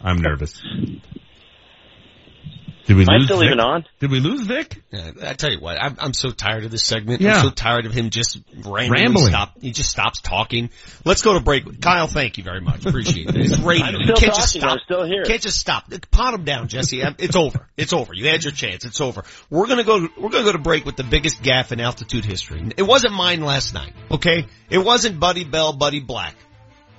[0.00, 0.62] I'm nervous.
[2.86, 3.46] Did we Am I lose still Vic?
[3.46, 3.84] even on?
[3.98, 4.80] Did we lose Vic?
[4.92, 7.20] Yeah, I tell you what, I'm, I'm so tired of this segment.
[7.20, 7.34] Yeah.
[7.34, 9.26] I'm so tired of him just randomly Rambling.
[9.26, 9.60] stop.
[9.60, 10.70] He just stops talking.
[11.04, 11.80] Let's go to break.
[11.80, 12.86] Kyle, thank you very much.
[12.86, 13.36] Appreciate it.
[13.46, 13.86] It's radio.
[13.86, 14.70] I'm you still can't just stop.
[14.70, 15.24] I'm still here.
[15.24, 15.90] Can't just stop.
[16.12, 17.02] Pot him down, Jesse.
[17.18, 17.66] It's over.
[17.76, 18.14] It's over.
[18.14, 18.84] You had your chance.
[18.84, 19.24] It's over.
[19.50, 20.06] We're gonna go.
[20.16, 22.62] We're gonna go to break with the biggest gaff in altitude history.
[22.76, 23.92] It wasn't mine last night.
[24.12, 24.46] Okay.
[24.70, 26.34] It wasn't Buddy Bell, Buddy Black.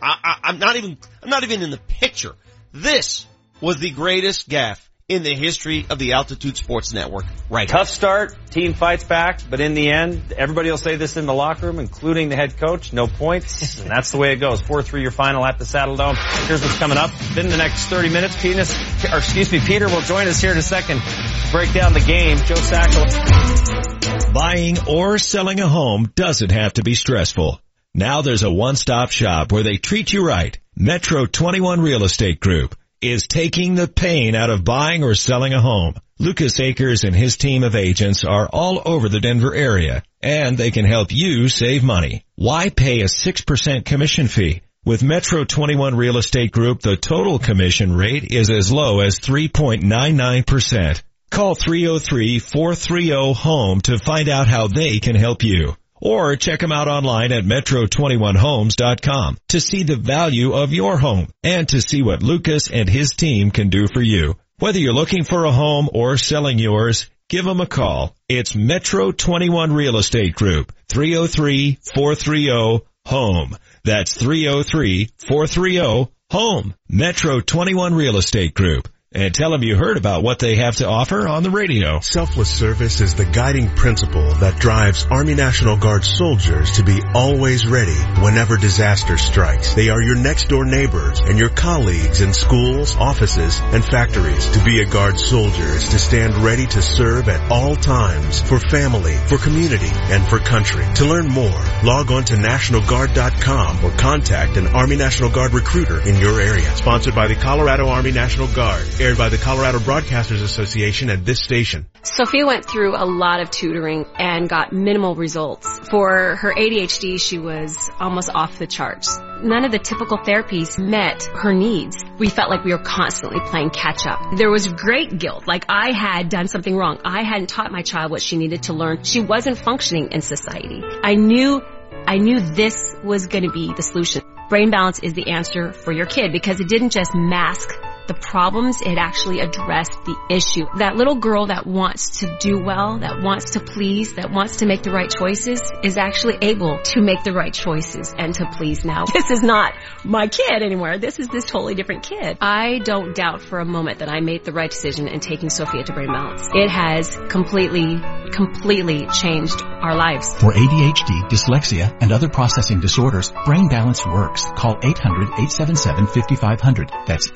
[0.02, 0.98] I, I, I'm not even.
[1.24, 2.36] I'm not even in the picture.
[2.74, 3.26] This
[3.62, 7.24] was the greatest gaff in the history of the Altitude Sports Network.
[7.50, 7.70] Right.
[7.70, 11.34] Tough start, team fights back, but in the end, everybody will say this in the
[11.34, 14.62] locker room, including the head coach, no points, and that's the way it goes.
[14.62, 16.18] 4-3 your final at the Saddle Dome.
[16.48, 17.12] Here's what's coming up.
[17.36, 18.76] Then the next 30 minutes, Penis,
[19.10, 22.02] or excuse me, Peter will join us here in a second to break down the
[22.02, 22.38] game.
[22.40, 24.34] Joe Sacco.
[24.34, 27.62] Buying or selling a home doesn't have to be stressful.
[27.94, 30.60] Now there's a one-stop shop where they treat you right.
[30.76, 35.62] Metro 21 Real Estate Group is taking the pain out of buying or selling a
[35.62, 35.96] home.
[36.20, 40.72] Lucas Akers and his team of agents are all over the Denver area and they
[40.72, 42.24] can help you save money.
[42.36, 44.62] Why pay a 6% commission fee?
[44.84, 51.04] With Metro 21 Real Estate Group, the total commission rate is as low as 3.99%.
[51.30, 55.76] Call 303-430-HOME to find out how they can help you.
[56.00, 61.68] Or check them out online at metro21homes.com to see the value of your home and
[61.70, 64.36] to see what Lucas and his team can do for you.
[64.60, 68.16] Whether you're looking for a home or selling yours, give them a call.
[68.28, 73.58] It's Metro 21 Real Estate Group, 303-430-HOME.
[73.84, 76.74] That's 303-430-HOME.
[76.90, 78.90] Metro 21 Real Estate Group.
[79.14, 82.02] And tell them you heard about what they have to offer on the radio.
[82.02, 87.66] Selfless service is the guiding principle that drives Army National Guard soldiers to be always
[87.66, 89.76] ready whenever disaster strikes.
[89.76, 94.50] They are your next door neighbors and your colleagues in schools, offices, and factories.
[94.52, 98.60] To be a Guard soldier is to stand ready to serve at all times for
[98.60, 100.86] family, for community, and for country.
[100.96, 106.18] To learn more, log on to NationalGuard.com or contact an Army National Guard recruiter in
[106.18, 106.76] your area.
[106.76, 108.86] Sponsored by the Colorado Army National Guard.
[109.00, 111.86] Aired by the Colorado Broadcasters Association at this station.
[112.02, 115.68] Sophia went through a lot of tutoring and got minimal results.
[115.90, 119.20] For her ADHD, she was almost off the charts.
[119.44, 122.04] None of the typical therapies met her needs.
[122.18, 124.20] We felt like we were constantly playing catch up.
[124.36, 127.00] There was great guilt, like I had done something wrong.
[127.06, 129.04] I hadn't taught my child what she needed to learn.
[129.04, 130.82] She wasn't functioning in society.
[131.04, 131.62] I knew,
[132.08, 134.24] I knew this was going to be the solution.
[134.50, 137.70] Brain balance is the answer for your kid because it didn't just mask
[138.08, 140.66] the problems, it actually addressed the issue.
[140.78, 144.66] That little girl that wants to do well, that wants to please, that wants to
[144.66, 148.86] make the right choices is actually able to make the right choices and to please
[148.86, 149.06] now.
[149.18, 149.74] This is not
[150.06, 151.00] my kid anymore.
[151.00, 152.38] This is this totally different kid.
[152.40, 155.84] I don't doubt for a moment that I made the right decision in taking Sophia
[155.84, 156.48] to Brain Balance.
[156.54, 158.00] It has completely,
[158.32, 160.36] completely changed our lives.
[160.36, 164.46] For ADHD, dyslexia, and other processing disorders, Brain Balance works.
[164.56, 167.08] Call 800-877-5500.
[167.08, 167.32] That's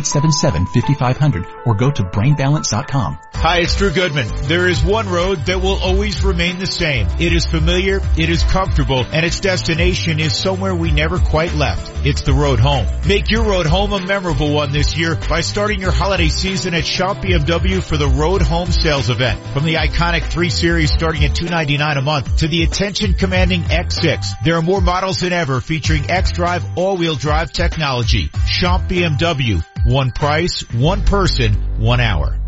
[0.00, 3.18] 800-877-5500 or go to brainbalance.com.
[3.34, 4.28] Hi, it's Drew Goodman.
[4.42, 7.06] There is one road that will always remain the same.
[7.18, 12.04] It is familiar, it is comfortable, and its destination is somewhere we never quite left.
[12.04, 12.86] It's the road home.
[13.06, 16.84] Make your road home a memorable one this year by starting your holiday season at
[16.84, 19.40] Shop BMW for the Road Home Sales Event.
[19.54, 24.44] From the iconic 3 Series starting at 299 a month to the attention commanding X6,
[24.44, 28.30] there are more models than ever featuring X-Drive all-wheel drive technology.
[28.46, 29.64] Shop BMW.
[29.86, 32.38] One price, one person, one hour.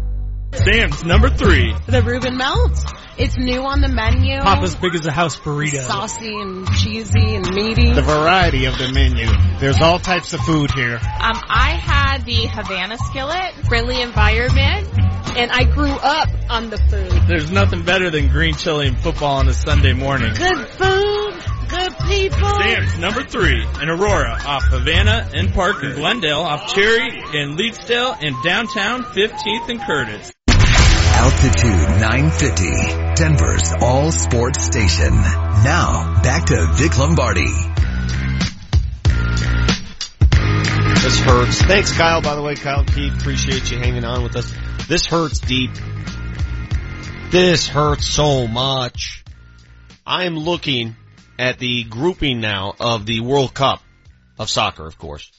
[0.54, 1.74] Sam's number three.
[1.86, 2.78] The Reuben Melt.
[3.16, 4.40] It's new on the menu.
[4.40, 5.80] Papa's big as a house burrito.
[5.80, 7.92] Saucy and cheesy and meaty.
[7.92, 9.26] The variety of the menu.
[9.58, 10.96] There's all types of food here.
[10.96, 14.88] Um, I had the Havana skillet, friendly environment,
[15.36, 17.28] and I grew up on the food.
[17.28, 20.34] There's nothing better than green chili and football on a Sunday morning.
[20.34, 21.34] Good food,
[21.72, 22.48] good people.
[22.60, 28.16] Sam's number three in Aurora off Havana and Park in Glendale off Cherry in Leetsdale
[28.20, 30.32] and downtown 15th and Curtis.
[30.48, 35.14] Altitude 950, Denver's all sports station.
[35.14, 37.46] Now, back to Vic Lombardi.
[41.00, 41.62] This hurts.
[41.62, 42.54] Thanks, Kyle, by the way.
[42.54, 44.52] Kyle Keefe, appreciate you hanging on with us.
[44.88, 45.70] This hurts deep.
[47.30, 49.24] This hurts so much.
[50.06, 50.96] I'm looking
[51.38, 53.82] at the grouping now of the World Cup
[54.38, 55.30] of soccer, of course.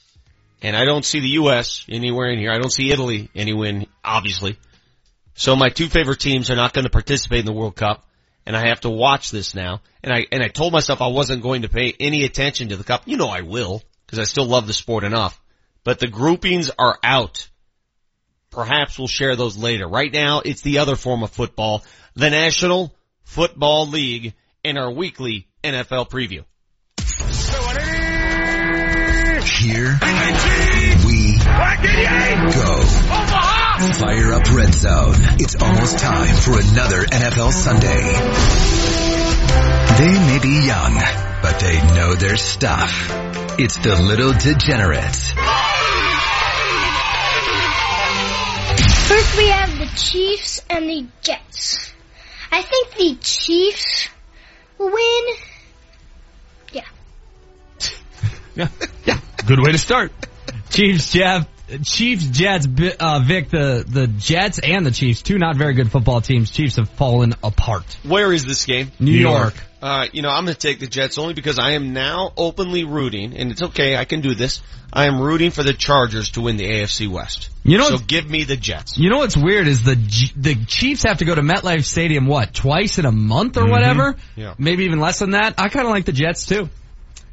[0.62, 1.84] And I don't see the U.S.
[1.88, 2.50] anywhere in here.
[2.50, 4.58] I don't see Italy anywhere, obviously.
[5.34, 8.06] So my two favorite teams are not going to participate in the World Cup,
[8.46, 9.82] and I have to watch this now.
[10.02, 12.84] And I and I told myself I wasn't going to pay any attention to the
[12.84, 13.02] cup.
[13.06, 15.40] You know I will because I still love the sport enough.
[15.82, 17.48] But the groupings are out.
[18.50, 19.88] Perhaps we'll share those later.
[19.88, 25.48] Right now, it's the other form of football, the National Football League, in our weekly
[25.64, 26.44] NFL preview.
[29.44, 29.98] Here
[31.06, 31.38] we
[32.52, 32.82] go.
[33.94, 35.14] Fire up Red Zone.
[35.40, 38.02] It's almost time for another NFL Sunday.
[39.96, 40.94] They may be young,
[41.40, 43.08] but they know their stuff.
[43.58, 45.30] It's the Little Degenerates.
[49.08, 51.92] First we have the Chiefs and the Jets.
[52.52, 54.08] I think the Chiefs
[54.78, 55.36] will win.
[58.54, 58.68] Yeah.
[59.04, 59.20] yeah.
[59.46, 60.12] Good way to start.
[60.70, 61.48] Chiefs, Jeff.
[61.82, 62.68] Chiefs, Jets,
[63.00, 66.50] uh, Vic, the, the Jets and the Chiefs, two not very good football teams.
[66.50, 67.84] Chiefs have fallen apart.
[68.02, 68.92] Where is this game?
[69.00, 69.54] New, New York.
[69.54, 69.54] York.
[69.80, 72.84] Uh, you know, I'm going to take the Jets only because I am now openly
[72.84, 74.62] rooting, and it's okay, I can do this.
[74.92, 77.50] I am rooting for the Chargers to win the AFC West.
[77.64, 78.96] You know, so give me the Jets.
[78.96, 79.96] You know what's weird is the
[80.36, 83.70] the Chiefs have to go to MetLife Stadium what twice in a month or mm-hmm.
[83.70, 84.16] whatever.
[84.36, 84.54] Yeah.
[84.56, 85.54] Maybe even less than that.
[85.58, 86.68] I kind of like the Jets too.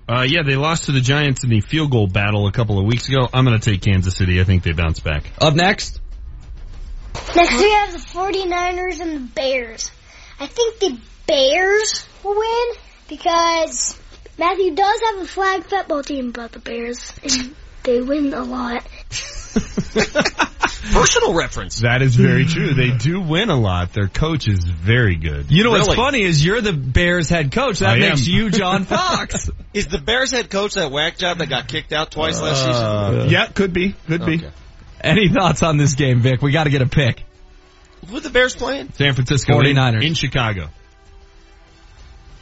[0.08, 2.86] Uh, yeah, they lost to the Giants in the field goal battle a couple of
[2.86, 3.28] weeks ago.
[3.34, 4.42] I'm going to take Kansas City.
[4.42, 5.24] I think they bounce back.
[5.40, 6.02] Up next.
[7.36, 9.92] Next we have the 49ers and the Bears.
[10.40, 10.98] I think the
[11.28, 12.76] Bears will win
[13.08, 14.00] because
[14.38, 18.86] Matthew does have a flag football team about the Bears and they win a lot.
[20.94, 21.80] Personal reference.
[21.82, 22.74] That is very true.
[22.74, 23.94] They do win a lot.
[23.94, 25.52] Their coach is very good.
[25.52, 25.88] You know really?
[25.88, 27.80] what's funny is you're the Bears head coach.
[27.80, 28.34] That I makes am.
[28.34, 29.50] you John Fox.
[29.74, 32.66] is the Bears head coach that whack job that got kicked out twice uh, last
[32.66, 33.30] season?
[33.30, 33.94] Yeah, could be.
[34.08, 34.38] Could okay.
[34.38, 34.48] be.
[35.02, 36.42] Any thoughts on this game, Vic?
[36.42, 37.24] We got to get a pick.
[38.08, 38.92] Who the Bears playing?
[38.94, 39.98] San Francisco 49ers.
[39.98, 40.70] In, in Chicago.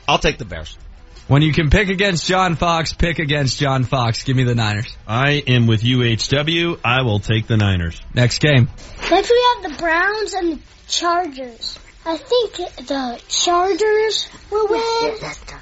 [0.07, 0.77] I'll take the Bears.
[1.29, 4.23] When you can pick against John Fox, pick against John Fox.
[4.23, 4.87] Give me the Niners.
[5.07, 6.79] I am with UHW.
[6.83, 8.01] I will take the Niners.
[8.15, 8.67] Next game.
[9.11, 11.77] Next we have the Browns and the Chargers.
[12.03, 12.53] I think
[12.87, 15.13] the Chargers will win.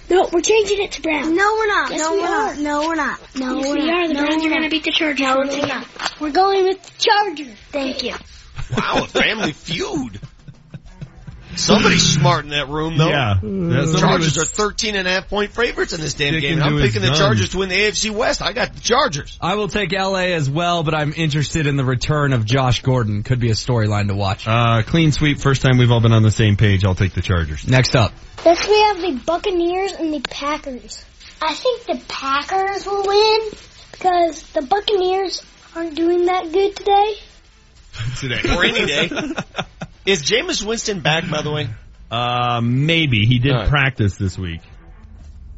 [0.10, 1.28] No, we're changing it to Browns.
[1.28, 1.92] No, we're not.
[1.92, 2.56] Yes, no, we we're are.
[2.56, 2.58] not.
[2.60, 3.36] No, we're not.
[3.36, 3.94] No, yes, we're we not.
[4.00, 4.08] are.
[4.08, 5.20] The no, Browns are going to beat the Chargers.
[5.20, 6.22] No, we're not.
[6.22, 7.58] We're going with the Chargers.
[7.74, 8.14] Thank you.
[8.78, 10.22] Wow, a family feud.
[11.58, 13.10] Somebody's smart in that room, though.
[13.10, 13.36] Yeah.
[13.42, 16.62] The Chargers are 13 and a half point favorites in this damn game.
[16.62, 18.42] I'm picking the Chargers to win the AFC West.
[18.42, 19.38] I got the Chargers.
[19.42, 23.24] I will take LA as well, but I'm interested in the return of Josh Gordon.
[23.24, 24.48] Could be a storyline to watch.
[24.48, 25.40] Uh, clean sweep.
[25.40, 26.86] First time we've all been on the same page.
[26.86, 27.68] I'll take the Chargers.
[27.68, 28.14] Next up.
[28.46, 31.04] Next we have the Buccaneers and the Packers.
[31.42, 33.50] I think the Packers will win
[33.92, 35.44] because the Buccaneers
[35.76, 37.16] aren't doing that good today.
[38.20, 38.42] Today.
[38.56, 39.10] Or any day.
[40.08, 41.68] Is Jameis Winston back, by the way?
[42.10, 43.26] Uh, maybe.
[43.26, 43.70] He did All right.
[43.70, 44.62] practice this week.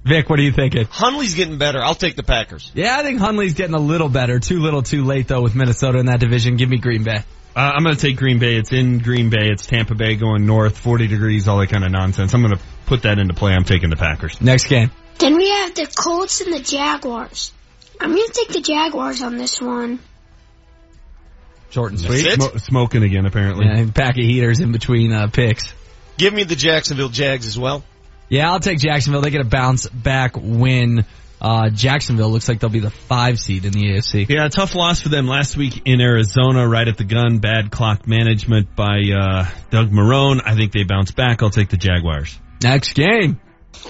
[0.04, 0.86] Vic, what are you thinking?
[0.86, 1.80] Hundley's getting better.
[1.80, 2.72] I'll take the Packers.
[2.74, 4.40] Yeah, I think Hundley's getting a little better.
[4.40, 6.56] Too little, too late though with Minnesota in that division.
[6.56, 7.24] Give me Green Bay.
[7.56, 8.56] Uh, I'm going to take Green Bay.
[8.56, 9.50] It's in Green Bay.
[9.52, 12.34] It's Tampa Bay going north, 40 degrees, all that kind of nonsense.
[12.34, 13.54] I'm going to put that into play.
[13.54, 14.42] I'm taking the Packers.
[14.42, 14.92] Next game.
[15.20, 17.52] Then we have the Colts and the Jaguars.
[18.00, 20.00] I'm gonna take the Jaguars on this one.
[21.70, 22.26] Short and sweet.
[22.26, 23.66] Smo- smoking again, apparently.
[23.66, 25.72] Yeah, pack of heaters in between uh, picks.
[26.18, 27.84] Give me the Jacksonville Jags as well.
[28.28, 29.22] Yeah, I'll take Jacksonville.
[29.22, 31.06] They get a bounce back win.
[31.42, 34.28] Uh, Jacksonville looks like they'll be the five seed in the AFC.
[34.28, 37.40] Yeah, a tough loss for them last week in Arizona, right at the gun.
[37.40, 40.42] Bad clock management by uh, Doug Marrone.
[40.44, 41.42] I think they bounce back.
[41.42, 42.38] I'll take the Jaguars.
[42.62, 43.40] Next game.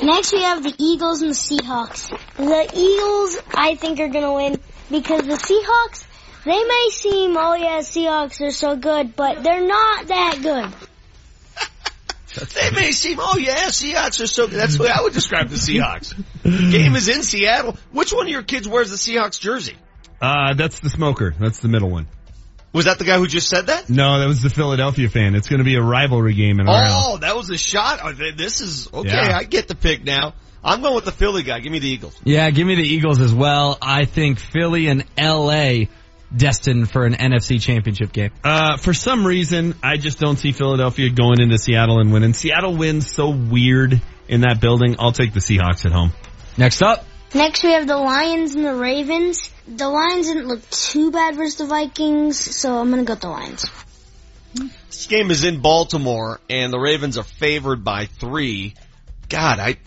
[0.03, 2.09] Next we have the Eagles and the Seahawks.
[2.37, 4.59] The Eagles, I think, are gonna win
[4.91, 6.05] because the Seahawks,
[6.49, 10.73] they may seem, oh yeah, Seahawks are so good, but they're not that good.
[12.53, 14.59] They may seem, oh yeah, Seahawks are so good.
[14.59, 16.13] That's the way I would describe the Seahawks.
[16.43, 17.75] Game is in Seattle.
[17.91, 19.75] Which one of your kids wears the Seahawks jersey?
[20.21, 21.33] Uh, that's the smoker.
[21.39, 22.07] That's the middle one.
[22.71, 23.89] Was that the guy who just said that?
[23.89, 25.33] No, that was the Philadelphia fan.
[25.33, 27.03] It's going to be a rivalry game in our house.
[27.07, 27.99] Oh, that was a shot.
[28.03, 29.35] Oh, This is, okay, Yeah.
[29.35, 30.35] I get the pick now.
[30.63, 31.59] I'm going with the Philly guy.
[31.61, 32.15] Give me the Eagles.
[32.23, 33.77] Yeah, give me the Eagles as well.
[33.81, 35.85] I think Philly and LA
[36.35, 38.31] destined for an NFC championship game.
[38.43, 42.33] Uh, for some reason, I just don't see Philadelphia going into Seattle and winning.
[42.33, 44.95] Seattle wins so weird in that building.
[44.99, 46.11] I'll take the Seahawks at home.
[46.57, 47.05] Next up.
[47.33, 49.51] Next we have the Lions and the Ravens.
[49.67, 53.29] The Lions didn't look too bad versus the Vikings, so I'm gonna go with the
[53.29, 53.65] Lions.
[54.87, 58.73] This game is in Baltimore and the Ravens are favored by three.
[59.29, 59.77] God, I,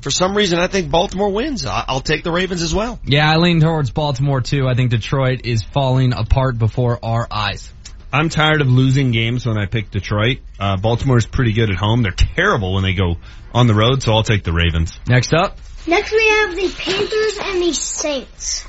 [0.00, 1.64] for some reason I think Baltimore wins.
[1.66, 2.98] I- I'll take the Ravens as well.
[3.04, 4.68] Yeah, I lean towards Baltimore too.
[4.68, 7.72] I think Detroit is falling apart before our eyes.
[8.12, 10.38] I'm tired of losing games when I pick Detroit.
[10.58, 12.02] Uh, Baltimore's pretty good at home.
[12.02, 13.16] They're terrible when they go
[13.52, 14.98] on the road, so I'll take the Ravens.
[15.06, 15.58] Next up.
[15.86, 18.66] Next we have the Panthers and the Saints.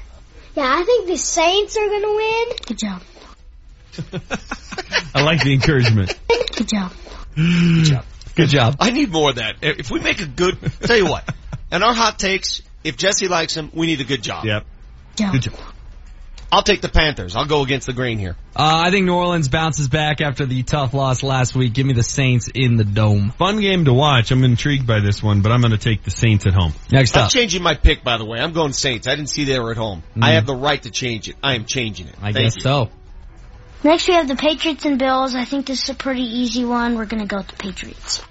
[0.55, 2.47] Yeah, I think the Saints are gonna win.
[2.67, 3.01] Good job.
[5.15, 6.17] I like the encouragement.
[6.55, 6.91] Good job.
[7.35, 8.05] Good job.
[8.39, 8.75] Good job.
[8.79, 9.57] I need more of that.
[9.61, 11.27] If we make a good, tell you what,
[11.71, 14.45] and our hot takes, if Jesse likes them, we need a good job.
[14.45, 14.65] Yep.
[15.17, 15.59] Good job.
[16.51, 17.35] I'll take the Panthers.
[17.35, 18.35] I'll go against the grain here.
[18.55, 21.73] Uh, I think New Orleans bounces back after the tough loss last week.
[21.73, 23.29] Give me the Saints in the dome.
[23.37, 24.31] Fun game to watch.
[24.31, 26.73] I'm intrigued by this one, but I'm going to take the Saints at home.
[26.91, 27.17] Next up.
[27.17, 27.31] I'm up.
[27.31, 28.39] changing my pick, by the way.
[28.39, 29.07] I'm going Saints.
[29.07, 30.01] I didn't see they were at home.
[30.19, 31.35] I have the right to change it.
[31.43, 32.15] I am changing it.
[32.19, 32.61] I Thank guess you.
[32.61, 32.89] so.
[33.83, 35.35] Next we have the Patriots and Bills.
[35.35, 36.95] I think this is a pretty easy one.
[36.95, 38.21] We're gonna go with the Patriots.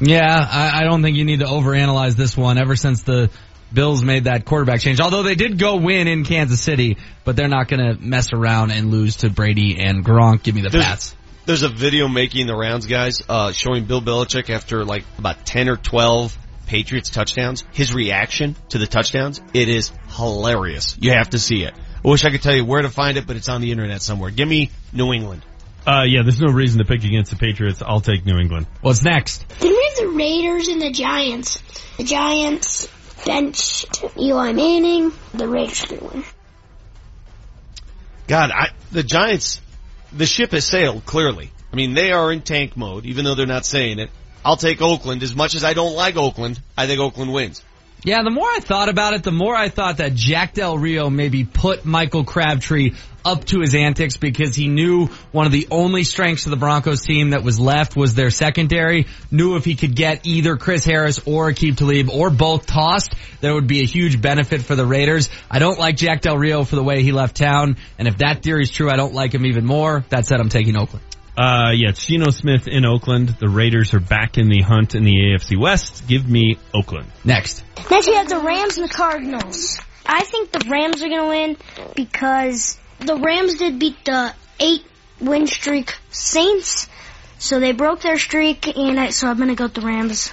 [0.00, 3.30] Yeah, I, I don't think you need to overanalyze this one ever since the
[3.72, 5.00] Bills made that quarterback change.
[5.00, 8.70] Although they did go win in Kansas City, but they're not going to mess around
[8.70, 10.42] and lose to Brady and Gronk.
[10.42, 11.16] Give me the There's- Pats.
[11.46, 15.68] There's a video making the rounds, guys, uh, showing Bill Belichick after like about 10
[15.68, 16.36] or 12
[16.66, 17.62] Patriots touchdowns.
[17.72, 20.96] His reaction to the touchdowns, it is hilarious.
[21.00, 21.74] You have to see it.
[22.04, 24.02] I wish I could tell you where to find it, but it's on the internet
[24.02, 24.30] somewhere.
[24.30, 25.42] Give me New England.
[25.86, 27.80] Uh, yeah, there's no reason to pick against the Patriots.
[27.80, 28.66] I'll take New England.
[28.80, 29.48] What's next?
[29.60, 31.60] Then we have the Raiders and the Giants.
[31.96, 32.88] The Giants
[33.24, 35.12] benched Eli Manning.
[35.32, 36.24] The Raiders are gonna win.
[38.26, 39.60] God, I, the Giants,
[40.12, 41.52] the ship has sailed clearly.
[41.72, 44.10] I mean, they are in tank mode, even though they're not saying it.
[44.44, 45.22] I'll take Oakland.
[45.22, 47.62] As much as I don't like Oakland, I think Oakland wins.
[48.06, 51.10] Yeah, the more I thought about it, the more I thought that Jack Del Rio
[51.10, 52.92] maybe put Michael Crabtree
[53.24, 57.02] up to his antics because he knew one of the only strengths of the Broncos
[57.02, 59.08] team that was left was their secondary.
[59.32, 63.54] Knew if he could get either Chris Harris or Aqib Talib or both tossed, there
[63.54, 65.28] would be a huge benefit for the Raiders.
[65.50, 68.44] I don't like Jack Del Rio for the way he left town, and if that
[68.44, 70.04] theory is true, I don't like him even more.
[70.10, 71.04] That said, I'm taking Oakland.
[71.36, 73.28] Uh, yeah, it's Geno Smith in Oakland.
[73.28, 76.06] The Raiders are back in the hunt in the AFC West.
[76.08, 77.12] Give me Oakland.
[77.24, 77.62] Next.
[77.90, 79.78] Next we have the Rams and the Cardinals.
[80.06, 81.56] I think the Rams are gonna win
[81.94, 84.84] because the Rams did beat the eight
[85.20, 86.88] win streak Saints,
[87.38, 90.32] so they broke their streak, and I, so I'm gonna go with the Rams.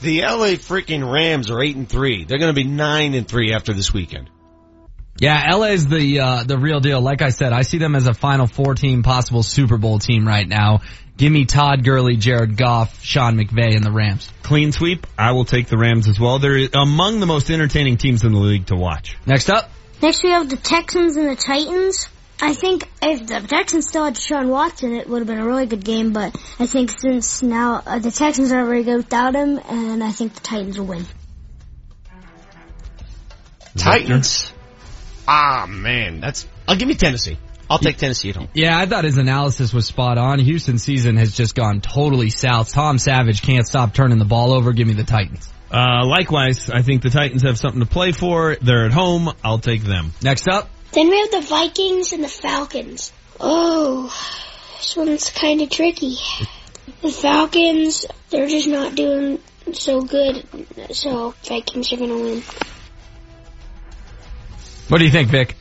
[0.00, 2.24] The LA freaking Rams are eight and three.
[2.24, 4.28] They're going to be nine and three after this weekend.
[5.18, 7.00] Yeah, LA is the uh, the real deal.
[7.00, 10.26] Like I said, I see them as a Final Four team, possible Super Bowl team
[10.26, 10.80] right now.
[11.16, 14.32] Give me Todd Gurley, Jared Goff, Sean McVay, and the Rams.
[14.42, 15.06] Clean sweep.
[15.18, 16.38] I will take the Rams as well.
[16.38, 19.16] They're among the most entertaining teams in the league to watch.
[19.26, 19.70] Next up.
[20.00, 22.08] Next we have the Texans and the Titans.
[22.40, 25.66] I think if the Texans still had Sean Watson, it would have been a really
[25.66, 26.12] good game.
[26.12, 30.10] But I think since now uh, the Texans are very good without him, and I
[30.10, 31.06] think the Titans will win.
[33.76, 34.52] Titans.
[35.26, 36.46] Ah, man, that's.
[36.66, 37.38] I'll give me Tennessee.
[37.70, 38.48] I'll take Tennessee at home.
[38.52, 40.38] Yeah, I thought his analysis was spot on.
[40.38, 42.70] Houston's season has just gone totally south.
[42.70, 44.72] Tom Savage can't stop turning the ball over.
[44.72, 45.50] Give me the Titans.
[45.70, 48.56] Uh, likewise, I think the Titans have something to play for.
[48.60, 49.30] They're at home.
[49.42, 50.12] I'll take them.
[50.22, 50.68] Next up.
[50.92, 53.10] Then we have the Vikings and the Falcons.
[53.40, 54.14] Oh,
[54.76, 56.16] this one's kind of tricky.
[57.00, 59.38] The Falcons, they're just not doing
[59.72, 60.44] so good,
[60.90, 62.42] so Vikings are gonna win.
[64.92, 65.56] What do you think, Vic?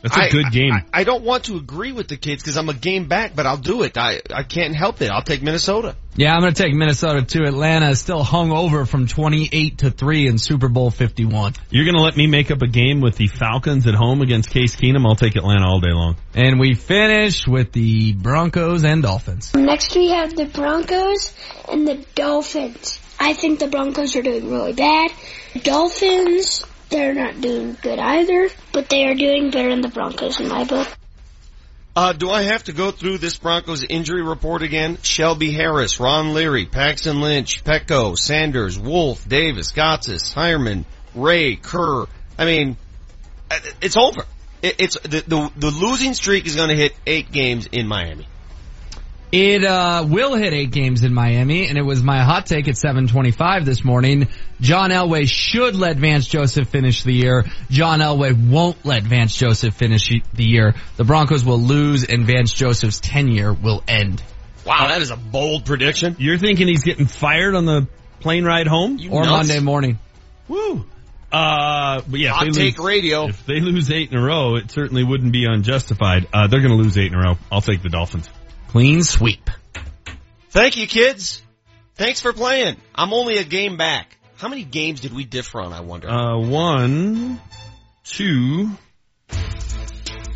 [0.00, 0.72] That's a I- good game.
[0.72, 3.44] I, I don't want to agree with the kids because I'm a game back, but
[3.44, 3.98] I'll do it.
[3.98, 5.10] I, I can't help it.
[5.10, 5.94] I'll take Minnesota.
[6.14, 7.42] Yeah, I'm going to take Minnesota too.
[7.44, 11.52] Atlanta is still hung over from 28 to 3 in Super Bowl 51.
[11.68, 14.48] You're going to let me make up a game with the Falcons at home against
[14.48, 15.04] Case Keenum?
[15.06, 16.16] I'll take Atlanta all day long.
[16.34, 19.52] And we finish with the Broncos and Dolphins.
[19.54, 21.34] Next we have the Broncos
[21.68, 22.98] and the Dolphins.
[23.20, 25.10] I think the Broncos are doing really bad.
[25.62, 30.48] Dolphins, they're not doing good either, but they are doing better than the Broncos in
[30.48, 30.88] my book.
[31.96, 34.98] Uh, do I have to go through this Broncos injury report again?
[35.00, 40.84] Shelby Harris, Ron Leary, Paxton Lynch, Peko, Sanders, Wolfe, Davis, Gotsis, Heuerman,
[41.14, 42.04] Ray, Kerr.
[42.38, 42.76] I mean,
[43.50, 44.24] uh, it's over.
[44.62, 48.26] It's the, the the losing streak is going to hit eight games in Miami.
[49.32, 52.76] It uh, will hit eight games in Miami, and it was my hot take at
[52.76, 54.28] 7:25 this morning.
[54.60, 57.44] John Elway should let Vance Joseph finish the year.
[57.68, 60.74] John Elway won't let Vance Joseph finish the year.
[60.96, 64.22] The Broncos will lose, and Vance Joseph's tenure will end.
[64.64, 66.16] Wow, that is a bold prediction.
[66.18, 67.88] You're thinking he's getting fired on the
[68.20, 68.98] plane ride home?
[69.10, 69.48] or nuts?
[69.48, 69.98] Monday morning.
[70.48, 70.84] Woo!
[71.32, 73.26] Uh, but yeah, if Hot take lose, radio.
[73.26, 76.28] If they lose eight in a row, it certainly wouldn't be unjustified.
[76.32, 77.38] Uh, they're going to lose eight in a row.
[77.50, 78.30] I'll take the Dolphins.
[78.68, 79.50] Clean sweep.
[80.50, 81.42] Thank you, kids.
[81.94, 82.76] Thanks for playing.
[82.94, 84.16] I'm only a game back.
[84.36, 85.72] How many games did we differ on?
[85.72, 86.10] I wonder.
[86.10, 87.40] Uh, one,
[88.04, 88.70] two,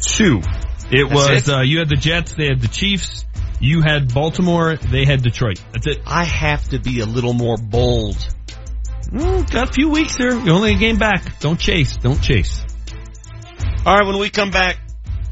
[0.02, 0.40] two.
[0.90, 1.54] It That's was, it?
[1.54, 3.24] uh, you had the Jets, they had the Chiefs,
[3.60, 5.62] you had Baltimore, they had Detroit.
[5.72, 5.98] That's it.
[6.06, 8.16] I have to be a little more bold.
[9.08, 10.32] Mm, got a few weeks here.
[10.32, 11.40] You're only a game back.
[11.40, 11.96] Don't chase.
[11.96, 12.64] Don't chase.
[13.84, 14.78] All right, when we come back,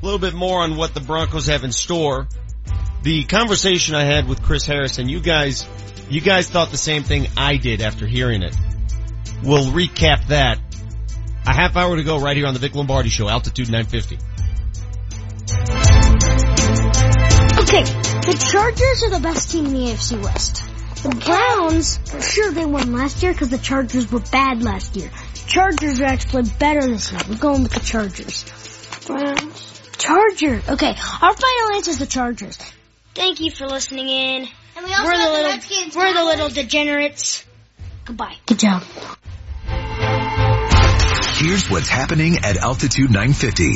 [0.01, 2.28] a little bit more on what the Broncos have in store.
[3.02, 5.67] The conversation I had with Chris Harrison, you guys,
[6.10, 8.57] you guys thought the same thing I did after hearing it.
[9.44, 10.59] We'll recap that.
[11.47, 14.17] A half hour to go right here on the Vic Lombardi Show, Altitude 950.
[17.60, 20.65] Okay, the Chargers are the best team in the AFC West.
[21.02, 22.01] The Browns,
[22.33, 25.10] sure they won last year because the Chargers were bad last year.
[25.47, 27.20] Chargers are actually better this year.
[27.28, 28.44] We're going with the Chargers.
[29.07, 29.81] Browns.
[29.97, 30.62] Charger.
[30.68, 32.59] Okay, our final answer is the Chargers.
[33.19, 34.47] Thank you for listening in.
[34.77, 37.45] And we also we're the the little, Redskins we're the little degenerates.
[38.05, 38.37] Goodbye.
[38.47, 38.85] Good job.
[41.35, 43.73] Here's what's happening at Altitude 950.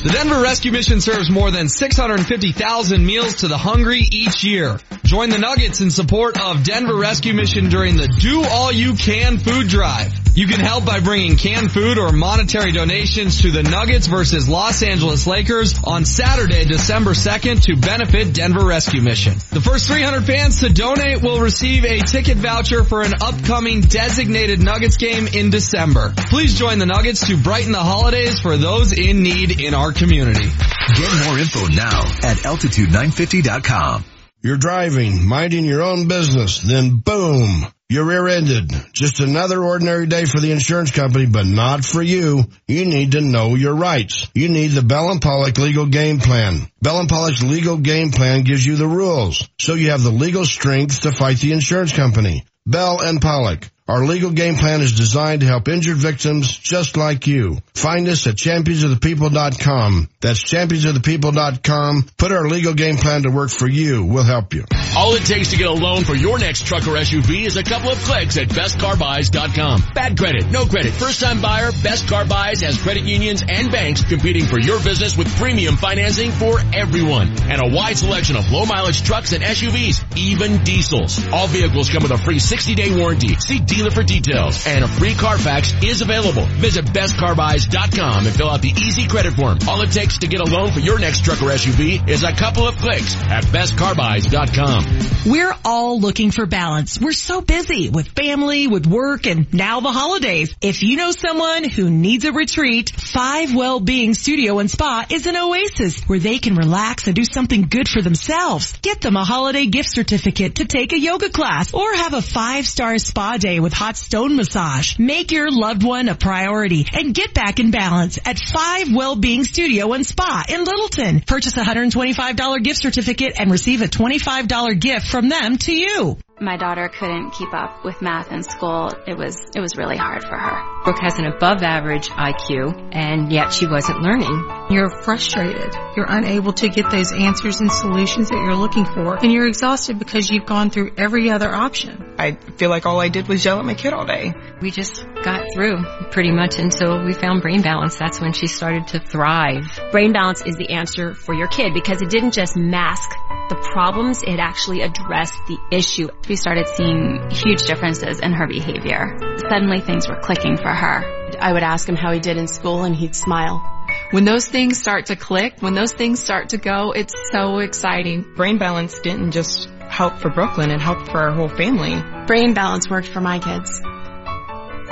[0.00, 4.78] The Denver Rescue Mission serves more than 650,000 meals to the hungry each year.
[5.02, 9.38] Join the Nuggets in support of Denver Rescue Mission during the Do All You Can
[9.38, 10.12] food drive.
[10.38, 14.84] You can help by bringing canned food or monetary donations to the Nuggets versus Los
[14.84, 19.34] Angeles Lakers on Saturday, December 2nd to benefit Denver Rescue Mission.
[19.50, 24.62] The first 300 fans to donate will receive a ticket voucher for an upcoming designated
[24.62, 26.14] Nuggets game in December.
[26.28, 30.48] Please join the Nuggets to brighten the holidays for those in need in our community.
[30.96, 34.04] Get more info now at altitude950.com.
[34.40, 38.70] You're driving, minding your own business, then boom, you're rear-ended.
[38.92, 42.44] Just another ordinary day for the insurance company, but not for you.
[42.68, 44.28] You need to know your rights.
[44.34, 46.70] You need the Bell and Pollock legal game plan.
[46.80, 50.44] Bell and Pollock's legal game plan gives you the rules, so you have the legal
[50.44, 52.44] strength to fight the insurance company.
[52.64, 53.68] Bell and Pollock.
[53.88, 57.56] Our legal game plan is designed to help injured victims just like you.
[57.72, 60.10] Find us at championsofthepeople.com.
[60.20, 62.06] That's championsofthepeople.com.
[62.18, 64.04] Put our legal game plan to work for you.
[64.04, 64.66] We'll help you.
[64.94, 67.62] All it takes to get a loan for your next truck or SUV is a
[67.62, 69.82] couple of clicks at bestcarbuys.com.
[69.94, 74.04] Bad credit, no credit, first time buyer, Best Car Buys has credit unions and banks
[74.04, 78.66] competing for your business with premium financing for everyone and a wide selection of low
[78.66, 81.26] mileage trucks and SUVs, even diesels.
[81.28, 83.34] All vehicles come with a free 60 day warranty.
[83.36, 86.44] See dealer for details and a free Carfax is available.
[86.58, 89.58] Visit bestcarbuys.com and fill out the easy credit form.
[89.68, 92.32] All it takes to get a loan for your next truck or SUV is a
[92.32, 95.30] couple of clicks at bestcarbuys.com.
[95.30, 97.00] We're all looking for balance.
[97.00, 100.56] We're so busy with family, with work, and now the holidays.
[100.60, 105.36] If you know someone who needs a retreat, Five Well-Being Studio and Spa is an
[105.36, 108.76] oasis where they can relax and do something good for themselves.
[108.82, 112.98] Get them a holiday gift certificate to take a yoga class or have a five-star
[112.98, 114.98] spa day with hot stone massage.
[114.98, 119.92] Make your loved one a priority and get back in balance at Five Well-Being Studio
[119.92, 121.20] and Spa in Littleton.
[121.20, 126.18] Purchase a $125 gift certificate and receive a $25 gift from them to you.
[126.40, 128.92] My daughter couldn't keep up with math in school.
[129.08, 130.84] It was, it was really hard for her.
[130.84, 134.44] Brooke has an above average IQ and yet she wasn't learning.
[134.70, 135.74] You're frustrated.
[135.96, 139.98] You're unable to get those answers and solutions that you're looking for and you're exhausted
[139.98, 142.14] because you've gone through every other option.
[142.18, 144.32] I feel like all I did was yell at my kid all day.
[144.62, 147.96] We just got through pretty much until we found brain balance.
[147.96, 149.64] That's when she started to thrive.
[149.90, 153.10] Brain balance is the answer for your kid because it didn't just mask
[153.48, 156.08] the problems, it actually addressed the issue.
[156.28, 159.16] We started seeing huge differences in her behavior.
[159.48, 161.02] Suddenly things were clicking for her.
[161.40, 163.64] I would ask him how he did in school and he'd smile.
[164.10, 168.34] When those things start to click, when those things start to go, it's so exciting.
[168.36, 172.02] Brain balance didn't just help for Brooklyn, it helped for our whole family.
[172.26, 173.80] Brain balance worked for my kids.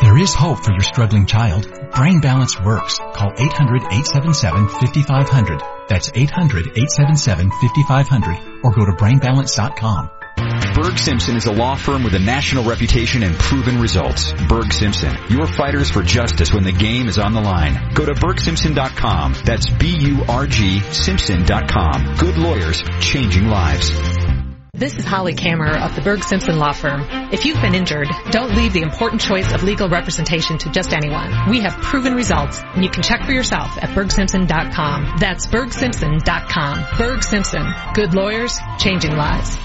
[0.01, 1.71] There is hope for your struggling child.
[1.95, 2.99] Brain Balance works.
[2.99, 5.89] Call 800-877-5500.
[5.89, 10.11] That's 800-877-5500 or go to brainbalance.com.
[10.37, 14.33] Burg Simpson is a law firm with a national reputation and proven results.
[14.47, 17.95] Burg Simpson, your fighters for justice when the game is on the line.
[17.95, 19.37] Go to burgsimpson.com.
[19.45, 22.17] That's B-U-R-G Simpson.com.
[22.19, 23.91] Good lawyers, changing lives.
[24.75, 27.01] This is Holly Kammerer of the Burg Simpson Law Firm.
[27.33, 31.49] If you've been injured, don't leave the important choice of legal representation to just anyone.
[31.49, 35.17] We have proven results, and you can check for yourself at burgsimpson.com.
[35.19, 36.85] That's burgsimpson.com.
[36.99, 37.67] Burg Simpson.
[37.95, 39.57] Good lawyers, changing lives.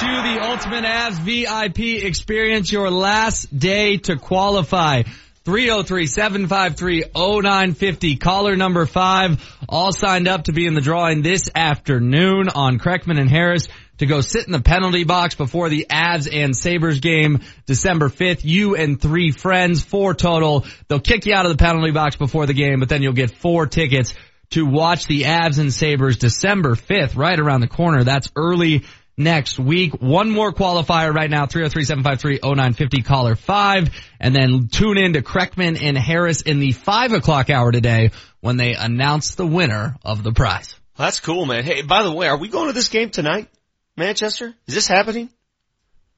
[0.00, 5.04] To you the Ultimate Avs VIP experience, your last day to qualify.
[5.46, 8.20] 303-753-0950.
[8.20, 13.18] Caller number five, all signed up to be in the drawing this afternoon on Kreckman
[13.18, 17.40] and Harris to go sit in the penalty box before the Avs and Sabres game
[17.64, 18.44] December 5th.
[18.44, 20.66] You and three friends, four total.
[20.88, 23.30] They'll kick you out of the penalty box before the game, but then you'll get
[23.30, 24.12] four tickets
[24.50, 28.04] to watch the Avs and Sabres December 5th, right around the corner.
[28.04, 28.84] That's early
[29.16, 29.94] next week.
[30.00, 33.88] One more qualifier right now, 303-753-0950, caller five,
[34.20, 38.56] and then tune in to Kreckman and Harris in the five o'clock hour today when
[38.56, 40.74] they announce the winner of the prize.
[40.96, 41.64] That's cool, man.
[41.64, 43.48] Hey, by the way, are we going to this game tonight?
[43.96, 44.54] Manchester?
[44.66, 45.30] Is this happening?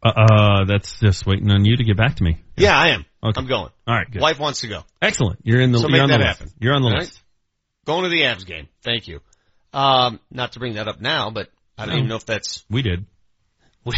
[0.03, 2.39] Uh, uh, that's just waiting on you to get back to me.
[2.57, 3.05] Yeah, I am.
[3.23, 3.41] Okay.
[3.41, 3.71] I'm going.
[3.87, 4.23] All right, good.
[4.23, 4.83] Wife wants to go.
[5.03, 5.41] Excellent.
[5.43, 6.39] You're in the, So you're make on that the list.
[6.39, 6.53] happen.
[6.61, 7.21] You're on the All list.
[7.85, 8.69] Going to the Avs game.
[8.83, 9.21] Thank you.
[9.73, 11.49] Um, not to bring that up now, but
[11.79, 11.99] I don't No.
[11.99, 13.07] even know if that's We did.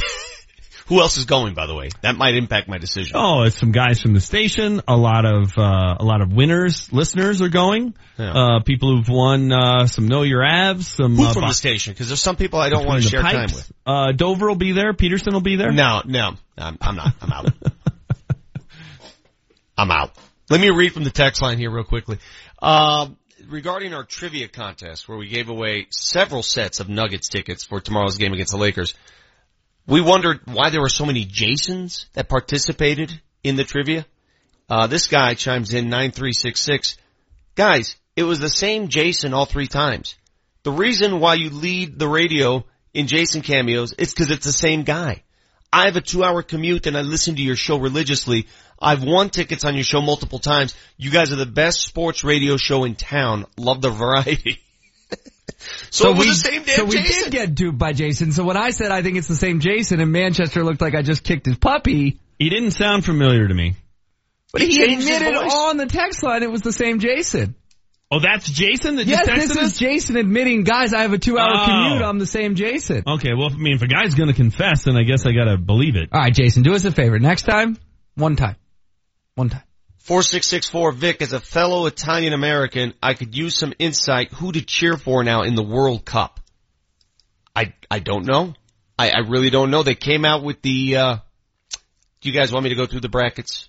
[0.87, 1.91] Who else is going, by the way?
[2.03, 3.15] That might impact my decision.
[3.17, 4.81] Oh, it's some guys from the station.
[4.89, 7.95] A lot of uh, a lot of winners, listeners are going.
[8.19, 8.33] Yeah.
[8.33, 10.83] Uh, people who've won uh, some Know Your Avs.
[10.83, 11.93] Some Who uh, from the station?
[11.93, 13.73] Because there's some people I don't want to share time with.
[13.87, 14.93] Uh, Dover will be there.
[14.93, 15.71] Peterson will be there.
[15.71, 17.15] No, no, I'm, I'm not.
[17.23, 17.53] I'm out.
[19.79, 20.11] I'm out.
[20.51, 22.19] Let me read from the text line here real quickly.
[22.61, 23.17] Um,
[23.51, 28.17] regarding our trivia contest where we gave away several sets of Nuggets tickets for tomorrow's
[28.17, 28.95] game against the Lakers,
[29.87, 34.07] we wondered why there were so many Jasons that participated in the trivia.
[34.69, 36.97] Uh, this guy chimes in 9366.
[37.57, 40.15] Guys, it was the same Jason all three times.
[40.63, 42.65] The reason why you lead the radio
[42.95, 45.25] in Jason cameos is because it's the same guy.
[45.73, 48.47] I have a two hour commute and I listen to your show religiously.
[48.81, 50.75] I've won tickets on your show multiple times.
[50.97, 53.47] You guys are the best sports radio show in town.
[53.59, 54.61] Love the variety.
[55.91, 58.33] so, it was we, the same damn so we did get duped by Jason.
[58.33, 61.03] So when I said I think it's the same Jason and Manchester looked like I
[61.03, 62.21] just kicked his puppy.
[62.39, 63.77] He didn't sound familiar to me.
[64.53, 67.55] But he, changed his admitted on the text line it was the same Jason.
[68.13, 69.79] Oh, that's Jason that Yes, just texted this is?
[69.79, 71.65] Jason admitting, guys, I have a two hour Oh.
[71.67, 72.03] commute.
[72.03, 73.05] I'm the same Jason.
[73.07, 75.95] Okay, well, I mean, if a guy's gonna confess, then I guess I gotta believe
[75.95, 76.09] it.
[76.11, 77.21] All right, Jason, do us a favor.
[77.21, 77.79] Next time,
[78.17, 78.57] one time.
[79.35, 79.63] One time.
[79.99, 84.97] 4664 Vic, as a fellow Italian American, I could use some insight who to cheer
[84.97, 86.41] for now in the World Cup.
[87.55, 88.55] I, I don't know.
[88.99, 89.83] I, I really don't know.
[89.83, 91.17] They came out with the, uh,
[92.21, 93.69] do you guys want me to go through the brackets?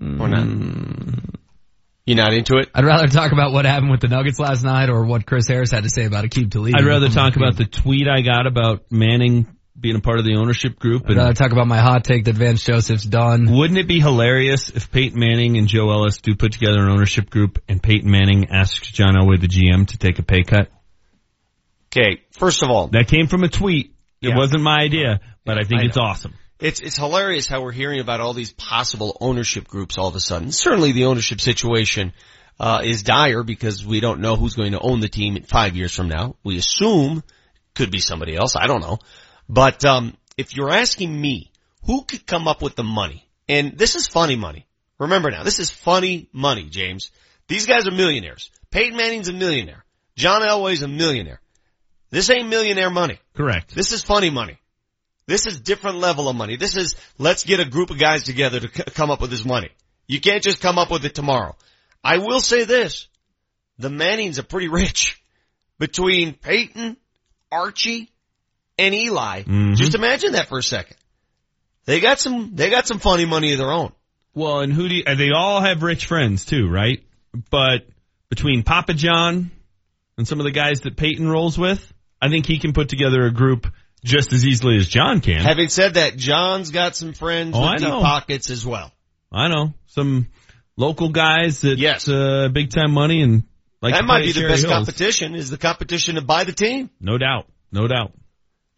[0.00, 0.46] Or not?
[2.06, 2.70] You're not into it?
[2.74, 5.70] I'd rather talk about what happened with the Nuggets last night or what Chris Harris
[5.70, 6.74] had to say about a Aqib Talib.
[6.76, 9.46] I'd rather talk about the tweet I got about Manning
[9.80, 11.04] being a part of the ownership group.
[11.04, 13.50] I'd And rather talk about my hot take that Vance Joseph's done.
[13.50, 17.30] wouldn't it be hilarious if Peyton Manning and Joe Ellis do put together an ownership
[17.30, 20.68] group and Peyton Manning asks John Elway, the GM, to take a pay cut?
[21.92, 23.94] Okay, first of all, That came from a tweet.
[24.22, 24.36] It Yeah.
[24.36, 26.34] wasn't my idea, but I think I it's awesome.
[26.60, 30.20] It's it's hilarious how we're hearing about all these possible ownership groups all of a
[30.20, 30.52] sudden.
[30.52, 32.12] Certainly the ownership situation
[32.60, 35.94] uh, is dire because we don't know who's going to own the team five years
[35.94, 36.36] from now.
[36.44, 37.24] We assume
[37.74, 38.54] could be somebody else.
[38.56, 38.98] I don't know.
[39.52, 41.50] But um, if you're asking me,
[41.84, 43.28] who could come up with the money?
[43.48, 44.64] And this is funny money.
[45.00, 47.10] Remember now, this is funny money, James.
[47.48, 48.48] These guys are millionaires.
[48.70, 49.84] Peyton Manning's a millionaire.
[50.14, 51.40] John Elway's a millionaire.
[52.10, 53.18] This ain't millionaire money.
[53.34, 53.74] Correct.
[53.74, 54.56] This is funny money.
[55.26, 56.54] This is different level of money.
[56.54, 59.44] This is, let's get a group of guys together to c- come up with this
[59.44, 59.70] money.
[60.06, 61.56] You can't just come up with it tomorrow.
[62.04, 63.08] I will say this.
[63.78, 65.20] The Mannings are pretty rich.
[65.80, 66.96] Between Peyton,
[67.50, 68.10] Archie,
[68.80, 69.42] and Eli.
[69.42, 69.76] Mhm.
[69.76, 70.96] Just imagine that for a second.
[71.86, 73.92] They got some, they got some funny money of their own.
[74.34, 77.02] Well, and who do you, they all have rich friends too, right?
[77.50, 77.86] But
[78.28, 79.50] between Papa John
[80.16, 81.92] and some of the guys that Peyton rolls with,
[82.22, 83.66] I think he can put together a group
[84.04, 85.40] just as easily as John can.
[85.40, 88.92] Having said that, John's got some friends Oh, with deep pockets as well.
[89.32, 90.28] I know some
[90.76, 92.08] local guys that Yes.
[92.08, 93.42] uh, big time money and
[93.82, 94.72] like that might be the best Hills.
[94.72, 96.90] competition is the competition to buy the team.
[97.00, 98.12] No doubt, no doubt.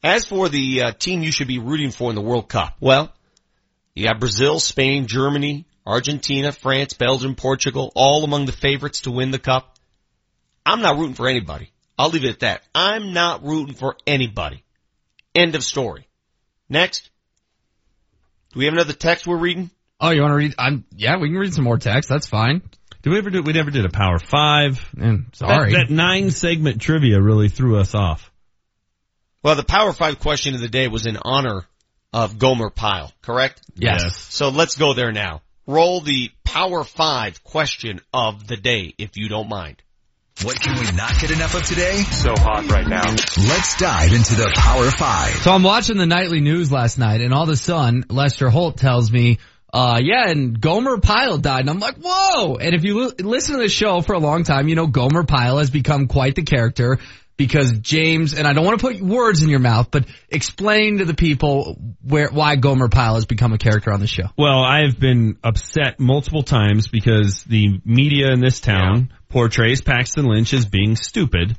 [0.02, 3.12] As for the uh, team you should be rooting for in the World Cup, well,
[3.94, 9.30] you got Brazil, Spain, Germany, Argentina, France, Belgium, Portugal, all among the favorites to win
[9.30, 9.76] the cup.
[10.64, 11.70] I'm not rooting for anybody.
[11.98, 12.62] I'll leave it at that.
[12.74, 14.64] I'm not rooting for anybody.
[15.34, 16.08] End of story.
[16.68, 17.10] Next.
[18.52, 19.70] Do we have another text we're reading?
[20.00, 20.54] Oh, you want to read?
[20.58, 22.08] I'm, yeah, we can read some more text.
[22.08, 22.62] That's fine.
[23.02, 23.42] Did we ever do?
[23.42, 24.84] We never did a Power Five.
[24.96, 25.72] And sorry.
[25.72, 28.31] That, that nine segment trivia really threw us off.
[29.42, 31.66] Well, the Power 5 question of the day was in honor
[32.12, 33.60] of Gomer Pyle, correct?
[33.74, 34.16] Yes.
[34.16, 35.42] So let's go there now.
[35.66, 39.82] Roll the Power 5 question of the day, if you don't mind.
[40.42, 42.02] What can we not get enough of today?
[42.02, 43.04] So hot right now.
[43.04, 45.30] Let's dive into the Power 5.
[45.42, 48.76] So I'm watching the nightly news last night, and all of a sudden, Lester Holt
[48.76, 49.38] tells me,
[49.72, 51.60] uh, yeah, and Gomer Pyle died.
[51.60, 52.56] And I'm like, whoa!
[52.56, 55.24] And if you li- listen to the show for a long time, you know Gomer
[55.24, 56.98] Pyle has become quite the character
[57.46, 61.04] because James, and I don't want to put words in your mouth, but explain to
[61.04, 64.28] the people where, why Gomer Pyle has become a character on the show.
[64.38, 70.24] Well, I have been upset multiple times because the media in this town portrays Paxton
[70.24, 71.58] Lynch as being stupid.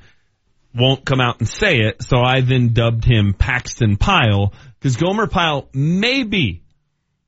[0.74, 5.28] Won't come out and say it, so I then dubbed him Paxton Pyle because Gomer
[5.28, 6.63] Pyle may be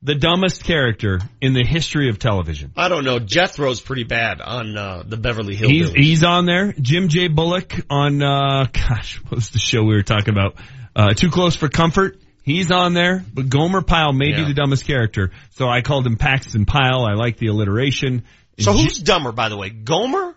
[0.05, 2.71] the dumbest character in the history of television.
[2.77, 3.19] I don't know.
[3.19, 5.95] Jethro's pretty bad on uh, the Beverly He's, Hillbillies.
[5.97, 6.73] he's on there.
[6.79, 7.27] Jim J.
[7.27, 10.55] Bullock on, uh, gosh, what was the show we were talking about?
[10.95, 12.19] Uh, Too Close for Comfort.
[12.43, 15.31] He's on there, but Gomer Pyle may be the dumbest character.
[15.51, 17.03] So I called him Paxton Pyle.
[17.03, 18.23] I like the alliteration.
[18.59, 19.69] So who's dumber, by the way?
[19.71, 20.35] Gomer,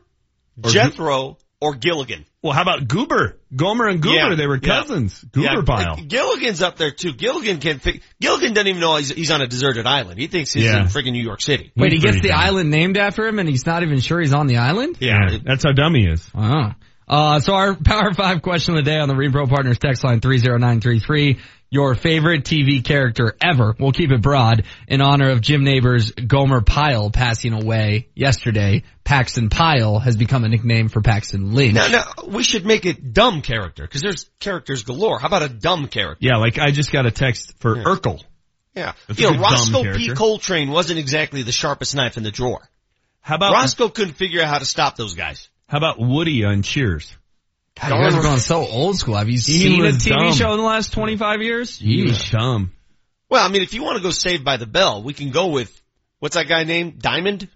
[0.64, 2.24] Or Jethro, or Gilligan.
[2.42, 3.40] Well, how about Goober?
[3.54, 4.80] Gomer and Goober, Yeah, they were yeah.
[4.80, 5.24] cousins.
[5.32, 5.96] Goober uh, Yeah, pile.
[5.96, 7.12] Gilligan's up there too.
[7.12, 10.20] Gilligan can fi- Gilligan doesn't even know he's, he's on a deserted island.
[10.20, 10.82] He thinks he's Yeah.
[10.82, 11.72] in freaking New York City.
[11.74, 12.38] Wait, he gets the dumb.
[12.38, 14.98] island named after him and he's not even sure he's on the island?
[15.00, 16.32] Yeah, that's how dumb he is.
[16.32, 16.76] Wow.
[17.08, 20.20] Uh, so our Power 5 question of the day on the Repro Partners text line
[20.20, 21.38] 30933.
[21.70, 23.74] Your favorite TV character ever.
[23.78, 28.84] We'll keep it broad in honor of Jim Nabors Gomer Pyle passing away yesterday.
[29.04, 31.74] Paxton Pyle has become a nickname for Paxton Lynch.
[31.74, 35.18] No, no, we should make it dumb character because there's characters galore.
[35.18, 36.26] How about a dumb character?
[36.26, 38.22] Yeah, like I just got a text for Urkel.
[38.74, 40.14] Yeah, That's you know, Roscoe P.
[40.14, 42.66] Coltrane wasn't exactly the sharpest knife in the drawer.
[43.20, 45.50] How about Roscoe couldn't figure out how to stop those guys.
[45.68, 47.14] How about Woody on Cheers?
[47.80, 49.14] God, you guys are going so old school.
[49.14, 50.32] Have you He seen a TV dumb.
[50.32, 51.78] show in the last 25 years?
[51.78, 52.72] He was dumb.
[53.30, 55.48] Well, I mean, if you want to go Saved by the Bell, we can go
[55.48, 55.80] with
[56.18, 57.48] what's that guy named Diamond?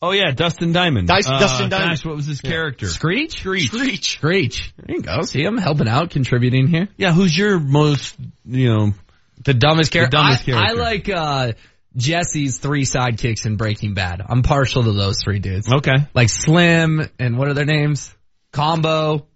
[0.00, 1.08] Oh yeah, Dustin Diamond.
[1.08, 1.90] Dice- Uh, Dustin Diamond.
[1.90, 2.86] Gosh, what was his character?
[2.86, 3.40] Screech?
[3.40, 3.66] Screech.
[3.66, 4.12] Screech.
[4.12, 4.72] Screech.
[4.76, 5.22] There you go.
[5.22, 6.88] See, I'm helping out, contributing here.
[6.96, 8.14] Yeah, who's your most,
[8.46, 8.92] you know,
[9.44, 10.16] The dumbest character.
[10.16, 11.52] dumbest I, I like uh
[11.96, 14.22] Jesse's three sidekicks in Breaking Bad.
[14.26, 15.72] I'm partial to those three dudes.
[15.72, 16.06] okay.
[16.14, 18.14] Like Slim and what are their names?
[18.52, 19.26] Combo.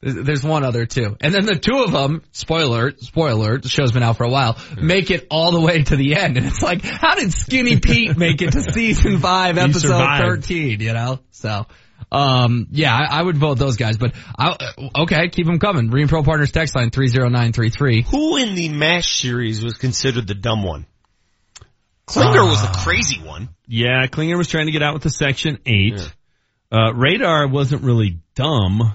[0.00, 1.16] There's there's one other too.
[1.20, 4.58] And then the two of them, spoiler, spoiler, the show's been out for a while,
[4.76, 6.36] make it all the way to the end.
[6.36, 10.92] And it's like, how did Skinny Pete make it to season five, episode 13, you
[10.92, 11.20] know?
[11.30, 11.66] So,
[12.12, 14.56] um, yeah, I, I would vote those guys, but I,
[15.00, 15.88] okay, keep them coming.
[15.88, 18.02] Green Pro Partners text line 30933.
[18.02, 20.86] Who in the MASH series was considered the dumb one?
[22.06, 23.48] Klinger was the crazy one.
[23.66, 26.12] Yeah, Klinger was trying to get out with the Section 8.
[26.70, 28.92] Uh, Radar wasn't really dumb.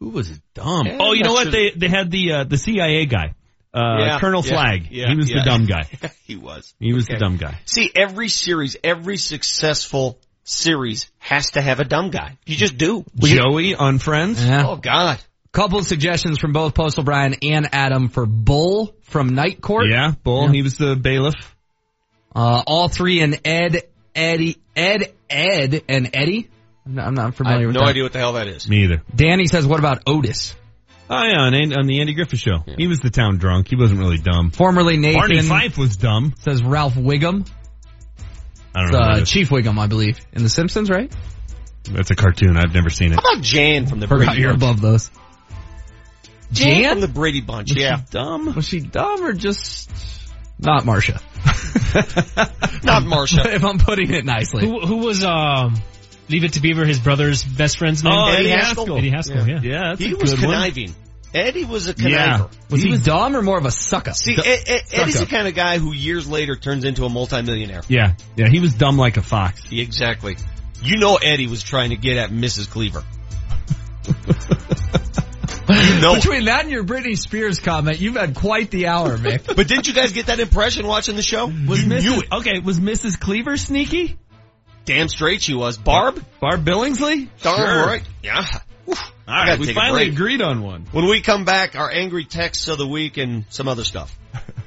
[0.00, 0.86] Who was dumb?
[0.86, 1.44] Yeah, oh, you know what?
[1.44, 1.52] sure.
[1.52, 3.34] They, they had the, uh, the CIA guy.
[3.72, 4.88] Uh, Yeah, Colonel yeah, Flagg.
[4.90, 5.42] yeah, he was yeah.
[5.42, 5.88] the dumb guy.
[6.24, 6.74] he was.
[6.78, 7.14] He was Okay.
[7.14, 7.58] the dumb guy.
[7.64, 12.38] See, every series, every successful series has to have a dumb guy.
[12.46, 13.04] You just do.
[13.18, 14.44] Joey on Friends.
[14.44, 14.66] Yeah.
[14.66, 15.18] Oh God.
[15.52, 19.86] Couple of suggestions from both Postal Brian and Adam for Bull from Night Court.
[19.90, 20.46] Yeah, Bull.
[20.46, 20.52] Yeah.
[20.52, 21.55] He was the bailiff.
[22.36, 23.82] Uh, all three and Ed,
[24.14, 26.50] Eddie, Ed, Ed, and Eddie.
[26.84, 27.88] I'm not, I'm not I familiar have with no that.
[27.90, 28.68] idea what the hell that is.
[28.68, 29.02] Me either.
[29.14, 30.54] Danny says, what about Otis?
[31.08, 32.58] Oh yeah, on, on the Andy Griffith show.
[32.76, 33.68] He was the town drunk.
[33.68, 34.50] He wasn't really dumb.
[34.50, 35.18] Formerly Nathan.
[35.20, 36.34] Barney Fife was dumb.
[36.40, 37.48] Says Ralph Wiggum.
[38.74, 38.98] I don't know.
[38.98, 39.24] Uh.
[39.24, 40.20] Chief Wiggum, I believe.
[40.34, 41.10] In The Simpsons, right?
[41.84, 42.56] That's a cartoon.
[42.58, 43.20] I've never seen it.
[43.22, 44.62] How about Jan from the Forgot Brady you're Bunch?
[44.62, 45.10] above those.
[46.52, 46.90] Jan Jan?
[46.92, 47.70] from the Brady Bunch.
[47.70, 48.54] Was Yeah, she dumb?
[48.54, 49.90] Was she dumb or just
[50.58, 51.20] not Marcia?
[52.84, 53.42] not Marcia.
[53.54, 54.66] if I'm putting it nicely.
[54.66, 55.74] Who, who was um,
[56.28, 58.12] Leave It to Beaver, his brother's best friend's name?
[58.14, 58.84] Oh, Eddie Eddie Haskell.
[58.84, 58.98] Haskell.
[58.98, 59.60] Eddie Haskell, yeah.
[59.62, 60.54] Yeah, that's he a was good one.
[60.54, 60.94] conniving.
[61.34, 62.10] Eddie was a conniver.
[62.10, 62.46] Yeah.
[62.70, 64.12] Was he, dumb or more of a sucker?
[64.12, 67.08] See, Du- Ed, Ed, Eddie's the kind of guy who years later turns into a
[67.10, 67.82] multimillionaire.
[67.88, 69.62] Yeah, yeah, he was dumb like a fox.
[69.70, 70.36] Exactly.
[70.82, 72.70] You know Eddie was trying to get at Mrs.
[72.70, 73.04] Cleaver.
[75.94, 76.14] you know.
[76.14, 79.46] Between that and your Britney Spears comment, you've had quite the hour, Mick.
[79.56, 81.46] But didn't you guys get that impression watching the show?
[81.46, 82.02] Was you Mrs.
[82.02, 82.32] knew it.
[82.32, 83.18] Okay, was Mrs.
[83.18, 84.16] Cleaver sneaky?
[84.84, 85.76] Damn straight she was.
[85.76, 86.24] Barb?
[86.40, 87.28] Barb Billingsley?
[87.42, 87.86] Darn Sure.
[87.86, 88.02] right.
[88.22, 88.44] Yeah.
[88.84, 88.94] Whew.
[88.94, 90.86] All I right, gotta we finally agreed on one.
[90.92, 94.16] When we come back, our angry texts of the week and some other stuff.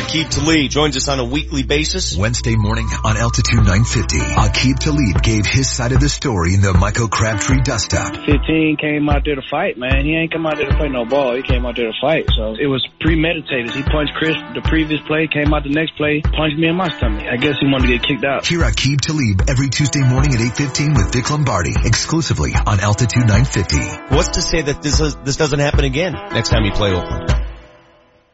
[0.00, 2.16] The Talib joins us on a weekly basis.
[2.16, 6.62] Wednesday morning on Altitude 950, Aqib uh, Talib gave his side of the story in
[6.62, 8.16] the Michael Crabtree Dust Up.
[8.16, 10.06] 15 came out there to fight, man.
[10.06, 11.36] He ain't come out there to play no ball.
[11.36, 12.24] He came out there to fight.
[12.32, 13.76] So it was premeditated.
[13.76, 16.88] He punched Chris the previous play, came out the next play, punched me in my
[16.96, 17.28] stomach.
[17.28, 18.48] I guess he wanted to get kicked out.
[18.48, 24.16] Hear Aqib Talib every Tuesday morning at 8.15 with Vic Lombardi, exclusively on Altitude 950.
[24.16, 27.28] What's to say that this is, this doesn't happen again next time you play Oakland?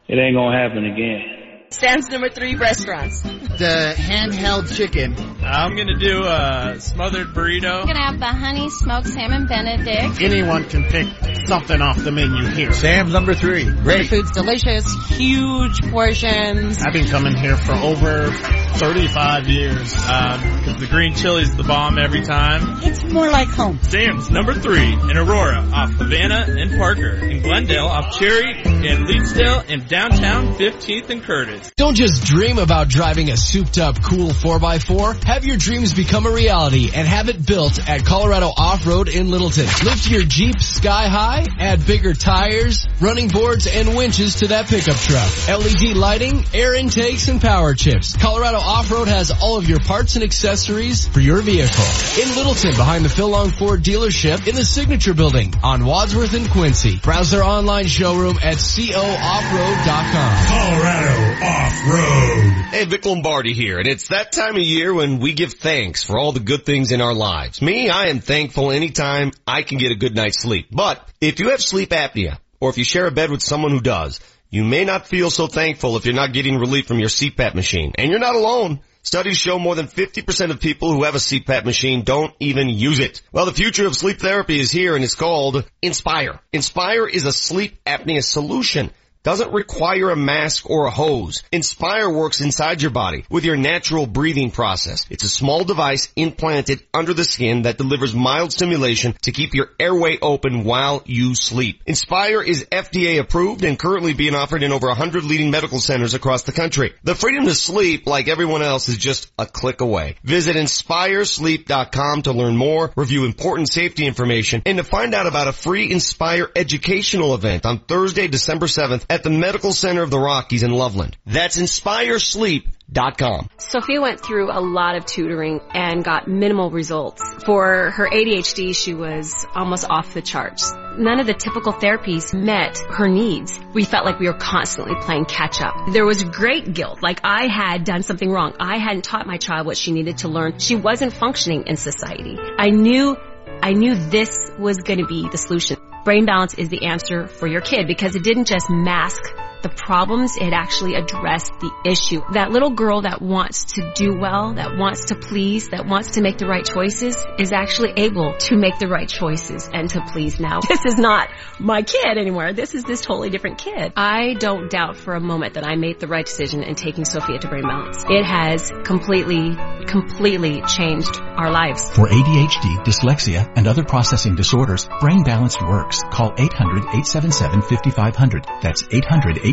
[0.07, 1.36] It ain't gonna happen again.
[1.69, 3.21] Sam's number three restaurants.
[3.21, 5.15] The handheld chicken.
[5.43, 7.81] I'm gonna do a smothered burrito.
[7.81, 10.21] I'm gonna have the honey smoked salmon benedict.
[10.21, 11.07] Anyone can pick
[11.47, 12.71] something off the menu here.
[12.71, 13.65] Sam's number three.
[13.65, 14.07] The Great.
[14.09, 16.81] food's delicious, huge portions.
[16.85, 19.93] I've been coming here for over 35 years.
[19.95, 22.79] Um, cause the green chili's the bomb every time.
[22.83, 23.79] It's more like home.
[23.81, 27.09] Sam's number three in Aurora off Havana and Parker.
[27.25, 28.53] In Glendale off Cherry.
[28.63, 31.56] and Leetsdale and downtown 15th and Curtis.
[31.75, 35.23] Don't just dream about driving a souped up cool 4x4.
[35.23, 39.65] Have your dreams become a reality and have it built at Colorado Off-Road in Littleton.
[39.83, 44.95] Lift your Jeep sky high, add bigger tires, running boards, and winches to that pickup
[44.97, 45.29] truck.
[45.47, 48.17] LED lighting, air intakes, and power chips.
[48.17, 51.85] Colorado Off-Road has all of your parts and accessories for your vehicle.
[52.21, 56.49] In Littleton, behind the Phil Long Ford dealership in the Signature Building on Wadsworth and
[56.49, 56.97] Quincy.
[56.97, 60.45] Browse their online showroom at cooffroad.com.
[60.47, 62.51] Colorado Off-Road.
[62.71, 66.17] Hey, Vic Lombardi here, and it's that time of year when we give thanks for
[66.17, 67.61] all the good things in our lives.
[67.61, 70.67] Me, I am thankful anytime I can get a good night's sleep.
[70.69, 73.79] But if you have sleep apnea, or if you share a bed with someone who
[73.79, 74.19] does,
[74.49, 77.93] you may not feel so thankful if you're not getting relief from your CPAP machine.
[77.97, 78.81] And you're not alone.
[79.01, 82.99] Studies show more than 50% of people who have a CPAP machine don't even use
[82.99, 83.21] it.
[83.31, 86.41] Well, the future of sleep therapy is here and it's called Inspire.
[86.51, 88.91] Inspire is a sleep apnea solution
[89.27, 91.43] doesn't require a mask or a hose.
[91.51, 95.05] Inspire works inside your body with your natural breathing process.
[95.09, 99.71] It's a small device implanted under the skin that delivers mild stimulation to keep your
[99.81, 101.81] airway open while you sleep.
[101.85, 106.43] Inspire is FDA approved and currently being offered in over 100 leading medical centers across
[106.43, 106.93] the country.
[107.03, 110.15] The freedom to sleep, like everyone else, is just a click away.
[110.23, 115.51] Visit inspiresleep.com to learn more, review important safety information, and to find out about a
[115.51, 120.61] free Inspire educational event on Thursday, December 7th at the Medical Center of the Rockies
[120.61, 121.17] in Loveland.
[121.25, 123.49] That's inspiresleep.com.
[123.57, 127.23] Sophia went through a lot of tutoring and got minimal results.
[127.43, 130.71] For her ADHD, she was almost off the charts.
[130.99, 133.59] None of the typical therapies met her needs.
[133.73, 135.73] We felt like we were constantly playing catch up.
[135.93, 138.53] There was great guilt, like I had done something wrong.
[138.59, 140.59] I hadn't taught my child what she needed to learn.
[140.59, 142.37] She wasn't functioning in society.
[142.37, 143.17] I knew
[143.63, 145.77] I knew this was going to be the solution.
[146.07, 149.21] Brain balance is the answer for your kid because it didn't just mask
[149.61, 152.21] the problems, it actually addressed the issue.
[152.33, 156.21] That little girl that wants to do well, that wants to please, that wants to
[156.21, 160.39] make the right choices is actually able to make the right choices and to please
[160.39, 160.61] now.
[160.61, 161.29] This is not
[161.59, 162.53] my kid anymore.
[162.53, 163.93] This is this totally different kid.
[163.95, 167.39] I don't doubt for a moment that I made the right decision in taking Sophia
[167.39, 168.03] to Brain Balance.
[168.09, 169.55] It has completely,
[169.85, 171.89] completely changed our lives.
[171.91, 176.01] For ADHD, dyslexia, and other processing disorders, Brain Balance works.
[176.11, 178.61] Call 800-877-5500.
[178.61, 178.83] That's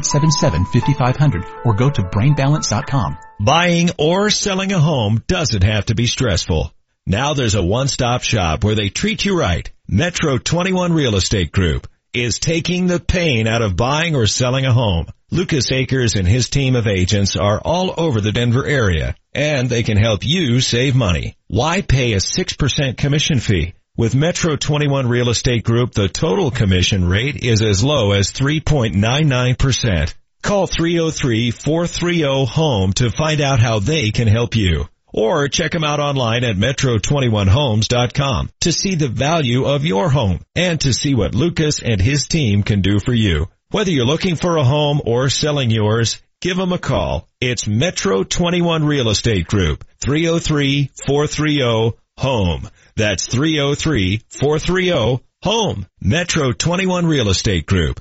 [0.00, 3.18] 800-877-5500 or go to brainbalance.com.
[3.40, 6.72] Buying or selling a home doesn't have to be stressful.
[7.06, 9.70] Now there's a one-stop shop where they treat you right.
[9.86, 14.72] Metro 21 Real Estate Group is taking the pain out of buying or selling a
[14.72, 15.06] home.
[15.30, 19.82] Lucas Akers and his team of agents are all over the Denver area and they
[19.82, 21.36] can help you save money.
[21.48, 23.74] Why pay a 6% commission fee?
[23.96, 30.14] With Metro 21 Real Estate Group, the total commission rate is as low as 3.99%.
[30.42, 34.88] Call 303-430-HOME to find out how they can help you.
[35.12, 40.80] Or check them out online at metro21homes.com to see the value of your home and
[40.80, 43.46] to see what Lucas and his team can do for you.
[43.70, 47.28] Whether you're looking for a home or selling yours, give them a call.
[47.40, 52.68] It's Metro 21 Real Estate Group, 303-430-HOME.
[52.96, 55.86] That's 303-430-HOME.
[56.00, 58.00] Metro 21 Real Estate Group.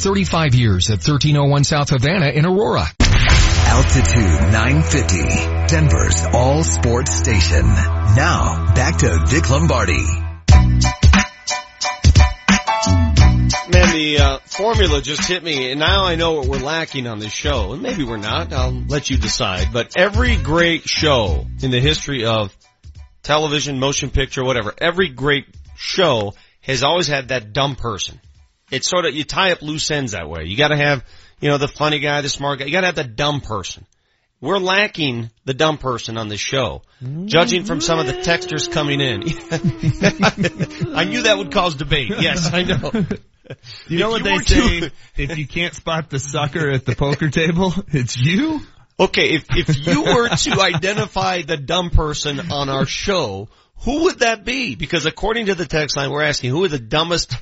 [0.01, 2.87] 35 years at 1301 South Havana in Aurora.
[3.67, 7.61] Altitude 950, Denver's all sports station.
[7.61, 10.03] Now, back to Vic Lombardi.
[13.69, 17.19] Man, the uh, formula just hit me, and now I know what we're lacking on
[17.19, 17.73] this show.
[17.73, 18.51] And maybe we're not.
[18.51, 19.71] I'll let you decide.
[19.71, 22.57] But every great show in the history of
[23.21, 28.19] television, motion picture, whatever, every great show has always had that dumb person.
[28.71, 30.45] It's sort of you tie up loose ends that way.
[30.45, 31.05] You got to have,
[31.39, 32.65] you know, the funny guy, the smart guy.
[32.65, 33.85] You got to have the dumb person.
[34.39, 36.81] We're lacking the dumb person on this show,
[37.25, 39.21] judging from some of the textures coming in.
[40.95, 42.11] I knew that would cause debate.
[42.19, 43.05] Yes, I know.
[43.87, 44.91] You know what they say?
[45.17, 48.61] if you can't spot the sucker at the poker table, it's you.
[48.99, 54.19] Okay, if if you were to identify the dumb person on our show, who would
[54.19, 54.75] that be?
[54.75, 57.35] Because according to the text line, we're asking who are the dumbest,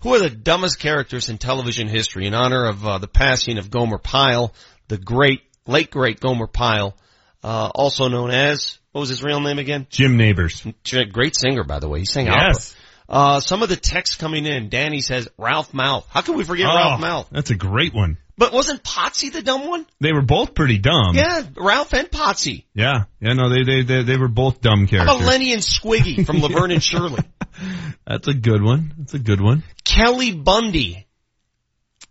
[0.00, 3.70] who are the dumbest characters in television history in honor of uh, the passing of
[3.70, 4.52] Gomer Pyle,
[4.88, 6.96] the great, late great Gomer Pyle,
[7.42, 9.86] uh, also known as what was his real name again?
[9.90, 10.66] Jim Nabors.
[11.12, 12.00] Great singer, by the way.
[12.00, 12.74] He sang Yes.
[12.74, 12.82] opera.
[13.08, 14.68] Uh, some of the texts coming in.
[14.68, 16.04] Danny says Ralph Malph.
[16.08, 17.28] How can we forget Ralph Oh, Mouth?
[17.30, 18.16] That's a great one.
[18.38, 19.86] But wasn't Potsy the dumb one?
[20.00, 21.14] They were both pretty dumb.
[21.14, 22.64] Yeah, Ralph and Potsy.
[22.74, 23.04] Yeah.
[23.18, 25.08] Yeah, no, they, they, they, they were both dumb characters.
[25.08, 27.22] How about Lenny and Squiggy from Laverne and Shirley?
[28.06, 28.92] That's a good one.
[28.98, 29.62] That's a good one.
[29.84, 31.06] Kelly Bundy.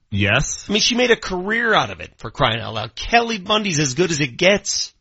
[0.10, 0.66] Yes.
[0.68, 2.96] I mean, she made a career out of it for crying out loud.
[2.96, 4.94] Kelly Bundy's as good as it gets.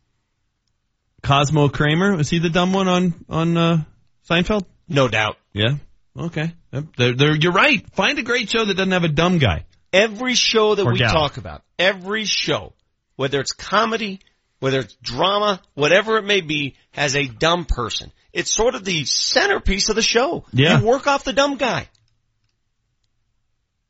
[1.23, 3.83] Cosmo Kramer, was he the dumb one on, on, uh,
[4.29, 4.65] Seinfeld?
[4.87, 5.37] No doubt.
[5.53, 5.77] Yeah.
[6.15, 6.53] Okay.
[6.71, 6.83] Yep.
[6.97, 7.83] They're, they're, you're right.
[7.95, 9.65] Find a great show that doesn't have a dumb guy.
[9.93, 11.11] Every show that Or we gal.
[11.13, 12.73] talk about, every show,
[13.15, 14.19] whether it's comedy,
[14.59, 18.11] whether it's drama, whatever it may be, has a dumb person.
[18.33, 20.45] It's sort of the centerpiece of the show.
[20.51, 20.79] Yeah.
[20.79, 21.87] You work off the dumb guy.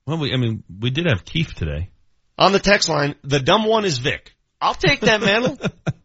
[0.05, 1.89] Well, we, I mean, we did have Keith today.
[2.37, 4.35] On the text line, the dumb one is Vic.
[4.61, 5.57] I'll take that mantle.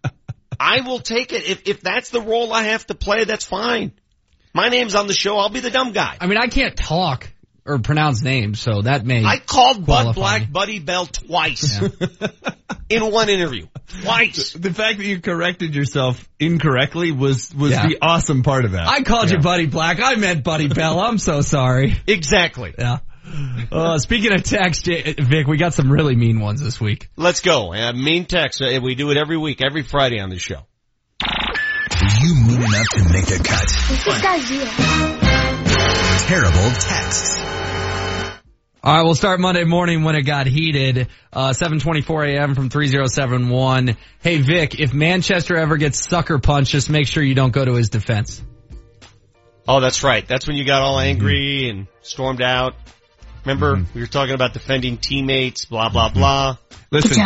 [0.61, 1.45] I will take it.
[1.49, 3.93] If, if that's the role I have to play, that's fine.
[4.55, 5.37] My name's on the show.
[5.37, 6.17] I'll be the dumb guy.
[6.21, 7.31] I mean, I can't talk
[7.71, 9.25] or pronounce names, so that may.
[9.25, 10.47] I called Bud Black me.
[10.49, 11.81] Buddy Bell twice
[12.89, 13.67] in one interview.
[14.03, 14.53] Twice.
[14.53, 17.87] The fact that you corrected yourself incorrectly was, was Yeah.
[17.89, 18.87] the awesome part of that.
[18.89, 20.01] I called you Buddy Black.
[20.03, 21.01] I meant Buddy Bell.
[21.01, 21.95] I'm so sorry.
[22.07, 22.75] Exactly.
[22.79, 22.99] Yeah.
[23.71, 27.09] Uh, speaking of text, Vic, we got some really mean ones this week.
[27.17, 27.73] Let's go.
[27.73, 28.61] Uh, mean text.
[28.61, 30.67] Uh, we do it every week, every Friday on the show.
[31.23, 33.69] Were you mean enough to make the cut?
[33.89, 34.49] This guy's.
[36.27, 37.37] Terrible texts.
[38.83, 41.09] All right, we'll start Monday morning when it got heated.
[41.31, 42.55] Uh, 7:24 a.m.
[42.55, 43.95] from 3071.
[44.23, 47.75] Hey Vic, if Manchester ever gets sucker punched, just make sure you don't go to
[47.75, 48.43] his defense.
[49.69, 50.27] Oh, that's right.
[50.27, 52.75] That's when you got all angry and stormed out.
[53.45, 56.57] Remember, we were talking about defending teammates, blah, blah, blah.
[56.91, 57.23] Listen,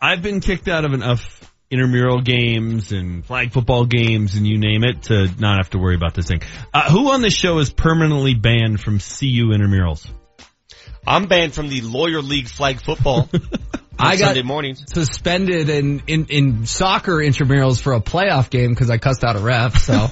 [0.00, 4.84] I've been kicked out of enough intramural games and flag football games and you name
[4.84, 6.40] it to not have to worry about this thing.
[6.72, 10.08] Uh, who on this show is permanently banned from CU intramurals?
[11.06, 13.28] I'm banned from the Lawyer League flag football
[13.98, 14.84] I got Sunday mornings.
[14.92, 19.38] suspended in, in, in soccer intramurals for a playoff game because I cussed out a
[19.38, 19.78] ref.
[19.78, 20.08] So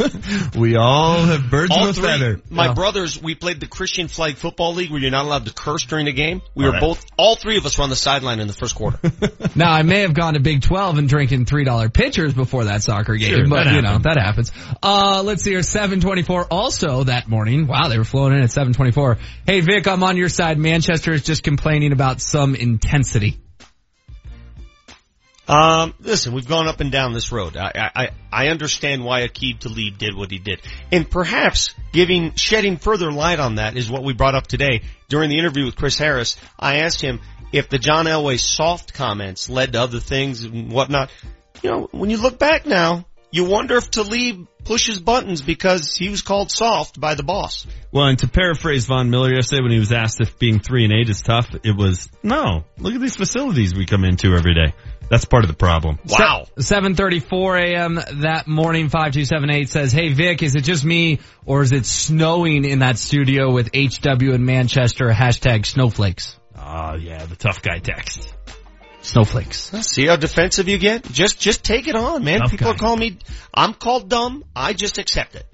[0.59, 2.41] We all have birds All of a three, feather.
[2.49, 2.75] my Yeah.
[2.75, 6.07] brothers, we played the Christian Flag Football League where you're not allowed to curse during
[6.07, 6.43] the game.
[6.55, 8.52] We Oh, were that- both, all three of us were on the sideline in the
[8.52, 8.99] first quarter.
[9.55, 13.17] now I may have gone to Big 12 and drinking $3 pitchers before that soccer
[13.17, 14.52] game, Sure, but you know, that happens.
[14.83, 17.67] Uh, let's see here, 724 also that morning.
[17.67, 19.19] Wow, they were flowing in at 724.
[19.47, 20.59] Hey Vic, I'm on your side.
[20.59, 23.39] Manchester is just complaining about some intensity.
[25.49, 27.57] Um, listen, we've gone up and down this road.
[27.57, 30.61] I, I, I understand why Aqib Talib did what he did.
[30.93, 34.83] And perhaps giving, shedding further light on that is what we brought up today.
[35.09, 37.21] During the interview with Chris Harris, I asked him
[37.53, 41.11] if the John Elway soft comments led to other things and whatnot.
[41.62, 46.09] You know, when you look back now, you wonder if Talib pushes buttons because he
[46.09, 47.67] was called soft by the boss.
[47.91, 50.93] Well, and to paraphrase Von Miller yesterday when he was asked if being three and
[50.93, 54.75] eight is tough, it was, no, look at these facilities we come into every day.
[55.12, 55.99] That's part of the problem.
[56.07, 56.47] Wow.
[56.58, 57.94] 7:34 a.m.
[58.23, 58.89] that morning.
[58.89, 62.65] Five two seven eight says, "Hey Vic, is it just me or is it snowing
[62.65, 65.10] in that studio with HW in Manchester?
[65.10, 66.39] Hashtag snowflakes.
[66.57, 68.32] Oh yeah, the tough guy text.
[69.02, 69.70] Snowflakes.
[69.86, 71.05] See how defensive you get?
[71.10, 72.39] Just, just take it on, man.
[72.39, 72.74] Tough People guy.
[72.74, 73.18] are calling me,
[73.52, 74.44] I'm called dumb.
[74.57, 75.44] I just accept it.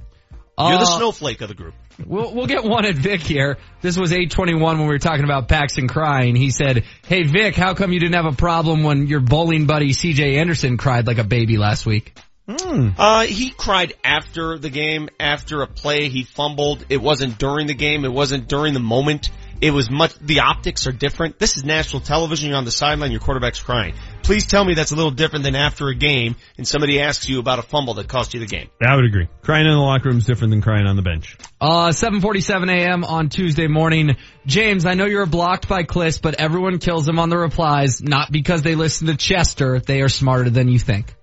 [0.58, 1.74] You're the Uh, snowflake of the group.
[2.06, 3.58] We'll, we'll get one at Vic here.
[3.80, 6.36] This was 821 when we were talking about Paxton crying.
[6.36, 9.90] He said, Hey Vic, how come you didn't have a problem when your bowling buddy
[9.90, 12.16] CJ Anderson cried like a baby last week?
[12.48, 16.86] Uh, he cried after the game, after a play, he fumbled.
[16.88, 19.30] It wasn't during the game, it wasn't during the moment.
[19.60, 21.38] It was much, the optics are different.
[21.38, 23.94] This is national television, you're on the sideline, your quarterback's crying.
[24.22, 27.40] Please tell me that's a little different than after a game and somebody asks you
[27.40, 28.68] about a fumble that cost you the game.
[28.80, 29.26] I would agree.
[29.42, 31.36] Crying in the locker room is different than crying on the bench.
[31.60, 33.04] Uh, 7:47 a.m.
[33.04, 34.16] on Tuesday morning.
[34.46, 38.30] James, I know you're blocked by Kliss, but everyone kills him on the replies, not
[38.30, 39.80] because they listen to Chester.
[39.80, 41.14] They are smarter than you think.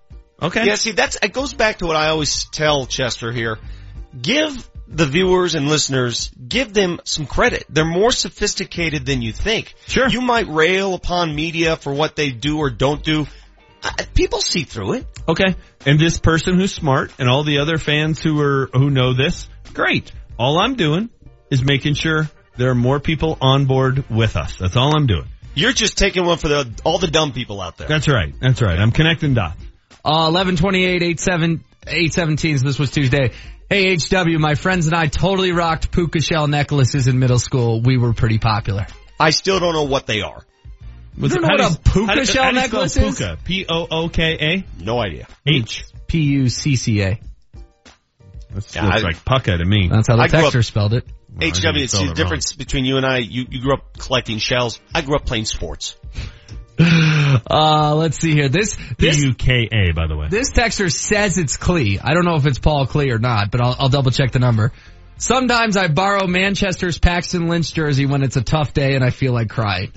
[0.41, 0.65] Okay.
[0.65, 3.57] Yeah, see, that's, it goes back to what I always tell Chester here.
[4.21, 7.65] Give the viewers and listeners, give them some credit.
[7.69, 9.73] They're more sophisticated than you think.
[9.87, 10.07] Sure.
[10.07, 13.27] You might rail upon media for what they do or don't do.
[13.83, 15.07] Uh, people see through it.
[15.27, 15.55] Okay.
[15.85, 19.47] And this person who's smart and all the other fans who are, who know this,
[19.73, 20.11] great.
[20.37, 21.09] All I'm doing
[21.49, 24.57] is making sure there are more people on board with us.
[24.57, 25.27] That's all I'm doing.
[25.53, 27.87] You're just taking one for the, all the dumb people out there.
[27.87, 28.33] That's right.
[28.39, 28.77] That's right.
[28.77, 29.61] I'm connecting dots.
[30.03, 33.31] Uh, 1128, 87, 817, so this was Tuesday.
[33.69, 37.81] Hey HW, my friends and I totally rocked puka shell necklaces in middle school.
[37.81, 38.85] We were pretty popular.
[39.19, 40.43] I still don't know what they are.
[41.17, 43.15] You don't know what do a puka how shell how do spell necklace is?
[43.17, 43.37] Puka.
[43.43, 44.65] P-O-O-K-A?
[44.83, 45.27] No idea.
[45.47, 45.85] H.
[46.07, 47.19] P-U-C-C-A.
[48.53, 49.87] That Yeah, looks I- like pucka to me.
[49.89, 51.05] That's how the I grew up- texter spelled it.
[51.41, 53.17] I HW, it's the it difference between you and I.
[53.17, 54.79] You, you grew up collecting shells.
[54.93, 55.97] I grew up playing sports.
[57.49, 58.49] Uh, let's see here.
[58.49, 60.27] This, this, B-U-K-A, by the way.
[60.29, 61.99] this texter says it's Clee.
[61.99, 64.39] I don't know if it's Paul Clee or not, but I'll, I'll double check the
[64.39, 64.71] number.
[65.17, 69.33] Sometimes I borrow Manchester's Paxton Lynch jersey when it's a tough day and I feel
[69.33, 69.91] like crying.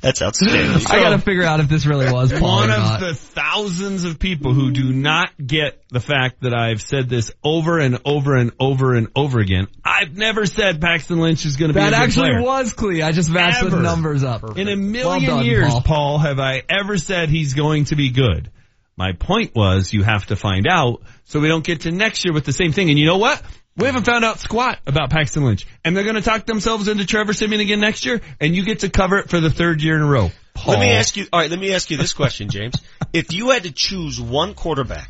[0.00, 0.84] That's outstanding.
[0.88, 4.18] I gotta figure out if this really was Paul One or of the thousands of
[4.18, 8.52] people who do not get the fact that I've said this over and over and
[8.60, 9.68] over and over again.
[9.84, 12.42] I've never said Paxton Lynch is going to be that a actually player.
[12.42, 13.02] was Clee.
[13.02, 13.80] I just matched the Ever.
[13.80, 14.56] numbers up.
[14.58, 15.82] In a Well million done, years, Paul.
[15.82, 16.18] Paul.
[16.18, 18.50] have I ever said he's going to be good?
[18.96, 22.34] My point was you have to find out so we don't get to next year
[22.34, 22.90] with the same thing.
[22.90, 23.42] And you know what?
[23.76, 25.66] We haven't found out squat about Paxton Lynch.
[25.84, 28.80] And they're going to talk themselves into Trevor Siemian again next year and you get
[28.80, 30.30] to cover it for the third year in a row.
[30.54, 30.74] Paul.
[30.74, 32.74] Let me ask you, alright, let me ask you this question, James.
[33.14, 35.08] if you had to choose one quarterback,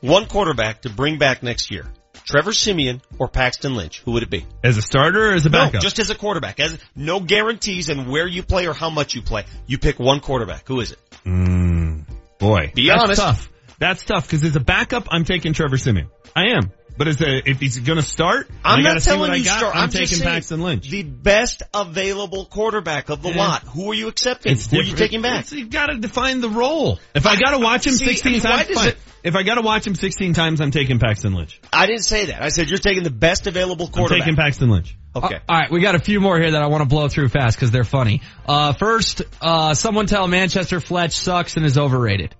[0.00, 1.84] one quarterback to bring back next year,
[2.24, 4.46] Trevor Siemian or Paxton Lynch, who would it be?
[4.62, 5.82] As a starter or as a No, backup?
[5.82, 6.60] just as a quarterback.
[6.60, 9.44] As no guarantees and where you play or how much you play.
[9.66, 10.68] You pick one quarterback.
[10.68, 11.00] Who is it?
[11.26, 12.04] Mm,
[12.38, 12.70] boy.
[12.76, 13.20] Be That's honest.
[13.20, 13.52] tough.
[13.80, 16.06] That's tough because as a backup, I'm taking Trevor Siemian.
[16.36, 16.70] I am.
[16.96, 19.74] But as a, if he's going to start, I'm not telling you got, start.
[19.76, 20.88] I'm, I'm taking saying Paxton Lynch.
[20.88, 23.38] The best available quarterback of the Yeah.
[23.38, 23.62] lot.
[23.64, 24.52] Who are you accepting?
[24.52, 25.46] It's Who are you taking back?
[25.46, 26.98] It's- you got to define the role.
[27.14, 28.88] If I got to watch him See, 16 I mean, times, fine.
[28.88, 31.60] it- If I got to watch him 16 times, I'm taking Paxton Lynch.
[31.72, 32.42] I didn't say that.
[32.42, 34.22] I said you're taking the best available quarterback.
[34.22, 34.96] I'm taking Paxton Lynch.
[35.14, 35.36] Okay.
[35.36, 37.28] Uh, all right, we got a few more here that I want to blow through
[37.28, 38.22] fast because they're funny.
[38.48, 42.34] Uh, first, uh, someone tell Manchester Fletch sucks and is overrated.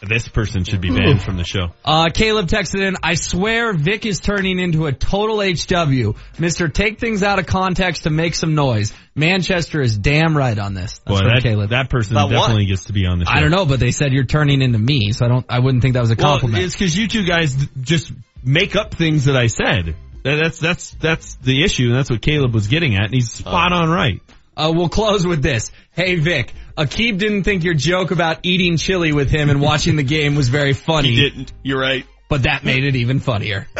[0.00, 1.68] This person should be banned from the show.
[1.84, 6.14] Uh, Caleb texted in, I swear Vic is turning into a total HW.
[6.38, 8.92] Mister, take things out of context to make some noise.
[9.16, 11.00] Manchester is damn right on this.
[11.00, 11.70] That's Boy, from that, Caleb.
[11.70, 12.40] that person About what?
[12.42, 13.32] definitely gets to be on the show.
[13.32, 15.82] I don't know, but they said you're turning into me, so I don't, I wouldn't
[15.82, 16.62] think that was a Well, compliment.
[16.64, 18.12] it's because you two guys just
[18.44, 19.96] make up things that I said.
[20.22, 23.72] That's that's that's the issue, and that's what Caleb was getting at, and he's spot
[23.72, 24.20] on right.
[24.58, 25.70] Uh, we'll close with this.
[25.92, 30.02] Hey Vic, Aqib didn't think your joke about eating chili with him and watching the
[30.02, 31.10] game was very funny.
[31.10, 31.52] He didn't.
[31.62, 32.04] You're right.
[32.28, 33.66] But that made it even funnier.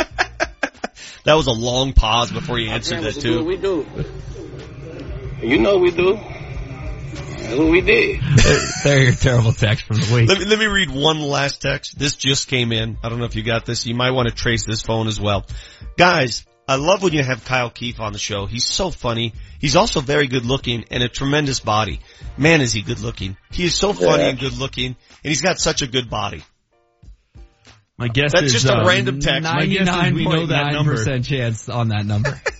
[1.28, 3.44] That was a long pause before he answered that too.
[3.44, 3.86] We do.
[5.42, 6.14] You know we do.
[6.14, 8.22] That's what we did.
[8.84, 10.28] They're your terrible text from the week.
[10.30, 11.98] Let me, let me read one last text.
[11.98, 12.96] This just came in.
[13.04, 13.84] I don't know if you got this.
[13.84, 15.44] You might want to trace this phone as well.
[15.98, 18.44] Guys, I love when you have Kyle Keefe on the show.
[18.44, 19.32] He's so funny.
[19.58, 22.00] He's also very good looking and a tremendous body.
[22.36, 23.38] Man, is he good looking.
[23.50, 24.28] He is so funny Yeah.
[24.28, 26.42] and good looking and he's got such a good body.
[27.96, 29.42] My guess That's is just a uh, random text.
[29.42, 30.94] My guess is we know that number.
[30.94, 32.40] 99.9% chance on that number.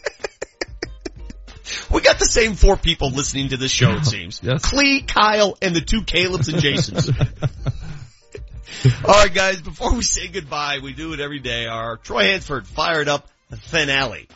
[1.90, 4.40] We got the same four people listening to this show, it seems.
[4.42, 4.62] Yes.
[4.62, 7.08] Clee, Kyle, and the two Calebs and Jasons.
[9.04, 11.66] All right, guys, before we say goodbye, we do it every day.
[11.66, 14.28] Our Troy Hansford fired up finale.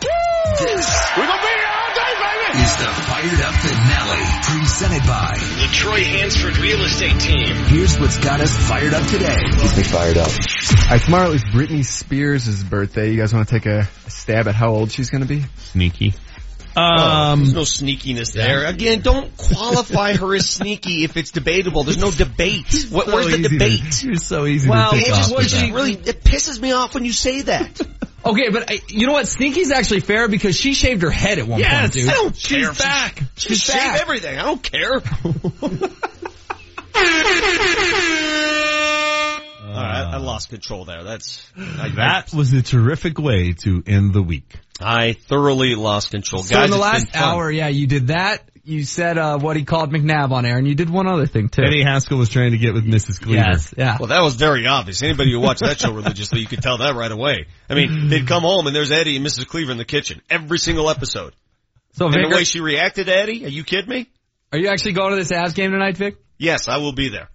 [0.00, 2.62] This We're gonna be here all day, baby!
[2.62, 7.54] is the Fired Up Finale, presented by The Troy Hansford Real Estate Team.
[7.66, 9.36] Here's what's got us fired up today.
[9.60, 10.28] Keep me fired up.
[10.28, 13.10] All right, tomorrow is Britney Spears' birthday.
[13.12, 15.44] You guys want to take a, a stab at how old she's going to be?
[15.58, 16.14] Sneaky.
[16.76, 18.64] Oh, Um, there's no sneakiness there.
[18.66, 21.84] Again, don't qualify her as sneaky if it's debatable.
[21.84, 22.66] There's no debate.
[22.90, 24.02] What, so where's the easy to- debate?
[24.02, 25.72] You're so easy Well, to it pick just, it with that.
[25.72, 27.80] really it pisses me off when you say that.
[28.24, 29.26] Okay, but I, you know what?
[29.26, 32.08] Sneaky's actually fair because she shaved her head at one Yes, point, dude.
[32.08, 33.18] I don't She's care if back.
[33.36, 34.00] She She's shave back.
[34.00, 34.38] everything.
[34.38, 34.92] I don't care.
[39.64, 41.02] All right, I lost control there.
[41.02, 44.56] That's I, that was a terrific way to end the week.
[44.80, 46.42] I thoroughly lost control.
[46.42, 48.42] So Guys, in the last hour, yeah, you did that.
[48.64, 51.48] You said uh, what he called McNabb on air, and you did one other thing
[51.48, 51.62] too.
[51.62, 53.20] Eddie Haskell was trying to get with Mrs.
[53.20, 53.42] Cleaver.
[53.44, 53.96] Yes, yeah.
[53.98, 55.02] Well, that was very obvious.
[55.02, 57.46] Anybody who watched that show religiously, you could tell that right away.
[57.68, 59.48] I mean, they'd come home and there's Eddie and Mrs.
[59.48, 61.34] Cleaver in the kitchen every single episode.
[61.94, 64.08] So and the way she reacted to Eddie, are you kidding me?
[64.52, 66.16] are you actually going to this Avs game tonight, Vic?
[66.38, 67.28] Yes, I will be there.